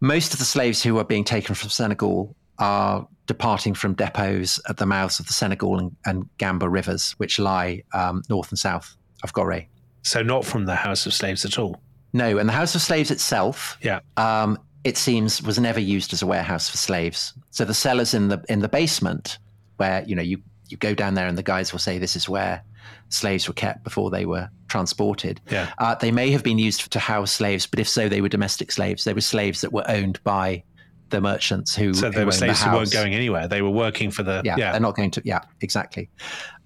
most 0.00 0.32
of 0.32 0.38
the 0.38 0.44
slaves 0.44 0.82
who 0.82 0.98
are 0.98 1.04
being 1.04 1.24
taken 1.24 1.54
from 1.54 1.68
Senegal 1.70 2.34
are 2.58 3.06
departing 3.26 3.74
from 3.74 3.94
depots 3.94 4.60
at 4.68 4.76
the 4.76 4.86
mouths 4.86 5.20
of 5.20 5.26
the 5.26 5.32
Senegal 5.32 5.78
and, 5.78 5.96
and 6.04 6.28
Gambia 6.38 6.68
rivers, 6.68 7.12
which 7.12 7.38
lie 7.38 7.82
um, 7.92 8.22
north 8.28 8.50
and 8.50 8.58
south 8.58 8.96
of 9.22 9.32
Gorée. 9.32 9.66
So 10.02 10.22
not 10.22 10.44
from 10.44 10.66
the 10.66 10.74
House 10.74 11.06
of 11.06 11.14
Slaves 11.14 11.44
at 11.44 11.58
all. 11.58 11.80
No, 12.12 12.38
and 12.38 12.48
the 12.48 12.52
House 12.52 12.74
of 12.74 12.82
Slaves 12.82 13.10
itself, 13.10 13.78
Yeah. 13.82 14.00
um, 14.16 14.58
it 14.82 14.96
seems, 14.96 15.42
was 15.42 15.58
never 15.58 15.78
used 15.78 16.12
as 16.12 16.22
a 16.22 16.26
warehouse 16.26 16.68
for 16.70 16.78
slaves. 16.78 17.34
So 17.50 17.64
the 17.66 17.74
cellars 17.74 18.14
in 18.14 18.28
the 18.28 18.42
in 18.48 18.60
the 18.60 18.68
basement, 18.68 19.38
where 19.76 20.02
you 20.06 20.14
know 20.14 20.22
you 20.22 20.40
you 20.68 20.78
go 20.78 20.94
down 20.94 21.14
there 21.14 21.26
and 21.26 21.36
the 21.36 21.42
guys 21.42 21.70
will 21.72 21.80
say 21.80 21.98
this 21.98 22.16
is 22.16 22.28
where 22.28 22.62
slaves 23.08 23.48
were 23.48 23.54
kept 23.54 23.84
before 23.84 24.10
they 24.10 24.24
were 24.26 24.48
transported. 24.68 25.40
Yeah. 25.50 25.70
Uh, 25.78 25.94
they 25.96 26.10
may 26.12 26.30
have 26.30 26.42
been 26.42 26.58
used 26.58 26.90
to 26.92 26.98
house 26.98 27.32
slaves, 27.32 27.66
but 27.66 27.78
if 27.80 27.88
so, 27.88 28.08
they 28.08 28.20
were 28.20 28.28
domestic 28.28 28.72
slaves. 28.72 29.04
They 29.04 29.14
were 29.14 29.20
slaves 29.20 29.60
that 29.62 29.72
were 29.72 29.84
owned 29.88 30.22
by 30.24 30.62
the 31.10 31.20
merchants 31.20 31.74
who. 31.74 31.92
So 31.92 32.06
who 32.06 32.12
they 32.12 32.24
were 32.24 32.32
slaves 32.32 32.62
the 32.62 32.70
who 32.70 32.76
weren't 32.76 32.92
going 32.92 33.14
anywhere. 33.14 33.48
They 33.48 33.62
were 33.62 33.70
working 33.70 34.10
for 34.10 34.22
the. 34.22 34.42
Yeah, 34.44 34.56
Yeah. 34.56 34.72
they're 34.72 34.80
not 34.80 34.96
going 34.96 35.10
to. 35.12 35.22
Yeah, 35.24 35.40
exactly. 35.60 36.08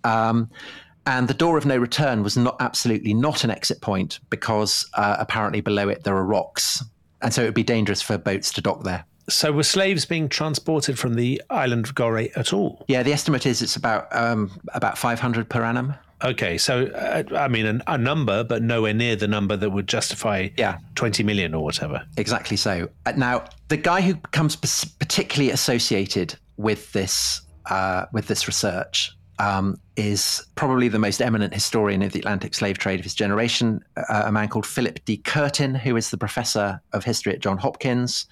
Um, 0.05 0.51
and 1.07 1.29
the 1.29 1.35
door 1.35 1.59
of 1.59 1.67
no 1.67 1.77
return 1.77 2.23
was 2.23 2.37
not 2.37 2.57
absolutely 2.61 3.13
not 3.15 3.45
an 3.45 3.51
exit 3.51 3.81
point 3.81 4.21
because 4.31 4.89
uh, 4.95 5.17
apparently 5.19 5.61
below 5.61 5.89
it 5.89 6.05
there 6.05 6.17
are 6.17 6.25
rocks, 6.25 6.83
and 7.23 7.33
so 7.33 7.43
it 7.43 7.47
would 7.47 7.55
be 7.55 7.63
dangerous 7.63 8.01
for 8.03 8.17
boats 8.19 8.53
to 8.55 8.61
dock 8.63 8.85
there. 8.85 9.05
So 9.29 9.53
were 9.53 9.63
slaves 9.63 10.05
being 10.05 10.29
transported 10.29 10.99
from 10.99 11.15
the 11.15 11.41
island 11.51 11.87
of 11.87 11.95
Gorée 11.95 12.31
at 12.37 12.53
all? 12.53 12.85
Yeah, 12.89 13.03
the 13.03 13.13
estimate 13.13 13.47
is 13.47 13.63
it's 13.63 13.77
about 13.77 14.07
um, 14.15 14.51
about 14.75 14.99
500 14.99 15.49
per 15.49 15.63
annum. 15.63 15.95
Okay. 16.23 16.57
So, 16.59 16.87
uh, 16.87 17.23
I 17.37 17.49
mean, 17.49 17.67
an, 17.67 17.83
a 17.87 17.99
number, 17.99 18.45
but 18.45 18.63
nowhere 18.63 18.95
near 18.95 19.15
the 19.17 19.29
number 19.29 19.57
that 19.57 19.71
would 19.71 19.87
justify 19.89 20.49
Yeah. 20.57 20.79
20 20.95 21.23
million 21.23 21.55
or 21.55 21.63
whatever. 21.65 22.07
Exactly 22.17 22.57
so. 22.57 22.89
Uh, 23.05 23.13
Now, 23.17 23.45
the 23.69 23.77
guy 23.77 24.01
who 24.01 24.15
becomes 24.15 24.57
particularly 24.57 25.51
associated 25.51 26.37
with 26.57 26.93
this 26.93 27.43
uh, 27.71 28.07
with 28.13 28.27
this 28.29 28.47
research 28.47 29.11
um, 29.39 29.77
is 29.97 30.47
probably 30.55 30.89
the 30.89 30.99
most 30.99 31.21
eminent 31.21 31.53
historian 31.53 32.03
of 32.03 32.13
the 32.13 32.19
Atlantic 32.21 32.55
slave 32.55 32.79
trade 32.79 33.01
of 33.01 33.05
his 33.05 33.15
generation, 33.15 33.83
uh, 33.97 34.25
a 34.27 34.33
man 34.33 34.49
called 34.49 34.67
Philip 34.67 35.05
D. 35.05 35.17
Curtin, 35.17 35.75
who 35.75 35.97
is 35.97 36.11
the 36.11 36.19
professor 36.19 36.81
of 36.93 37.05
history 37.05 37.33
at 37.33 37.41
John 37.41 37.59
Hopkins. 37.59 38.27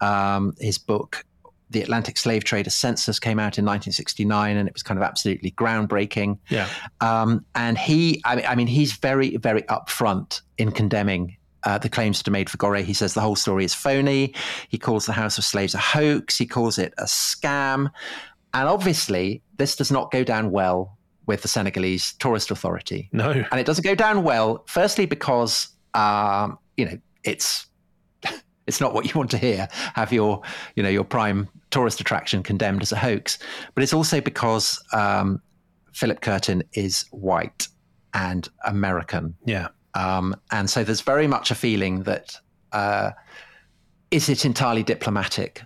Um, 0.00 0.54
his 0.58 0.78
book. 0.78 1.24
The 1.70 1.82
Atlantic 1.82 2.16
Slave 2.16 2.44
Trade, 2.44 2.66
a 2.66 2.70
census, 2.70 3.18
came 3.18 3.38
out 3.38 3.58
in 3.58 3.64
1969, 3.66 4.56
and 4.56 4.66
it 4.66 4.72
was 4.72 4.82
kind 4.82 4.98
of 4.98 5.04
absolutely 5.04 5.50
groundbreaking. 5.50 6.38
Yeah. 6.48 6.66
Um, 7.02 7.44
and 7.54 7.76
he, 7.76 8.22
I 8.24 8.36
mean, 8.36 8.46
I 8.46 8.54
mean, 8.54 8.66
he's 8.66 8.94
very, 8.94 9.36
very 9.36 9.60
upfront 9.64 10.40
in 10.56 10.72
condemning 10.72 11.36
uh, 11.64 11.78
the 11.78 11.88
claims 11.88 12.18
that 12.18 12.28
are 12.28 12.32
made 12.32 12.48
for 12.48 12.56
Gorée. 12.56 12.84
He 12.84 12.94
says 12.94 13.14
the 13.14 13.20
whole 13.20 13.36
story 13.36 13.64
is 13.64 13.74
phony. 13.74 14.34
He 14.68 14.78
calls 14.78 15.06
the 15.06 15.12
House 15.12 15.38
of 15.38 15.44
Slaves 15.44 15.74
a 15.74 15.78
hoax. 15.78 16.38
He 16.38 16.46
calls 16.46 16.78
it 16.78 16.94
a 16.98 17.04
scam. 17.04 17.90
And 18.54 18.68
obviously, 18.68 19.42
this 19.56 19.76
does 19.76 19.90
not 19.90 20.10
go 20.10 20.24
down 20.24 20.50
well 20.50 20.96
with 21.26 21.42
the 21.42 21.48
Senegalese 21.48 22.14
tourist 22.14 22.50
authority. 22.50 23.08
No. 23.12 23.30
And 23.30 23.60
it 23.60 23.66
doesn't 23.66 23.84
go 23.84 23.94
down 23.94 24.22
well, 24.22 24.64
firstly, 24.66 25.06
because, 25.06 25.68
um, 25.94 26.58
you 26.76 26.86
know, 26.86 26.98
it's. 27.24 27.66
It's 28.68 28.80
not 28.80 28.94
what 28.94 29.06
you 29.06 29.12
want 29.18 29.30
to 29.32 29.38
hear. 29.38 29.66
Have 29.94 30.12
your, 30.12 30.42
you 30.76 30.82
know, 30.82 30.88
your 30.88 31.04
prime 31.04 31.48
tourist 31.70 32.00
attraction 32.00 32.42
condemned 32.42 32.82
as 32.82 32.92
a 32.92 32.96
hoax, 32.96 33.38
but 33.74 33.82
it's 33.82 33.92
also 33.94 34.20
because 34.20 34.80
um, 34.92 35.40
Philip 35.92 36.20
Curtin 36.20 36.62
is 36.74 37.06
white 37.10 37.66
and 38.14 38.48
American, 38.64 39.34
Yeah. 39.44 39.68
um, 39.94 40.34
and 40.50 40.70
so 40.70 40.84
there's 40.84 41.00
very 41.02 41.26
much 41.26 41.50
a 41.50 41.54
feeling 41.54 42.02
that 42.04 42.36
uh, 42.72 43.10
is 44.10 44.28
it 44.28 44.44
entirely 44.44 44.82
diplomatic 44.82 45.62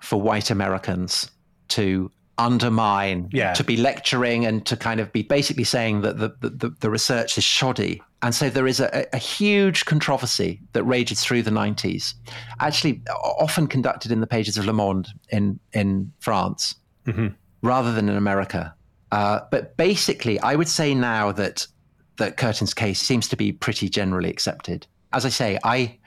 for 0.00 0.20
white 0.20 0.50
Americans 0.50 1.30
to 1.68 2.10
undermine, 2.38 3.28
Yeah. 3.32 3.52
to 3.54 3.64
be 3.64 3.76
lecturing 3.76 4.46
and 4.46 4.64
to 4.66 4.76
kind 4.76 5.00
of 5.00 5.12
be 5.12 5.22
basically 5.22 5.64
saying 5.64 6.00
that 6.02 6.18
the, 6.18 6.34
the, 6.40 6.50
the, 6.50 6.76
the 6.80 6.90
research 6.90 7.36
is 7.38 7.44
shoddy. 7.44 8.02
And 8.22 8.34
so 8.34 8.48
there 8.48 8.66
is 8.68 8.78
a, 8.80 9.06
a 9.12 9.18
huge 9.18 9.84
controversy 9.84 10.60
that 10.74 10.84
rages 10.84 11.22
through 11.22 11.42
the 11.42 11.50
90s, 11.50 12.14
actually 12.60 13.02
often 13.38 13.66
conducted 13.66 14.12
in 14.12 14.20
the 14.20 14.26
pages 14.26 14.56
of 14.56 14.64
Le 14.64 14.72
Monde 14.72 15.08
in, 15.30 15.58
in 15.72 16.12
France 16.20 16.76
Mhm. 17.06 17.34
rather 17.62 17.92
than 17.92 18.08
in 18.08 18.16
America. 18.16 18.72
Uh, 19.10 19.40
but 19.50 19.76
basically, 19.76 20.38
I 20.40 20.54
would 20.54 20.68
say 20.68 20.94
now 20.94 21.32
that 21.32 21.66
that 22.18 22.36
Curtin's 22.36 22.74
case 22.74 23.00
seems 23.00 23.26
to 23.28 23.36
be 23.36 23.50
pretty 23.52 23.88
generally 23.88 24.30
accepted. 24.30 24.86
As 25.12 25.24
I 25.26 25.28
say, 25.30 25.58
I 25.64 25.98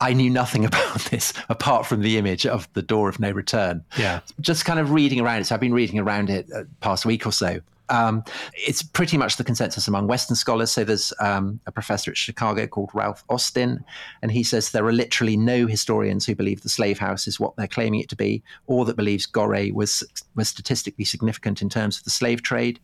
I 0.00 0.12
knew 0.12 0.28
nothing 0.28 0.64
about 0.70 0.98
this 1.10 1.32
apart 1.48 1.86
from 1.86 2.00
the 2.00 2.18
image 2.18 2.44
of 2.46 2.68
the 2.72 2.82
door 2.82 3.08
of 3.08 3.20
no 3.20 3.30
return. 3.30 3.84
Yeah. 3.96 4.20
Just 4.40 4.64
kind 4.64 4.80
of 4.80 4.90
reading 4.90 5.20
around 5.20 5.42
it. 5.42 5.46
So 5.46 5.54
I've 5.54 5.60
been 5.60 5.72
reading 5.74 6.00
around 6.00 6.28
it 6.30 6.46
uh, 6.54 6.64
past 6.80 7.06
week 7.06 7.24
or 7.26 7.32
so. 7.32 7.60
Um, 7.88 8.24
it's 8.54 8.82
pretty 8.82 9.16
much 9.18 9.36
the 9.36 9.44
consensus 9.44 9.86
among 9.86 10.06
Western 10.06 10.36
scholars. 10.36 10.70
So 10.70 10.84
there's 10.84 11.12
um, 11.20 11.60
a 11.66 11.72
professor 11.72 12.10
at 12.10 12.16
Chicago 12.16 12.66
called 12.66 12.90
Ralph 12.94 13.24
Austen, 13.28 13.84
and 14.22 14.32
he 14.32 14.42
says 14.42 14.70
there 14.70 14.86
are 14.86 14.92
literally 14.92 15.36
no 15.36 15.66
historians 15.66 16.26
who 16.26 16.34
believe 16.34 16.62
the 16.62 16.68
slave 16.68 16.98
house 16.98 17.26
is 17.26 17.38
what 17.38 17.56
they're 17.56 17.66
claiming 17.66 18.00
it 18.00 18.08
to 18.10 18.16
be, 18.16 18.42
or 18.66 18.84
that 18.84 18.96
believes 18.96 19.26
Goree 19.26 19.72
was 19.72 20.02
was 20.34 20.48
statistically 20.48 21.04
significant 21.04 21.62
in 21.62 21.68
terms 21.68 21.98
of 21.98 22.04
the 22.04 22.10
slave 22.10 22.42
trade. 22.42 22.80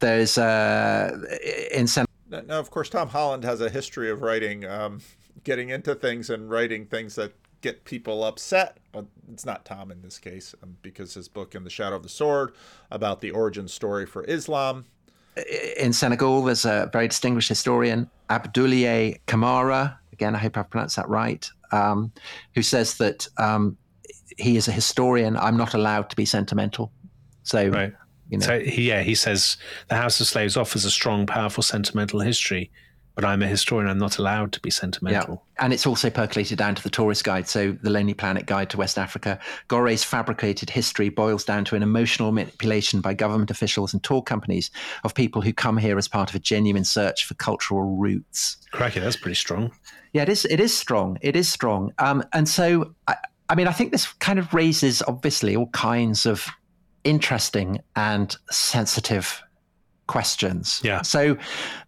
There's 0.00 0.36
uh, 0.36 1.16
in 1.72 1.86
Sen- 1.86 2.06
now, 2.28 2.58
of 2.58 2.70
course, 2.70 2.88
Tom 2.88 3.08
Holland 3.08 3.44
has 3.44 3.60
a 3.60 3.70
history 3.70 4.10
of 4.10 4.22
writing, 4.22 4.64
um, 4.64 5.00
getting 5.44 5.68
into 5.68 5.94
things 5.94 6.30
and 6.30 6.50
writing 6.50 6.86
things 6.86 7.14
that 7.14 7.32
get 7.64 7.84
people 7.84 8.22
upset. 8.22 8.78
But 8.92 9.06
it's 9.32 9.46
not 9.46 9.64
Tom 9.64 9.90
in 9.90 10.02
this 10.02 10.18
case, 10.18 10.54
um, 10.62 10.76
because 10.82 11.14
his 11.14 11.26
book 11.26 11.54
In 11.54 11.64
the 11.64 11.70
Shadow 11.70 11.96
of 11.96 12.02
the 12.02 12.08
Sword 12.08 12.52
about 12.90 13.20
the 13.20 13.30
origin 13.32 13.66
story 13.66 14.06
for 14.06 14.22
Islam. 14.24 14.84
In 15.78 15.92
Senegal, 15.92 16.44
there's 16.44 16.64
a 16.64 16.88
very 16.92 17.08
distinguished 17.08 17.48
historian, 17.48 18.08
Abdoulaye 18.30 19.18
Camara. 19.26 19.98
Again, 20.12 20.36
I 20.36 20.38
hope 20.38 20.56
I've 20.56 20.70
pronounced 20.70 20.94
that 20.94 21.08
right. 21.08 21.48
Um, 21.72 22.12
who 22.54 22.62
says 22.62 22.98
that 22.98 23.26
um, 23.38 23.76
he 24.36 24.56
is 24.56 24.68
a 24.68 24.72
historian. 24.72 25.36
I'm 25.36 25.56
not 25.56 25.74
allowed 25.74 26.08
to 26.10 26.16
be 26.16 26.24
sentimental. 26.24 26.92
So, 27.42 27.66
right. 27.68 27.92
you 28.28 28.38
know. 28.38 28.46
So, 28.46 28.54
yeah, 28.54 29.02
he 29.02 29.16
says 29.16 29.56
the 29.88 29.96
House 29.96 30.20
of 30.20 30.28
Slaves 30.28 30.56
offers 30.56 30.84
a 30.84 30.90
strong, 30.90 31.26
powerful, 31.26 31.64
sentimental 31.64 32.20
history 32.20 32.70
but 33.14 33.24
I'm 33.24 33.42
a 33.42 33.46
historian. 33.46 33.88
I'm 33.88 33.98
not 33.98 34.18
allowed 34.18 34.52
to 34.52 34.60
be 34.60 34.70
sentimental. 34.70 35.42
Yeah. 35.56 35.64
And 35.64 35.72
it's 35.72 35.86
also 35.86 36.10
percolated 36.10 36.58
down 36.58 36.74
to 36.74 36.82
the 36.82 36.90
tourist 36.90 37.24
guide. 37.24 37.46
So 37.46 37.72
the 37.72 37.90
Lonely 37.90 38.14
Planet 38.14 38.46
Guide 38.46 38.70
to 38.70 38.76
West 38.76 38.98
Africa. 38.98 39.38
Goree's 39.68 40.02
fabricated 40.02 40.68
history 40.70 41.08
boils 41.08 41.44
down 41.44 41.64
to 41.66 41.76
an 41.76 41.82
emotional 41.82 42.32
manipulation 42.32 43.00
by 43.00 43.14
government 43.14 43.50
officials 43.50 43.92
and 43.92 44.02
tour 44.02 44.20
companies 44.20 44.70
of 45.04 45.14
people 45.14 45.42
who 45.42 45.52
come 45.52 45.76
here 45.76 45.96
as 45.96 46.08
part 46.08 46.28
of 46.28 46.34
a 46.34 46.40
genuine 46.40 46.84
search 46.84 47.24
for 47.24 47.34
cultural 47.34 47.96
roots. 47.96 48.56
Cracky, 48.72 49.00
that's 49.00 49.16
pretty 49.16 49.36
strong. 49.36 49.72
Yeah, 50.12 50.22
it 50.22 50.28
is. 50.28 50.44
It 50.46 50.60
is 50.60 50.76
strong. 50.76 51.18
It 51.20 51.36
is 51.36 51.48
strong. 51.48 51.92
Um, 51.98 52.24
and 52.32 52.48
so, 52.48 52.94
I, 53.06 53.16
I 53.48 53.54
mean, 53.54 53.68
I 53.68 53.72
think 53.72 53.92
this 53.92 54.12
kind 54.14 54.38
of 54.38 54.52
raises 54.52 55.02
obviously 55.06 55.54
all 55.54 55.68
kinds 55.68 56.26
of 56.26 56.48
interesting 57.04 57.80
and 57.94 58.36
sensitive 58.50 59.42
questions. 60.06 60.80
Yeah. 60.82 61.02
So 61.02 61.36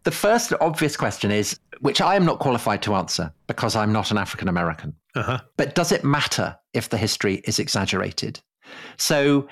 the 0.05 0.11
first 0.11 0.53
obvious 0.61 0.97
question 0.97 1.31
is, 1.31 1.59
which 1.81 2.01
I 2.01 2.17
am 2.17 2.25
not 2.25 2.39
qualified 2.39 2.83
to 2.83 2.95
answer 2.95 3.33
because 3.47 3.77
I'm 3.77 3.93
not 3.93 4.11
an 4.11 4.19
African 4.19 4.49
American. 4.49 4.95
Uh-huh. 5.15 5.41
But 5.57 5.75
does 5.75 5.93
it 5.93 6.05
matter 6.05 6.57
if 6.73 6.89
the 6.89 6.97
history 6.97 7.43
is 7.45 7.59
exaggerated? 7.59 8.41
So 8.99 9.49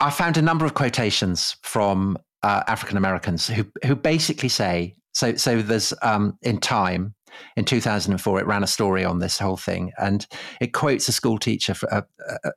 I 0.00 0.10
found 0.10 0.36
a 0.36 0.42
number 0.42 0.64
of 0.64 0.74
quotations 0.74 1.56
from 1.62 2.18
uh, 2.42 2.62
African 2.66 2.96
Americans 2.96 3.46
who 3.46 3.66
who 3.84 3.94
basically 3.94 4.48
say 4.48 4.94
so. 5.12 5.34
So 5.36 5.62
there's 5.62 5.92
um, 6.02 6.38
in 6.42 6.58
Time 6.58 7.14
in 7.56 7.64
2004 7.64 8.40
it 8.40 8.46
ran 8.46 8.62
a 8.62 8.66
story 8.66 9.04
on 9.04 9.18
this 9.18 9.38
whole 9.38 9.56
thing 9.56 9.92
and 9.98 10.26
it 10.60 10.72
quotes 10.72 11.08
a 11.08 11.12
school 11.12 11.38
teacher 11.38 11.74
a, 11.90 12.02
a, 12.44 12.50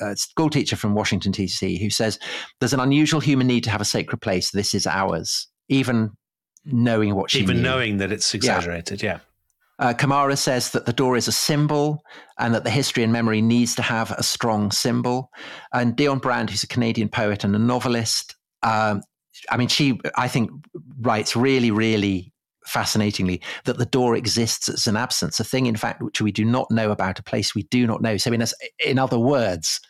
a, 0.00 0.16
school 0.16 0.50
teacher 0.50 0.76
from 0.76 0.94
washington 0.94 1.32
dc 1.32 1.80
who 1.80 1.90
says 1.90 2.18
there's 2.60 2.72
an 2.72 2.80
unusual 2.80 3.20
human 3.20 3.46
need 3.46 3.64
to 3.64 3.70
have 3.70 3.80
a 3.80 3.86
sacred 3.86 4.20
place 4.20 4.50
this 4.50 4.74
is 4.74 4.86
ours 4.86 5.48
even 5.68 6.10
knowing 6.64 7.14
what 7.14 7.30
she 7.30 7.40
even 7.40 7.56
knew. 7.56 7.62
knowing 7.62 7.96
that 7.98 8.12
it's 8.12 8.34
exaggerated 8.34 9.02
yeah, 9.02 9.14
yeah. 9.14 9.18
Uh, 9.78 9.92
Camara 9.92 10.36
says 10.36 10.70
that 10.70 10.86
the 10.86 10.92
door 10.92 11.16
is 11.16 11.26
a 11.26 11.32
symbol 11.32 12.04
and 12.38 12.54
that 12.54 12.62
the 12.62 12.70
history 12.70 13.02
and 13.02 13.12
memory 13.12 13.42
needs 13.42 13.74
to 13.74 13.82
have 13.82 14.12
a 14.12 14.22
strong 14.22 14.70
symbol. 14.70 15.28
And 15.72 15.96
Dionne 15.96 16.22
Brand, 16.22 16.50
who's 16.50 16.62
a 16.62 16.68
Canadian 16.68 17.08
poet 17.08 17.42
and 17.42 17.56
a 17.56 17.58
novelist, 17.58 18.36
um, 18.62 19.02
I 19.50 19.56
mean, 19.56 19.68
she, 19.68 19.98
I 20.16 20.28
think, 20.28 20.50
writes 21.00 21.34
really, 21.34 21.70
really 21.70 22.31
fascinatingly 22.66 23.40
that 23.64 23.78
the 23.78 23.86
door 23.86 24.16
exists 24.16 24.68
as 24.68 24.86
an 24.86 24.96
absence, 24.96 25.40
a 25.40 25.44
thing, 25.44 25.66
in 25.66 25.76
fact, 25.76 26.02
which 26.02 26.20
we 26.20 26.32
do 26.32 26.44
not 26.44 26.70
know 26.70 26.90
about, 26.90 27.18
a 27.18 27.22
place 27.22 27.54
we 27.54 27.64
do 27.64 27.86
not 27.86 28.02
know. 28.02 28.16
So, 28.16 28.32
in, 28.32 28.42
a, 28.42 28.46
in 28.84 28.98
other 28.98 29.18
words, 29.18 29.80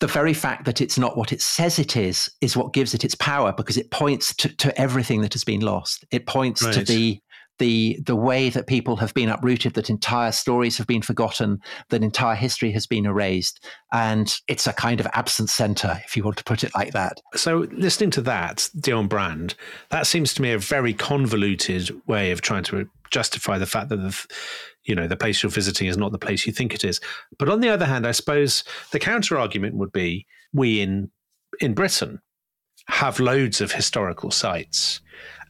the 0.00 0.06
very 0.06 0.32
fact 0.32 0.64
that 0.64 0.80
it's 0.80 0.98
not 0.98 1.16
what 1.16 1.32
it 1.32 1.42
says 1.42 1.78
it 1.78 1.96
is 1.96 2.30
is 2.40 2.56
what 2.56 2.72
gives 2.72 2.94
it 2.94 3.04
its 3.04 3.14
power 3.14 3.52
because 3.52 3.76
it 3.76 3.90
points 3.90 4.34
to, 4.36 4.48
to 4.56 4.80
everything 4.80 5.20
that 5.20 5.34
has 5.34 5.44
been 5.44 5.60
lost. 5.60 6.04
It 6.10 6.26
points 6.26 6.62
right. 6.62 6.74
to 6.74 6.84
the 6.84 7.20
the 7.60 8.00
the 8.04 8.16
way 8.16 8.50
that 8.50 8.66
people 8.66 8.96
have 8.96 9.14
been 9.14 9.28
uprooted, 9.28 9.74
that 9.74 9.88
entire 9.88 10.32
stories 10.32 10.76
have 10.78 10.88
been 10.88 11.02
forgotten, 11.02 11.60
that 11.90 12.02
entire 12.02 12.34
history 12.34 12.72
has 12.72 12.88
been 12.88 13.06
erased, 13.06 13.64
and 13.92 14.34
it's 14.48 14.66
a 14.66 14.72
kind 14.72 14.98
of 14.98 15.06
absent 15.12 15.50
center, 15.50 16.00
if 16.04 16.16
you 16.16 16.24
want 16.24 16.38
to 16.38 16.44
put 16.44 16.64
it 16.64 16.74
like 16.74 16.92
that. 16.92 17.20
So, 17.36 17.68
listening 17.70 18.10
to 18.12 18.22
that, 18.22 18.68
Dionne 18.76 19.08
Brand, 19.08 19.54
that 19.90 20.08
seems 20.08 20.34
to 20.34 20.42
me 20.42 20.50
a 20.50 20.58
very 20.58 20.92
convoluted 20.92 21.90
way 22.08 22.32
of 22.32 22.40
trying 22.40 22.64
to 22.64 22.88
justify 23.10 23.58
the 23.58 23.66
fact 23.66 23.90
that 23.90 23.96
the 23.96 24.26
you 24.84 24.94
know 24.94 25.06
the 25.06 25.16
place 25.16 25.42
you're 25.42 25.50
visiting 25.50 25.86
is 25.86 25.98
not 25.98 26.10
the 26.10 26.18
place 26.18 26.46
you 26.46 26.52
think 26.52 26.74
it 26.74 26.82
is. 26.82 27.00
But 27.38 27.50
on 27.50 27.60
the 27.60 27.68
other 27.68 27.86
hand, 27.86 28.06
I 28.06 28.12
suppose 28.12 28.64
the 28.90 28.98
counter 28.98 29.38
argument 29.38 29.76
would 29.76 29.92
be 29.92 30.26
we 30.52 30.80
in 30.80 31.10
in 31.60 31.74
Britain 31.74 32.20
have 32.86 33.20
loads 33.20 33.60
of 33.60 33.72
historical 33.72 34.30
sites 34.30 35.00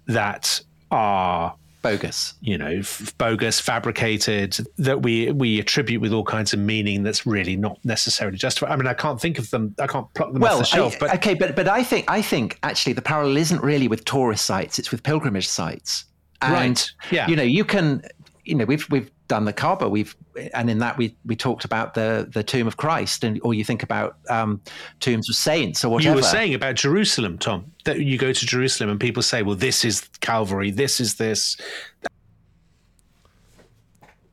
that 0.09 0.61
are 0.91 1.55
bogus 1.83 2.35
you 2.41 2.59
know 2.59 2.79
f- 2.79 3.15
bogus 3.19 3.59
fabricated 3.59 4.59
that 4.77 5.03
we 5.03 5.31
we 5.33 5.59
attribute 5.59 6.01
with 6.01 6.13
all 6.13 6.25
kinds 6.25 6.53
of 6.53 6.59
meaning 6.59 7.03
that's 7.03 7.27
really 7.27 7.57
not 7.57 7.79
necessarily 7.85 8.37
justified 8.37 8.71
i 8.73 8.77
mean 8.77 8.87
i 8.87 8.95
can't 8.95 9.21
think 9.21 9.39
of 9.39 9.49
them 9.51 9.75
i 9.79 9.87
can't 9.87 10.13
pluck 10.15 10.33
them 10.33 10.41
well, 10.41 10.55
off 10.55 10.61
the 10.61 10.65
shelf 10.65 10.95
I, 10.97 10.99
but 10.99 11.15
okay 11.15 11.35
but 11.35 11.57
but 11.57 11.69
i 11.69 11.83
think 11.83 12.11
i 12.11 12.21
think 12.21 12.59
actually 12.63 12.93
the 12.93 13.03
parallel 13.03 13.37
isn't 13.37 13.63
really 13.63 13.89
with 13.89 14.05
tourist 14.05 14.45
sites 14.45 14.79
it's 14.79 14.91
with 14.91 15.03
pilgrimage 15.03 15.49
sites 15.49 16.05
and 16.43 16.53
right. 16.53 16.93
yeah. 17.11 17.29
you 17.29 17.37
know 17.37 17.43
you 17.43 17.65
can 17.65 18.03
you 18.45 18.55
know 18.55 18.65
we've 18.65 18.89
we've 18.91 19.11
done 19.31 19.45
the 19.45 19.53
Kaaba. 19.53 19.89
We've 19.89 20.15
and 20.53 20.69
in 20.69 20.79
that 20.79 20.99
we 20.99 21.17
we 21.25 21.37
talked 21.37 21.65
about 21.65 21.95
the 21.95 22.29
the 22.31 22.43
tomb 22.43 22.67
of 22.67 22.77
Christ, 22.77 23.23
and 23.23 23.41
or 23.45 23.55
you 23.55 23.65
think 23.65 23.85
about 23.85 24.17
um, 24.29 24.61
tombs 24.99 25.31
of 25.31 25.37
saints 25.37 25.85
or 25.85 25.93
whatever. 25.93 26.11
You 26.11 26.17
were 26.17 26.23
saying 26.23 26.53
about 26.53 26.75
Jerusalem, 26.75 27.39
Tom, 27.39 27.71
that 27.85 28.01
you 28.01 28.19
go 28.19 28.33
to 28.33 28.47
Jerusalem 28.47 28.91
and 28.91 28.99
people 28.99 29.23
say, 29.23 29.43
"Well, 29.43 29.55
this 29.55 29.85
is 29.85 30.01
Calvary. 30.21 30.73
This 30.73 31.01
is 31.01 31.15
this." 31.15 31.57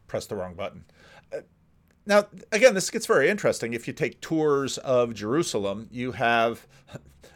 Press 0.07 0.25
the 0.25 0.35
wrong 0.35 0.55
button. 0.55 0.83
Uh, 1.31 1.41
now, 2.07 2.25
again, 2.51 2.73
this 2.73 2.89
gets 2.89 3.05
very 3.05 3.29
interesting. 3.29 3.73
If 3.73 3.87
you 3.87 3.93
take 3.93 4.19
tours 4.19 4.79
of 4.79 5.13
Jerusalem, 5.13 5.89
you 5.91 6.13
have 6.13 6.65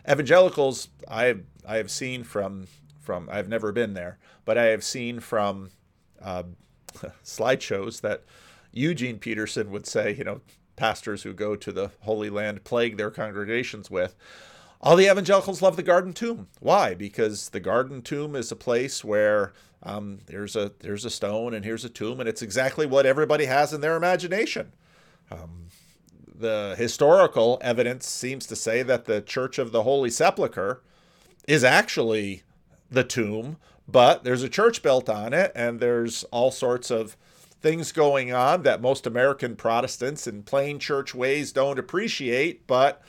evangelicals. 0.09 0.89
I 1.07 1.35
I 1.67 1.77
have 1.77 1.91
seen 1.91 2.23
from 2.23 2.65
from 2.99 3.29
I've 3.31 3.49
never 3.49 3.71
been 3.71 3.93
there, 3.93 4.17
but 4.45 4.57
I 4.57 4.65
have 4.65 4.83
seen 4.83 5.19
from 5.19 5.69
uh, 6.19 6.43
slideshows 7.23 8.01
that 8.01 8.23
Eugene 8.71 9.19
Peterson 9.19 9.71
would 9.71 9.85
say, 9.85 10.13
you 10.13 10.23
know, 10.23 10.41
pastors 10.75 11.23
who 11.23 11.33
go 11.33 11.55
to 11.55 11.71
the 11.71 11.91
Holy 12.01 12.29
Land 12.29 12.63
plague 12.63 12.97
their 12.97 13.11
congregations 13.11 13.91
with. 13.91 14.15
All 14.81 14.95
the 14.95 15.11
evangelicals 15.11 15.61
love 15.61 15.75
the 15.75 15.83
Garden 15.83 16.13
Tomb. 16.13 16.47
Why? 16.59 16.95
Because 16.95 17.49
the 17.49 17.59
Garden 17.59 18.01
Tomb 18.01 18.35
is 18.35 18.51
a 18.51 18.55
place 18.55 19.03
where 19.03 19.53
um, 19.83 20.19
there's 20.25 20.55
a 20.55 20.71
there's 20.79 21.05
a 21.05 21.09
stone 21.09 21.53
and 21.53 21.63
here's 21.63 21.85
a 21.85 21.89
tomb, 21.89 22.19
and 22.19 22.27
it's 22.27 22.41
exactly 22.41 22.85
what 22.85 23.05
everybody 23.05 23.45
has 23.45 23.73
in 23.73 23.81
their 23.81 23.95
imagination. 23.95 24.73
Um, 25.29 25.67
the 26.33 26.75
historical 26.77 27.59
evidence 27.61 28.07
seems 28.07 28.47
to 28.47 28.55
say 28.55 28.81
that 28.83 29.05
the 29.05 29.21
Church 29.21 29.59
of 29.59 29.71
the 29.71 29.83
Holy 29.83 30.09
Sepulchre 30.09 30.81
is 31.47 31.63
actually 31.63 32.41
the 32.89 33.03
tomb 33.03 33.57
but 33.87 34.23
there's 34.23 34.43
a 34.43 34.49
church 34.49 34.81
built 34.81 35.09
on 35.09 35.33
it, 35.33 35.51
and 35.55 35.79
there's 35.79 36.23
all 36.25 36.51
sorts 36.51 36.91
of 36.91 37.17
things 37.61 37.91
going 37.91 38.33
on 38.33 38.63
that 38.63 38.81
most 38.81 39.05
American 39.05 39.55
Protestants 39.55 40.25
in 40.27 40.43
plain 40.43 40.79
church 40.79 41.13
ways 41.13 41.51
don't 41.51 41.79
appreciate, 41.79 42.65
but 42.67 43.01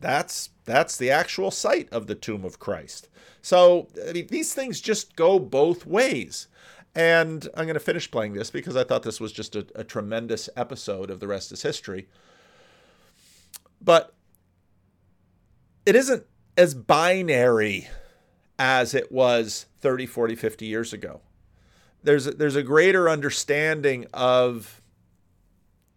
that's 0.00 0.50
that's 0.64 0.96
the 0.96 1.10
actual 1.10 1.50
site 1.50 1.88
of 1.92 2.06
the 2.06 2.14
tomb 2.14 2.44
of 2.44 2.58
Christ. 2.58 3.08
So 3.42 3.88
I 4.08 4.12
mean, 4.12 4.26
these 4.28 4.54
things 4.54 4.80
just 4.80 5.16
go 5.16 5.38
both 5.38 5.86
ways. 5.86 6.48
And 6.94 7.46
I'm 7.54 7.66
going 7.66 7.74
to 7.74 7.80
finish 7.80 8.10
playing 8.10 8.32
this 8.32 8.50
because 8.50 8.74
I 8.74 8.82
thought 8.82 9.02
this 9.02 9.20
was 9.20 9.30
just 9.30 9.54
a, 9.54 9.66
a 9.74 9.84
tremendous 9.84 10.48
episode 10.56 11.10
of 11.10 11.20
The 11.20 11.26
Rest 11.26 11.52
is 11.52 11.60
History. 11.60 12.08
But 13.82 14.14
it 15.84 15.94
isn't 15.94 16.24
as 16.56 16.72
binary 16.74 17.88
as 18.58 18.94
it 18.94 19.12
was 19.12 19.66
30, 19.80 20.06
40, 20.06 20.34
50 20.34 20.66
years 20.66 20.92
ago. 20.92 21.20
There's 22.02 22.26
a, 22.26 22.30
there's 22.32 22.56
a 22.56 22.62
greater 22.62 23.08
understanding 23.08 24.06
of 24.14 24.80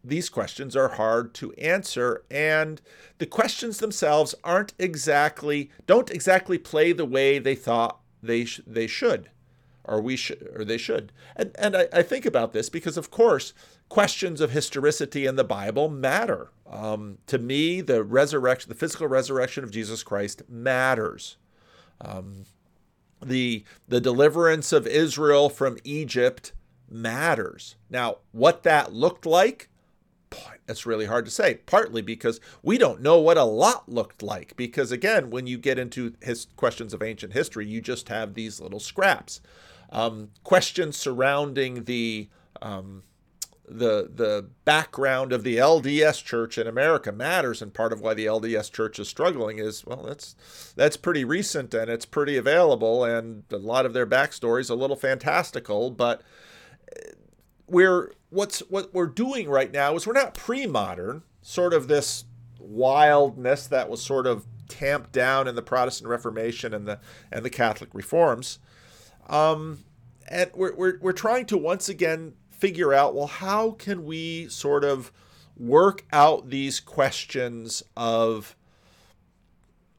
these 0.03 0.30
questions 0.30 0.76
are 0.76 0.90
hard 0.90 1.34
to 1.36 1.52
answer 1.53 2.23
and 2.31 2.81
the 3.18 3.26
questions 3.26 3.80
themselves 3.80 4.34
aren't 4.45 4.73
exactly 4.80 5.69
don't 5.86 6.10
exactly 6.10 6.57
play 6.57 6.94
the 6.94 7.06
way 7.06 7.38
they 7.38 7.53
thought 7.53 7.99
they 8.22 8.45
sh- 8.45 8.61
they 8.65 8.88
should, 8.88 9.30
or 9.84 10.02
we 10.02 10.15
should, 10.15 10.49
or 10.56 10.64
they 10.64 10.77
should. 10.77 11.11
And 11.36 11.52
and 11.57 11.76
I, 11.76 11.88
I, 11.91 12.02
think 12.02 12.26
about 12.26 12.53
this 12.53 12.69
because, 12.69 12.98
of 12.98 13.11
course, 13.11 13.53
questions 13.88 14.41
of 14.41 14.52
historicity 14.52 15.26
in 15.26 15.36
the 15.36 15.44
Bible 15.44 15.90
matter. 15.90 16.52
Um, 16.68 17.18
to 17.27 17.38
me, 17.38 17.81
the 17.81 18.03
resurrection, 18.03 18.69
the 18.69 18.76
physical 18.76 19.07
resurrection 19.07 19.64
of 19.64 19.72
Jesus 19.72 20.03
Christ 20.03 20.44
matters. 20.49 21.38
Um, 22.01 22.45
the 23.23 23.63
the 23.88 23.99
deliverance 23.99 24.71
of 24.71 24.88
Israel 24.88 25.49
from 25.49 25.77
Egypt 25.84 26.53
matters. 26.89 27.76
Now, 27.89 28.17
what 28.31 28.63
that 28.63 28.93
looked 28.93 29.26
like, 29.26 29.69
that's 30.65 30.85
really 30.85 31.05
hard 31.05 31.26
to 31.26 31.31
say. 31.31 31.55
Partly 31.65 32.01
because 32.01 32.39
we 32.63 32.77
don't 32.77 33.01
know 33.01 33.19
what 33.19 33.38
a 33.38 33.43
lot 33.43 33.89
looked 33.89 34.23
like. 34.23 34.55
Because 34.55 34.91
again, 34.91 35.30
when 35.30 35.47
you 35.47 35.57
get 35.57 35.80
into 35.80 36.13
his 36.21 36.47
questions 36.55 36.93
of 36.93 37.03
ancient 37.03 37.34
history, 37.34 37.67
you 37.67 37.81
just 37.81 38.09
have 38.09 38.34
these 38.34 38.59
little 38.59 38.80
scraps. 38.80 39.41
Um, 39.91 40.30
questions 40.43 40.97
surrounding 40.97 41.85
the 41.85 42.30
um, 42.61 43.03
the 43.70 44.10
the 44.14 44.48
background 44.66 45.32
of 45.32 45.44
the 45.44 45.58
LDS 45.58 46.24
Church 46.24 46.58
in 46.58 46.68
America 46.68 47.12
matters, 47.12 47.62
and 47.62 47.74
part 47.74 47.94
of 47.94 48.02
why 48.02 48.14
the 48.14 48.26
LDS 48.26 48.72
Church 48.72 49.00
is 49.00 49.08
struggling 49.08 49.60
is 49.60 49.86
well, 49.86 50.04
that's 50.04 50.74
that's 50.76 50.98
pretty 50.98 51.24
recent 51.24 51.74
and 51.74 51.90
it's 51.90 52.06
pretty 52.06 52.36
available, 52.36 53.04
and 53.04 53.44
a 53.52 53.58
lot 53.58 53.86
of 53.86 53.94
their 53.94 54.08
backstory 54.08 54.62
is 54.62 54.70
a 54.70 54.76
little 54.76 54.96
fantastical. 54.96 55.91
But 55.91 56.22
uh, 56.91 57.12
we're 57.68 58.14
what's 58.30 58.60
what 58.70 58.94
we're 58.94 59.08
doing 59.08 59.50
right 59.50 59.72
now 59.72 59.96
is 59.96 60.08
we're 60.08 60.14
not 60.14 60.34
pre-modern, 60.34 61.24
sort 61.41 61.74
of 61.74 61.88
this 61.88 62.26
wildness 62.60 63.68
that 63.68 63.90
was 63.90 64.02
sort 64.02 64.28
of 64.28 64.46
tamped 64.68 65.12
down 65.12 65.48
in 65.48 65.56
the 65.56 65.62
Protestant 65.62 66.10
Reformation 66.10 66.74
and 66.74 66.88
the 66.88 67.00
and 67.32 67.46
the 67.46 67.50
Catholic 67.50 67.90
reforms. 67.94 68.60
Um, 69.28 69.84
and 70.28 70.50
we're, 70.54 70.76
we're, 70.76 71.00
we're 71.02 71.12
trying 71.12 71.46
to 71.48 71.58
once 71.58 71.90
again 71.90 72.34
figure 72.60 72.94
out 72.94 73.15
well, 73.15 73.27
how 73.27 73.72
can 73.72 74.06
we 74.06 74.48
sort 74.49 74.84
of 74.84 75.11
work 75.57 76.06
out 76.11 76.49
these 76.49 76.80
questions 76.80 77.84
of 77.98 78.56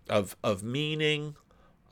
of 0.08 0.36
of 0.42 0.62
meaning, 0.62 1.36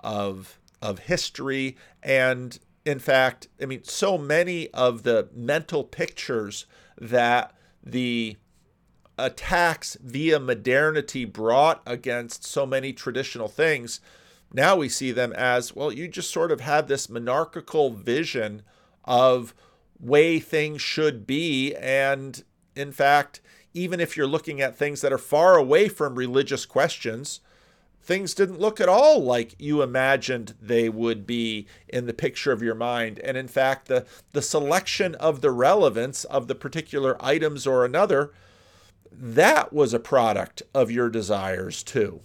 of 0.00 0.58
of 0.80 1.00
history, 1.00 1.76
and 2.02 2.58
in 2.84 2.98
fact, 2.98 3.48
I 3.60 3.66
mean, 3.66 3.84
so 3.84 4.16
many 4.16 4.68
of 4.68 5.02
the 5.02 5.28
mental 5.34 5.84
pictures 5.84 6.66
that 6.98 7.54
the 7.82 8.36
attacks 9.18 9.96
via 10.00 10.38
modernity 10.38 11.24
brought 11.24 11.82
against 11.86 12.44
so 12.44 12.64
many 12.64 12.92
traditional 12.92 13.48
things, 13.48 14.00
now 14.52 14.76
we 14.76 14.88
see 14.88 15.12
them 15.12 15.32
as 15.34 15.74
well, 15.74 15.92
you 15.92 16.08
just 16.08 16.30
sort 16.30 16.52
of 16.52 16.60
have 16.60 16.86
this 16.86 17.08
monarchical 17.10 17.90
vision 17.90 18.62
of 19.04 19.54
way 20.00 20.38
things 20.38 20.80
should 20.80 21.26
be. 21.26 21.74
And 21.74 22.42
in 22.74 22.92
fact, 22.92 23.40
even 23.74 24.00
if 24.00 24.16
you're 24.16 24.26
looking 24.26 24.60
at 24.60 24.76
things 24.76 25.00
that 25.00 25.12
are 25.12 25.18
far 25.18 25.56
away 25.56 25.88
from 25.88 26.14
religious 26.14 26.66
questions, 26.66 27.40
things 28.02 28.34
didn't 28.34 28.58
look 28.60 28.80
at 28.80 28.88
all 28.88 29.22
like 29.22 29.54
you 29.58 29.82
imagined 29.82 30.54
they 30.60 30.88
would 30.88 31.26
be 31.26 31.66
in 31.88 32.06
the 32.06 32.14
picture 32.14 32.52
of 32.52 32.62
your 32.62 32.74
mind. 32.74 33.18
And 33.20 33.36
in 33.36 33.48
fact, 33.48 33.86
the, 33.86 34.06
the 34.32 34.42
selection 34.42 35.14
of 35.16 35.40
the 35.42 35.50
relevance 35.50 36.24
of 36.24 36.48
the 36.48 36.54
particular 36.54 37.16
items 37.20 37.66
or 37.66 37.84
another, 37.84 38.32
that 39.12 39.72
was 39.72 39.92
a 39.92 40.00
product 40.00 40.62
of 40.74 40.90
your 40.90 41.10
desires 41.10 41.82
too. 41.82 42.20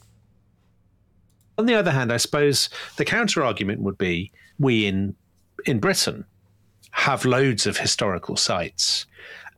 On 1.58 1.66
the 1.66 1.76
other 1.76 1.92
hand, 1.92 2.12
I 2.12 2.18
suppose 2.18 2.70
the 2.98 3.06
counter 3.06 3.44
argument 3.44 3.82
would 3.82 3.98
be 3.98 4.32
we 4.58 4.86
in 4.86 5.16
in 5.66 5.80
Britain 5.80 6.26
have 6.94 7.26
loads 7.26 7.66
of 7.68 7.78
historical 7.78 8.38
sites 8.38 9.06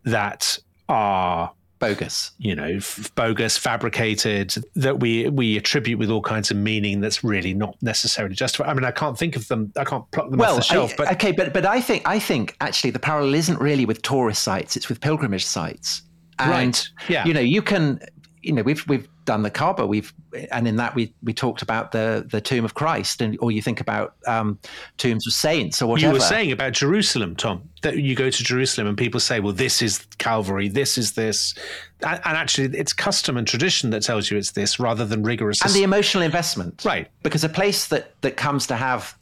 that 0.05 0.57
are 0.89 1.51
bogus 1.77 2.31
you 2.37 2.55
know 2.55 2.75
f- 2.77 3.11
bogus 3.15 3.57
fabricated 3.57 4.55
that 4.75 5.01
we 5.01 5.27
we 5.29 5.57
attribute 5.57 5.99
with 5.99 6.09
all 6.09 6.21
kinds 6.21 6.49
of 6.49 6.55
meaning 6.55 7.01
that's 7.01 7.21
really 7.21 7.53
not 7.53 7.75
necessarily 7.81 8.33
justified 8.33 8.69
i 8.69 8.73
mean 8.73 8.85
i 8.85 8.91
can't 8.91 9.17
think 9.17 9.35
of 9.35 9.45
them 9.49 9.71
i 9.77 9.83
can't 9.83 10.09
pluck 10.11 10.29
them 10.29 10.39
well, 10.39 10.51
off 10.51 10.57
the 10.57 10.63
shelf 10.63 10.93
I, 10.93 10.95
but 10.95 11.11
okay 11.11 11.31
but 11.33 11.53
but 11.53 11.65
i 11.65 11.81
think 11.81 12.07
i 12.07 12.17
think 12.17 12.55
actually 12.61 12.91
the 12.91 12.99
parallel 12.99 13.33
isn't 13.33 13.59
really 13.59 13.85
with 13.85 14.01
tourist 14.01 14.41
sites 14.41 14.77
it's 14.77 14.87
with 14.87 15.01
pilgrimage 15.01 15.45
sites 15.45 16.03
and 16.39 16.49
right. 16.49 16.89
yeah. 17.09 17.25
you 17.25 17.33
know 17.33 17.41
you 17.41 17.61
can 17.61 17.99
you 18.41 18.53
know 18.53 18.63
we've 18.63 18.87
we've 18.87 19.07
done 19.25 19.41
the 19.41 19.49
Kaaba. 19.49 19.85
We've 19.85 20.13
and 20.51 20.67
in 20.67 20.75
that 20.77 20.95
we 20.95 21.13
we 21.23 21.33
talked 21.33 21.61
about 21.61 21.91
the 21.91 22.25
the 22.29 22.39
tomb 22.39 22.63
of 22.63 22.75
Christ, 22.75 23.21
and 23.21 23.37
or 23.41 23.51
you 23.51 23.61
think 23.61 23.81
about 23.81 24.15
um, 24.27 24.59
tombs 24.97 25.27
of 25.27 25.33
saints 25.33 25.81
or 25.81 25.87
whatever. 25.87 26.13
You 26.13 26.13
were 26.13 26.19
saying 26.19 26.51
about 26.51 26.73
Jerusalem, 26.73 27.35
Tom, 27.35 27.67
that 27.81 27.97
you 27.97 28.15
go 28.15 28.29
to 28.29 28.43
Jerusalem 28.43 28.87
and 28.87 28.97
people 28.97 29.19
say, 29.19 29.39
"Well, 29.39 29.53
this 29.53 29.81
is 29.81 30.05
Calvary. 30.17 30.69
This 30.69 30.97
is 30.97 31.13
this," 31.13 31.55
and, 32.01 32.21
and 32.23 32.37
actually, 32.37 32.77
it's 32.77 32.93
custom 32.93 33.35
and 33.35 33.47
tradition 33.47 33.89
that 33.89 34.03
tells 34.03 34.31
you 34.31 34.37
it's 34.37 34.51
this, 34.51 34.79
rather 34.79 35.05
than 35.05 35.23
rigorous. 35.23 35.61
And 35.63 35.73
the 35.73 35.83
emotional 35.83 36.23
investment, 36.23 36.85
right? 36.85 37.09
Because 37.23 37.43
a 37.43 37.49
place 37.49 37.87
that 37.87 38.19
that 38.21 38.37
comes 38.37 38.67
to 38.67 38.75
have 38.75 39.17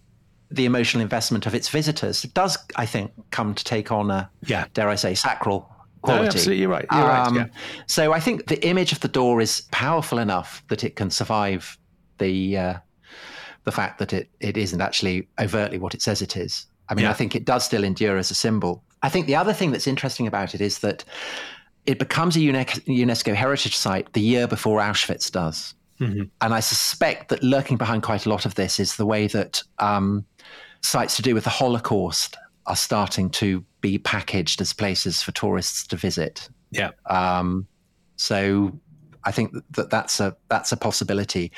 the 0.51 0.65
emotional 0.65 1.01
investment 1.01 1.47
of 1.47 1.55
its 1.55 1.69
visitors 1.69 2.21
does, 2.21 2.57
I 2.75 2.85
think, 2.85 3.11
come 3.31 3.55
to 3.55 3.63
take 3.63 3.91
on 3.91 4.11
a, 4.11 4.29
yeah. 4.45 4.65
dare 4.75 4.87
I 4.87 4.93
say, 4.93 5.15
sacral 5.15 5.72
quality. 6.03 6.23
No, 6.23 6.27
absolutely 6.27 6.67
right. 6.67 6.85
You're 6.91 7.01
um, 7.01 7.37
right. 7.37 7.47
Yeah. 7.47 7.59
So 7.87 8.13
I 8.13 8.19
think 8.19 8.47
the 8.47 8.65
image 8.65 8.91
of 8.91 8.99
the 8.99 9.07
door 9.07 9.41
is 9.41 9.61
powerful 9.71 10.19
enough 10.19 10.63
that 10.67 10.83
it 10.83 10.95
can 10.95 11.09
survive 11.09 11.77
the 12.19 12.57
uh, 12.57 12.73
the 13.63 13.71
fact 13.71 13.99
that 13.99 14.13
it, 14.13 14.29
it 14.39 14.57
isn't 14.57 14.81
actually 14.81 15.27
overtly 15.39 15.79
what 15.79 15.93
it 15.93 16.01
says 16.01 16.21
it 16.21 16.37
is. 16.37 16.67
I 16.89 16.95
mean, 16.95 17.03
yeah. 17.03 17.11
I 17.11 17.13
think 17.13 17.35
it 17.35 17.45
does 17.45 17.63
still 17.63 17.83
endure 17.83 18.17
as 18.17 18.29
a 18.29 18.35
symbol. 18.35 18.83
I 19.01 19.09
think 19.09 19.25
the 19.25 19.35
other 19.35 19.53
thing 19.53 19.71
that's 19.71 19.87
interesting 19.87 20.27
about 20.27 20.53
it 20.53 20.61
is 20.61 20.79
that 20.79 21.03
it 21.85 21.99
becomes 21.99 22.35
a 22.35 22.39
UNESCO 22.39 23.33
heritage 23.33 23.75
site 23.75 24.11
the 24.13 24.21
year 24.21 24.47
before 24.47 24.79
Auschwitz 24.79 25.31
does. 25.31 25.73
Mm-hmm. 25.99 26.23
And 26.41 26.53
I 26.53 26.59
suspect 26.59 27.29
that 27.29 27.43
lurking 27.43 27.77
behind 27.77 28.03
quite 28.03 28.25
a 28.25 28.29
lot 28.29 28.45
of 28.45 28.55
this 28.55 28.79
is 28.79 28.95
the 28.95 29.05
way 29.05 29.27
that 29.27 29.63
um, 29.79 30.25
sites 30.81 31.15
to 31.17 31.21
do 31.21 31.33
with 31.33 31.43
the 31.43 31.49
Holocaust 31.49 32.37
are 32.65 32.75
starting 32.75 33.29
to 33.29 33.63
be 33.81 33.97
packaged 33.97 34.61
as 34.61 34.73
places 34.73 35.21
for 35.21 35.31
tourists 35.31 35.85
to 35.87 35.95
visit. 35.95 36.49
Yeah. 36.71 36.91
Um, 37.09 37.67
so 38.15 38.71
I 39.25 39.31
think 39.31 39.53
that 39.71 39.89
that's 39.89 40.19
a 40.19 40.35
that's 40.49 40.71
a 40.71 40.77
possibility. 40.77 41.51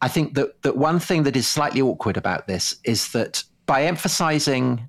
I 0.00 0.08
think 0.08 0.34
that 0.34 0.62
that 0.62 0.76
one 0.76 0.98
thing 0.98 1.22
that 1.24 1.36
is 1.36 1.46
slightly 1.46 1.80
awkward 1.80 2.16
about 2.16 2.46
this 2.46 2.76
is 2.84 3.12
that 3.12 3.44
by 3.66 3.84
emphasizing 3.84 4.88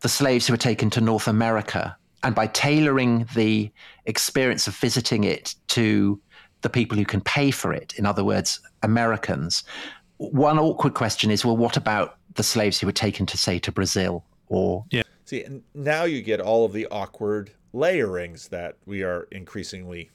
the 0.00 0.08
slaves 0.08 0.46
who 0.46 0.52
were 0.52 0.58
taken 0.58 0.90
to 0.90 1.00
North 1.00 1.28
America 1.28 1.96
and 2.22 2.34
by 2.34 2.46
tailoring 2.48 3.26
the 3.34 3.70
experience 4.06 4.66
of 4.66 4.76
visiting 4.76 5.24
it 5.24 5.54
to 5.68 6.20
the 6.62 6.68
people 6.70 6.96
who 6.96 7.04
can 7.04 7.20
pay 7.20 7.50
for 7.50 7.72
it, 7.72 7.94
in 7.96 8.06
other 8.06 8.24
words, 8.24 8.60
Americans, 8.82 9.64
one 10.18 10.58
awkward 10.58 10.94
question 10.94 11.30
is 11.30 11.44
well, 11.44 11.56
what 11.56 11.76
about 11.76 12.18
the 12.34 12.42
slaves 12.42 12.78
who 12.78 12.86
were 12.86 12.92
taken 12.92 13.26
to, 13.26 13.38
say, 13.38 13.58
to 13.58 13.72
Brazil 13.72 14.24
or 14.48 14.84
yeah. 14.90 15.02
See, 15.24 15.42
and 15.42 15.62
now 15.74 16.04
you 16.04 16.22
get 16.22 16.40
all 16.40 16.64
of 16.64 16.72
the 16.72 16.86
awkward 16.86 17.50
layerings 17.72 18.48
that 18.48 18.76
we 18.86 19.02
are 19.02 19.26
increasingly 19.32 20.10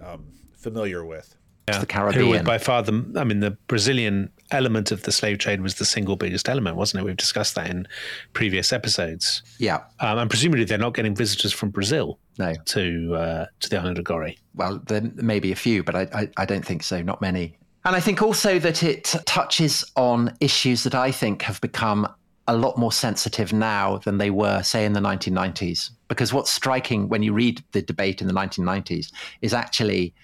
um, 0.00 0.26
familiar 0.52 1.04
with. 1.04 1.36
Yeah. 1.68 1.78
The 1.80 1.86
Caribbean. 1.86 2.44
by 2.44 2.58
far 2.58 2.82
the, 2.82 3.04
I 3.16 3.24
mean, 3.24 3.40
the 3.40 3.50
Brazilian 3.66 4.30
element 4.52 4.92
of 4.92 5.02
the 5.02 5.10
slave 5.10 5.38
trade 5.38 5.60
was 5.62 5.76
the 5.76 5.84
single 5.84 6.14
biggest 6.14 6.48
element, 6.48 6.76
wasn't 6.76 7.02
it? 7.02 7.04
We've 7.04 7.16
discussed 7.16 7.56
that 7.56 7.68
in 7.68 7.88
previous 8.34 8.72
episodes. 8.72 9.42
Yeah. 9.58 9.82
Um, 9.98 10.18
and 10.18 10.30
presumably 10.30 10.64
they're 10.64 10.78
not 10.78 10.94
getting 10.94 11.16
visitors 11.16 11.52
from 11.52 11.70
Brazil. 11.70 12.20
No. 12.38 12.54
To 12.66 13.14
uh, 13.16 13.46
to 13.60 13.68
the 13.68 13.78
island 13.78 13.98
of 13.98 14.04
Goree. 14.04 14.38
Well, 14.54 14.80
there 14.86 15.02
may 15.16 15.40
be 15.40 15.50
a 15.50 15.56
few, 15.56 15.82
but 15.82 15.96
I, 15.96 16.02
I, 16.12 16.30
I 16.36 16.44
don't 16.44 16.64
think 16.64 16.84
so. 16.84 17.02
Not 17.02 17.20
many. 17.20 17.58
And 17.84 17.96
I 17.96 18.00
think 18.00 18.22
also 18.22 18.58
that 18.60 18.82
it 18.84 19.14
touches 19.26 19.84
on 19.96 20.36
issues 20.40 20.84
that 20.84 20.94
I 20.94 21.10
think 21.10 21.42
have 21.42 21.60
become 21.60 22.06
a 22.48 22.56
lot 22.56 22.78
more 22.78 22.92
sensitive 22.92 23.52
now 23.52 23.98
than 23.98 24.18
they 24.18 24.30
were, 24.30 24.62
say, 24.62 24.84
in 24.84 24.92
the 24.92 25.00
1990s. 25.00 25.90
Because 26.08 26.32
what's 26.32 26.50
striking 26.50 27.08
when 27.08 27.22
you 27.22 27.32
read 27.32 27.62
the 27.72 27.82
debate 27.82 28.20
in 28.20 28.28
the 28.28 28.34
1990s 28.34 29.12
is 29.42 29.52
actually 29.52 30.14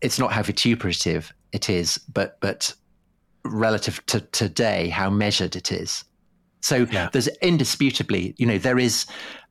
it's 0.00 0.18
not 0.18 0.32
how 0.32 0.42
vituperative 0.42 1.32
it 1.52 1.68
is, 1.68 1.98
but 1.98 2.38
but 2.40 2.74
relative 3.44 4.04
to 4.06 4.20
today, 4.20 4.88
how 4.88 5.10
measured 5.10 5.56
it 5.56 5.72
is. 5.72 6.04
So 6.60 6.86
yeah. 6.90 7.08
there's 7.12 7.28
indisputably, 7.40 8.34
you 8.36 8.46
know, 8.46 8.58
there 8.58 8.78
is 8.78 9.06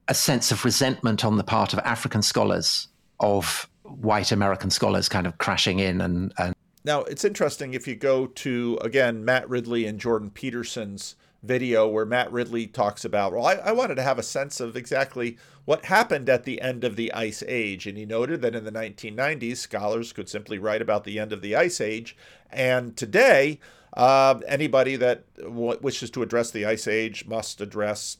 a 0.07 0.13
sense 0.13 0.51
of 0.51 0.63
resentment 0.65 1.25
on 1.25 1.37
the 1.37 1.43
part 1.43 1.73
of 1.73 1.79
African 1.79 2.21
scholars 2.21 2.87
of 3.19 3.69
white 3.83 4.31
American 4.31 4.69
scholars 4.69 5.09
kind 5.09 5.25
of 5.25 5.37
crashing 5.37 5.79
in 5.79 6.01
and, 6.01 6.33
and 6.37 6.53
now 6.83 7.01
it's 7.01 7.23
interesting 7.23 7.73
if 7.73 7.87
you 7.87 7.95
go 7.95 8.27
to 8.27 8.77
again 8.81 9.23
Matt 9.23 9.49
Ridley 9.49 9.85
and 9.85 9.99
Jordan 9.99 10.29
Peterson's 10.29 11.15
video 11.43 11.87
where 11.87 12.05
Matt 12.05 12.31
Ridley 12.31 12.67
talks 12.67 13.05
about, 13.05 13.33
well, 13.33 13.45
I, 13.45 13.53
I, 13.55 13.71
wanted 13.71 13.95
to 13.95 14.03
have 14.03 14.19
a 14.19 14.23
sense 14.23 14.59
of 14.59 14.75
exactly 14.75 15.37
what 15.65 15.85
happened 15.85 16.29
at 16.29 16.43
the 16.43 16.61
end 16.61 16.83
of 16.83 16.95
the 16.95 17.13
Ice 17.13 17.43
Age. 17.47 17.87
And 17.87 17.97
he 17.97 18.05
noted 18.05 18.41
that 18.41 18.55
in 18.55 18.63
the 18.63 18.71
1990s, 18.71 19.57
scholars 19.57 20.13
could 20.13 20.29
simply 20.29 20.57
write 20.57 20.81
about 20.81 21.03
the 21.03 21.19
end 21.19 21.31
of 21.31 21.41
the 21.41 21.55
Ice 21.55 21.79
Age. 21.81 22.15
And 22.51 22.95
today, 22.97 23.59
Uh, 23.93 24.39
anybody 24.47 24.95
that 24.95 25.23
w- 25.37 25.79
wishes 25.81 26.11
to 26.11 26.21
address 26.21 26.51
the 26.51 26.65
Ice 26.65 26.87
Age 26.87 27.25
must 27.25 27.61
address 27.61 28.17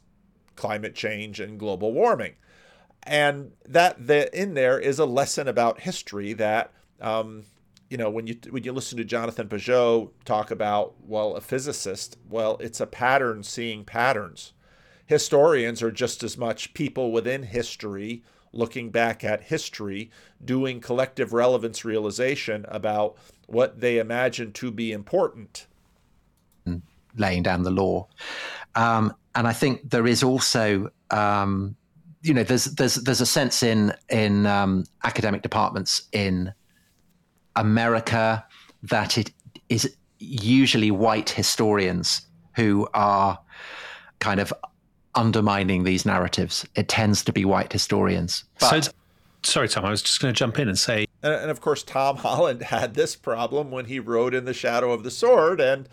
climate 0.55 0.95
change 0.95 1.39
and 1.39 1.59
global 1.59 1.93
warming. 1.93 2.33
And 3.03 3.51
that 3.63 4.07
the, 4.07 4.27
in 4.33 4.55
there 4.55 4.79
is 4.79 4.97
a 4.97 5.05
lesson 5.05 5.47
about 5.47 5.81
history 5.81 6.33
that 6.33 6.73
um, 6.99 7.43
you 7.89 7.97
know 7.97 8.09
when 8.09 8.27
you 8.27 8.37
when 8.49 8.63
you 8.63 8.71
listen 8.71 8.97
to 8.97 9.05
Jonathan 9.05 9.47
Pageau 9.47 10.11
talk 10.25 10.51
about 10.51 10.95
well 11.05 11.35
a 11.35 11.41
physicist 11.41 12.17
well 12.29 12.57
it's 12.59 12.79
a 12.79 12.87
pattern 12.87 13.43
seeing 13.43 13.83
patterns. 13.83 14.53
Historians 15.05 15.81
are 15.81 15.91
just 15.91 16.21
as 16.21 16.37
much 16.37 16.73
people 16.73 17.11
within 17.11 17.43
history 17.43 18.23
looking 18.51 18.89
back 18.89 19.23
at 19.23 19.43
history 19.43 20.09
doing 20.43 20.81
collective 20.81 21.31
relevance 21.31 21.85
realization 21.85 22.65
about 22.67 23.15
what 23.47 23.79
they 23.79 23.99
imagine 23.99 24.51
to 24.51 24.71
be 24.71 24.91
important. 24.91 25.67
Laying 27.15 27.43
down 27.43 27.63
the 27.63 27.71
law. 27.71 28.07
Um, 28.75 29.13
and 29.33 29.47
I 29.47 29.53
think 29.53 29.89
there 29.89 30.07
is 30.07 30.23
also 30.23 30.91
um, 31.09 31.75
you 32.21 32.33
know 32.33 32.43
there's 32.43 32.65
there's 32.65 32.95
there's 32.95 33.21
a 33.21 33.25
sense 33.25 33.63
in 33.63 33.93
in 34.09 34.45
um, 34.45 34.85
academic 35.03 35.41
departments 35.41 36.03
in 36.11 36.53
America 37.57 38.45
that 38.83 39.17
it 39.17 39.31
is 39.69 39.95
usually 40.19 40.91
white 40.91 41.29
historians 41.29 42.21
who 42.55 42.87
are 42.93 43.37
kind 44.19 44.39
of 44.39 44.53
undermining 45.15 45.83
these 45.83 46.05
narratives. 46.05 46.65
It 46.75 46.87
tends 46.87 47.23
to 47.23 47.33
be 47.33 47.43
white 47.43 47.73
historians. 47.73 48.45
But, 48.59 48.85
so, 48.85 48.91
sorry, 49.43 49.67
Tom, 49.67 49.85
I 49.85 49.89
was 49.89 50.01
just 50.01 50.21
going 50.21 50.33
to 50.33 50.37
jump 50.37 50.59
in 50.59 50.67
and 50.67 50.77
say. 50.77 51.07
And, 51.21 51.33
and, 51.33 51.51
of 51.51 51.59
course, 51.59 51.83
Tom 51.83 52.17
Holland 52.17 52.61
had 52.61 52.93
this 52.93 53.15
problem 53.15 53.71
when 53.71 53.85
he 53.85 53.99
wrote 53.99 54.33
In 54.33 54.45
the 54.45 54.53
Shadow 54.53 54.91
of 54.91 55.03
the 55.03 55.11
Sword. 55.11 55.59
And, 55.59 55.89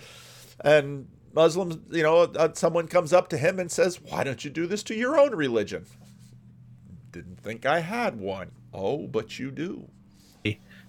and 0.61 1.09
Muslims, 1.33 1.79
you 1.91 2.03
know, 2.03 2.19
uh, 2.19 2.51
someone 2.55 2.87
comes 2.87 3.13
up 3.13 3.29
to 3.29 3.39
him 3.39 3.59
and 3.59 3.71
says, 3.71 4.01
Why 4.01 4.25
don't 4.25 4.45
you 4.45 4.51
do 4.51 4.67
this 4.67 4.83
to 4.85 4.95
your 4.95 5.19
own 5.19 5.35
religion? 5.35 5.87
Didn't 7.11 7.41
think 7.41 7.67
I 7.67 7.81
had 7.81 8.19
one. 8.19 8.51
Oh, 8.73 9.07
but 9.07 9.39
you 9.39 9.51
do 9.51 9.89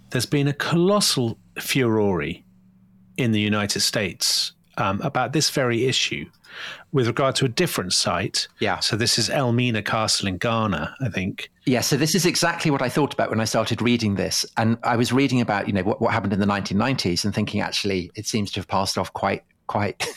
there's 0.09 0.25
been 0.25 0.47
a 0.47 0.53
colossal 0.53 1.37
furore 1.59 2.23
in 3.17 3.31
the 3.31 3.39
United 3.39 3.79
States 3.79 4.53
um, 4.77 5.01
about 5.01 5.33
this 5.33 5.49
very 5.49 5.85
issue 5.85 6.25
with 6.91 7.07
regard 7.07 7.35
to 7.35 7.45
a 7.45 7.49
different 7.49 7.93
site. 7.93 8.47
Yeah. 8.59 8.79
So 8.79 8.95
this 8.95 9.17
is 9.17 9.29
Elmina 9.29 9.81
Castle 9.81 10.27
in 10.27 10.37
Ghana, 10.37 10.95
I 11.01 11.09
think. 11.09 11.51
Yeah. 11.65 11.81
So 11.81 11.97
this 11.97 12.15
is 12.15 12.25
exactly 12.25 12.71
what 12.71 12.81
I 12.81 12.89
thought 12.89 13.13
about 13.13 13.29
when 13.29 13.39
I 13.39 13.45
started 13.45 13.81
reading 13.81 14.15
this, 14.15 14.45
and 14.57 14.77
I 14.83 14.95
was 14.95 15.11
reading 15.11 15.41
about 15.41 15.67
you 15.67 15.73
know 15.73 15.83
what, 15.83 16.01
what 16.01 16.13
happened 16.13 16.33
in 16.33 16.39
the 16.39 16.45
1990s 16.45 17.25
and 17.25 17.33
thinking 17.33 17.61
actually 17.61 18.11
it 18.15 18.25
seems 18.25 18.51
to 18.51 18.59
have 18.59 18.67
passed 18.67 18.97
off 18.97 19.11
quite 19.13 19.43
quite 19.67 20.07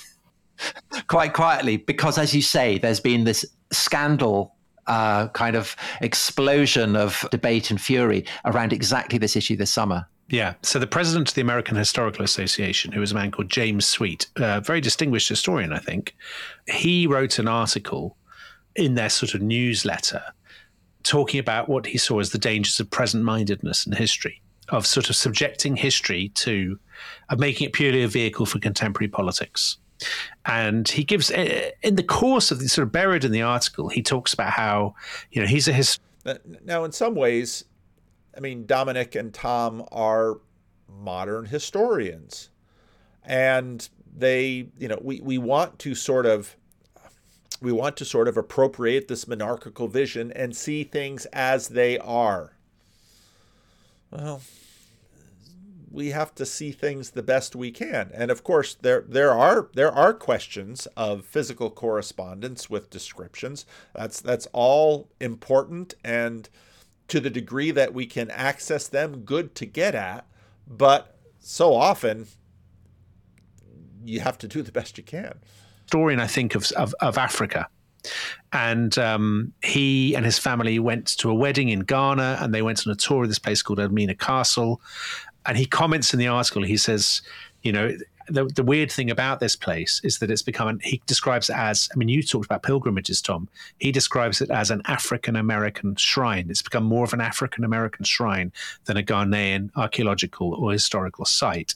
quite 1.06 1.32
quietly 1.32 1.76
because 1.76 2.18
as 2.18 2.34
you 2.34 2.42
say, 2.42 2.78
there's 2.78 3.00
been 3.00 3.24
this 3.24 3.44
scandal 3.72 4.54
uh, 4.88 5.28
kind 5.28 5.54
of 5.54 5.76
explosion 6.00 6.96
of 6.96 7.26
debate 7.30 7.70
and 7.70 7.80
fury 7.80 8.24
around 8.44 8.72
exactly 8.72 9.18
this 9.18 9.36
issue 9.36 9.56
this 9.56 9.72
summer. 9.72 10.06
Yeah. 10.28 10.54
So 10.62 10.78
the 10.78 10.86
president 10.86 11.28
of 11.28 11.34
the 11.34 11.40
American 11.40 11.76
Historical 11.76 12.24
Association, 12.24 12.92
who 12.92 13.00
was 13.00 13.12
a 13.12 13.14
man 13.14 13.30
called 13.30 13.48
James 13.48 13.86
Sweet, 13.86 14.26
a 14.36 14.60
very 14.60 14.80
distinguished 14.80 15.28
historian, 15.28 15.72
I 15.72 15.78
think, 15.78 16.14
he 16.66 17.06
wrote 17.06 17.38
an 17.38 17.48
article 17.48 18.16
in 18.76 18.94
their 18.94 19.08
sort 19.08 19.34
of 19.34 19.40
newsletter 19.40 20.22
talking 21.02 21.40
about 21.40 21.68
what 21.68 21.86
he 21.86 21.96
saw 21.96 22.20
as 22.20 22.30
the 22.30 22.38
dangers 22.38 22.78
of 22.80 22.90
present 22.90 23.24
mindedness 23.24 23.86
in 23.86 23.92
history, 23.92 24.42
of 24.68 24.86
sort 24.86 25.08
of 25.08 25.16
subjecting 25.16 25.76
history 25.76 26.30
to, 26.34 26.78
of 27.30 27.38
making 27.38 27.66
it 27.66 27.72
purely 27.72 28.02
a 28.02 28.08
vehicle 28.08 28.44
for 28.44 28.58
contemporary 28.58 29.08
politics. 29.08 29.78
And 30.46 30.88
he 30.88 31.04
gives, 31.04 31.30
eh, 31.30 31.70
in 31.82 31.96
the 31.96 32.02
course 32.02 32.50
of 32.50 32.60
the 32.60 32.68
sort 32.68 32.86
of 32.86 32.92
buried 32.92 33.24
in 33.24 33.32
the 33.32 33.42
article, 33.42 33.88
he 33.88 34.02
talks 34.02 34.32
about 34.32 34.50
how, 34.50 34.94
you 35.30 35.40
know, 35.40 35.46
he's 35.46 35.68
a 35.68 35.72
his. 35.72 35.98
Now, 36.64 36.84
in 36.84 36.92
some 36.92 37.14
ways, 37.14 37.64
I 38.36 38.40
mean, 38.40 38.66
Dominic 38.66 39.14
and 39.14 39.32
Tom 39.32 39.84
are 39.92 40.38
modern 40.88 41.46
historians. 41.46 42.50
And 43.24 43.88
they, 44.16 44.68
you 44.78 44.88
know, 44.88 44.98
we, 45.02 45.20
we 45.20 45.38
want 45.38 45.78
to 45.80 45.94
sort 45.94 46.26
of 46.26 46.56
we 47.60 47.72
want 47.72 47.96
to 47.96 48.04
sort 48.04 48.28
of 48.28 48.36
appropriate 48.36 49.08
this 49.08 49.26
monarchical 49.26 49.88
vision 49.88 50.32
and 50.32 50.56
see 50.56 50.84
things 50.84 51.26
as 51.32 51.68
they 51.68 51.98
are. 51.98 52.52
Well, 54.10 54.40
we 55.90 56.10
have 56.10 56.34
to 56.34 56.46
see 56.46 56.72
things 56.72 57.10
the 57.10 57.22
best 57.22 57.56
we 57.56 57.70
can. 57.70 58.10
And 58.14 58.30
of 58.30 58.44
course, 58.44 58.74
there 58.74 59.04
there 59.06 59.32
are 59.32 59.68
there 59.74 59.92
are 59.92 60.12
questions 60.12 60.86
of 60.96 61.24
physical 61.24 61.70
correspondence 61.70 62.68
with 62.68 62.90
descriptions. 62.90 63.64
That's 63.94 64.20
that's 64.20 64.46
all 64.52 65.08
important 65.20 65.94
and 66.04 66.48
to 67.08 67.20
the 67.20 67.30
degree 67.30 67.70
that 67.70 67.94
we 67.94 68.04
can 68.04 68.30
access 68.30 68.86
them, 68.86 69.20
good 69.20 69.54
to 69.54 69.66
get 69.66 69.94
at. 69.94 70.26
But 70.66 71.16
so 71.40 71.74
often, 71.74 72.26
you 74.04 74.20
have 74.20 74.36
to 74.38 74.48
do 74.48 74.62
the 74.62 74.72
best 74.72 74.98
you 74.98 75.04
can. 75.04 75.38
Historian, 75.84 76.20
I 76.20 76.26
think 76.26 76.54
of 76.54 76.70
of, 76.72 76.94
of 77.00 77.16
Africa 77.16 77.68
and 78.52 78.96
um, 78.98 79.52
he 79.62 80.14
and 80.14 80.24
his 80.24 80.38
family 80.38 80.78
went 80.78 81.06
to 81.18 81.30
a 81.30 81.34
wedding 81.34 81.68
in 81.68 81.80
Ghana, 81.80 82.38
and 82.40 82.54
they 82.54 82.62
went 82.62 82.86
on 82.86 82.92
a 82.92 82.96
tour 82.96 83.24
of 83.24 83.28
this 83.28 83.38
place 83.38 83.62
called 83.62 83.80
Elmina 83.80 84.14
Castle, 84.14 84.80
and 85.46 85.56
he 85.56 85.66
comments 85.66 86.12
in 86.12 86.18
the 86.18 86.28
article. 86.28 86.62
He 86.62 86.76
says, 86.76 87.22
you 87.62 87.72
know, 87.72 87.96
the, 88.28 88.44
the 88.44 88.62
weird 88.62 88.92
thing 88.92 89.10
about 89.10 89.40
this 89.40 89.56
place 89.56 90.00
is 90.04 90.18
that 90.18 90.30
it's 90.30 90.42
become, 90.42 90.78
he 90.82 91.00
describes 91.06 91.48
it 91.48 91.56
as, 91.56 91.88
I 91.92 91.96
mean, 91.96 92.08
you 92.08 92.22
talked 92.22 92.44
about 92.44 92.62
pilgrimages, 92.62 93.22
Tom. 93.22 93.48
He 93.78 93.90
describes 93.90 94.40
it 94.40 94.50
as 94.50 94.70
an 94.70 94.82
African 94.84 95.36
American 95.36 95.96
shrine. 95.96 96.48
It's 96.50 96.62
become 96.62 96.84
more 96.84 97.04
of 97.04 97.12
an 97.12 97.20
African 97.20 97.64
American 97.64 98.04
shrine 98.04 98.52
than 98.84 98.96
a 98.96 99.02
Ghanaian 99.02 99.70
archaeological 99.76 100.54
or 100.54 100.72
historical 100.72 101.24
site. 101.24 101.74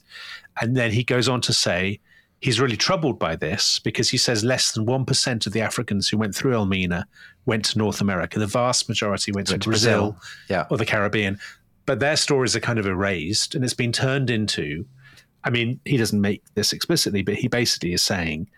And 0.60 0.76
then 0.76 0.93
he 0.93 1.05
goes 1.05 1.28
on 1.28 1.40
to 1.43 1.52
say, 1.52 2.01
he's 2.40 2.60
really 2.60 2.76
troubled 2.76 3.18
by 3.18 3.36
this 3.36 3.78
because 3.78 4.10
he 4.10 4.18
says 4.18 4.44
less 4.44 4.72
than 4.72 4.84
1% 4.84 5.47
of 5.47 5.52
the 5.52 5.60
Africans 5.60 6.09
who 6.09 6.18
went 6.18 6.34
through 6.34 6.55
Elmina 6.55 7.06
went 7.47 7.64
to 7.66 7.78
North 7.78 8.01
America. 8.01 8.39
The 8.39 8.47
vast 8.47 8.89
majority 8.89 9.32
went, 9.32 9.48
went 9.48 9.62
to, 9.62 9.68
Brazil, 9.68 10.12
Brazil, 10.12 10.16
yeah. 10.51 10.66
or 10.70 10.76
the 10.76 10.84
Caribbean 10.84 11.39
but 11.87 12.01
their 12.01 12.17
stories 12.17 12.55
are 12.57 12.61
kind 12.61 12.79
of 12.79 12.87
erased 12.87 13.55
and 13.55 13.65
it's 13.65 13.75
been 13.75 13.93
turned 13.93 14.31
into 14.31 14.85
i 15.45 15.51
mean 15.51 15.81
he 15.85 15.97
doesn't 15.97 16.21
make 16.21 16.43
this 16.55 16.73
explicitly 16.73 17.23
but 17.23 17.35
he 17.35 17.49
basically 17.49 17.93
is 17.93 18.03
saying 18.03 18.49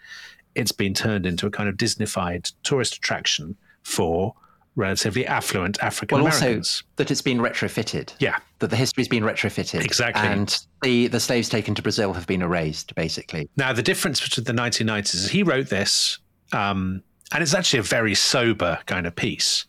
it's 0.55 0.73
been 0.73 0.95
turned 0.95 1.27
into 1.27 1.47
a 1.47 1.51
kind 1.51 1.69
of 1.69 1.77
disneyfied 1.77 2.53
tourist 2.63 2.97
attraction 2.97 3.57
for 3.83 4.35
relatively 4.77 5.27
affluent 5.27 5.81
African 5.83 6.19
Americans. 6.19 6.43
Well, 6.43 6.57
also 6.57 6.85
that 6.97 7.11
it's 7.11 7.23
been 7.23 7.39
retrofitted. 7.39 8.15
Yeah. 8.19 8.39
That 8.59 8.71
the 8.71 8.77
history's 8.77 9.09
been 9.09 9.23
retrofitted. 9.23 9.85
Exactly. 9.85 10.27
And 10.27 10.59
the, 10.83 11.07
the 11.09 11.21
slaves 11.21 11.49
taken 11.49 11.75
to 11.77 11.83
Brazil 11.83 12.13
have 12.13 12.27
been 12.27 12.43
erased, 12.43 12.95
basically. 12.95 13.49
Now, 13.57 13.73
the 13.73 13.83
difference 13.83 14.21
between 14.21 14.45
the 14.45 14.63
1990s 14.63 15.15
is 15.15 15.29
he 15.29 15.43
wrote 15.43 15.69
this, 15.69 16.19
um, 16.53 17.03
and 17.33 17.43
it's 17.43 17.55
actually 17.55 17.81
a 17.81 17.85
very 17.85 18.15
sober 18.15 18.79
kind 18.87 19.07
of 19.07 19.15
piece. 19.15 19.65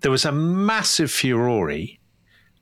There 0.00 0.10
was 0.10 0.24
a 0.24 0.32
massive 0.32 1.10
furore 1.10 1.70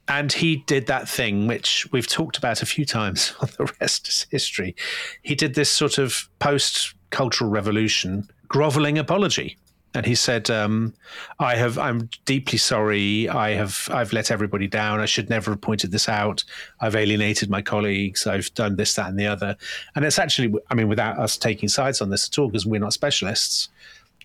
and 0.08 0.32
he 0.32 0.56
did 0.56 0.86
that 0.86 1.08
thing 1.08 1.46
which 1.46 1.86
we've 1.92 2.06
talked 2.06 2.36
about 2.36 2.62
a 2.62 2.66
few 2.66 2.84
times 2.84 3.34
on 3.40 3.48
the 3.58 3.72
rest 3.80 4.08
is 4.08 4.26
history. 4.30 4.74
He 5.22 5.34
did 5.34 5.54
this 5.54 5.70
sort 5.70 5.98
of 5.98 6.28
post 6.38 6.94
cultural 7.10 7.50
revolution 7.50 8.28
groveling 8.52 8.98
apology. 8.98 9.56
And 9.94 10.06
he 10.06 10.14
said, 10.14 10.48
um, 10.50 10.94
"I 11.38 11.54
have. 11.56 11.76
I'm 11.76 12.08
deeply 12.24 12.56
sorry. 12.56 13.28
I 13.28 13.50
have. 13.50 13.88
I've 13.92 14.14
let 14.14 14.30
everybody 14.30 14.66
down. 14.66 15.00
I 15.00 15.06
should 15.06 15.28
never 15.28 15.50
have 15.50 15.60
pointed 15.60 15.90
this 15.90 16.08
out. 16.08 16.44
I've 16.80 16.96
alienated 16.96 17.50
my 17.50 17.60
colleagues. 17.60 18.26
I've 18.26 18.52
done 18.54 18.76
this, 18.76 18.94
that, 18.94 19.10
and 19.10 19.18
the 19.18 19.26
other. 19.26 19.54
And 19.94 20.06
it's 20.06 20.18
actually, 20.18 20.54
I 20.70 20.74
mean, 20.74 20.88
without 20.88 21.18
us 21.18 21.36
taking 21.36 21.68
sides 21.68 22.00
on 22.00 22.08
this 22.08 22.26
at 22.26 22.38
all, 22.38 22.48
because 22.48 22.64
we're 22.64 22.80
not 22.80 22.94
specialists. 22.94 23.68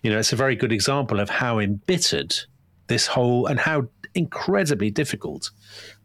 You 0.02 0.10
know, 0.10 0.18
it's 0.18 0.32
a 0.32 0.36
very 0.36 0.56
good 0.56 0.72
example 0.72 1.20
of 1.20 1.28
how 1.28 1.58
embittered 1.58 2.34
this 2.86 3.06
whole 3.06 3.44
and 3.46 3.60
how 3.60 3.88
incredibly 4.18 4.90
difficult 4.90 5.50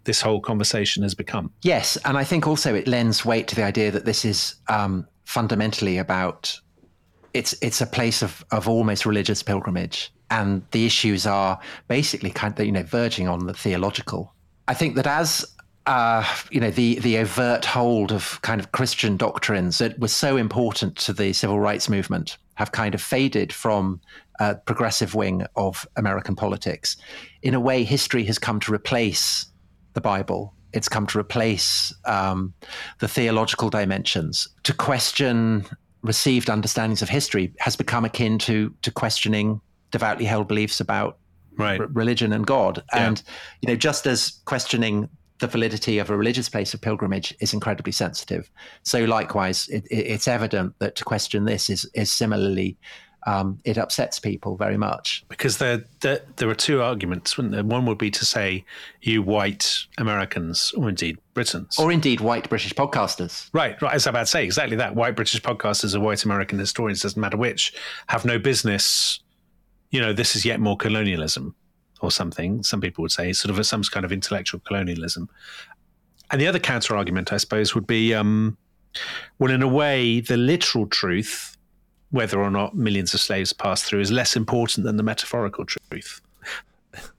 this 0.06 0.22
whole 0.22 0.40
conversation 0.40 1.04
has 1.04 1.14
become. 1.14 1.52
Yes, 1.62 1.98
and 2.06 2.18
I 2.18 2.24
think 2.24 2.48
also 2.48 2.76
it 2.76 2.88
lends 2.88 3.26
weight 3.26 3.48
to 3.50 3.56
the 3.56 3.64
idea 3.64 3.92
that 3.92 4.06
this 4.06 4.26
is 4.26 4.56
um, 4.68 5.08
fundamentally 5.26 5.98
about 5.98 6.60
it's 7.34 7.56
it's 7.62 7.82
a 7.82 7.88
place 7.88 8.22
of 8.22 8.46
of 8.52 8.68
almost 8.68 9.06
religious 9.06 9.42
pilgrimage, 9.42 10.14
and 10.30 10.62
the 10.72 10.86
issues 10.86 11.26
are 11.26 11.60
basically 11.88 12.30
kind 12.30 12.58
of 12.60 12.66
you 12.66 12.72
know 12.72 12.84
verging 12.84 13.28
on 13.28 13.46
the 13.46 13.54
theological. 13.54 14.34
I 14.68 14.74
think 14.74 14.96
that 14.96 15.08
as 15.08 15.46
uh, 15.86 16.26
you 16.52 16.60
know 16.60 16.72
the 16.72 17.00
the 17.00 17.18
overt 17.18 17.66
hold 17.66 18.12
of 18.12 18.42
kind 18.42 18.60
of 18.60 18.72
Christian 18.72 19.18
doctrines 19.18 19.78
that 19.78 20.00
was 20.00 20.14
so 20.14 20.38
important 20.38 20.96
to 20.98 21.14
the 21.14 21.34
civil 21.34 21.60
rights 21.60 21.90
movement 21.90 22.38
have 22.56 22.72
kind 22.72 22.94
of 22.94 23.02
faded 23.02 23.52
from 23.52 24.00
uh, 24.40 24.56
progressive 24.66 25.16
wing 25.16 25.46
of 25.56 25.88
American 25.96 26.36
politics. 26.36 26.98
In 27.42 27.54
a 27.54 27.60
way, 27.60 27.84
history 27.84 28.24
has 28.26 28.38
come 28.38 28.60
to 28.62 28.74
replace 28.74 29.48
the 29.94 30.02
Bible 30.02 30.54
it's 30.74 30.90
come 30.90 31.06
to 31.08 31.20
replace 31.20 31.94
um, 32.06 32.54
the 33.00 33.08
theological 33.08 33.70
dimensions. 33.70 34.48
To 34.64 34.74
question 34.74 35.66
received 36.02 36.50
understandings 36.50 37.02
of 37.02 37.08
history 37.08 37.54
has 37.60 37.78
become 37.78 38.04
akin 38.04 38.38
to 38.38 38.74
to 38.82 38.92
questioning 38.92 39.62
devoutly 39.92 40.26
held 40.26 40.48
beliefs 40.48 40.82
about 40.82 41.18
right. 41.58 41.80
r- 41.80 41.88
religion 41.88 42.34
and 42.34 42.46
God. 42.46 42.84
Yeah. 42.94 43.08
And 43.08 43.24
you 43.62 43.68
know, 43.68 43.76
just 43.76 44.06
as 44.06 44.42
questioning 44.46 45.08
the 45.40 45.48
validity 45.48 46.00
of 46.00 46.10
a 46.10 46.18
religious 46.18 46.50
place 46.50 46.74
of 46.74 46.82
pilgrimage 46.82 47.36
is 47.40 47.54
incredibly 47.54 47.92
sensitive, 47.92 48.50
so 48.84 49.04
likewise, 49.06 49.68
it, 49.70 49.86
it, 49.92 50.06
it's 50.08 50.28
evident 50.28 50.78
that 50.80 50.96
to 50.96 51.04
question 51.04 51.46
this 51.46 51.70
is 51.70 51.90
is 51.94 52.12
similarly 52.12 52.78
um, 53.26 53.60
it 53.64 53.78
upsets 53.78 54.20
people 54.20 54.58
very 54.58 54.78
much. 54.78 55.24
Because 55.30 55.58
there, 55.58 55.84
there, 56.02 56.22
there 56.38 56.50
are 56.50 56.56
two 56.56 56.82
arguments, 56.82 57.38
wouldn't 57.38 57.54
there? 57.54 57.64
One 57.64 57.86
would 57.86 57.98
be 57.98 58.12
to 58.12 58.26
say, 58.26 58.66
you 59.02 59.22
white 59.22 59.86
Americans, 59.98 60.74
or 60.76 60.90
indeed 60.90 61.18
Britons. 61.34 61.78
Or 61.80 61.92
indeed 61.92 62.22
white 62.22 62.50
British 62.50 62.74
podcasters. 62.74 63.50
Right, 63.54 63.82
right. 63.82 63.94
As 63.94 64.08
I 64.08 64.12
about 64.12 64.22
to 64.22 64.28
say, 64.28 64.44
exactly 64.44 64.76
that. 64.78 64.96
White 64.96 65.16
British 65.16 65.42
podcasters 65.42 65.96
or 65.96 66.00
white 66.00 66.24
American 66.26 66.60
historians, 66.60 67.02
doesn't 67.02 67.20
matter 67.20 67.38
which, 67.38 67.74
have 68.08 68.26
no 68.26 68.38
business, 68.38 69.20
you 69.92 70.02
know, 70.02 70.14
this 70.14 70.36
is 70.36 70.44
yet 70.46 70.60
more 70.60 70.78
colonialism 70.78 71.56
or 72.04 72.12
something, 72.12 72.64
some 72.64 72.82
people 72.82 73.02
would 73.02 73.12
say, 73.12 73.34
sort 73.34 73.50
of 73.50 73.60
a, 73.60 73.64
some 73.64 73.84
kind 73.84 74.06
of 74.06 74.12
intellectual 74.12 74.60
colonialism. 74.62 75.30
And 76.32 76.42
the 76.42 76.48
other 76.48 76.60
counter 76.60 76.96
argument, 76.96 77.32
I 77.32 77.38
suppose, 77.38 77.76
would 77.76 77.88
be, 77.88 78.14
um, 78.14 78.58
well, 79.40 79.52
in 79.52 79.62
a 79.62 79.68
way, 79.68 80.20
the 80.20 80.38
literal 80.38 80.88
truth 80.88 81.54
whether 82.14 82.40
or 82.40 82.52
not 82.52 82.76
millions 82.76 83.12
of 83.16 83.20
slaves 83.20 83.54
passed 83.54 83.86
through 83.86 84.00
is 84.00 84.12
less 84.12 84.36
important 84.36 84.86
than 84.86 84.98
the 84.98 85.04
metaphorical 85.04 85.66
truth. 85.66 86.22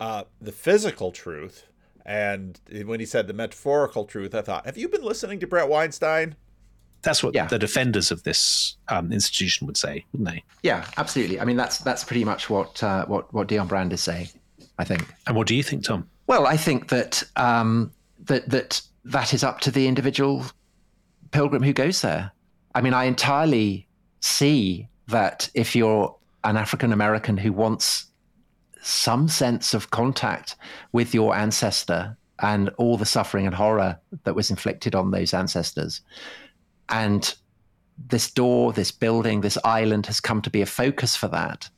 Uh, 0.00 0.24
the 0.40 0.50
physical 0.50 1.12
truth, 1.12 1.68
and 2.04 2.60
when 2.84 2.98
he 2.98 3.06
said 3.06 3.28
the 3.28 3.32
metaphorical 3.32 4.04
truth, 4.04 4.34
I 4.34 4.42
thought, 4.42 4.66
have 4.66 4.76
you 4.76 4.88
been 4.88 5.04
listening 5.04 5.38
to 5.38 5.46
Bret 5.46 5.68
Weinstein? 5.68 6.34
That's 7.04 7.22
what 7.22 7.34
yeah. 7.34 7.46
the 7.46 7.58
defenders 7.58 8.10
of 8.10 8.22
this 8.24 8.76
um, 8.88 9.12
institution 9.12 9.66
would 9.66 9.76
say, 9.76 10.04
wouldn't 10.12 10.28
they? 10.28 10.42
Yeah, 10.62 10.86
absolutely. 10.96 11.40
I 11.40 11.44
mean, 11.44 11.56
that's 11.56 11.78
that's 11.78 12.02
pretty 12.02 12.24
much 12.24 12.50
what 12.50 12.82
uh, 12.82 13.06
what 13.06 13.32
what 13.32 13.48
Dionne 13.48 13.68
Brand 13.68 13.92
is 13.92 14.02
saying. 14.02 14.28
I 14.78 14.84
think. 14.84 15.06
And 15.26 15.36
what 15.36 15.46
do 15.46 15.54
you 15.54 15.62
think, 15.62 15.84
Tom? 15.84 16.08
Well, 16.26 16.46
I 16.46 16.56
think 16.56 16.88
that 16.88 17.22
um, 17.36 17.92
that 18.24 18.48
that 18.50 18.82
that 19.04 19.34
is 19.34 19.44
up 19.44 19.60
to 19.60 19.70
the 19.70 19.86
individual 19.86 20.44
pilgrim 21.30 21.62
who 21.62 21.72
goes 21.72 22.00
there. 22.00 22.32
I 22.74 22.80
mean, 22.80 22.94
I 22.94 23.04
entirely 23.04 23.86
see 24.20 24.88
that 25.08 25.48
if 25.54 25.76
you're 25.76 26.16
an 26.44 26.56
African 26.56 26.92
American 26.92 27.36
who 27.36 27.52
wants 27.52 28.06
some 28.82 29.28
sense 29.28 29.74
of 29.74 29.90
contact 29.90 30.56
with 30.92 31.14
your 31.14 31.34
ancestor 31.34 32.16
and 32.40 32.68
all 32.70 32.96
the 32.96 33.06
suffering 33.06 33.46
and 33.46 33.54
horror 33.54 33.98
that 34.24 34.34
was 34.34 34.50
inflicted 34.50 34.94
on 34.94 35.10
those 35.10 35.32
ancestors, 35.32 36.00
and 36.88 37.34
this 38.08 38.30
door, 38.30 38.72
this 38.72 38.90
building, 38.90 39.40
this 39.40 39.58
island 39.64 40.06
has 40.06 40.20
come 40.20 40.42
to 40.42 40.50
be 40.50 40.62
a 40.62 40.66
focus 40.66 41.16
for 41.16 41.28
that. 41.28 41.68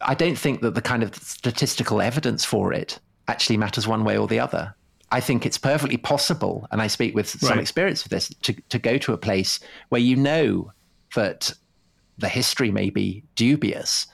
I 0.00 0.14
don't 0.14 0.36
think 0.36 0.60
that 0.62 0.74
the 0.74 0.82
kind 0.82 1.02
of 1.02 1.14
statistical 1.14 2.00
evidence 2.00 2.44
for 2.44 2.72
it 2.72 2.98
actually 3.28 3.56
matters 3.56 3.86
one 3.86 4.04
way 4.04 4.18
or 4.18 4.26
the 4.26 4.40
other. 4.40 4.74
I 5.10 5.20
think 5.20 5.44
it's 5.44 5.58
perfectly 5.58 5.98
possible, 5.98 6.66
and 6.70 6.80
I 6.80 6.86
speak 6.86 7.14
with 7.14 7.28
some 7.28 7.50
right. 7.50 7.60
experience 7.60 8.02
of 8.02 8.10
this, 8.10 8.28
to, 8.42 8.54
to 8.70 8.78
go 8.78 8.96
to 8.98 9.12
a 9.12 9.18
place 9.18 9.60
where 9.90 10.00
you 10.00 10.16
know 10.16 10.72
that 11.14 11.52
the 12.18 12.28
history 12.28 12.70
may 12.70 12.88
be 12.88 13.22
dubious, 13.34 14.06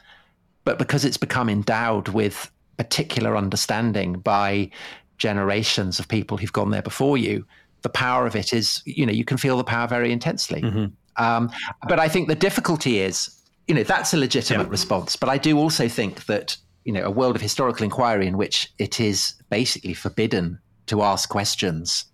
but 0.65 0.79
because 0.79 1.05
it's 1.05 1.17
become 1.17 1.49
endowed 1.49 2.09
with 2.09 2.51
particular 2.77 3.37
understanding 3.37 4.15
by 4.15 4.71
generations 5.19 5.99
of 5.99 6.09
people 6.09 6.37
who've 6.37 6.53
gone 6.53 6.71
there 6.71 6.83
before 6.83 7.17
you, 7.17 7.45
the 7.83 7.89
power 7.89 8.27
of 8.27 8.35
it 8.37 8.53
is, 8.53 8.83
you 8.85 9.07
know, 9.07 9.13
you 9.13 9.25
can 9.25 9.37
feel 9.37 9.57
the 9.57 9.65
power 9.65 9.87
very 9.87 10.13
intensely. 10.13 10.63
Mm-hmm. 10.63 10.87
Um, 11.23 11.51
but 11.89 11.99
I 11.99 12.09
think 12.09 12.29
the 12.29 12.35
difficulty 12.35 13.01
is, 13.01 13.31
you 13.67 13.75
know, 13.75 13.83
that's 13.83 14.15
a 14.15 14.17
legitimate 14.17 14.65
yeah. 14.65 14.71
response. 14.71 15.17
But 15.17 15.29
I 15.29 15.39
do 15.39 15.59
also 15.59 15.89
think 15.89 16.27
that, 16.27 16.57
you 16.85 16.93
know, 16.93 17.05
a 17.05 17.11
world 17.11 17.37
of 17.37 17.43
historical 17.43 17.85
inquiry 17.85 18.27
in 18.27 18.37
which 18.37 18.73
it 18.79 19.01
is 19.01 19.35
basically 19.51 19.95
forbidden 19.95 20.59
to 20.87 21.03
ask 21.03 21.29
questions 21.29 22.05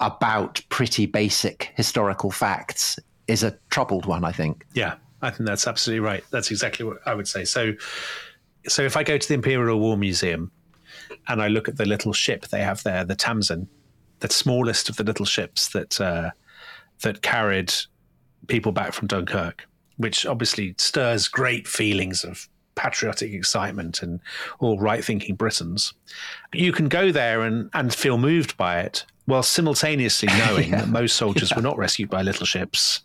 about 0.00 0.60
pretty 0.68 1.06
basic 1.06 1.72
historical 1.76 2.30
facts 2.30 2.98
is 3.26 3.42
a 3.42 3.56
troubled 3.70 4.06
one, 4.06 4.24
I 4.24 4.32
think. 4.32 4.66
Yeah. 4.74 4.94
I 5.22 5.30
think 5.30 5.46
that's 5.46 5.68
absolutely 5.68 6.00
right. 6.00 6.24
That's 6.30 6.50
exactly 6.50 6.84
what 6.84 6.98
I 7.06 7.14
would 7.14 7.28
say. 7.28 7.44
So, 7.44 7.74
so 8.66 8.82
if 8.82 8.96
I 8.96 9.04
go 9.04 9.16
to 9.16 9.28
the 9.28 9.34
Imperial 9.34 9.78
War 9.78 9.96
Museum 9.96 10.50
and 11.28 11.40
I 11.40 11.46
look 11.46 11.68
at 11.68 11.76
the 11.76 11.86
little 11.86 12.12
ship 12.12 12.48
they 12.48 12.60
have 12.60 12.82
there, 12.82 13.04
the 13.04 13.14
Tamzine, 13.14 13.68
the 14.22 14.32
smallest 14.32 14.88
of 14.88 14.96
the 14.96 15.04
little 15.04 15.26
ships 15.26 15.68
that 15.70 16.00
uh, 16.00 16.30
that 17.02 17.22
carried 17.22 17.72
people 18.46 18.72
back 18.72 18.92
from 18.92 19.08
Dunkirk, 19.08 19.66
which 19.96 20.24
obviously 20.24 20.74
stirs 20.78 21.28
great 21.28 21.68
feelings 21.68 22.24
of 22.24 22.48
patriotic 22.74 23.32
excitement 23.32 24.02
and 24.02 24.20
all 24.60 24.78
right 24.78 25.04
thinking 25.04 25.34
Britons. 25.34 25.92
You 26.54 26.72
can 26.72 26.88
go 26.88 27.12
there 27.12 27.42
and, 27.42 27.68
and 27.74 27.94
feel 27.94 28.16
moved 28.16 28.56
by 28.56 28.80
it 28.80 29.04
while 29.26 29.42
simultaneously 29.42 30.28
knowing 30.38 30.70
yeah. 30.70 30.80
that 30.80 30.88
most 30.88 31.16
soldiers 31.16 31.50
yeah. 31.50 31.56
were 31.56 31.62
not 31.62 31.76
rescued 31.76 32.10
by 32.10 32.22
little 32.22 32.46
ships 32.46 33.02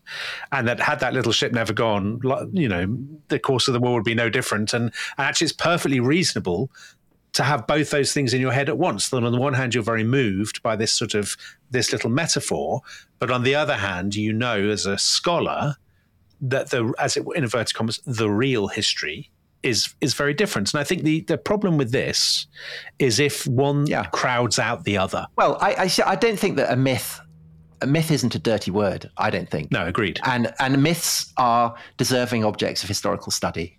and 0.52 0.68
that 0.68 0.80
had 0.80 1.00
that 1.00 1.14
little 1.14 1.32
ship 1.32 1.52
never 1.52 1.74
gone, 1.74 2.20
you 2.54 2.70
know, 2.70 2.98
the 3.28 3.40
course 3.40 3.68
of 3.68 3.74
the 3.74 3.80
war 3.80 3.96
would 3.96 4.04
be 4.04 4.16
no 4.16 4.30
different. 4.30 4.74
And, 4.74 4.86
and 5.18 5.28
actually, 5.28 5.46
it's 5.46 5.54
perfectly 5.54 6.00
reasonable 6.00 6.72
to 7.38 7.44
have 7.44 7.68
both 7.68 7.92
those 7.92 8.14
things 8.14 8.34
in 8.34 8.42
your 8.42 8.52
head 8.52 8.68
at 8.68 8.78
once. 8.78 9.10
That 9.10 9.24
on 9.24 9.32
the 9.32 9.40
one 9.40 9.54
hand, 9.54 9.74
you're 9.74 9.84
very 9.84 10.04
moved 10.04 10.62
by 10.64 10.76
this 10.76 10.92
sort 10.92 11.14
of 11.14 11.38
this 11.70 11.92
little 11.92 12.10
metaphor, 12.10 12.82
but 13.20 13.30
on 13.32 13.44
the 13.44 13.54
other 13.56 13.76
hand, 13.76 14.16
you 14.16 14.34
know 14.34 14.70
as 14.70 14.86
a 14.86 14.98
scholar 14.98 15.76
that 16.42 16.72
the, 16.72 16.94
as 17.00 17.16
it 17.16 17.26
were 17.26 17.36
in 17.36 17.44
inverted 17.44 17.76
commas, 17.76 18.00
the 18.06 18.30
real 18.30 18.68
history 18.68 19.32
is 19.62 19.94
is 20.02 20.16
very 20.16 20.34
different. 20.34 20.74
And 20.74 20.82
I 20.82 20.84
think 20.84 21.04
the 21.04 21.22
the 21.22 21.38
problem 21.38 21.78
with 21.78 21.92
this 21.92 22.48
is 22.98 23.20
if 23.20 23.46
one 23.46 23.86
yeah. 23.86 24.06
crowds 24.06 24.58
out 24.58 24.84
the 24.84 24.98
other. 24.98 25.28
Well, 25.36 25.58
I, 25.62 25.74
I 25.74 26.12
I 26.12 26.16
don't 26.16 26.40
think 26.40 26.58
that 26.58 26.72
a 26.72 26.76
myth 26.76 27.20
a 27.82 27.86
myth 27.86 28.10
isn't 28.10 28.34
a 28.34 28.40
dirty 28.40 28.72
word. 28.72 29.12
I 29.18 29.30
don't 29.30 29.50
think. 29.50 29.72
No, 29.72 29.86
agreed. 29.86 30.20
And 30.24 30.52
and 30.60 30.82
myths 30.82 31.32
are 31.38 31.76
deserving 31.98 32.44
objects 32.44 32.82
of 32.82 32.90
historical 32.90 33.32
study, 33.32 33.78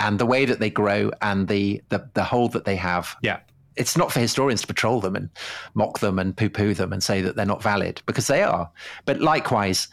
and 0.00 0.18
the 0.18 0.26
way 0.26 0.44
that 0.44 0.60
they 0.60 0.70
grow 0.70 1.10
and 1.22 1.48
the 1.48 1.82
the, 1.88 2.08
the 2.14 2.24
hold 2.24 2.52
that 2.52 2.64
they 2.64 2.76
have. 2.76 3.16
Yeah. 3.22 3.40
It's 3.76 3.96
not 3.96 4.10
for 4.10 4.18
historians 4.18 4.62
to 4.62 4.66
patrol 4.66 5.00
them 5.00 5.14
and 5.14 5.30
mock 5.74 6.00
them 6.00 6.18
and 6.18 6.36
poo-poo 6.36 6.74
them 6.74 6.92
and 6.92 7.00
say 7.00 7.20
that 7.22 7.36
they're 7.36 7.46
not 7.46 7.62
valid 7.62 8.02
because 8.06 8.26
they 8.26 8.42
are. 8.42 8.68
But 9.04 9.20
likewise, 9.20 9.88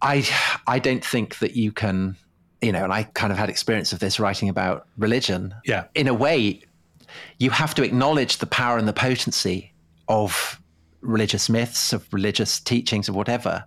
I 0.00 0.28
I 0.66 0.78
don't 0.78 1.04
think 1.04 1.38
that 1.38 1.56
you 1.56 1.72
can 1.72 2.16
you 2.62 2.72
know, 2.72 2.84
and 2.84 2.92
I 2.92 3.04
kind 3.04 3.32
of 3.32 3.38
had 3.38 3.50
experience 3.50 3.92
of 3.92 3.98
this 3.98 4.18
writing 4.18 4.48
about 4.48 4.86
religion. 4.96 5.54
Yeah. 5.64 5.84
In 5.94 6.08
a 6.08 6.14
way, 6.14 6.62
you 7.38 7.50
have 7.50 7.74
to 7.74 7.82
acknowledge 7.82 8.38
the 8.38 8.46
power 8.46 8.78
and 8.78 8.88
the 8.88 8.92
potency 8.92 9.72
of 10.08 10.60
religious 11.00 11.48
myths, 11.48 11.92
of 11.92 12.12
religious 12.12 12.60
teachings, 12.60 13.08
of 13.08 13.14
whatever, 13.14 13.64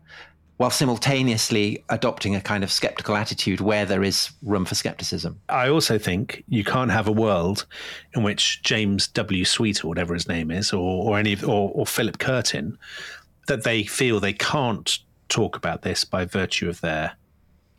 while 0.60 0.70
simultaneously 0.70 1.82
adopting 1.88 2.36
a 2.36 2.42
kind 2.42 2.66
of 2.66 2.72
skeptical 2.72 3.16
attitude 3.16 3.62
where 3.62 3.86
there 3.86 4.04
is 4.04 4.32
room 4.44 4.66
for 4.66 4.76
skepticism. 4.76 5.40
I 5.48 5.70
also 5.70 5.98
think 5.98 6.44
you 6.50 6.66
can't 6.66 6.92
have 6.92 7.08
a 7.08 7.14
world 7.14 7.66
in 8.14 8.24
which 8.24 8.62
James 8.62 9.08
W. 9.08 9.46
Sweet 9.46 9.86
or 9.86 9.88
whatever 9.88 10.14
his 10.14 10.28
name 10.28 10.52
is, 10.52 10.74
or, 10.74 11.06
or 11.06 11.18
any 11.18 11.42
or, 11.42 11.72
or 11.74 11.86
Philip 11.86 12.20
Curtin, 12.20 12.78
that 13.48 13.64
they 13.64 13.84
feel 13.84 14.20
they 14.20 14.34
can't 14.34 15.00
talk 15.30 15.56
about 15.56 15.84
this 15.84 16.04
by 16.04 16.26
virtue 16.26 16.68
of 16.68 16.82
their 16.82 17.14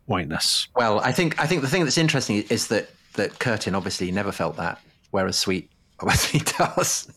whiteness. 0.06 0.66
Well, 0.74 1.00
I 1.00 1.12
think 1.12 1.38
I 1.38 1.46
think 1.46 1.60
the 1.60 1.68
thing 1.68 1.84
that's 1.84 1.98
interesting 1.98 2.44
is 2.48 2.68
that 2.68 2.88
that 3.12 3.38
Curtin 3.38 3.74
obviously 3.74 4.10
never 4.10 4.32
felt 4.32 4.56
that, 4.56 4.80
whereas 5.10 5.36
Sweet 5.36 5.70
obviously 6.00 6.40
does. 6.58 7.12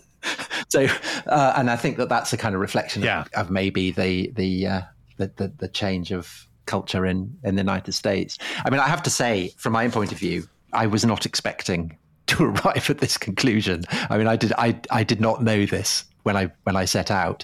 so, 0.67 0.87
uh, 1.25 1.53
and 1.55 1.71
I 1.71 1.77
think 1.77 1.95
that 1.97 2.09
that's 2.09 2.33
a 2.33 2.37
kind 2.37 2.53
of 2.53 2.59
reflection 2.59 3.01
yeah. 3.01 3.21
of, 3.21 3.29
of, 3.33 3.49
maybe 3.49 3.91
the 3.91 4.29
the, 4.35 4.67
uh, 4.67 4.81
the, 5.17 5.31
the 5.35 5.53
the 5.57 5.67
change 5.67 6.11
of 6.11 6.47
culture 6.65 7.05
in 7.05 7.37
in 7.43 7.55
the 7.55 7.61
United 7.61 7.93
States. 7.93 8.37
I 8.65 8.69
mean, 8.69 8.79
I 8.79 8.87
have 8.87 9.03
to 9.03 9.09
say, 9.09 9.53
from 9.57 9.73
my 9.73 9.85
own 9.85 9.91
point 9.91 10.11
of 10.11 10.17
view, 10.17 10.47
I 10.71 10.87
was 10.87 11.05
not 11.05 11.25
expecting 11.25 11.97
to 12.27 12.43
arrive 12.45 12.89
at 12.89 12.99
this 12.99 13.17
conclusion. 13.17 13.83
I 14.09 14.17
mean, 14.17 14.27
I 14.27 14.35
did 14.35 14.53
I 14.57 14.79
I 14.91 15.03
did 15.03 15.21
not 15.21 15.43
know 15.43 15.65
this 15.65 16.05
when 16.23 16.37
I 16.37 16.51
when 16.63 16.75
I 16.75 16.85
set 16.85 17.11
out, 17.11 17.43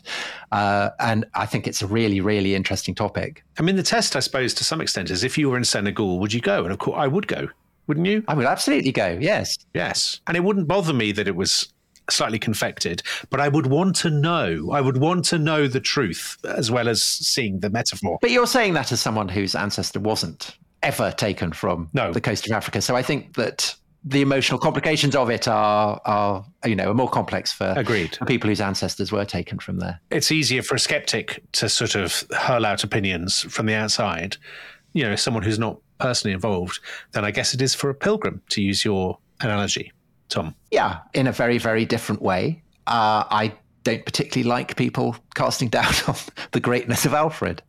uh, 0.51 0.89
and 0.99 1.25
I 1.35 1.45
think 1.45 1.67
it's 1.67 1.81
a 1.81 1.87
really 1.87 2.21
really 2.21 2.55
interesting 2.55 2.95
topic. 2.95 3.43
I 3.57 3.61
mean, 3.61 3.75
the 3.75 3.83
test, 3.83 4.15
I 4.15 4.19
suppose, 4.19 4.53
to 4.55 4.63
some 4.63 4.81
extent, 4.81 5.09
is 5.09 5.23
if 5.23 5.37
you 5.37 5.49
were 5.49 5.57
in 5.57 5.65
Senegal, 5.65 6.19
would 6.19 6.33
you 6.33 6.41
go? 6.41 6.63
And 6.63 6.71
of 6.71 6.79
course, 6.79 6.97
I 6.97 7.07
would 7.07 7.27
go. 7.27 7.49
Wouldn't 7.87 8.05
you? 8.05 8.23
I 8.27 8.35
would 8.35 8.45
absolutely 8.45 8.91
go. 8.91 9.17
Yes. 9.19 9.57
Yes, 9.73 10.21
and 10.27 10.37
it 10.37 10.43
wouldn't 10.43 10.67
bother 10.67 10.93
me 10.93 11.11
that 11.13 11.27
it 11.27 11.35
was 11.35 11.73
slightly 12.11 12.40
confected, 12.40 13.02
but 13.30 13.40
I 13.40 13.48
would 13.48 13.68
want 13.68 13.95
to 13.98 14.10
know. 14.10 14.72
I 14.72 14.81
would 14.81 14.98
want 14.98 15.26
to 15.26 15.38
know 15.38 15.68
the 15.68 15.80
truth 15.80 16.38
as 16.44 16.72
well 16.72 16.88
as 16.88 17.03
seeing 17.03 17.60
the 17.60 17.69
metaphor. 17.69 18.18
But 18.22 18.31
you're 18.31 18.48
saying 18.48 18.73
that 18.73 18.91
as 18.91 18.99
someone 18.99 19.30
whose 19.30 19.56
ancestor 19.56 19.99
wasn't 19.99 20.57
ever 20.84 21.11
taken 21.11 21.52
from 21.52 21.90
no. 21.94 22.14
the 22.14 22.22
coast 22.22 22.48
of 22.48 22.53
Africa. 22.53 22.81
So 22.81 22.95
I 22.95 23.02
think 23.02 23.36
that 23.36 23.76
the 24.06 24.22
emotional 24.22 24.60
complications 24.60 25.15
of 25.15 25.30
it 25.30 25.48
are 25.48 25.99
are 26.06 26.45
you 26.65 26.76
know 26.76 26.91
are 26.91 26.94
more 26.94 27.10
complex 27.10 27.52
for, 27.52 27.73
Agreed. 27.76 28.15
for 28.15 28.26
people 28.26 28.49
whose 28.49 28.61
ancestors 28.61 29.11
were 29.11 29.26
taken 29.26 29.60
from 29.60 29.80
there. 29.80 29.99
It's 30.10 30.31
easier 30.31 30.61
for 30.61 30.76
a 30.76 30.80
skeptic 30.80 31.44
to 31.53 31.68
sort 31.68 31.95
of 31.95 32.23
hurl 32.31 32.65
out 32.65 32.84
opinions 32.84 33.41
from 33.41 33.65
the 33.65 33.73
outside, 33.73 34.38
you 34.94 35.03
know, 35.03 35.15
someone 35.15 35.44
who's 35.44 35.60
not 35.60 35.77
personally 35.99 36.34
involved, 36.34 36.80
than 37.11 37.26
I 37.26 37.31
guess 37.31 37.53
it 37.53 37.61
is 37.61 37.76
for 37.76 37.90
a 37.90 37.94
pilgrim, 37.95 38.41
to 38.52 38.61
use 38.61 38.86
your 38.86 39.18
analogy, 39.41 39.91
Tom. 40.30 40.56
Yeah, 40.72 40.99
in 41.14 41.27
a 41.27 41.31
very 41.31 41.57
very 41.57 41.85
different 41.85 42.22
way. 42.22 42.61
Uh, 42.88 43.23
I 43.30 43.53
don't 43.84 44.06
particularly 44.06 44.47
like 44.47 44.76
people 44.76 45.15
casting 45.35 45.69
doubt 45.77 46.07
on 46.07 46.15
the 46.51 46.60
greatness 46.60 47.06
of 47.06 47.14
Alfred. 47.14 47.61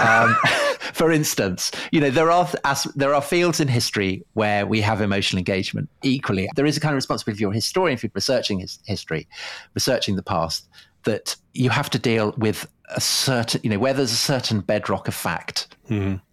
Um, 0.00 0.36
for 0.92 1.10
instance, 1.10 1.70
you 1.92 2.00
know 2.00 2.10
there 2.10 2.30
are 2.30 2.48
as, 2.64 2.84
there 2.94 3.14
are 3.14 3.22
fields 3.22 3.60
in 3.60 3.68
history 3.68 4.24
where 4.34 4.66
we 4.66 4.80
have 4.80 5.00
emotional 5.00 5.38
engagement. 5.38 5.88
Equally, 6.02 6.48
there 6.56 6.66
is 6.66 6.76
a 6.76 6.80
kind 6.80 6.92
of 6.92 6.96
responsibility 6.96 7.36
if 7.36 7.40
you're 7.40 7.52
a 7.52 7.54
historian, 7.54 7.94
if 7.94 8.02
you're 8.02 8.12
researching 8.14 8.60
his 8.60 8.78
history, 8.84 9.28
researching 9.74 10.16
the 10.16 10.22
past, 10.22 10.68
that 11.04 11.36
you 11.54 11.70
have 11.70 11.90
to 11.90 11.98
deal 11.98 12.34
with 12.36 12.66
a 12.90 13.00
certain, 13.00 13.60
you 13.62 13.70
know, 13.70 13.78
where 13.78 13.92
there's 13.92 14.12
a 14.12 14.16
certain 14.16 14.60
bedrock 14.60 15.08
of 15.08 15.14
fact. 15.14 15.68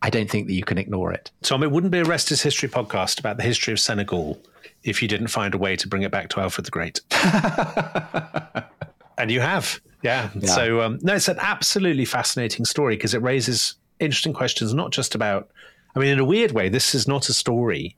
I 0.01 0.09
don't 0.09 0.29
think 0.29 0.47
that 0.47 0.53
you 0.53 0.63
can 0.63 0.77
ignore 0.77 1.11
it. 1.11 1.31
Tom, 1.41 1.63
it 1.63 1.71
wouldn't 1.71 1.91
be 1.91 1.99
a 1.99 2.03
Rest 2.03 2.31
Is 2.31 2.41
History 2.41 2.69
podcast 2.69 3.19
about 3.19 3.37
the 3.37 3.43
history 3.43 3.73
of 3.73 3.79
Senegal 3.79 4.41
if 4.85 5.01
you 5.01 5.07
didn't 5.07 5.27
find 5.27 5.53
a 5.53 5.57
way 5.57 5.75
to 5.75 5.87
bring 5.87 6.03
it 6.03 6.11
back 6.11 6.29
to 6.29 6.39
Alfred 6.39 6.65
the 6.65 6.71
Great. 6.71 7.01
and 9.17 9.31
you 9.31 9.41
have. 9.41 9.81
Yeah. 10.03 10.29
So, 10.43 10.81
um, 10.81 10.99
no, 11.01 11.15
it's 11.15 11.27
an 11.27 11.39
absolutely 11.39 12.05
fascinating 12.05 12.65
story 12.65 12.95
because 12.95 13.15
it 13.15 13.21
raises 13.21 13.75
interesting 13.99 14.33
questions, 14.33 14.73
not 14.73 14.91
just 14.91 15.15
about, 15.15 15.49
I 15.95 15.99
mean, 15.99 16.09
in 16.09 16.19
a 16.19 16.25
weird 16.25 16.51
way, 16.51 16.69
this 16.69 16.93
is 16.93 17.07
not 17.07 17.29
a 17.29 17.33
story. 17.33 17.97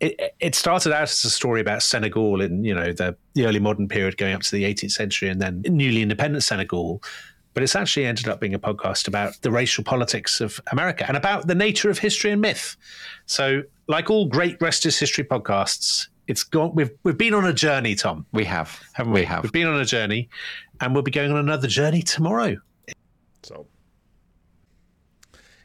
It, 0.00 0.34
it 0.40 0.54
started 0.56 0.92
out 0.92 1.04
as 1.04 1.24
a 1.24 1.30
story 1.30 1.60
about 1.60 1.82
Senegal 1.82 2.40
in, 2.40 2.64
you 2.64 2.74
know, 2.74 2.92
the, 2.92 3.16
the 3.34 3.46
early 3.46 3.60
modern 3.60 3.86
period 3.86 4.16
going 4.16 4.34
up 4.34 4.42
to 4.42 4.50
the 4.50 4.64
18th 4.64 4.92
century 4.92 5.28
and 5.28 5.40
then 5.40 5.62
newly 5.68 6.02
independent 6.02 6.42
Senegal. 6.42 7.02
But 7.52 7.62
it's 7.64 7.74
actually 7.74 8.06
ended 8.06 8.28
up 8.28 8.40
being 8.40 8.54
a 8.54 8.58
podcast 8.58 9.08
about 9.08 9.34
the 9.42 9.50
racial 9.50 9.82
politics 9.82 10.40
of 10.40 10.60
America 10.70 11.04
and 11.08 11.16
about 11.16 11.48
the 11.48 11.54
nature 11.54 11.90
of 11.90 11.98
history 11.98 12.30
and 12.30 12.40
myth. 12.40 12.76
So, 13.26 13.62
like 13.88 14.08
all 14.08 14.26
great 14.26 14.60
Rest 14.60 14.86
Is 14.86 14.98
History 14.98 15.24
podcasts, 15.24 16.06
it's 16.28 16.44
gone. 16.44 16.74
We've 16.74 16.90
we've 17.02 17.18
been 17.18 17.34
on 17.34 17.44
a 17.44 17.52
journey, 17.52 17.96
Tom, 17.96 18.24
We 18.32 18.44
have, 18.44 18.80
haven't 18.92 19.12
we? 19.12 19.20
we 19.20 19.26
have. 19.26 19.42
We've 19.42 19.52
been 19.52 19.66
on 19.66 19.80
a 19.80 19.84
journey, 19.84 20.28
and 20.80 20.94
we'll 20.94 21.02
be 21.02 21.10
going 21.10 21.32
on 21.32 21.38
another 21.38 21.66
journey 21.66 22.02
tomorrow. 22.02 22.56
So, 23.42 23.66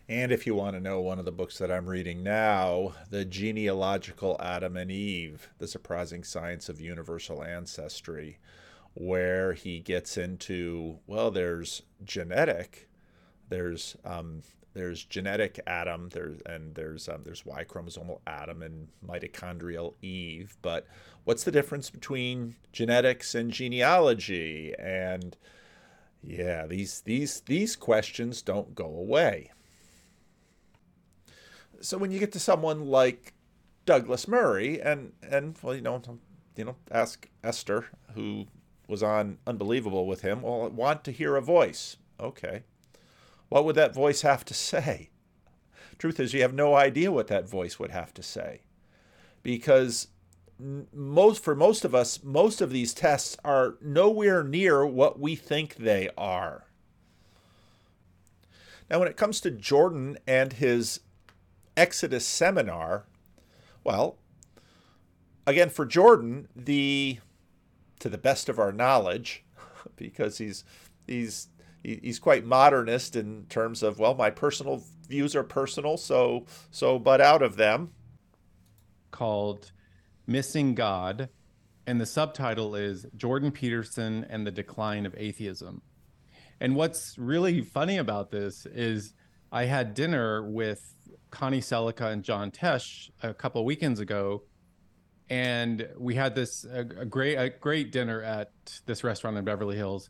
and 0.10 0.32
if 0.32 0.48
you 0.48 0.56
want 0.56 0.76
to 0.76 0.80
know 0.80 1.02
one 1.02 1.20
of 1.20 1.26
the 1.26 1.32
books 1.32 1.58
that 1.60 1.72
I'm 1.72 1.88
reading 1.88 2.24
now, 2.24 2.94
The 3.10 3.26
Genealogical 3.26 4.38
Adam 4.40 4.78
and 4.78 4.92
Eve 4.92 5.50
The 5.60 5.68
Surprising 5.68 6.24
Science 6.24 6.70
of 6.70 6.80
Universal 6.80 7.44
Ancestry, 7.44 8.40
where 8.96 9.54
he 9.54 9.80
gets 9.80 10.18
into, 10.18 11.00
well, 11.06 11.30
there's 11.30 11.84
genetic, 12.04 12.90
there's, 13.50 13.96
um, 14.04 14.42
there's 14.76 15.06
genetic 15.06 15.60
Adam, 15.66 16.10
there's 16.10 16.42
and 16.46 16.76
there's 16.76 17.08
um, 17.08 17.24
there's 17.24 17.46
Y 17.46 17.64
chromosomal 17.64 18.20
Adam 18.28 18.62
and 18.62 18.90
mitochondrial 19.08 19.94
Eve. 20.02 20.58
But 20.62 20.86
what's 21.24 21.46
the 21.46 21.52
difference 21.52 21.90
between 21.90 22.56
genetics 22.74 23.34
and 23.34 23.52
genealogy? 23.52 24.74
And 24.78 25.38
yeah, 26.22 26.68
these 26.68 27.02
these 27.02 27.40
these 27.42 27.78
questions 27.78 28.42
don't 28.42 28.76
go 28.76 28.86
away. 28.86 29.52
So 31.80 31.98
when 31.98 32.12
you 32.12 32.20
get 32.20 32.34
to 32.34 32.40
someone 32.40 32.86
like 32.88 33.34
Douglas 33.86 34.28
Murray, 34.28 34.82
and 34.82 35.14
and 35.24 35.56
well, 35.62 35.74
you 35.74 35.82
know, 35.82 36.02
you 36.58 36.66
know, 36.66 36.76
ask 36.92 37.30
Esther, 37.46 37.86
who 38.14 38.48
was 38.88 39.04
on 39.04 39.38
Unbelievable 39.48 40.08
with 40.08 40.22
him. 40.22 40.42
Well, 40.42 40.64
I 40.64 40.68
want 40.68 41.04
to 41.06 41.12
hear 41.12 41.36
a 41.36 41.42
voice. 41.42 41.98
Okay, 42.20 42.64
what 43.50 43.66
would 43.66 43.76
that 43.76 43.94
voice 43.94 44.22
have 44.22 44.46
to 44.46 44.54
say? 44.54 45.10
Truth 45.98 46.20
is, 46.20 46.34
you 46.34 46.42
have 46.42 46.54
no 46.54 46.76
idea 46.76 47.12
what 47.12 47.28
that 47.28 47.50
voice 47.50 47.80
would 47.80 47.92
have 47.92 48.14
to 48.16 48.24
say, 48.24 48.62
because 49.44 50.08
most 50.94 51.44
for 51.44 51.56
most 51.56 51.84
of 51.84 51.94
us, 51.94 52.24
most 52.24 52.62
of 52.62 52.70
these 52.70 52.94
tests 52.94 53.38
are 53.44 53.76
nowhere 53.82 54.44
near 54.44 54.86
what 54.86 55.20
we 55.20 55.36
think 55.36 55.76
they 55.76 56.10
are. 56.18 56.66
Now, 58.90 59.00
when 59.00 59.08
it 59.08 59.18
comes 59.18 59.42
to 59.42 59.52
Jordan 59.52 60.18
and 60.28 60.54
his 60.54 61.00
Exodus 61.76 62.26
seminar, 62.26 63.06
well, 63.84 64.18
again, 65.46 65.70
for 65.70 65.86
Jordan, 65.86 66.48
the 66.56 67.20
to 68.00 68.10
the 68.10 68.18
best 68.18 68.50
of 68.50 68.60
our 68.60 68.72
knowledge, 68.72 69.46
because 69.96 70.38
he's 70.38 70.64
he's 71.08 71.48
he's 71.84 72.20
quite 72.20 72.46
modernist 72.46 73.16
in 73.16 73.46
terms 73.48 73.84
of 73.84 74.00
well, 74.00 74.16
my 74.16 74.30
personal 74.30 74.84
views 75.08 75.36
are 75.36 75.44
personal, 75.44 75.98
so 75.98 76.46
so 76.72 77.00
but 77.00 77.22
out 77.22 77.42
of 77.42 77.56
them. 77.58 77.92
called 79.12 79.72
Missing 80.28 80.76
God, 80.76 81.30
and 81.86 82.02
the 82.02 82.06
subtitle 82.06 82.76
is 82.76 83.06
Jordan 83.16 83.52
Peterson 83.52 84.26
and 84.30 84.46
the 84.46 84.52
Decline 84.52 85.06
of 85.06 85.14
Atheism. 85.18 85.82
And 86.60 86.76
what's 86.76 87.18
really 87.18 87.62
funny 87.62 87.98
about 87.98 88.32
this 88.32 88.66
is 88.66 89.14
I 89.52 89.66
had 89.66 89.94
dinner 89.94 90.50
with 90.50 90.96
Connie 91.30 91.62
Sellecca 91.62 92.12
and 92.12 92.24
John 92.24 92.50
Tesh 92.50 93.10
a 93.22 93.34
couple 93.34 93.62
of 93.62 93.66
weekends 93.66 94.00
ago, 94.00 94.44
and 95.30 95.88
we 95.98 96.16
had 96.16 96.36
this 96.36 96.66
a, 96.66 96.80
a 96.80 97.06
great 97.06 97.36
a 97.36 97.50
great 97.50 97.92
dinner 97.92 98.22
at 98.22 98.52
this 98.86 99.04
restaurant 99.04 99.38
in 99.38 99.46
Beverly 99.46 99.76
Hills. 99.76 100.10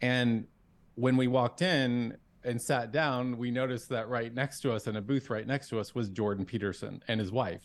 And 0.00 0.46
when 0.94 1.16
we 1.16 1.26
walked 1.26 1.62
in 1.62 2.16
and 2.44 2.60
sat 2.60 2.92
down, 2.92 3.38
we 3.38 3.50
noticed 3.50 3.88
that 3.90 4.08
right 4.08 4.34
next 4.34 4.60
to 4.60 4.72
us 4.72 4.86
in 4.86 4.96
a 4.96 5.00
booth 5.00 5.30
right 5.30 5.46
next 5.46 5.68
to 5.68 5.78
us 5.78 5.94
was 5.94 6.08
Jordan 6.08 6.44
Peterson 6.44 7.02
and 7.08 7.20
his 7.20 7.30
wife. 7.30 7.62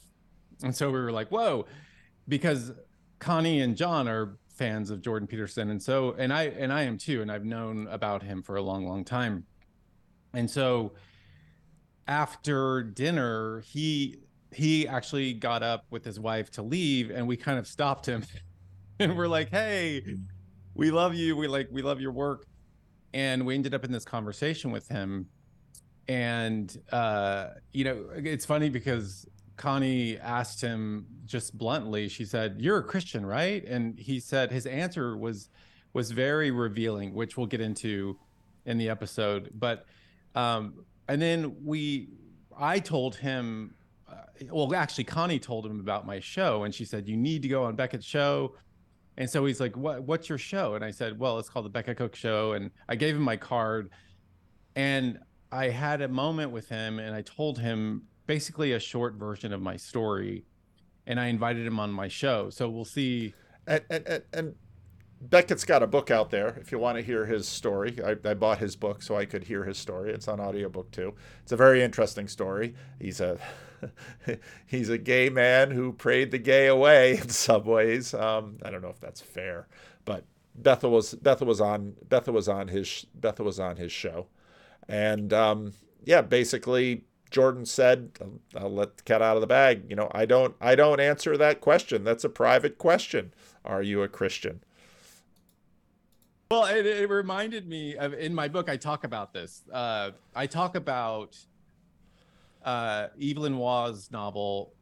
And 0.64 0.76
so 0.76 0.88
we 0.88 1.00
were 1.00 1.12
like, 1.12 1.30
whoa, 1.30 1.66
because 2.28 2.72
Connie 3.20 3.62
and 3.62 3.76
John 3.76 4.08
are 4.08 4.38
fans 4.50 4.90
of 4.90 5.02
Jordan 5.02 5.28
Peterson. 5.28 5.70
And 5.70 5.82
so, 5.82 6.16
and 6.18 6.34
I, 6.34 6.44
and 6.44 6.72
I 6.74 6.84
am 6.84 6.98
too. 6.98 7.22
And 7.22 7.32
I've 7.32 7.46
known 7.46 7.88
about 7.88 8.24
him 8.24 8.42
for 8.42 8.56
a 8.56 8.62
long, 8.62 8.88
long 8.88 9.04
time. 9.04 9.46
And 10.34 10.50
so 10.50 10.94
after 12.08 12.84
dinner, 12.84 13.62
he, 13.62 14.18
he 14.52 14.88
actually 14.88 15.34
got 15.34 15.64
up 15.64 15.86
with 15.90 16.03
his 16.06 16.19
wife 16.19 16.52
to 16.52 16.61
leave 16.61 17.11
and 17.11 17.28
we 17.28 17.38
kind 17.38 17.60
of 17.60 17.68
stopped 17.68 18.06
him 18.06 18.24
and 18.99 19.18
we're 19.18 19.28
like, 19.28 19.49
Hey, 19.49 20.03
we 20.74 20.91
love 20.91 21.15
you. 21.15 21.36
We 21.36 21.48
like, 21.48 21.68
we 21.72 21.82
love 21.82 21.99
your 21.99 22.11
work. 22.11 22.45
And 23.14 23.45
we 23.45 23.56
ended 23.56 23.74
up 23.74 23.84
in 23.84 23.91
this 23.91 24.06
conversation 24.06 24.72
with 24.72 24.88
him. 24.88 25.28
And, 26.07 26.76
uh, 26.91 27.48
you 27.74 27.84
know, 27.84 28.06
it's 28.15 28.45
funny 28.45 28.69
because 28.69 29.26
Connie 29.57 30.18
asked 30.19 30.61
him 30.61 31.07
just 31.26 31.57
bluntly, 31.57 32.07
she 32.07 32.26
said, 32.26 32.57
You're 32.60 32.78
a 32.78 32.84
Christian, 32.84 33.26
right? 33.26 33.65
And 33.65 33.98
he 33.98 34.19
said 34.19 34.52
his 34.52 34.65
answer 34.65 35.18
was 35.18 35.49
was 35.94 36.11
very 36.11 36.52
revealing, 36.52 37.14
which 37.14 37.38
we'll 37.38 37.48
get 37.48 37.60
into 37.60 38.18
in 38.65 38.78
the 38.78 38.88
episode. 38.88 39.49
But 39.56 39.86
um, 40.36 40.86
and 41.07 41.19
then 41.19 41.56
we 41.64 42.10
I 42.57 42.80
told 42.80 43.15
him 43.15 43.74
well 44.52 44.74
actually 44.76 45.04
Connie 45.04 45.40
told 45.40 45.66
him 45.66 45.80
about 45.80 46.06
my 46.06 46.20
show 46.20 46.64
and 46.64 46.74
she 46.74 46.86
said, 46.86 47.08
You 47.08 47.18
need 47.18 47.42
to 47.42 47.48
go 47.48 47.64
on 47.64 47.76
Beckett's 47.76 48.06
show. 48.06 48.56
And 49.18 49.30
so 49.30 49.46
he's 49.46 49.60
like, 49.60 49.76
What 49.76 50.04
what's 50.04 50.30
your 50.30 50.38
show? 50.38 50.76
And 50.76 50.84
I 50.84 50.92
said, 50.92 51.18
Well, 51.18 51.40
it's 51.40 51.50
called 51.50 51.66
the 51.66 51.70
Beckett 51.70 51.98
Cook 51.98 52.16
Show. 52.16 52.54
And 52.54 52.72
I 52.88 52.96
gave 52.96 53.16
him 53.16 53.22
my 53.22 53.38
card 53.38 53.90
and 54.76 55.20
I 55.52 55.70
had 55.70 56.02
a 56.02 56.08
moment 56.08 56.52
with 56.52 56.70
him 56.70 57.00
and 57.00 57.16
I 57.16 57.22
told 57.22 57.58
him 57.58 58.04
basically 58.28 58.74
a 58.74 58.80
short 58.80 59.16
version 59.16 59.54
of 59.54 59.62
my 59.62 59.78
story 59.78 60.46
and 61.08 61.20
I 61.20 61.28
invited 61.28 61.66
him 61.66 61.80
on 61.80 61.92
my 61.92 62.08
show. 62.08 62.50
So 62.50 62.70
we'll 62.70 62.86
see. 62.86 63.34
And, 63.66 63.82
and, 63.90 64.08
and, 64.08 64.24
and 64.34 64.56
Beckett's 65.19 65.65
got 65.65 65.81
a 65.81 65.88
book 65.88 66.11
out 66.11 66.30
there 66.30 66.57
if 66.61 66.72
you 66.72 66.77
want 66.77 66.98
to 66.98 67.03
hear 67.03 67.26
his 67.26 67.48
story. 67.48 67.98
I, 68.06 68.15
I 68.23 68.34
bought 68.34 68.60
his 68.60 68.76
book 68.76 69.02
so 69.02 69.15
I 69.15 69.26
could 69.26 69.44
hear 69.44 69.64
his 69.64 69.77
story. 69.77 70.11
It's 70.11 70.27
on 70.27 70.39
audiobook 70.39 70.91
too. 70.91 71.15
It's 71.41 71.52
a 71.52 71.57
very 71.57 71.81
interesting 71.81 72.27
story. 72.27 72.76
He's 72.99 73.19
a 73.19 73.39
he's 74.65 74.89
a 74.89 74.98
gay 74.98 75.30
man 75.30 75.72
who 75.72 75.94
prayed 75.94 76.31
the 76.31 76.38
gay 76.38 76.68
away 76.68 77.18
in 77.22 77.30
some 77.30 77.64
ways. 77.65 78.14
Um, 78.14 78.57
I 78.64 78.69
don't 78.69 78.81
know 78.81 78.89
if 78.89 78.99
that's 78.99 79.22
fair, 79.22 79.68
but 80.06 80.23
Bethel 80.56 80.91
was 80.91 81.14
Bethel 81.15 81.48
was 81.48 81.61
on 81.61 81.95
Bethel 82.07 82.34
was 82.34 82.48
on 82.48 82.68
his 82.68 83.06
Bethel 83.15 83.45
was 83.45 83.60
on 83.60 83.77
his 83.77 83.91
show, 83.91 84.27
and 84.88 85.34
um, 85.34 85.73
yeah, 86.03 86.22
basically 86.22 87.03
Jordan 87.30 87.65
said, 87.65 88.11
"I'll 88.56 88.72
let 88.72 88.98
the 88.98 89.03
cat 89.03 89.22
out 89.22 89.38
of 89.38 89.41
the 89.41 89.48
bag." 89.48 89.85
You 89.89 89.95
know, 89.95 90.10
I 90.11 90.26
don't 90.26 90.56
I 90.61 90.76
don't 90.76 90.99
answer 90.99 91.38
that 91.38 91.61
question. 91.61 92.03
That's 92.03 92.23
a 92.23 92.30
private 92.30 92.77
question. 92.77 93.34
Are 93.65 93.84
you 93.84 94.02
a 94.02 94.07
Christian? 94.07 94.61
Well, 96.49 96.65
it, 96.65 96.86
it 96.86 97.10
reminded 97.10 97.68
me 97.68 97.95
of 97.98 98.14
in 98.14 98.34
my 98.34 98.48
book, 98.48 98.69
I 98.69 98.78
talk 98.78 99.03
about 99.03 99.34
this. 99.34 99.64
Uh, 99.72 100.11
I 100.34 100.48
talk 100.48 100.76
about 100.76 101.38
uh, 102.64 103.07
Evelyn 103.22 103.57
Waugh's 103.57 104.10
novel, 104.11 104.74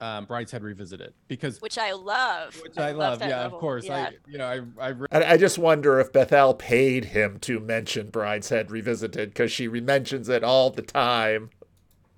um, 0.00 0.26
Brideshead 0.26 0.62
Revisited 0.62 1.12
because 1.28 1.60
which 1.60 1.76
I 1.76 1.92
love. 1.92 2.58
which 2.62 2.78
I, 2.78 2.92
love. 2.92 3.18
that 3.18 3.28
Yeah, 3.28 3.42
novel. 3.42 3.58
of 3.58 3.60
course. 3.60 3.84
Yeah. 3.84 3.96
I 3.96 4.12
you 4.26 4.38
know 4.38 4.46
I 4.46 4.82
I 4.82 4.88
re- 4.88 5.06
And 5.10 5.22
I 5.24 5.36
just 5.36 5.58
wonder 5.58 6.00
if 6.00 6.10
Bethel 6.10 6.54
paid 6.54 7.06
him 7.06 7.38
to 7.40 7.60
mention 7.60 8.10
Brideshead 8.10 8.70
Revisited 8.70 9.28
because 9.30 9.52
she 9.52 9.68
mentions 9.68 10.30
it 10.30 10.42
all 10.42 10.70
the 10.70 10.80
time. 10.82 11.50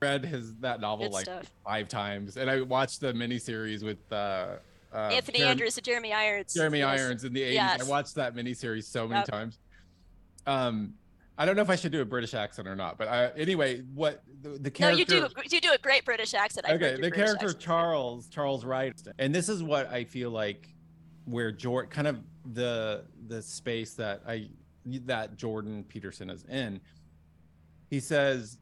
read 0.00 0.24
his 0.26 0.54
that 0.60 0.80
novel 0.80 1.06
Good 1.06 1.12
like 1.12 1.24
stuff. 1.24 1.50
five 1.64 1.88
times, 1.88 2.36
and 2.36 2.48
I 2.48 2.60
watched 2.60 3.00
the 3.00 3.12
miniseries 3.12 3.82
with 3.82 3.98
uh, 4.12 4.58
uh, 4.92 5.10
Anthony 5.12 5.40
Jerem- 5.40 5.46
Andrews 5.46 5.76
and 5.76 5.84
Jeremy 5.84 6.12
Irons. 6.12 6.54
Jeremy 6.54 6.78
yes. 6.80 7.00
Irons 7.00 7.24
in 7.24 7.32
the 7.32 7.42
80s. 7.42 7.52
Yes. 7.54 7.82
I 7.82 7.84
watched 7.88 8.14
that 8.16 8.34
miniseries 8.34 8.84
so 8.84 9.06
many 9.08 9.20
Yep. 9.20 9.26
times. 9.28 9.58
Um, 10.46 10.94
I 11.38 11.46
don't 11.46 11.56
know 11.56 11.62
if 11.62 11.70
I 11.70 11.76
should 11.76 11.92
do 11.92 12.02
a 12.02 12.04
British 12.04 12.34
accent 12.34 12.68
or 12.68 12.76
not, 12.76 12.98
but 12.98 13.08
I, 13.08 13.28
anyway, 13.36 13.80
what 13.94 14.22
the, 14.42 14.50
the 14.50 14.58
No, 14.64 14.70
character? 14.70 14.98
you 14.98 15.04
do. 15.06 15.28
You 15.50 15.60
do 15.60 15.72
a 15.72 15.78
great 15.78 16.04
British 16.04 16.34
accent. 16.34 16.66
I've 16.68 16.76
okay, 16.76 16.92
the 16.92 16.98
British 16.98 17.16
character 17.16 17.46
accent. 17.46 17.60
Charles 17.62 18.28
Charles 18.28 18.64
Ryder, 18.64 18.94
and 19.18 19.34
this 19.34 19.48
is 19.48 19.62
what 19.62 19.90
I 19.90 20.04
feel 20.04 20.30
like 20.30 20.68
where 21.24 21.50
Jordan 21.50 21.90
kind 21.90 22.06
of 22.06 22.20
the 22.52 23.04
the 23.28 23.40
space 23.40 23.94
that 23.94 24.22
I 24.28 24.50
that 24.84 25.36
Jordan 25.36 25.84
Peterson 25.84 26.28
is 26.28 26.44
in. 26.44 26.80
He 27.88 27.98
says, 28.00 28.58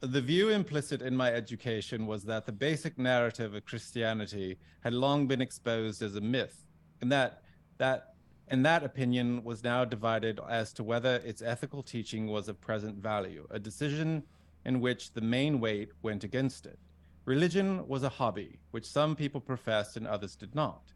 "The 0.00 0.20
view 0.20 0.50
implicit 0.50 1.02
in 1.02 1.16
my 1.16 1.32
education 1.32 2.06
was 2.06 2.24
that 2.24 2.46
the 2.46 2.52
basic 2.52 2.98
narrative 2.98 3.54
of 3.54 3.64
Christianity 3.64 4.58
had 4.80 4.92
long 4.92 5.26
been 5.26 5.40
exposed 5.40 6.02
as 6.02 6.16
a 6.16 6.20
myth, 6.20 6.66
and 7.00 7.10
that 7.12 7.42
that." 7.78 8.14
And 8.48 8.64
that 8.66 8.84
opinion 8.84 9.42
was 9.42 9.64
now 9.64 9.86
divided 9.86 10.38
as 10.38 10.74
to 10.74 10.84
whether 10.84 11.16
its 11.16 11.40
ethical 11.40 11.82
teaching 11.82 12.26
was 12.26 12.46
of 12.46 12.60
present 12.60 12.98
value, 12.98 13.46
a 13.50 13.58
decision 13.58 14.22
in 14.66 14.80
which 14.80 15.12
the 15.12 15.22
main 15.22 15.60
weight 15.60 15.92
went 16.02 16.24
against 16.24 16.66
it. 16.66 16.78
Religion 17.24 17.88
was 17.88 18.02
a 18.02 18.08
hobby, 18.10 18.60
which 18.70 18.84
some 18.84 19.16
people 19.16 19.40
professed 19.40 19.96
and 19.96 20.06
others 20.06 20.36
did 20.36 20.54
not. 20.54 20.92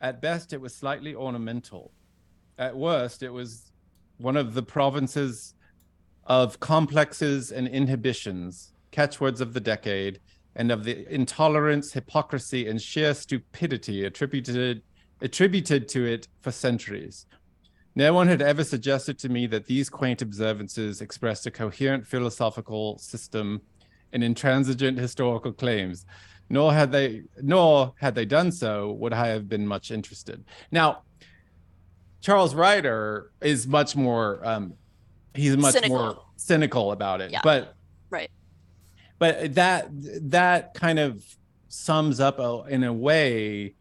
At 0.00 0.20
best, 0.20 0.52
it 0.52 0.60
was 0.60 0.74
slightly 0.74 1.14
ornamental. 1.14 1.92
At 2.58 2.76
worst, 2.76 3.22
it 3.22 3.30
was 3.30 3.70
one 4.18 4.36
of 4.36 4.54
the 4.54 4.62
provinces 4.64 5.54
of 6.30 6.60
complexes 6.60 7.50
and 7.50 7.66
inhibitions, 7.66 8.72
catchwords 8.92 9.40
of 9.40 9.52
the 9.52 9.60
decade, 9.60 10.20
and 10.54 10.70
of 10.70 10.84
the 10.84 11.12
intolerance, 11.12 11.92
hypocrisy, 11.92 12.68
and 12.68 12.80
sheer 12.80 13.12
stupidity 13.14 14.04
attributed 14.04 14.82
attributed 15.20 15.88
to 15.88 16.06
it 16.06 16.28
for 16.40 16.52
centuries. 16.52 17.26
No 17.96 18.14
one 18.14 18.28
had 18.28 18.40
ever 18.40 18.62
suggested 18.62 19.18
to 19.18 19.28
me 19.28 19.48
that 19.48 19.66
these 19.66 19.90
quaint 19.90 20.22
observances 20.22 21.00
expressed 21.00 21.46
a 21.46 21.50
coherent 21.50 22.06
philosophical 22.06 22.96
system 22.98 23.60
and 24.12 24.22
intransigent 24.22 24.98
historical 24.98 25.52
claims. 25.52 26.06
Nor 26.48 26.72
had 26.72 26.92
they 26.92 27.22
nor 27.42 27.92
had 27.98 28.14
they 28.14 28.24
done 28.24 28.52
so 28.52 28.92
would 28.92 29.12
I 29.12 29.26
have 29.26 29.48
been 29.48 29.66
much 29.66 29.90
interested. 29.90 30.44
Now, 30.70 31.02
Charles 32.20 32.54
Ryder 32.54 33.32
is 33.40 33.66
much 33.66 33.96
more 33.96 34.46
um 34.46 34.74
he's 35.34 35.56
much 35.56 35.74
Cynical. 35.74 35.96
more 35.98 36.22
cynical 36.36 36.92
about 36.92 37.20
it. 37.20 37.30
Yeah. 37.30 37.40
But 37.42 37.74
Right. 38.10 38.30
but 39.18 39.54
that 39.54 39.88
that 40.30 40.74
kind 40.74 40.98
of 40.98 41.24
sums 41.68 42.18
up 42.20 42.40
uh, 42.40 42.62
in 42.68 42.82
a 42.84 42.92
way 42.92 43.74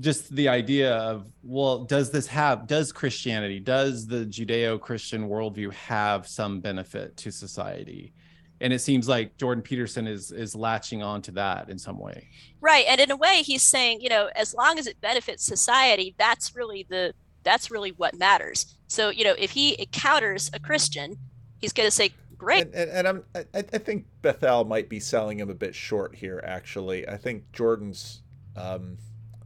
just 0.00 0.34
the 0.34 0.48
idea 0.48 0.94
of 0.96 1.30
well 1.42 1.84
does 1.84 2.10
this 2.10 2.26
have 2.26 2.66
does 2.66 2.92
christianity 2.92 3.58
does 3.60 4.06
the 4.08 4.24
judeo-christian 4.26 5.28
worldview 5.28 5.72
have 5.72 6.26
some 6.26 6.60
benefit 6.60 7.16
to 7.16 7.30
society 7.30 8.12
and 8.60 8.72
it 8.72 8.80
seems 8.80 9.08
like 9.08 9.36
jordan 9.36 9.62
peterson 9.62 10.06
is 10.08 10.32
is 10.32 10.54
latching 10.56 11.02
on 11.02 11.22
to 11.22 11.30
that 11.32 11.68
in 11.70 11.78
some 11.78 11.98
way 11.98 12.28
Right, 12.60 12.86
and 12.88 12.98
in 12.98 13.10
a 13.10 13.16
way, 13.16 13.42
he's 13.42 13.62
saying, 13.62 14.00
you 14.00 14.08
know, 14.08 14.30
as 14.34 14.54
long 14.54 14.78
as 14.78 14.86
it 14.86 14.98
benefits 15.02 15.44
society, 15.44 16.14
that's 16.16 16.56
really 16.56 16.86
the 16.88 17.12
that's 17.44 17.70
really 17.70 17.90
what 17.90 18.18
matters. 18.18 18.74
So, 18.88 19.10
you 19.10 19.24
know, 19.24 19.34
if 19.38 19.52
he 19.52 19.80
encounters 19.80 20.50
a 20.52 20.58
Christian, 20.58 21.16
he's 21.60 21.72
going 21.72 21.86
to 21.86 21.90
say, 21.90 22.10
"Great, 22.36 22.66
And, 22.66 22.74
and, 22.74 22.90
and 22.90 23.08
I'm, 23.08 23.24
I, 23.34 23.44
I 23.54 23.78
think 23.78 24.06
Bethel 24.22 24.64
might 24.64 24.88
be 24.88 25.00
selling 25.00 25.38
him 25.38 25.50
a 25.50 25.54
bit 25.54 25.74
short 25.74 26.14
here. 26.14 26.42
Actually, 26.44 27.06
I 27.08 27.16
think 27.16 27.50
Jordan's 27.52 28.22
um, 28.56 28.98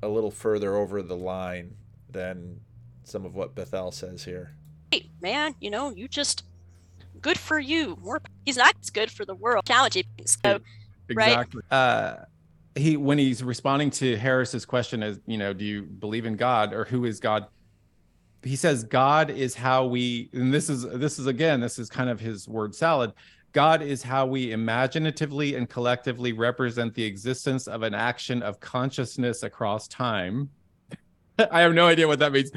a 0.03 0.09
little 0.09 0.31
further 0.31 0.77
over 0.77 1.03
the 1.03 1.17
line 1.17 1.75
than 2.11 2.61
some 3.05 3.25
of 3.25 3.35
what 3.35 3.55
Bethel 3.55 3.91
says 3.91 4.25
here. 4.25 4.55
Hey, 4.91 5.11
man, 5.21 5.55
you 5.61 5.71
know, 5.71 5.91
you 5.91 6.09
just 6.09 6.45
good 7.21 7.39
for 7.39 7.59
you." 7.59 7.97
More, 8.03 8.21
he's 8.45 8.57
not 8.57 8.75
as 8.83 8.91
good 8.91 9.11
for 9.11 9.25
the 9.25 9.35
world. 9.35 9.65
Challenging. 9.67 10.05
So, 10.27 10.61
Right. 11.11 11.29
exactly 11.29 11.63
uh 11.71 12.17
he 12.75 12.99
when 12.99 13.17
he's 13.17 13.43
responding 13.43 13.91
to 13.93 14.15
harris's 14.19 14.67
question 14.67 15.03
as 15.03 15.19
you 15.27 15.39
know 15.39 15.55
do 15.55 15.65
you 15.65 15.83
believe 15.85 16.27
in 16.27 16.37
god 16.37 16.75
or 16.75 16.85
who 16.85 17.07
is 17.07 17.19
god 17.19 17.47
he 18.43 18.57
says 18.57 18.85
god 18.85 19.31
is 19.31 19.55
how 19.55 19.85
we 19.85 20.29
and 20.33 20.53
this 20.53 20.69
is 20.69 20.83
this 20.83 21.19
is 21.19 21.27
again 21.27 21.61
this 21.61 21.79
is 21.79 21.89
kind 21.89 22.09
of 22.11 22.21
his 22.21 22.49
word 22.49 22.75
salad 22.75 23.13
god 23.53 23.83
is 23.83 24.03
how 24.03 24.27
we 24.27 24.53
imaginatively 24.53 25.55
and 25.57 25.69
collectively 25.69 26.33
represent 26.33 26.95
the 26.95 27.03
existence 27.03 27.67
of 27.67 27.83
an 27.83 27.95
action 27.95 28.43
of 28.43 28.61
consciousness 28.61 29.43
across 29.43 29.89
time 29.89 30.49
i 31.51 31.61
have 31.61 31.75
no 31.75 31.87
idea 31.87 32.07
what 32.07 32.19
that 32.19 32.33
means 32.33 32.51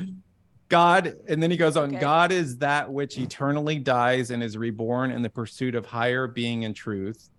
god 0.70 1.16
and 1.28 1.42
then 1.42 1.52
he 1.52 1.58
goes 1.58 1.76
on 1.76 1.90
Okay. 1.90 2.00
god 2.00 2.32
is 2.32 2.58
that 2.58 2.92
which 2.92 3.18
eternally 3.18 3.80
dies 3.80 4.32
and 4.32 4.44
is 4.44 4.58
reborn 4.58 5.12
in 5.12 5.22
the 5.22 5.30
pursuit 5.30 5.76
of 5.76 5.86
higher 5.86 6.28
being 6.28 6.66
and 6.66 6.76
truth 6.76 7.30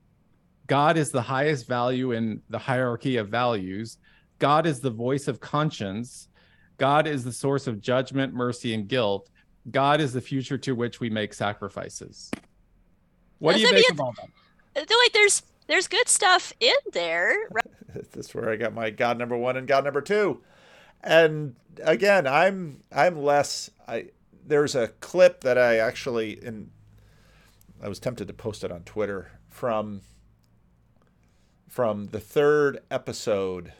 God 0.67 0.97
is 0.97 1.11
the 1.11 1.21
highest 1.21 1.67
value 1.67 2.13
in 2.13 2.41
the 2.49 2.59
hierarchy 2.59 3.17
of 3.17 3.29
values. 3.29 3.99
God 4.39 4.67
is 4.67 4.81
the 4.81 4.91
voice 4.91 5.29
of 5.29 5.41
conscience. 5.41 6.29
God 6.83 7.07
is 7.07 7.23
the 7.23 7.33
source 7.33 7.69
of 7.69 7.81
judgment, 7.81 8.35
mercy, 8.35 8.75
and 8.75 8.89
guilt. 8.89 9.31
God 9.71 10.01
is 10.01 10.13
the 10.13 10.21
future 10.21 10.59
to 10.59 10.75
which 10.75 10.99
we 10.99 11.11
make 11.11 11.33
sacrifices. 11.33 12.29
What 13.39 13.55
do 13.55 13.61
you 13.61 13.67
Doesn't 13.67 13.77
make 13.77 13.87
he- 13.87 13.93
of 13.93 14.01
all 14.01 14.13
that? 14.17 14.25
Uh, 14.25 14.83
I 14.83 14.85
feel 14.85 14.99
like 14.99 15.13
there's 15.13 15.45
there's 15.69 15.87
good 15.87 16.09
stuff 16.09 16.53
in 16.59 16.75
there. 16.93 17.37
Right? 17.53 17.65
this 18.11 18.27
is 18.27 18.35
where 18.35 18.51
I 18.51 18.57
got 18.57 18.75
my 18.75 18.91
God 18.91 19.17
number 19.17 19.37
one 19.37 19.57
and 19.57 19.69
God 19.69 19.85
number 19.85 20.01
two. 20.01 20.43
And 21.05 21.55
again, 21.85 22.27
I'm 22.27 22.83
I'm 22.91 23.23
less. 23.23 23.71
I 23.87 24.07
there's 24.45 24.75
a 24.75 24.89
clip 24.89 25.43
that 25.43 25.57
I 25.57 25.77
actually 25.77 26.33
in. 26.45 26.73
I 27.81 27.89
was 27.89 28.01
tempted 28.01 28.27
to 28.27 28.35
post 28.35 28.65
it 28.65 28.73
on 28.73 28.83
Twitter 28.83 29.31
from. 29.49 30.01
From 31.69 32.07
the 32.09 32.19
third 32.19 32.81
episode. 32.91 33.73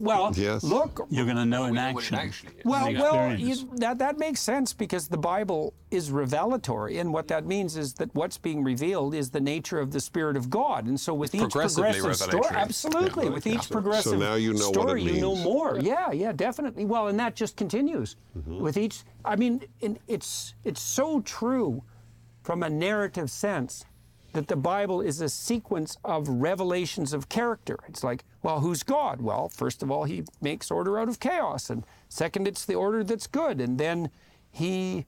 Well, 0.00 0.32
Yes. 0.34 0.64
look, 0.64 1.06
You're 1.08 1.24
going 1.24 1.36
to 1.36 1.44
know 1.44 1.64
in 1.64 1.74
know 1.74 1.80
action. 1.80 2.18
Well, 2.64 2.92
well, 2.92 3.38
you, 3.38 3.54
that 3.76 3.98
that 3.98 4.18
makes 4.18 4.40
sense 4.40 4.72
because 4.72 5.08
the 5.08 5.16
Bible 5.16 5.72
is 5.90 6.10
revelatory, 6.10 6.98
and 6.98 7.12
what 7.12 7.28
that 7.28 7.46
means 7.46 7.76
is 7.76 7.94
that 7.94 8.12
what's 8.14 8.36
being 8.36 8.64
revealed 8.64 9.14
is 9.14 9.30
the 9.30 9.40
nature 9.40 9.78
of 9.78 9.92
the 9.92 10.00
Spirit 10.00 10.36
of 10.36 10.50
God, 10.50 10.86
and 10.86 10.98
so 10.98 11.14
with 11.14 11.34
each 11.34 11.42
progressively 11.42 11.92
progressive 11.92 12.28
story, 12.28 12.46
absolutely, 12.50 13.26
Yeah, 13.26 13.30
with 13.30 13.46
yeah. 13.46 13.54
each 13.54 13.70
progressive 13.70 14.12
So 14.12 14.18
now 14.18 14.34
you 14.34 14.52
know 14.52 14.72
story, 14.72 15.04
it 15.04 15.14
you 15.14 15.20
know 15.20 15.36
more. 15.36 15.78
Yeah, 15.78 16.10
yeah, 16.10 16.32
definitely. 16.32 16.84
Well, 16.84 17.06
and 17.06 17.18
that 17.20 17.36
just 17.36 17.56
continues 17.56 18.16
mm-hmm. 18.36 18.58
with 18.58 18.76
each. 18.76 19.04
I 19.24 19.36
mean, 19.36 19.62
in, 19.80 19.98
it's 20.08 20.54
it's 20.64 20.82
so 20.82 21.20
true 21.20 21.84
from 22.42 22.62
a 22.64 22.68
narrative 22.68 23.30
sense 23.30 23.84
that 24.34 24.48
the 24.48 24.56
Bible 24.56 25.00
is 25.00 25.20
a 25.20 25.28
sequence 25.28 25.96
of 26.04 26.28
revelations 26.28 27.12
of 27.12 27.28
character. 27.28 27.78
It's 27.88 28.04
like, 28.04 28.24
well, 28.42 28.60
who's 28.60 28.82
God? 28.82 29.20
Well, 29.20 29.48
first 29.48 29.82
of 29.82 29.90
all, 29.90 30.04
he 30.04 30.24
makes 30.40 30.70
order 30.70 30.98
out 30.98 31.08
of 31.08 31.18
chaos, 31.18 31.70
and 31.70 31.84
second, 32.08 32.46
it's 32.46 32.64
the 32.64 32.74
order 32.74 33.02
that's 33.02 33.26
good, 33.26 33.60
and 33.60 33.78
then 33.78 34.10
he 34.50 35.06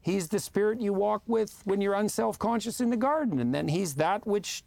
he's 0.00 0.28
the 0.28 0.38
spirit 0.38 0.80
you 0.80 0.92
walk 0.92 1.22
with 1.26 1.62
when 1.64 1.80
you're 1.80 1.94
unself-conscious 1.94 2.80
in 2.80 2.90
the 2.90 2.96
garden, 2.96 3.40
and 3.40 3.54
then 3.54 3.68
he's 3.68 3.94
that 3.94 4.26
which 4.26 4.62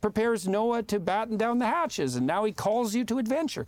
prepares 0.00 0.48
Noah 0.48 0.82
to 0.84 0.98
batten 0.98 1.36
down 1.36 1.58
the 1.58 1.66
hatches, 1.66 2.16
and 2.16 2.26
now 2.26 2.44
he 2.44 2.52
calls 2.52 2.94
you 2.94 3.04
to 3.04 3.18
adventure. 3.18 3.66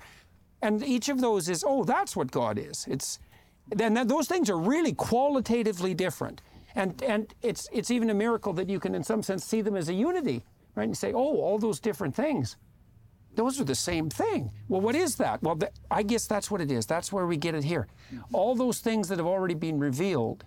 And 0.62 0.82
each 0.82 1.08
of 1.08 1.20
those 1.20 1.48
is, 1.48 1.62
oh, 1.66 1.84
that's 1.84 2.16
what 2.16 2.30
God 2.30 2.58
is. 2.58 2.86
It's 2.88 3.18
then 3.68 3.94
those 4.06 4.28
things 4.28 4.50
are 4.50 4.58
really 4.58 4.92
qualitatively 4.92 5.94
different. 5.94 6.42
And 6.74 7.02
and 7.02 7.32
it's 7.42 7.68
it's 7.72 7.90
even 7.90 8.10
a 8.10 8.14
miracle 8.14 8.52
that 8.54 8.68
you 8.68 8.80
can 8.80 8.94
in 8.94 9.04
some 9.04 9.22
sense 9.22 9.44
see 9.44 9.60
them 9.62 9.76
as 9.76 9.88
a 9.88 9.94
unity, 9.94 10.44
right? 10.74 10.84
And 10.84 10.96
say, 10.96 11.12
oh, 11.12 11.40
all 11.40 11.58
those 11.58 11.80
different 11.80 12.14
things. 12.14 12.56
Those 13.36 13.60
are 13.60 13.64
the 13.64 13.74
same 13.74 14.08
thing. 14.10 14.50
Well, 14.68 14.80
what 14.80 14.94
is 14.94 15.16
that? 15.16 15.42
Well, 15.42 15.56
th- 15.56 15.72
I 15.90 16.04
guess 16.04 16.26
that's 16.26 16.50
what 16.52 16.60
it 16.60 16.70
is. 16.70 16.86
That's 16.86 17.12
where 17.12 17.26
we 17.26 17.36
get 17.36 17.54
it 17.56 17.64
here. 17.64 17.88
All 18.32 18.54
those 18.54 18.78
things 18.78 19.08
that 19.08 19.18
have 19.18 19.26
already 19.26 19.54
been 19.54 19.78
revealed 19.80 20.44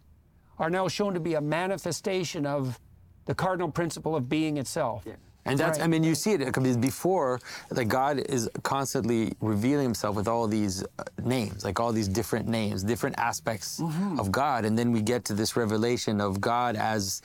are 0.58 0.70
now 0.70 0.88
shown 0.88 1.14
to 1.14 1.20
be 1.20 1.34
a 1.34 1.42
manifestation 1.42 2.46
of 2.46 2.80
the 3.26 3.36
cardinal 3.36 3.70
principle 3.70 4.16
of 4.16 4.30
being 4.30 4.58
itself. 4.58 5.04
And 5.50 5.60
that's, 5.60 5.78
Right. 5.80 5.86
I 5.86 5.88
mean, 5.88 6.04
you 6.04 6.16
see 6.16 6.34
it 6.34 6.40
because 6.46 6.78
before, 6.78 7.40
like 7.72 7.88
God 7.88 8.20
is 8.20 8.50
constantly 8.64 9.34
revealing 9.42 9.84
himself 9.84 10.16
with 10.16 10.28
all 10.28 10.48
these 10.48 10.84
uh, 10.84 11.04
names, 11.24 11.64
like 11.66 11.80
all 11.80 11.92
these 11.94 12.08
different 12.08 12.48
names, 12.48 12.84
different 12.84 13.18
aspects 13.18 13.80
Mm-hmm. 13.80 14.20
of 14.20 14.32
God. 14.32 14.66
And 14.66 14.78
then 14.78 14.92
we 14.92 15.02
get 15.02 15.24
to 15.26 15.34
this 15.34 15.56
revelation 15.56 16.20
of 16.22 16.40
God 16.42 16.76
as 16.76 17.22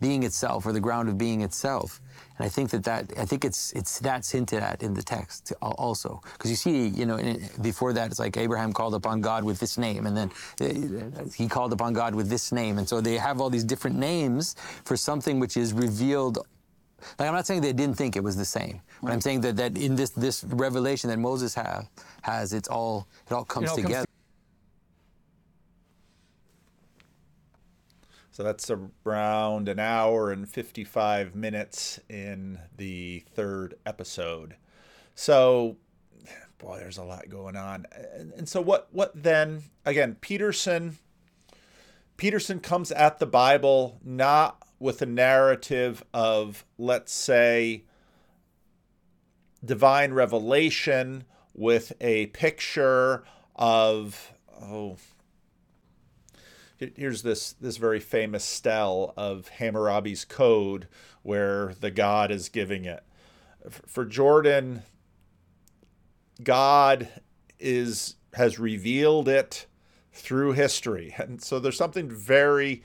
being 0.00 0.22
itself 0.24 0.66
or 0.66 0.72
the 0.72 0.80
ground 0.80 1.08
of 1.08 1.16
being 1.16 1.42
itself. 1.42 2.00
And 2.36 2.44
I 2.44 2.48
think 2.48 2.70
that, 2.70 2.82
that 2.84 3.12
I 3.16 3.24
think 3.24 3.44
it's 3.44 3.72
it's 3.72 3.98
that's 4.00 4.30
hinted 4.32 4.60
at 4.62 4.82
in 4.82 4.94
the 4.94 5.02
text 5.02 5.52
also 5.62 6.20
because 6.32 6.50
you 6.50 6.56
see 6.56 6.88
you 6.88 7.06
know 7.06 7.16
in, 7.16 7.48
before 7.60 7.92
that 7.92 8.10
it's 8.10 8.18
like 8.18 8.36
Abraham 8.36 8.72
called 8.72 8.94
upon 8.94 9.20
God 9.20 9.44
with 9.44 9.58
this 9.60 9.78
name 9.78 10.06
and 10.08 10.16
then 10.16 10.30
uh, 10.60 11.24
he 11.40 11.46
called 11.46 11.72
upon 11.72 11.92
God 11.92 12.14
with 12.14 12.28
this 12.28 12.50
name 12.50 12.78
and 12.78 12.88
so 12.88 13.00
they 13.00 13.16
have 13.16 13.40
all 13.40 13.50
these 13.50 13.64
different 13.72 13.96
names 13.96 14.56
for 14.84 14.96
something 14.96 15.38
which 15.38 15.56
is 15.56 15.72
revealed 15.72 16.38
like 17.18 17.28
I'm 17.28 17.34
not 17.34 17.46
saying 17.46 17.60
they 17.62 17.72
didn't 17.72 17.96
think 17.96 18.16
it 18.16 18.22
was 18.22 18.36
the 18.36 18.44
same, 18.44 18.80
but 19.02 19.12
I'm 19.12 19.20
saying 19.20 19.42
that, 19.42 19.56
that 19.56 19.76
in 19.76 19.96
this 19.96 20.10
this 20.10 20.44
revelation 20.44 21.10
that 21.10 21.18
Moses 21.18 21.54
have 21.54 21.88
has 22.22 22.52
it's 22.52 22.68
all 22.68 23.08
it 23.26 23.32
all 23.32 23.44
comes 23.44 23.66
it 23.66 23.70
all 23.70 23.76
together. 23.76 23.94
Comes 23.94 24.06
So 28.32 28.42
that's 28.42 28.70
around 29.04 29.68
an 29.68 29.78
hour 29.78 30.32
and 30.32 30.48
55 30.48 31.34
minutes 31.34 32.00
in 32.08 32.58
the 32.78 33.24
third 33.34 33.74
episode. 33.84 34.56
So, 35.14 35.76
boy, 36.56 36.78
there's 36.78 36.96
a 36.96 37.04
lot 37.04 37.28
going 37.28 37.56
on. 37.56 37.86
And, 37.94 38.32
and 38.32 38.48
so, 38.48 38.62
what, 38.62 38.88
what 38.90 39.12
then? 39.14 39.64
Again, 39.84 40.16
Peterson. 40.22 40.96
Peterson 42.16 42.58
comes 42.58 42.90
at 42.90 43.18
the 43.18 43.26
Bible 43.26 43.98
not 44.02 44.61
with 44.82 45.00
a 45.00 45.06
narrative 45.06 46.04
of, 46.12 46.64
let's 46.76 47.12
say, 47.12 47.84
divine 49.64 50.12
revelation 50.12 51.24
with 51.54 51.92
a 52.00 52.26
picture 52.26 53.22
of, 53.54 54.32
oh, 54.60 54.96
here's 56.76 57.22
this 57.22 57.52
this 57.60 57.76
very 57.76 58.00
famous 58.00 58.42
stele 58.42 59.14
of 59.16 59.48
Hammurabi's 59.50 60.24
code 60.24 60.88
where 61.22 61.74
the 61.78 61.92
god 61.92 62.32
is 62.32 62.48
giving 62.48 62.84
it. 62.84 63.04
For 63.70 64.04
Jordan, 64.04 64.82
God 66.42 67.08
is 67.60 68.16
has 68.34 68.58
revealed 68.58 69.28
it 69.28 69.66
through 70.12 70.52
history. 70.52 71.14
And 71.16 71.40
so 71.40 71.60
there's 71.60 71.76
something 71.76 72.10
very 72.10 72.82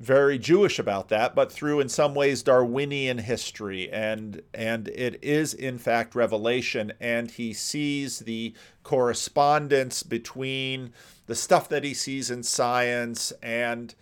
very 0.00 0.38
Jewish 0.38 0.78
about 0.78 1.10
that, 1.10 1.34
but 1.34 1.52
through 1.52 1.80
in 1.80 1.90
some 1.90 2.14
ways 2.14 2.42
Darwinian 2.42 3.18
history. 3.18 3.90
And 3.92 4.40
and 4.54 4.88
it 4.88 5.22
is 5.22 5.52
in 5.52 5.78
fact 5.78 6.14
revelation. 6.14 6.92
And 6.98 7.30
he 7.30 7.52
sees 7.52 8.20
the 8.20 8.54
correspondence 8.82 10.02
between 10.02 10.92
the 11.26 11.34
stuff 11.34 11.68
that 11.68 11.84
he 11.84 11.92
sees 11.92 12.30
in 12.30 12.42
science 12.42 13.30
and 13.42 13.94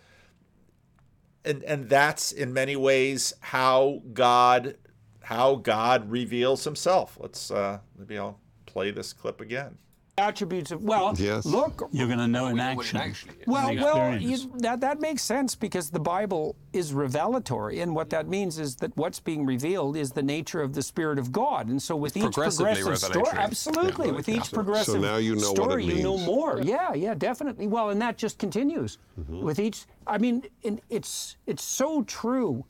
and 1.43 1.63
and 1.63 1.89
that's 1.89 2.31
in 2.31 2.53
many 2.53 2.77
ways 2.77 3.33
how 3.41 4.01
God 4.13 4.77
how 5.23 5.55
God 5.55 6.09
reveals 6.09 6.63
himself. 6.63 7.17
Let's 7.19 7.51
uh 7.51 7.79
maybe 7.97 8.17
I'll 8.17 8.39
play 8.65 8.91
this 8.91 9.11
clip 9.11 9.41
again 9.41 9.77
attributes 10.19 10.71
of 10.71 10.83
well 10.83 11.13
yes. 11.17 11.45
look. 11.45 11.89
You're 11.91 12.07
going 12.07 12.19
to 12.19 12.27
know 12.27 12.47
in 12.47 12.59
action. 12.59 13.13
well 13.47 13.73
well 13.75 14.17
you, 14.17 14.37
that 14.57 14.81
that 14.81 14.99
makes 14.99 15.21
sense 15.23 15.55
because 15.55 15.89
the 15.89 15.99
bible 15.99 16.55
is 16.73 16.93
revelatory 16.93 17.79
and 17.79 17.95
what 17.95 18.09
that 18.11 18.27
means 18.27 18.59
is 18.59 18.75
that 18.77 18.95
what's 18.95 19.19
being 19.19 19.45
revealed 19.45 19.97
is 19.97 20.11
the 20.11 20.21
nature 20.21 20.61
of 20.61 20.73
the 20.73 20.81
spirit 20.81 21.17
of 21.17 21.31
god. 21.31 21.67
And 21.67 21.81
so 21.81 21.95
with 21.95 22.15
each 22.17 22.33
progressive 22.33 22.97
story 22.97 23.27
absolutely 23.33 24.07
yeah, 24.07 24.13
with 24.13 24.29
each 24.29 24.51
progressive 24.51 24.95
so 24.95 24.99
now 24.99 25.17
you 25.17 25.35
know 25.35 25.53
story 25.53 25.85
you 25.85 26.03
know 26.03 26.17
more. 26.17 26.61
Yeah. 26.61 26.93
Yeah 26.93 27.13
definitely. 27.13 27.67
Well 27.67 27.89
and 27.89 28.01
that 28.01 28.17
just 28.17 28.37
continues 28.37 28.97
mm-hmm. 29.19 29.41
with 29.41 29.59
each 29.59 29.85
i 30.05 30.17
mean 30.17 30.43
it's 30.89 31.37
it's 31.45 31.63
so 31.63 32.03
true 32.03 32.65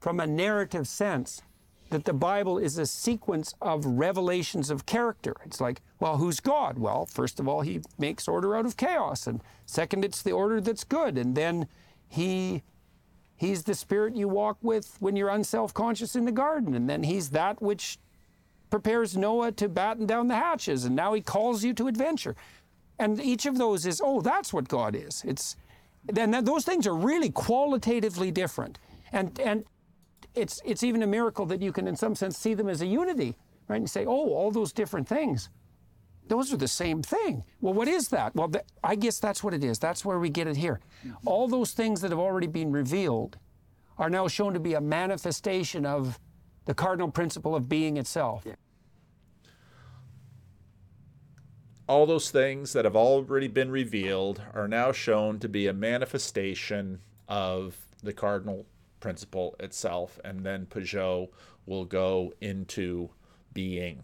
from 0.00 0.20
a 0.20 0.26
narrative 0.26 0.86
sense 0.86 1.42
that 1.94 2.04
the 2.04 2.12
Bible 2.12 2.58
is 2.58 2.76
a 2.76 2.86
sequence 2.86 3.54
of 3.62 3.86
revelations 3.86 4.68
of 4.68 4.84
character. 4.84 5.36
It's 5.46 5.60
like, 5.60 5.80
well, 6.00 6.16
who's 6.16 6.40
God? 6.40 6.76
Well, 6.76 7.06
first 7.06 7.38
of 7.38 7.46
all, 7.48 7.60
he 7.60 7.80
makes 7.98 8.26
order 8.26 8.56
out 8.56 8.66
of 8.66 8.76
chaos. 8.76 9.28
And 9.28 9.40
second, 9.64 10.04
it's 10.04 10.20
the 10.20 10.32
order 10.32 10.60
that's 10.60 10.82
good. 10.82 11.16
And 11.16 11.36
then 11.36 11.68
he 12.08 12.62
he's 13.36 13.62
the 13.62 13.74
spirit 13.74 14.16
you 14.16 14.28
walk 14.28 14.58
with 14.60 14.96
when 15.00 15.14
you're 15.16 15.28
unself-conscious 15.30 16.16
in 16.16 16.24
the 16.24 16.32
garden. 16.32 16.74
And 16.74 16.90
then 16.90 17.04
he's 17.04 17.30
that 17.30 17.62
which 17.62 17.98
prepares 18.70 19.16
Noah 19.16 19.52
to 19.52 19.68
batten 19.68 20.06
down 20.06 20.26
the 20.26 20.34
hatches. 20.34 20.84
And 20.84 20.96
now 20.96 21.14
he 21.14 21.20
calls 21.20 21.62
you 21.62 21.72
to 21.74 21.86
adventure. 21.86 22.34
And 22.98 23.20
each 23.20 23.46
of 23.46 23.56
those 23.56 23.86
is, 23.86 24.02
oh, 24.04 24.20
that's 24.20 24.52
what 24.52 24.68
God 24.68 24.96
is. 24.96 25.22
It's 25.24 25.56
then 26.06 26.32
those 26.44 26.64
things 26.64 26.86
are 26.86 26.94
really 26.94 27.30
qualitatively 27.30 28.30
different. 28.30 28.78
And 29.12 29.38
and 29.40 29.64
it's, 30.34 30.60
it's 30.64 30.82
even 30.82 31.02
a 31.02 31.06
miracle 31.06 31.46
that 31.46 31.62
you 31.62 31.72
can, 31.72 31.86
in 31.86 31.96
some 31.96 32.14
sense, 32.14 32.36
see 32.36 32.54
them 32.54 32.68
as 32.68 32.82
a 32.82 32.86
unity, 32.86 33.36
right? 33.68 33.76
And 33.76 33.88
say, 33.88 34.04
oh, 34.06 34.34
all 34.34 34.50
those 34.50 34.72
different 34.72 35.08
things, 35.08 35.48
those 36.28 36.52
are 36.52 36.56
the 36.56 36.68
same 36.68 37.02
thing. 37.02 37.44
Well, 37.60 37.74
what 37.74 37.88
is 37.88 38.08
that? 38.08 38.34
Well, 38.34 38.50
I 38.82 38.94
guess 38.94 39.18
that's 39.18 39.44
what 39.44 39.54
it 39.54 39.62
is. 39.62 39.78
That's 39.78 40.04
where 40.04 40.18
we 40.18 40.30
get 40.30 40.46
it 40.46 40.56
here. 40.56 40.80
All 41.26 41.48
those 41.48 41.72
things 41.72 42.00
that 42.00 42.10
have 42.10 42.20
already 42.20 42.46
been 42.46 42.72
revealed 42.72 43.38
are 43.98 44.10
now 44.10 44.26
shown 44.26 44.54
to 44.54 44.60
be 44.60 44.74
a 44.74 44.80
manifestation 44.80 45.86
of 45.86 46.18
the 46.64 46.74
cardinal 46.74 47.10
principle 47.10 47.54
of 47.54 47.68
being 47.68 47.96
itself. 47.96 48.44
Yeah. 48.46 48.54
All 51.86 52.06
those 52.06 52.30
things 52.30 52.72
that 52.72 52.86
have 52.86 52.96
already 52.96 53.48
been 53.48 53.70
revealed 53.70 54.42
are 54.54 54.66
now 54.66 54.90
shown 54.90 55.38
to 55.40 55.48
be 55.48 55.66
a 55.66 55.74
manifestation 55.74 57.00
of 57.28 57.76
the 58.02 58.14
cardinal 58.14 58.64
principle 59.04 59.54
itself, 59.60 60.18
and 60.24 60.46
then 60.46 60.64
Pageau 60.64 61.28
will 61.66 61.84
go 61.84 62.32
into 62.40 63.10
being. 63.52 64.02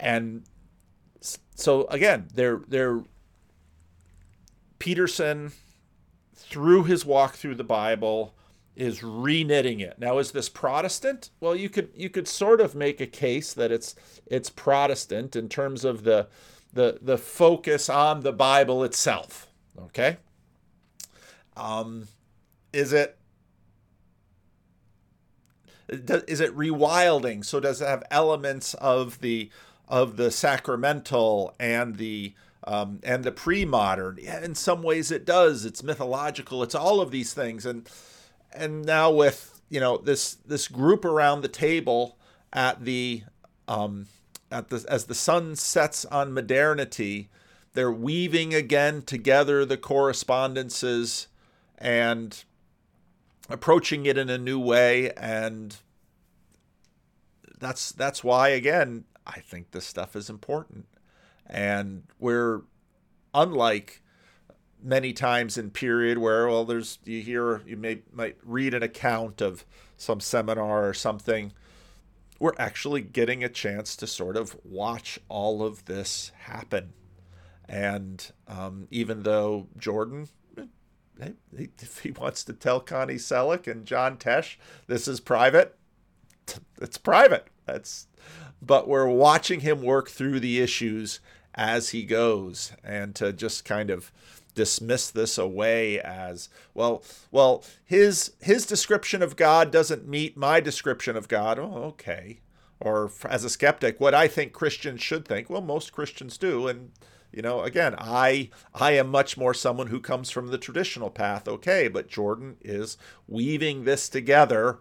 And 0.00 0.44
so 1.54 1.86
again, 1.88 2.28
they're 2.32 2.62
they're 2.66 3.02
Peterson 4.78 5.52
through 6.34 6.84
his 6.84 7.04
walk 7.04 7.34
through 7.34 7.56
the 7.56 7.62
Bible 7.62 8.34
is 8.74 9.00
reknitting 9.00 9.80
it. 9.80 9.98
Now 9.98 10.16
is 10.16 10.32
this 10.32 10.48
Protestant? 10.48 11.28
Well, 11.38 11.54
you 11.54 11.68
could 11.68 11.90
you 11.94 12.08
could 12.08 12.26
sort 12.26 12.62
of 12.62 12.74
make 12.74 13.02
a 13.02 13.06
case 13.06 13.52
that 13.52 13.70
it's 13.70 13.94
it's 14.24 14.48
Protestant 14.48 15.36
in 15.36 15.50
terms 15.50 15.84
of 15.84 16.04
the 16.04 16.28
the 16.72 17.00
the 17.02 17.18
focus 17.18 17.90
on 17.90 18.20
the 18.20 18.32
Bible 18.32 18.82
itself. 18.82 19.46
Okay? 19.78 20.16
Um, 21.54 22.08
is 22.72 22.94
it 22.94 23.18
is 25.88 26.40
it 26.40 26.56
rewilding? 26.56 27.44
So 27.44 27.60
does 27.60 27.80
it 27.80 27.86
have 27.86 28.04
elements 28.10 28.74
of 28.74 29.20
the 29.20 29.50
of 29.88 30.16
the 30.16 30.30
sacramental 30.30 31.54
and 31.60 31.96
the 31.96 32.34
um, 32.64 33.00
and 33.02 33.24
the 33.24 33.32
pre-modern? 33.32 34.18
Yeah, 34.20 34.42
in 34.42 34.54
some 34.54 34.82
ways 34.82 35.10
it 35.10 35.24
does. 35.24 35.64
It's 35.64 35.82
mythological. 35.82 36.62
It's 36.62 36.74
all 36.74 37.00
of 37.00 37.10
these 37.10 37.34
things. 37.34 37.66
And 37.66 37.88
and 38.52 38.84
now 38.84 39.10
with 39.10 39.60
you 39.68 39.80
know 39.80 39.98
this 39.98 40.34
this 40.46 40.68
group 40.68 41.04
around 41.04 41.42
the 41.42 41.48
table 41.48 42.16
at 42.52 42.84
the 42.84 43.24
um, 43.68 44.06
at 44.50 44.68
the 44.68 44.84
as 44.88 45.04
the 45.04 45.14
sun 45.14 45.56
sets 45.56 46.04
on 46.06 46.32
modernity, 46.32 47.28
they're 47.74 47.92
weaving 47.92 48.54
again 48.54 49.02
together 49.02 49.64
the 49.64 49.76
correspondences 49.76 51.28
and 51.76 52.44
approaching 53.48 54.06
it 54.06 54.16
in 54.16 54.30
a 54.30 54.38
new 54.38 54.58
way 54.58 55.10
and 55.12 55.76
that's 57.58 57.92
that's 57.92 58.24
why 58.24 58.48
again 58.48 59.04
I 59.26 59.40
think 59.40 59.70
this 59.70 59.86
stuff 59.86 60.16
is 60.16 60.28
important. 60.28 60.86
And 61.46 62.04
we're 62.18 62.62
unlike 63.32 64.02
many 64.82 65.12
times 65.12 65.56
in 65.56 65.70
period 65.70 66.18
where 66.18 66.46
well 66.46 66.64
there's 66.64 66.98
you 67.04 67.22
hear 67.22 67.62
you 67.66 67.76
may 67.76 68.02
might 68.12 68.36
read 68.44 68.74
an 68.74 68.82
account 68.82 69.40
of 69.40 69.64
some 69.96 70.20
seminar 70.20 70.86
or 70.86 70.92
something 70.92 71.52
we're 72.38 72.52
actually 72.58 73.00
getting 73.00 73.42
a 73.42 73.48
chance 73.48 73.96
to 73.96 74.06
sort 74.06 74.36
of 74.36 74.56
watch 74.64 75.18
all 75.28 75.62
of 75.62 75.84
this 75.86 76.32
happen. 76.40 76.92
And 77.66 78.30
um, 78.46 78.88
even 78.90 79.22
though 79.22 79.68
jordan 79.78 80.28
if 81.52 81.98
he 82.02 82.10
wants 82.10 82.44
to 82.44 82.52
tell 82.52 82.80
Connie 82.80 83.14
Sellecca 83.14 83.68
and 83.68 83.86
John 83.86 84.16
Tesh 84.16 84.56
this 84.86 85.08
is 85.08 85.20
private, 85.20 85.76
it's 86.80 86.98
private. 86.98 87.48
That's 87.66 88.06
but 88.60 88.88
we're 88.88 89.08
watching 89.08 89.60
him 89.60 89.82
work 89.82 90.08
through 90.08 90.40
the 90.40 90.60
issues 90.60 91.20
as 91.54 91.90
he 91.90 92.04
goes 92.04 92.72
and 92.82 93.14
to 93.14 93.32
just 93.32 93.64
kind 93.64 93.90
of 93.90 94.10
dismiss 94.54 95.10
this 95.10 95.36
away 95.36 96.00
as 96.00 96.48
well 96.74 97.02
well 97.32 97.64
his 97.84 98.32
his 98.40 98.64
description 98.66 99.20
of 99.22 99.36
God 99.36 99.70
doesn't 99.70 100.06
meet 100.06 100.36
my 100.36 100.60
description 100.60 101.16
of 101.16 101.28
God. 101.28 101.58
Oh, 101.58 101.82
okay. 101.84 102.40
Or 102.80 103.10
as 103.28 103.44
a 103.44 103.50
skeptic, 103.50 103.98
what 104.00 104.14
I 104.14 104.28
think 104.28 104.52
Christians 104.52 105.00
should 105.00 105.26
think. 105.26 105.48
Well, 105.48 105.62
most 105.62 105.92
Christians 105.92 106.36
do 106.36 106.68
and 106.68 106.90
You 107.34 107.42
know, 107.42 107.62
again, 107.62 107.96
I 107.98 108.50
I 108.72 108.92
am 108.92 109.08
much 109.08 109.36
more 109.36 109.54
someone 109.54 109.88
who 109.88 109.98
comes 109.98 110.30
from 110.30 110.48
the 110.48 110.58
traditional 110.58 111.10
path, 111.10 111.48
okay, 111.48 111.88
but 111.88 112.06
Jordan 112.06 112.56
is 112.60 112.96
weaving 113.26 113.82
this 113.82 114.08
together 114.08 114.78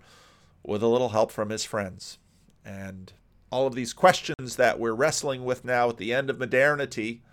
with 0.64 0.84
a 0.84 0.88
little 0.88 1.10
help 1.10 1.32
from 1.32 1.50
his 1.50 1.66
friends. 1.66 2.20
And 2.64 3.12
all 3.52 3.66
of 3.66 3.74
these 3.74 3.92
questions 3.92 4.56
that 4.58 4.80
we're 4.80 4.94
wrestling 4.94 5.46
with 5.46 5.66
now 5.66 5.90
at 5.90 5.98
the 5.98 6.14
end 6.14 6.30
of 6.30 6.38
modernity, 6.38 7.24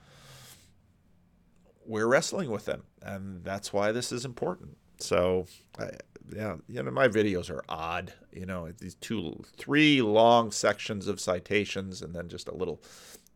we're 1.85 2.09
wrestling 2.09 2.51
with 2.51 2.65
them. 2.65 2.85
And 3.03 3.45
that's 3.45 3.75
why 3.75 3.93
this 3.93 4.13
is 4.13 4.25
important. 4.25 4.79
So, 4.99 5.47
I, 5.79 5.91
yeah, 6.35 6.57
you 6.67 6.83
know, 6.83 6.91
my 6.91 7.09
videos 7.09 7.51
are 7.51 7.65
odd. 7.69 8.15
You 8.33 8.47
know, 8.47 8.71
these 8.79 8.95
two, 8.95 9.45
three 9.57 10.01
long 10.01 10.51
sections 10.51 11.07
of 11.09 11.21
citations 11.21 12.01
and 12.01 12.15
then 12.15 12.29
just 12.29 12.49
a 12.49 12.55
little 12.55 12.83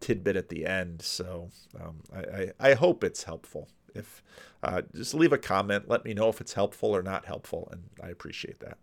tidbit 0.00 0.36
at 0.36 0.48
the 0.48 0.66
end. 0.66 1.02
So 1.02 1.50
um, 1.80 2.00
I, 2.14 2.18
I, 2.20 2.70
I, 2.70 2.74
hope 2.74 3.02
it's 3.04 3.24
helpful. 3.24 3.68
If 3.94 4.22
uh, 4.62 4.82
just 4.94 5.14
leave 5.14 5.32
a 5.32 5.38
comment, 5.38 5.88
let 5.88 6.04
me 6.04 6.14
know 6.14 6.28
if 6.28 6.40
it's 6.40 6.52
helpful 6.52 6.94
or 6.94 7.02
not 7.02 7.26
helpful, 7.26 7.68
and 7.70 7.84
I 8.02 8.08
appreciate 8.08 8.60
that. 8.60 8.78